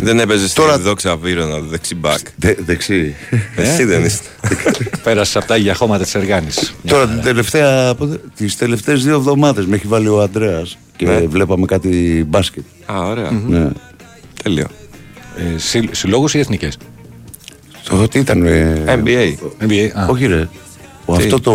Δεν 0.00 0.18
έπαιζες 0.20 0.50
στη 0.50 0.60
Τώρα- 0.60 0.78
δόξα 0.78 1.16
Βύρονα, 1.16 1.58
δεξί 1.60 1.94
μπακ. 1.94 2.18
Δε, 2.36 2.54
δεξί. 2.64 3.14
Εσύ 3.56 3.84
δεν 3.84 4.04
είσαι. 4.04 4.20
Πέρασες 5.04 5.36
από 5.36 5.46
τα 5.46 5.56
ίδια 5.56 5.74
χώματα 5.74 6.02
της 6.04 6.14
Εργάνης. 6.14 6.74
Τώρα 6.86 7.06
την 7.08 7.20
τελευταία, 7.22 7.94
πότε- 7.94 8.20
τις 8.36 8.56
τελευταίες 8.56 9.04
δύο 9.04 9.14
εβδομάδες 9.14 9.66
με 9.66 9.76
έχει 9.76 9.86
βάλει 9.86 10.08
ο 10.08 10.20
Ανδρέας 10.22 10.78
και 10.96 11.06
Ναι. 11.06 11.20
βλέπαμε 11.20 11.66
κάτι 11.66 12.24
μπάσκετ. 12.28 12.62
Α, 12.86 12.98
ωραία. 12.98 13.30
Ναι. 13.48 13.68
Τέλειο. 14.42 14.66
Ε, 15.36 15.58
Συλλόγους 15.90 16.34
ή 16.34 16.38
εθνικές; 16.38 16.76
Το 17.88 18.08
τι 18.08 18.18
ήταν. 18.18 18.46
ε, 18.46 18.84
NBA. 18.86 19.34
NBA. 19.66 19.88
α. 19.94 20.06
Όχι 20.06 20.26
ρε. 20.26 20.48
Ο, 21.06 21.16
Τι; 21.16 21.22
αυτό 21.24 21.40
το 21.40 21.52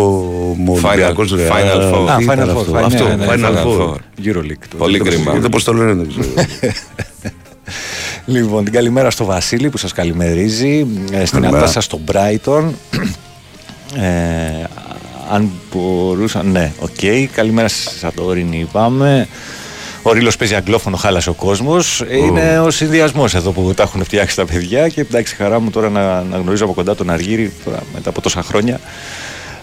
Ολυμπιακός 0.66 1.32
ρε. 1.34 1.48
Final 1.48 1.94
Four. 1.94 2.06
τι 2.06 2.12
Α, 2.12 2.18
ήταν 2.20 2.48
Final 2.48 2.56
Four. 2.56 2.58
αυτό. 2.58 2.72
Ναι, 2.72 2.80
Αυτό, 2.84 3.04
ναι, 3.08 3.14
ναι, 3.14 3.26
Final 3.28 3.56
Final 3.56 3.64
Four. 3.66 3.88
Four. 3.88 3.94
Euroleague. 4.24 4.64
το- 4.70 4.76
Πολύ 4.76 4.98
το- 4.98 5.04
κρίμα. 5.04 5.32
Δεν 5.32 5.50
πώς 5.50 5.64
το 5.64 5.72
λένε, 5.72 5.92
δεν 5.92 6.08
ξέρω. 6.08 6.28
Λοιπόν, 8.26 8.64
την 8.64 8.72
καλημέρα 8.72 9.10
στο 9.10 9.24
Βασίλη 9.24 9.68
που 9.70 9.76
σας 9.78 9.92
καλημερίζει, 9.92 10.86
ε, 11.12 11.24
στην 11.24 11.40
Καλημέρα. 11.40 11.62
Αντάσα 11.64 11.80
στο 11.80 12.00
Brighton. 12.12 12.64
Ε, 13.96 14.64
αν 15.32 15.50
μπορούσαν, 15.72 16.50
ναι, 16.50 16.72
οκ. 16.80 17.28
Καλημέρα 17.34 17.68
στη 17.68 17.98
Σαντόρινη, 17.98 18.58
είπαμε. 18.58 19.28
Ο 20.02 20.12
Ρήλος 20.12 20.36
παίζει 20.36 20.54
αγγλόφωνο, 20.54 20.96
χάλασε 20.96 21.30
ο 21.30 21.32
κόσμος. 21.32 22.00
Ε, 22.08 22.16
Είναι 22.16 22.58
ο 22.60 22.70
συνδυασμός 22.70 23.34
εδώ 23.34 23.50
που 23.50 23.72
τα 23.76 23.82
έχουν 23.82 24.04
φτιάξει 24.04 24.36
τα 24.36 24.44
παιδιά 24.44 24.88
και 24.88 25.00
εντάξει, 25.00 25.34
χαρά 25.34 25.60
μου 25.60 25.70
τώρα 25.70 25.88
να, 25.88 26.22
να 26.22 26.36
γνωρίζω 26.36 26.64
από 26.64 26.72
κοντά 26.74 26.94
τον 26.94 27.10
Αργύρι 27.10 27.52
τώρα, 27.64 27.78
μετά 27.94 28.08
από 28.08 28.20
τόσα 28.20 28.42
χρόνια. 28.42 28.80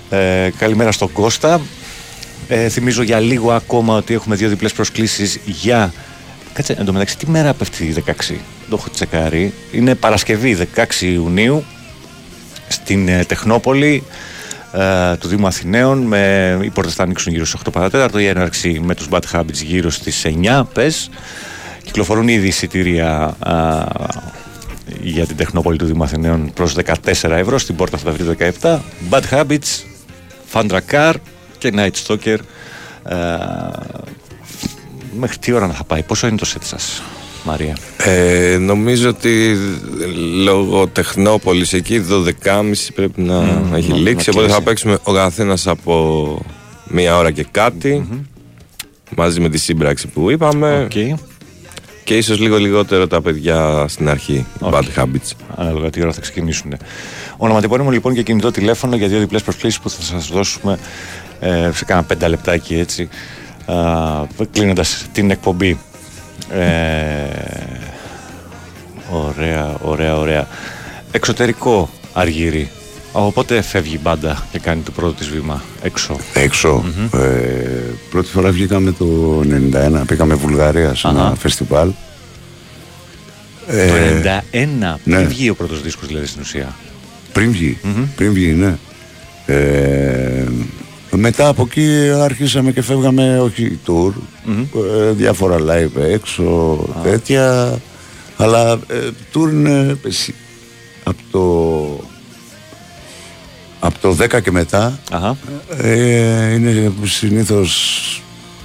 Ε, 0.09 0.49
καλημέρα 0.57 0.91
στον 0.91 1.11
Κώστα. 1.11 1.61
Ε, 2.47 2.69
θυμίζω 2.69 3.03
για 3.03 3.19
λίγο 3.19 3.51
ακόμα 3.51 3.95
ότι 3.95 4.13
έχουμε 4.13 4.35
δύο 4.35 4.49
διπλές 4.49 4.73
προσκλήσεις 4.73 5.39
για... 5.45 5.93
Κάτσε, 6.53 6.73
εν 6.73 6.85
τω 6.85 6.93
μεταξύ, 6.93 7.17
τι 7.17 7.29
μέρα 7.29 7.53
πέφτει 7.53 7.85
η 7.85 8.03
16. 8.05 8.11
Το 8.69 8.75
έχω 8.79 8.89
τσεκάρει. 8.89 9.53
Είναι 9.71 9.95
Παρασκευή 9.95 10.57
16 10.75 11.01
Ιουνίου 11.01 11.63
στην 12.67 13.07
ε, 13.07 13.23
Τεχνόπολη 13.23 14.03
ε, 14.73 15.15
του 15.15 15.27
Δήμου 15.27 15.47
Αθηναίων. 15.47 15.99
Με, 15.99 16.59
οι 16.61 16.69
πόρτες 16.69 16.93
θα 16.93 17.03
ανοίξουν 17.03 17.33
γύρω 17.33 17.45
στις 17.45 17.59
8 17.65 17.71
παρατέταρτο. 17.71 18.19
Η 18.19 18.25
έναρξη 18.25 18.81
με 18.83 18.95
τους 18.95 19.07
Bad 19.11 19.21
Habits 19.31 19.63
γύρω 19.63 19.89
στις 19.89 20.25
9 20.43 20.63
πες. 20.73 21.09
Κυκλοφορούν 21.83 22.27
ήδη 22.27 22.47
εισιτήρια 22.47 23.35
α, 23.39 23.85
για 25.01 25.25
την 25.25 25.35
Τεχνόπολη 25.35 25.77
του 25.77 25.85
Δήμου 25.85 26.03
Αθηναίων 26.03 26.51
προς 26.53 26.75
14 26.85 27.29
ευρώ. 27.29 27.57
Στην 27.57 27.75
πόρτα 27.75 27.97
θα 27.97 28.03
τα 28.03 28.11
βρείτε 28.11 28.53
17. 28.61 28.79
Bad 29.09 29.21
Habits, 29.31 29.85
Fundracar 30.53 31.13
και 31.57 31.71
Nightstalker. 31.75 32.37
Ε, 33.09 33.15
μέχρι 35.19 35.37
τι 35.37 35.51
ώρα 35.51 35.67
να 35.67 35.73
θα 35.73 35.83
πάει, 35.83 36.03
πόσο 36.03 36.27
είναι 36.27 36.37
το 36.37 36.45
set 36.53 36.61
σας, 36.63 37.01
Μαρία; 37.43 37.77
Ε, 37.97 38.57
νομίζω 38.57 39.09
ότι 39.09 39.55
λόγω 40.43 40.87
Τεχνόπολης 40.87 41.73
εκεί 41.73 41.99
12.30 42.09 42.91
πρέπει 42.95 43.21
να 43.21 43.39
Μμμ, 43.41 43.73
έχει 43.75 43.89
να- 43.89 43.95
να 43.95 44.01
λήξει. 44.01 44.29
Οπότε 44.29 44.45
κλείσει. 44.45 44.59
θα 44.59 44.63
παίξουμε 44.65 44.97
ο 45.03 45.13
καθένας 45.13 45.67
από 45.67 46.41
μία 46.87 47.17
ώρα 47.17 47.31
και 47.31 47.45
κάτι. 47.51 48.07
Μαζί 49.15 49.39
με 49.39 49.49
τη 49.49 49.57
σύμπραξη 49.57 50.07
που 50.07 50.29
είπαμε. 50.29 50.83
Οκ. 50.83 51.17
Και 52.03 52.17
ίσως 52.17 52.39
λίγο 52.39 52.57
λιγότερο 52.57 53.07
τα 53.07 53.21
παιδιά 53.21 53.85
στην 53.87 54.09
αρχή. 54.09 54.45
OK. 54.59 54.73
Bad 54.73 54.83
habits. 55.01 55.31
Ανάλογα 55.55 55.89
τι 55.89 56.01
ώρα 56.01 56.13
θα 56.13 56.21
ξεκινήσουν. 56.21 56.73
Ονοματεπώνυμο 57.37 57.89
λοιπόν 57.89 58.13
και 58.13 58.23
κινητό 58.23 58.51
τηλέφωνο 58.51 58.95
για 58.95 59.07
δύο 59.07 59.19
διπλές 59.19 59.43
προσκλήσεις 59.43 59.79
που 59.79 59.89
θα 59.89 60.01
σας 60.01 60.27
δώσουμε 60.27 60.77
ε, 61.39 61.69
σε 61.73 61.85
κάνα 61.85 62.03
πέντα 62.03 62.27
λεπτάκι 62.29 62.75
έτσι 62.75 63.09
κλείνοντας 64.51 65.05
την 65.11 65.31
εκπομπή. 65.31 65.79
Ε, 66.51 66.63
ωραία, 69.11 69.77
ωραία, 69.81 70.17
ωραία. 70.17 70.47
Εξωτερικό 71.11 71.89
αργύρι. 72.13 72.69
Οπότε 73.11 73.61
φεύγει 73.61 73.95
η 73.95 73.99
μπάντα 74.01 74.45
και 74.51 74.59
κάνει 74.59 74.81
το 74.81 74.91
πρώτο 74.91 75.13
της 75.13 75.29
βήμα 75.29 75.63
έξω. 75.81 76.17
Έξω. 76.33 76.83
Ε, 77.13 77.19
πρώτη 78.09 78.27
φορά 78.27 78.51
βγήκαμε 78.51 78.91
το 78.91 79.39
91, 80.01 80.01
πήγαμε 80.07 80.33
Βουλγαρία 80.33 80.95
σε 80.95 81.07
Αχα. 81.07 81.19
ένα 81.19 81.35
φεστιβάλ. 81.35 81.91
το 83.67 83.73
Ε, 83.73 84.41
91 84.51 84.97
ναι. 85.03 85.15
πριν 85.15 85.27
βγει 85.27 85.49
ο 85.49 85.55
πρώτος 85.55 85.81
δίσκος 85.81 86.07
δηλαδή 86.07 86.25
στην 86.25 86.41
ουσία. 86.41 86.75
Πριν 87.37 87.51
βγει. 87.51 87.77
Πριν 88.15 88.33
βγει, 88.33 88.51
ναι. 88.51 88.77
Ε, 89.45 90.43
μετά 91.11 91.47
από 91.47 91.61
εκεί 91.69 92.09
άρχισαμε 92.23 92.71
και 92.71 92.81
φεύγαμε, 92.81 93.39
όχι 93.39 93.79
tour, 93.87 94.11
ε, 95.07 95.11
διάφορα 95.11 95.57
live 95.59 96.01
έξω, 96.11 96.79
τέτοια. 97.03 97.77
Αλλά 98.37 98.71
ε, 98.71 99.09
tour 99.33 99.49
είναι 99.51 99.97
εσύ, 100.05 100.35
από 101.03 101.17
το, 101.31 101.41
από 103.79 103.99
το 104.01 104.17
10 104.37 104.41
και 104.41 104.51
μετά. 104.51 104.99
Αχα. 105.11 105.37
Ε, 105.77 106.53
είναι 106.53 106.91
συνήθως 107.03 108.21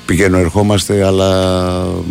πηγαίνω 0.06 0.38
ερχόμαστε 0.38 1.04
αλλά 1.06 1.30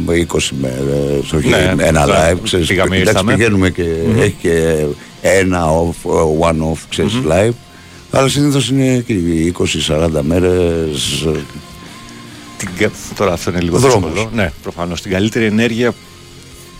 με 0.05 0.25
20 0.33 0.37
μέρες 0.61 1.31
όχι 1.33 1.47
Ναι, 1.47 1.73
ένα 1.77 2.05
τώρα 2.05 2.31
live 2.31 2.37
ξέρεις, 2.43 2.67
πήγαμε, 2.67 2.95
εντάξει, 2.95 3.11
ήρθαμε. 3.11 3.33
πηγαίνουμε 3.35 3.69
και 3.69 3.85
έχει 4.17 4.35
και 4.41 4.85
ένα 5.21 5.65
off, 5.67 6.09
one 6.49 6.61
off 6.71 6.77
ξέρεις 6.89 7.13
live 7.29 7.51
αλλά 8.11 8.27
συνήθως 8.27 8.69
είναι 8.69 8.97
και 9.07 9.13
20-40 9.87 10.09
μέρες 10.21 11.27
την 12.57 12.69
κα- 12.77 12.91
τώρα 13.15 13.33
αυτό 13.33 13.49
είναι 13.49 13.59
λίγο 13.61 13.77
Δρόμος. 13.77 14.11
δύσκολο. 14.11 14.29
Ναι, 14.33 14.51
προφανώς. 14.61 15.01
Την 15.01 15.11
καλύτερη 15.11 15.45
ενέργεια 15.45 15.93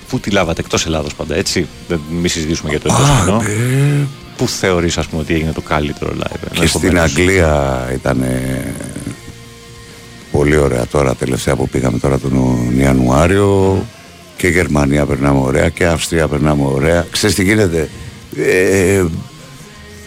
που 0.10 0.20
τη 0.20 0.30
λάβατε 0.30 0.62
εκτός 0.62 0.86
Ελλάδος 0.86 1.14
πάντα, 1.16 1.36
έτσι. 1.36 1.68
Δεν 1.88 2.00
μη 2.22 2.28
συζητήσουμε 2.28 2.70
για 2.70 2.80
το 2.80 2.94
εντό 2.94 3.04
Α, 3.04 3.20
κοινό. 3.26 3.42
ε, 3.52 4.08
Πού 4.38 4.48
θεωρείς, 4.48 4.98
ας 4.98 5.08
πούμε, 5.08 5.22
ότι 5.22 5.34
έγινε 5.34 5.52
το 5.52 5.62
καλύτερο 5.62 6.14
live. 6.20 6.60
Και 6.60 6.68
στην 6.68 6.82
ενδεχομένως; 6.98 7.12
Αγγλία 7.18 7.90
ήταν 7.94 8.26
πολύ 10.32 10.58
ωραία 10.58 10.88
τώρα 10.88 11.16
τελευταία 11.16 11.56
που 11.56 11.70
πήγαμε 11.70 11.98
τώρα 12.00 12.20
τον 12.20 12.58
Ιανουάριο 12.78 13.86
και 14.38 14.48
Γερμανία 14.48 15.06
περνάμε 15.06 15.40
ωραία 15.40 15.70
και 15.70 15.86
Αυστρία 15.86 16.28
περνάμε 16.28 16.64
ωραία. 16.66 17.06
Ξέρεις 17.12 17.36
τι 17.36 17.44
γίνεται; 17.44 17.90
Ε, 18.36 19.06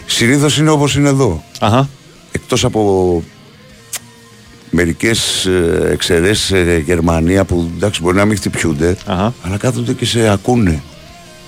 συνήθως 0.05 0.57
είναι 0.57 0.69
όπως 0.69 0.95
είναι 0.95 1.09
εδώ. 1.09 1.43
Αχα. 1.59 1.89
Εκτός 2.31 2.65
από 2.65 3.23
μερικές 4.69 5.45
ε, 5.45 5.89
εξαιρέσεις 5.91 6.45
σε 6.45 6.77
Γερμανία 6.77 7.45
που 7.45 7.71
εντάξει 7.75 8.01
μπορεί 8.01 8.15
να 8.15 8.25
μην 8.25 8.37
χτυπιούνται 8.37 8.97
αλλά 9.41 9.57
κάθονται 9.57 9.93
και 9.93 10.05
σε 10.05 10.29
ακούνε. 10.29 10.81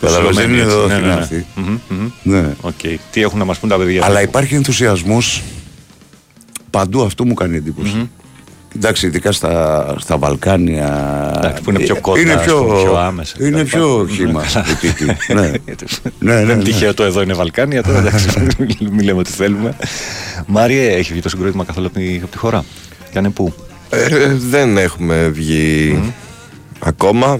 Καταλαβαίνεις, 0.02 0.38
δεν 0.38 0.50
είναι 0.50 0.64
Προσιλωμένοι, 0.64 1.02
εδώ 1.02 1.02
έτσι. 1.02 1.02
Ναι, 1.02 1.08
ναι, 1.08 1.14
ναι. 1.14 1.22
αυτοί. 1.22 1.46
Μμμ, 1.56 1.78
μμμ. 1.90 2.10
Ναι. 2.24 2.56
Οκ. 2.62 3.00
Τι 3.12 3.22
έχουν 3.22 3.40
να 3.40 3.46
μας 3.46 3.60
πουν 3.60 3.70
τα 3.70 3.78
παιδιά; 3.78 4.06
Αλλά 4.06 4.22
υπάρχει 4.22 4.56
ενθουσιασμός 4.56 5.44
παντού, 6.70 7.04
αυτό 7.04 7.26
μου 7.26 7.34
κάνει 7.34 7.58
εντύπωση. 7.58 8.10
Εντάξει, 8.78 9.06
ειδικά 9.06 9.32
στα, 9.32 9.96
στα 10.00 10.18
Βαλκάνια. 10.18 10.88
Εντάξει, 11.38 11.62
που 11.64 11.70
είναι 11.70 11.80
πιο 11.80 12.00
κοντά, 12.02 12.20
είναι 12.20 12.34
ας 12.34 12.44
πιο, 12.46 12.64
πούμε, 12.64 12.82
πιο 12.82 12.96
άμεσα. 12.98 13.36
Είναι 13.40 13.64
πιο 13.64 14.04
Ναι, 14.10 14.16
χήμα. 14.16 14.44
καλά. 14.54 14.66
οι 14.70 14.88
τύποι. 14.88 15.06
ναι. 15.34 15.42
ναι, 15.42 15.52
ναι, 16.20 16.36
Δεν 16.36 16.46
ναι. 16.46 16.54
είναι 16.54 16.64
τυχαίο 16.64 16.94
το 16.94 17.04
εδώ 17.04 17.22
είναι 17.22 17.34
Βαλκάνια, 17.34 17.84
τώρα 17.84 17.98
εντάξει, 18.00 18.28
μην 18.92 19.04
λέμε 19.04 19.20
ό,τι 19.20 19.32
θέλουμε. 19.32 19.76
Μάριε, 20.46 20.90
έχει 20.92 21.12
βγει 21.12 21.22
το 21.22 21.30
συγκρότημα 21.30 21.64
καθόλου 21.64 21.86
από 21.88 21.96
τη, 22.00 22.16
από 22.24 22.32
τη 22.32 22.38
χώρα; 22.38 22.64
Και 23.12 23.18
αν 23.18 23.24
είναι 23.24 23.34
πού; 23.34 23.54
Ε, 23.90 24.08
δεν 24.50 24.78
έχουμε 24.78 25.28
βγει 25.28 26.00
ακόμα. 26.80 27.40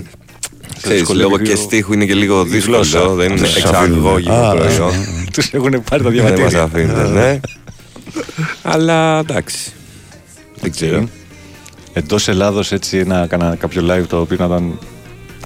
Ξέρεις, 0.82 0.98
δυσκολεύει 1.00 1.24
λόγω 1.30 1.38
και 1.38 1.44
λίγο 1.50 1.62
στίχου 1.62 1.94
είναι 1.94 2.06
και 2.06 2.14
λίγο 2.14 2.46
η 2.52 2.60
γλώσσα. 2.60 2.98
δύσκολο. 3.00 3.16
Δεν 3.16 3.32
είναι 3.32 3.40
Τους 3.42 3.56
εξαγωγικό 3.56 4.10
αφήνουν. 4.10 4.32
Α, 4.32 4.52
προϊόν. 4.56 4.92
Τους 5.34 5.50
έχουν 5.54 5.84
πάρει 5.90 6.04
τα 6.04 6.10
Δεν 6.10 6.24
μας 6.24 6.32
διαβατήρια. 6.34 6.62
αφήνουν, 6.64 7.14
ναι. 7.14 7.40
Αλλά 8.62 9.20
εντάξει. 9.20 9.72
Δεν 10.62 10.72
ξέρω. 10.72 11.08
Εντός 11.98 12.28
Ελλάδος 12.28 12.72
έτσι 12.72 12.98
ένα, 12.98 13.28
κάνα 13.28 13.56
κάποιο 13.60 13.82
live 13.90 14.06
το 14.08 14.20
οποίο 14.20 14.38
να 14.40 14.46
ήταν. 14.46 14.80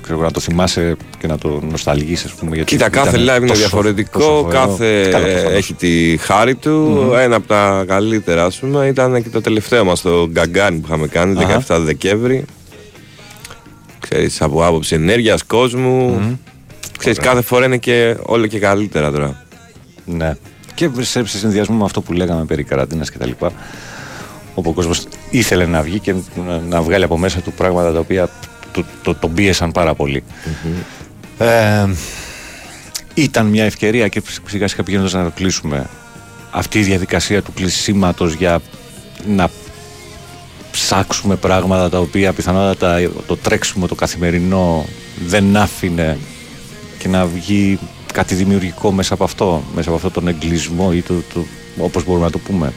Ξέρω, 0.01 0.17
εγώ, 0.17 0.25
να 0.25 0.31
το 0.31 0.39
θυμάσαι 0.39 0.95
και 1.19 1.27
να 1.27 1.37
το 1.37 1.61
νοσταλγείς 1.71 2.25
ας 2.25 2.31
πούμε. 2.33 2.55
Γιατί 2.55 2.71
Κοίτα, 2.71 2.89
κάθε 2.89 3.19
ήταν 3.19 3.35
live 3.35 3.37
είναι 3.39 3.47
τόσο- 3.47 3.59
διαφορετικό, 3.59 4.19
τόσο 4.19 4.43
ωραίο. 4.45 4.59
κάθε 4.65 5.09
Καλά, 5.11 5.25
προφανώς. 5.27 5.53
έχει 5.57 5.73
τη 5.73 6.17
χάρη 6.17 6.55
του. 6.55 7.11
Ένα 7.17 7.35
από 7.35 7.47
τα 7.47 7.83
καλύτερα, 7.87 8.45
ας 8.45 8.59
πούμε, 8.59 8.87
ήταν 8.87 9.23
και 9.23 9.29
το 9.29 9.41
τελευταίο 9.41 9.85
μας, 9.85 10.01
το 10.01 10.27
Γκαγκάνι 10.27 10.77
που 10.79 10.85
είχαμε 10.87 11.07
κάνει, 11.07 11.43
Αχα. 11.43 11.45
17 11.67 11.79
Δεκέμβρη. 11.79 12.45
Ξέρεις, 13.99 14.41
από 14.41 14.65
άποψη 14.65 14.95
ενέργειας, 14.95 15.43
κόσμου. 15.43 16.19
Ξέρεις, 16.97 17.17
κάθε 17.19 17.41
φορά 17.41 17.65
είναι 17.65 17.77
και 17.77 18.17
όλο 18.21 18.47
και 18.47 18.59
καλύτερα 18.59 19.11
τώρα. 19.11 19.43
Ναι. 20.05 20.35
Και 20.73 20.89
σε, 20.99 21.25
σε 21.25 21.37
συνδυασμό 21.37 21.75
με 21.77 21.83
αυτό 21.83 22.01
που 22.01 22.13
λέγαμε 22.13 22.45
περί 22.45 22.63
καραντίνας 22.63 23.11
και 23.11 23.17
τα 23.17 23.25
λοιπά, 23.25 23.51
όπου 24.53 24.69
ο 24.69 24.73
κόσμος 24.73 25.07
ήθελε 25.29 25.65
να 25.65 25.81
βγει 25.81 25.99
και 25.99 26.15
να, 26.47 26.57
να 26.57 26.81
βγάλει 26.81 27.03
από 27.03 27.17
μέσα 27.17 27.39
του 27.39 27.51
πράγματα 27.51 27.93
τα 27.93 27.99
οποία 27.99 28.29
το, 28.71 28.83
το, 29.03 29.15
τον 29.15 29.33
πίεσαν 29.33 29.71
πάρα 29.71 29.93
πολύ. 29.93 30.23
Ε, 31.37 31.87
ήταν 33.13 33.45
μια 33.45 33.63
ευκαιρία 33.63 34.07
και 34.07 34.21
σιγά 34.45 34.67
σιγά 34.67 34.83
πηγαίνοντας 34.83 35.13
να 35.13 35.23
το 35.23 35.31
κλείσουμε 35.35 35.85
αυτή 36.51 36.79
η 36.79 36.83
διαδικασία 36.83 37.41
του 37.41 37.53
κλεισίματος 37.53 38.33
για 38.33 38.61
να 39.27 39.49
ψάξουμε 40.71 41.35
πράγματα 41.35 41.89
τα 41.89 41.99
οποία 41.99 42.33
πιθανότατα 42.33 43.09
το 43.27 43.37
τρέξιμο 43.37 43.87
το 43.87 43.95
καθημερινό 43.95 44.85
δεν 45.25 45.57
άφηνε 45.57 46.17
και 46.97 47.07
να 47.07 47.25
βγει 47.25 47.79
κάτι 48.13 48.35
δημιουργικό 48.35 48.91
μέσα 48.91 49.13
από 49.13 49.23
αυτό, 49.23 49.63
μέσα 49.75 49.87
από 49.87 49.97
αυτόν 49.97 50.11
τον 50.11 50.27
εγκλισμό 50.27 50.89
ή 50.93 51.01
το, 51.01 51.13
το, 51.33 51.45
όπως 51.77 52.05
μπορούμε 52.05 52.25
να 52.25 52.31
το 52.31 52.37
πούμε. 52.37 52.73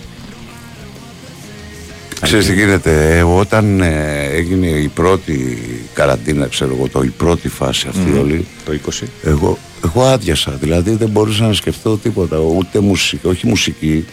Ξέρεις 2.24 2.46
τι 2.46 2.54
γίνεται, 2.54 3.18
ε, 3.18 3.22
όταν 3.22 3.80
ε, 3.80 4.24
έγινε 4.32 4.66
η 4.66 4.88
πρώτη 4.88 5.58
καραντίνα, 5.94 6.46
ξέρω 6.46 6.74
εγώ, 6.78 6.88
το, 6.88 7.02
η 7.02 7.08
πρώτη 7.08 7.48
φάση 7.48 7.86
αυτή 7.88 8.10
Μμμ. 8.10 8.18
όλη, 8.18 8.46
Το 8.64 8.72
20. 9.02 9.06
εγώ, 9.22 9.58
εγώ 9.84 10.02
άδειασα, 10.02 10.50
δηλαδή 10.60 10.90
δεν 10.90 11.08
μπορούσα 11.08 11.46
να 11.46 11.52
σκεφτώ 11.52 11.96
τίποτα, 11.96 12.36
ούτε 12.38 12.78
μουσική, 12.80 13.26
όχι 13.26 13.46
μουσική, 13.46 14.04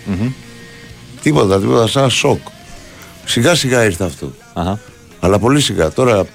τίποτα, 1.22 1.60
τίποτα, 1.60 1.88
σαν 1.88 2.10
σοκ. 2.10 2.40
Σιγά 3.26 3.56
σιγά 3.56 3.84
ήρθε 3.86 4.04
αυτό. 4.04 4.32
Αχα. 4.54 4.80
Αλλά 5.20 5.40
πολύ 5.40 5.62
σιγά. 5.62 5.92
Τώρα 5.92 6.26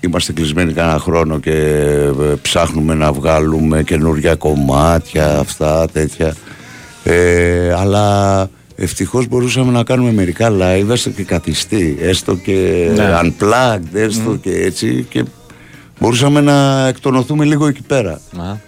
είμαστε 0.00 0.32
κλεισμένοι 0.32 0.72
κάνα 0.72 0.98
χρόνο 0.98 1.38
και 1.38 1.52
ε, 1.52 2.34
ψάχνουμε 2.42 2.94
να 2.94 3.12
βγάλουμε 3.12 3.82
καινούργια 3.82 4.34
κομμάτια, 4.34 5.38
αυτά 5.38 5.88
τέτοια. 5.92 6.34
Ε, 7.04 7.72
αλλά 7.74 8.48
ευτυχώς 8.84 9.26
μπορούσαμε 9.28 9.72
να 9.72 9.82
κάνουμε 9.84 10.12
μερικά 10.12 10.50
live, 10.60 10.88
έστω 10.90 11.10
και 11.10 11.22
καθιστή, 11.22 11.96
έστω 12.00 12.34
και 12.34 12.88
Ναι. 12.94 13.20
unplugged, 13.22 13.94
έστω 13.94 14.36
και 14.42 14.50
έτσι 14.50 15.06
και 15.08 15.24
μπορούσαμε 16.00 16.40
να 16.40 16.86
εκτονωθούμε 16.88 17.44
λίγο 17.44 17.66
εκεί 17.66 17.82
πέρα. 17.82 18.20
Αχα. 18.38 18.60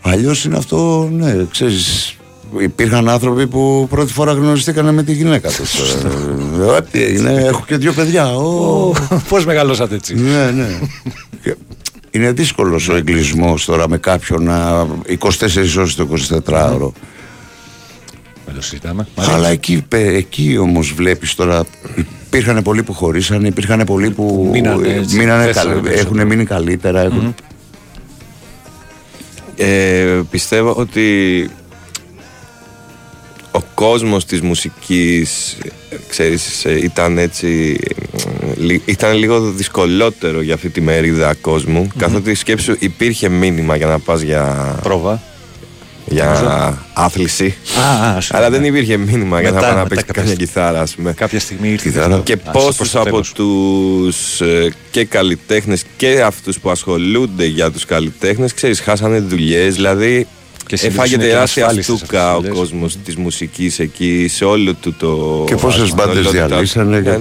Αλλιώς 0.00 0.44
είναι 0.44 0.56
αυτό, 0.56 1.08
ναι, 1.12 1.36
ξέρεις, 1.50 2.16
υπήρχαν 2.58 3.08
άνθρωποι 3.08 3.46
που 3.46 3.86
πρώτη 3.90 4.12
φορά 4.12 4.32
γνωριστήκανε 4.32 4.92
με 4.92 5.02
τη 5.02 5.12
γυναίκα 5.12 5.48
τους. 5.48 5.74
Ε, 5.80 6.80
τι 6.90 7.02
έγινε, 7.02 7.30
έχω 7.44 7.64
και 7.66 7.76
δύο 7.76 7.92
παιδιά. 7.92 8.34
Ω. 8.36 8.92
Πώς 9.28 9.44
μεγαλώσατε 9.46 9.94
έτσι. 9.94 10.14
Ναι, 10.14 10.50
ναι. 10.50 10.78
Και 11.42 11.56
Είναι 12.10 12.32
δύσκολος 12.32 12.88
ο 12.88 12.96
εγκλισμός 12.96 13.64
τώρα 13.64 13.88
με 13.88 13.98
κάποιον 13.98 14.42
να 14.44 14.86
24 15.18 15.76
ώρες 15.78 15.94
το 15.94 16.08
24ωρο. 16.46 16.90
Δεν 18.46 18.54
το 18.54 18.62
συζητάμε. 18.62 19.06
Αλλά 19.16 19.48
εκεί, 19.48 19.84
πε- 19.88 20.14
εκεί 20.16 20.56
όμως 20.58 20.92
βλέπεις 20.92 21.34
τώρα 21.34 21.64
υπήρχαν 22.26 22.62
πολλοί 22.62 22.82
που 22.82 22.92
χωρίσαν, 22.92 23.44
υπήρχαν 23.44 23.82
πολλοί 23.86 24.10
που 24.10 24.48
Μείνανε 24.52 24.88
έτσι, 24.94 25.16
μείνανε 25.16 25.44
πέσανε 25.46 25.72
καλ- 25.72 25.82
περισσότερο. 25.84 26.14
έχουν 26.16 26.26
μείνει 26.28 26.44
καλύτερα. 26.44 27.00
Έχουν... 27.00 27.34
Ε, 29.56 30.20
πιστεύω 30.30 30.72
ότι 30.72 31.50
ο 33.50 33.60
κόσμος 33.74 34.24
της 34.24 34.40
μουσικής 34.40 35.56
ε, 35.90 35.96
ξέρεις 36.08 36.64
ε, 36.64 36.78
ήταν 36.82 37.18
έτσι 37.18 37.78
ε, 37.88 38.60
λι- 38.60 38.82
ήταν 38.88 39.16
λίγο 39.16 39.40
δυσκολότερο 39.50 40.40
για 40.40 40.54
αυτή 40.54 40.68
τη 40.68 40.80
μερίδα 40.80 41.34
κόσμου 41.34 41.88
καθότι 41.98 42.34
σκέψου 42.34 42.76
υπήρχε 42.78 43.28
μήνυμα 43.28 43.76
για 43.76 43.86
να 43.86 43.98
πας 43.98 44.20
για 44.20 44.74
Πρόβα 44.82 45.22
για 46.12 46.78
άθληση 46.92 47.54
Α, 47.80 48.08
α, 48.16 48.20
σου 48.20 48.36
αλλά 48.36 48.48
ναι. 48.48 48.56
δεν 48.56 48.64
υπήρχε 48.66 48.96
μήνυμα 48.96 49.40
για 49.40 49.50
να 49.50 49.54
Μετά- 49.54 49.66
πάει 49.66 49.76
να 49.76 49.82
μετά 49.82 49.88
παίξει 49.88 50.04
κάποια 50.04 50.22
κάποια 50.22 50.34
στιγμή. 50.34 50.46
κιθάρα 50.46 50.80
ας 50.80 50.94
πούμε 50.94 51.12
Κάποια 51.12 51.40
στιγμή 51.40 51.68
ήρθε 51.68 51.90
Κιθάρα. 51.90 52.20
και 52.24 52.32
Α, 52.32 52.36
στο- 52.42 52.50
προς 52.52 52.64
πόσους 52.76 52.90
το 52.90 52.98
από 53.00 53.08
τέλος. 53.10 53.32
τους 53.32 54.40
ε, 54.40 54.72
και 54.90 55.04
καλλιτέχνες 55.04 55.84
και 55.96 56.22
αυτούς 56.22 56.58
που 56.60 56.70
ασχολούνται 56.70 57.44
για 57.44 57.70
τους 57.70 57.84
καλλιτέχνες 57.84 58.54
ξέρεις 58.54 58.80
χάσανε 58.80 59.18
δουλειές 59.20 59.74
δηλαδή 59.74 60.26
Και 60.66 60.76
συνήθως 60.76 60.98
έφαγε 60.98 61.14
είναι 61.14 61.24
και 61.24 61.30
τεράστια 61.30 61.62
ανασφάλιστες 61.62 61.98
στούκα 61.98 62.30
αυτές 62.30 62.36
ο 62.38 62.40
τις 62.40 62.48
δουλειές. 62.50 62.68
κόσμος 62.70 62.96
της 63.04 63.16
μουσικής 63.16 63.78
εκεί 63.78 64.26
σε 64.28 64.44
όλο 64.44 64.74
του 64.74 64.94
το 64.94 65.44
Και 65.46 65.54
πόσες 65.54 65.82
άσμα, 65.82 65.94
μπάντες 66.06 66.16
ολότητα. 66.26 66.46
διαλύσανε 66.46 67.00
και 67.00 67.10
Ναι, 67.10 67.16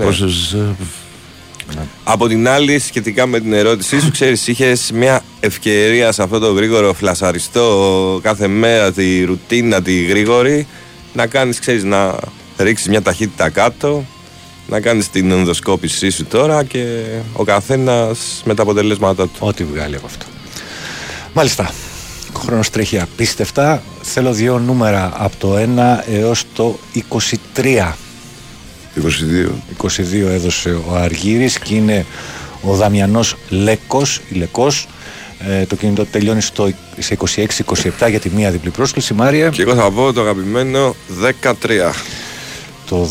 ναι. 1.76 1.80
πόσες... 1.80 1.92
ε, 1.94 2.02
Από 2.04 2.28
την 2.28 2.48
άλλη, 2.48 2.80
σχετικά 2.80 3.26
με 3.26 3.40
την 3.40 3.54
ερώτησή 3.54 4.00
σου, 4.00 4.12
ξέρεις, 4.12 4.48
είχες 4.48 4.92
μια 4.94 5.24
ευκαιρία 5.40 6.12
σε 6.12 6.24
αυτό 6.24 6.40
το 6.40 6.52
γρήγορο 6.52 6.94
φλασαριστό 6.94 8.20
κάθε 8.24 8.48
μέρα 8.48 8.92
τη 8.92 9.24
ρουτίνα 9.24 9.82
τη 9.82 10.04
γρήγορη 10.04 10.68
να 11.14 11.28
κάνεις, 11.28 11.60
ξέρεις, 11.60 11.84
να 11.84 12.16
ρίξεις 12.58 12.88
μια 12.88 13.02
ταχύτητα 13.02 13.50
κάτω 13.50 14.06
να 14.68 14.80
κάνεις 14.80 15.10
την 15.10 15.32
ενδοσκόπησή 15.32 16.10
σου 16.10 16.26
τώρα 16.26 16.64
και 16.64 17.04
ο 17.34 17.44
καθένας 17.44 18.42
με 18.46 18.54
τα 18.54 18.62
αποτελέσματά 18.62 19.24
του. 19.24 19.38
Ό,τι 19.40 19.64
βγάλει 19.64 19.96
από 19.96 20.06
αυτό. 20.06 20.26
Μάλιστα. 21.34 21.72
Ο 22.34 22.40
χρόνος 22.40 22.70
τρέχει 22.70 23.00
απίστευτα. 23.00 23.84
Θέλω 24.02 24.32
δύο 24.34 24.60
νούμερα 24.60 25.12
από 25.16 25.36
το 25.38 25.56
1 25.56 26.04
έως 26.12 26.44
το 26.54 26.80
23. 27.56 27.94
22. 28.96 29.50
22 29.78 29.90
έδωσε 30.28 30.70
ο 30.70 30.96
Αργύρης 30.96 31.60
και 31.60 31.76
είναι 31.76 32.06
ο 32.62 32.76
Δαμιανός 32.76 33.36
Λέκος, 33.50 34.22
η 34.30 34.36
Λεκός. 34.36 34.88
Ε, 35.48 35.66
το 35.66 35.76
κινητό 35.76 36.06
τελειώνει 36.06 36.42
στο, 36.42 36.72
σε 36.98 37.18
26-27 38.00 38.10
για 38.10 38.20
τη 38.20 38.30
μία 38.30 38.52
διπλή 38.52 38.70
πρόσκληση. 38.70 39.14
Μάρια. 39.14 39.50
Και 39.50 39.62
εγώ 39.62 39.76
θα 39.76 39.92
πω 39.92 40.14
το 40.14 40.22
αγαπημένο 40.22 40.96
13. 41.44 41.92
Το 42.86 43.08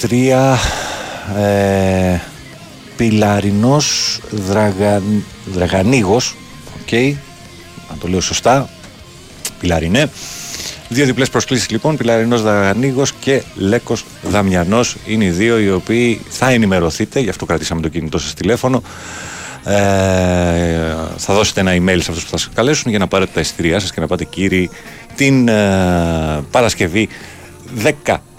13 0.00 0.56
ε, 1.38 2.20
Πιλαρινός 2.96 4.18
Δραγα, 4.30 5.02
Δραγανίγος 5.52 6.34
Οκ, 6.80 6.92
αν 7.90 7.98
το 7.98 8.08
λέω 8.08 8.20
σωστά 8.20 8.68
Πιλαρινέ 9.60 10.10
Δύο 10.88 11.04
διπλές 11.04 11.30
προσκλήσεις 11.30 11.70
λοιπόν, 11.70 11.96
Πιλαρινός 11.96 12.42
Δανίγος 12.42 13.12
και 13.12 13.42
Λέκος 13.54 14.04
Δαμιανός 14.22 14.96
είναι 15.06 15.24
οι 15.24 15.30
δύο 15.30 15.58
οι 15.58 15.70
οποίοι 15.70 16.20
θα 16.28 16.50
ενημερωθείτε, 16.50 17.20
γι' 17.20 17.28
αυτό 17.28 17.46
κρατήσαμε 17.46 17.80
το 17.80 17.88
κινητό 17.88 18.18
σας 18.18 18.34
τηλέφωνο. 18.34 18.82
Ε, 19.64 19.74
θα 21.16 21.34
δώσετε 21.34 21.60
ένα 21.60 21.72
email 21.72 21.98
σε 22.00 22.10
αυτούς 22.10 22.24
που 22.24 22.30
θα 22.30 22.36
σας 22.36 22.50
καλέσουν 22.54 22.90
για 22.90 22.98
να 22.98 23.06
πάρετε 23.06 23.30
τα 23.34 23.40
εισιτήριά 23.40 23.80
σας 23.80 23.92
και 23.92 24.00
να 24.00 24.06
πάτε 24.06 24.24
κύριοι 24.24 24.70
την 25.14 25.48
ε, 25.48 26.44
Παρασκευή 26.50 27.08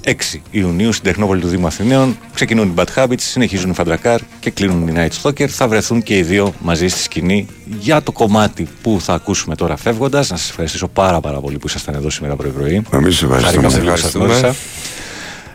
16 0.08 0.14
Ιουνίου 0.52 0.92
στην 0.92 1.04
Τεχνόπολη 1.04 1.42
του 1.42 1.48
Δήμου 1.48 1.68
Αθηναίων. 1.68 2.18
Ξεκινούν 2.34 2.68
οι 2.68 2.74
Bad 2.76 2.86
Habits, 2.96 3.20
συνεχίζουν 3.20 3.70
οι 3.70 3.74
Φαντρακάρ 3.74 4.20
και 4.40 4.50
κλείνουν 4.50 4.88
οι 4.88 4.94
Night 4.96 5.22
Stalker. 5.22 5.48
Θα 5.48 5.68
βρεθούν 5.68 6.04
και 6.04 6.18
οι 6.18 6.22
δύο 6.22 6.54
μαζί 6.60 6.88
στη 6.88 7.00
σκηνή 7.00 7.48
για 7.80 8.02
το 8.02 8.12
κομμάτι 8.12 8.68
που 8.82 8.98
θα 9.02 9.14
ακούσουμε 9.14 9.56
τώρα 9.56 9.78
φεύγοντας. 9.78 10.30
Να 10.30 10.38
σας 10.38 10.50
ευχαριστήσω 10.50 10.88
πάρα, 10.88 11.20
πάρα 11.20 11.40
πολύ 11.40 11.58
που 11.58 11.68
ήσασταν 11.68 11.96
εδώ 11.96 12.10
σήμερα 12.10 12.36
πρωί-πρωί. 12.36 12.82
Εμείς 12.92 13.18
σε 13.18 13.26
ευχαριστούμε. 13.26 13.70
Χάρηκα 13.70 13.80
πολύ 13.80 13.92
που 13.92 13.98
σας 13.98 14.06
Ευχαριστούμε. 14.06 14.26
γνώρισα. 14.26 14.56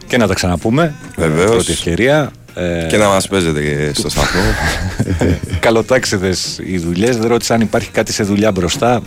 Και 0.06 0.16
να 0.16 0.26
τα 0.26 0.34
ξαναπούμε. 0.34 0.94
Βεβαίως. 1.16 1.50
Πρώτη 1.50 1.72
ευκαιρία. 1.72 2.30
Ε, 2.54 2.86
Και 2.90 2.96
να 2.96 3.08
μας 3.08 3.28
παίζετε 3.28 3.60
και 3.62 3.90
στο 3.94 4.08
σταθμό. 4.10 4.40
Καλοτάξιδες 5.60 6.60
οι 6.66 6.78
δουλειές. 6.78 7.16
Δεν 7.16 7.28
ρώτησα 7.28 7.54
αν 7.54 7.60
υπάρχει 7.60 7.90
κάτι 7.90 8.12
σε 8.12 8.22
δουλειά 8.22 8.52
μπροστά. 8.52 9.02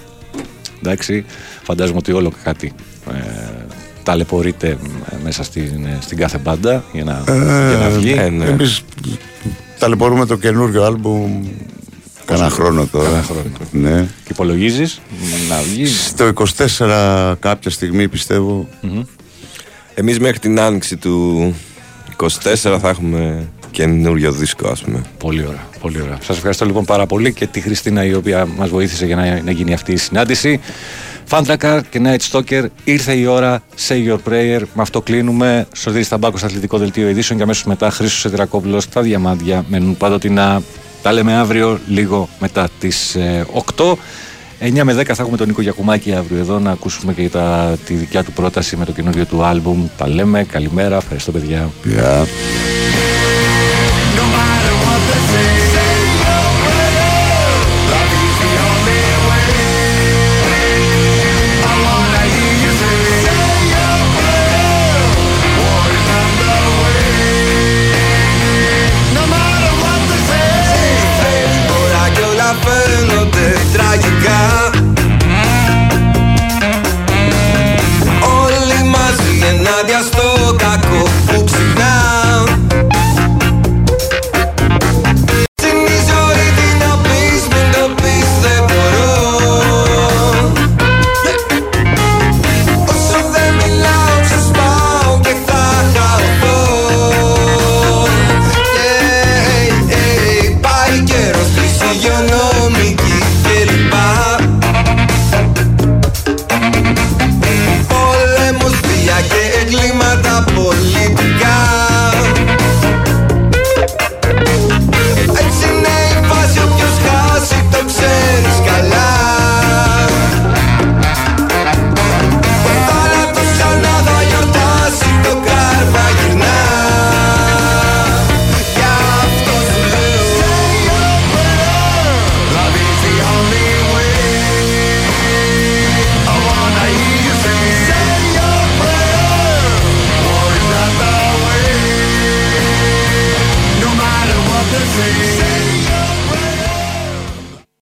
Εντάξει, 0.84 1.26
φαντάζομαι 1.64 1.98
ότι 1.98 2.12
όλο 2.12 2.34
κάτι 2.44 2.74
ε, 3.14 3.65
ταλαιπωρείται 4.06 4.68
ε, 4.68 5.16
μέσα 5.24 5.44
στην, 5.44 5.86
ε, 5.86 5.98
στην 6.02 6.18
κάθε 6.18 6.38
μπάντα 6.38 6.84
για 6.94 7.04
να, 7.04 7.24
για 7.70 7.78
να 7.82 7.90
βγει. 7.90 8.12
ε, 8.18 8.30
ναι. 8.30 8.46
Εμείς 8.46 8.82
ταλαιπωρούμε 9.80 10.26
το 10.26 10.36
καινούριο 10.38 10.84
άλμπουμ 10.84 11.46
Κάνα 12.26 12.50
χρόνο 12.50 12.86
τώρα. 12.86 13.10
Κάνα 13.10 13.22
χρόνο. 13.24 13.50
Ναι. 13.72 14.02
Και 14.02 14.30
υπολογίζεις 14.32 15.02
να 15.50 15.62
βγει; 15.62 15.86
Στο 15.86 16.32
24 16.78 17.34
κάποια 17.40 17.72
στιγμή 17.72 18.08
πιστεύω. 18.08 18.68
Εμείς 19.94 20.20
μέχρι 20.20 20.40
την 20.40 20.60
άνοιξη 20.60 20.98
του 20.98 21.54
24 22.18 22.28
θα 22.82 22.90
έχουμε 22.90 23.48
καινούριο 23.72 24.32
δίσκο 24.32 24.68
ας 24.68 24.82
πούμε. 24.82 25.02
Πολύ 25.18 25.46
ωραία. 25.48 25.68
Πολύ 25.82 26.02
ωραία. 26.02 26.18
Σας 26.22 26.36
ευχαριστώ 26.38 26.66
λοιπόν 26.66 26.86
πάρα 26.86 27.06
πολύ 27.06 27.34
και 27.34 27.48
τη 27.48 27.62
Χριστίνα 27.62 28.06
η 28.06 28.14
οποία 28.14 28.46
μας 28.46 28.70
βοήθησε 28.70 29.06
για 29.06 29.16
να, 29.16 29.42
να 29.42 29.52
γίνει 29.52 29.74
αυτή 29.74 29.92
η 29.92 29.98
συνάντηση. 29.98 30.60
Φάντρακα 31.26 31.82
και 31.82 32.02
Night 32.04 32.32
Stalker, 32.32 32.66
ήρθε 32.84 33.14
η 33.14 33.26
ώρα. 33.26 33.62
Say 33.88 34.08
your 34.10 34.18
prayer. 34.30 34.62
Με 34.74 34.82
αυτό 34.82 35.02
κλείνουμε. 35.02 35.68
Σωτήρης 35.76 36.08
Ταμπάκο 36.08 36.38
στο 36.38 36.46
αθλητικό 36.46 36.78
δελτίο 36.78 37.10
ειδήσεων 37.10 37.38
και 37.38 37.44
αμέσως 37.44 37.64
μετά 37.64 37.90
Χρήσο 37.90 38.28
Εδρακόπουλο 38.28 38.80
στα 38.80 39.02
διαμάντια. 39.02 39.66
Μένουν 39.68 39.98
πάντοτινα. 39.98 40.62
Τα 41.02 41.12
λέμε 41.12 41.34
αύριο 41.36 41.80
λίγο 41.88 42.30
μετά 42.40 42.70
τις 42.80 43.18
8. 43.76 43.96
9 44.60 44.84
με 44.84 44.94
10 44.94 45.04
θα 45.06 45.22
έχουμε 45.22 45.38
τον 45.38 45.48
Νίκο 45.48 45.62
Γιακουμάκη 45.62 46.14
αύριο 46.14 46.40
εδώ 46.40 46.60
να 46.60 46.72
ακούσουμε 46.72 47.14
και 47.14 47.30
τα, 47.30 47.78
τη 47.86 47.94
δικιά 47.94 48.24
του 48.24 48.32
πρόταση 48.32 48.78
με 48.78 48.86
το 48.86 48.92
καινούριο 48.92 49.26
του 49.26 49.44
άλμπουμ. 49.44 49.88
Τα 49.98 50.08
λέμε. 50.10 50.44
Καλημέρα. 50.44 50.98
Ευχαριστώ 50.98 51.32
παιδιά. 51.32 51.70
Γεια. 51.84 52.26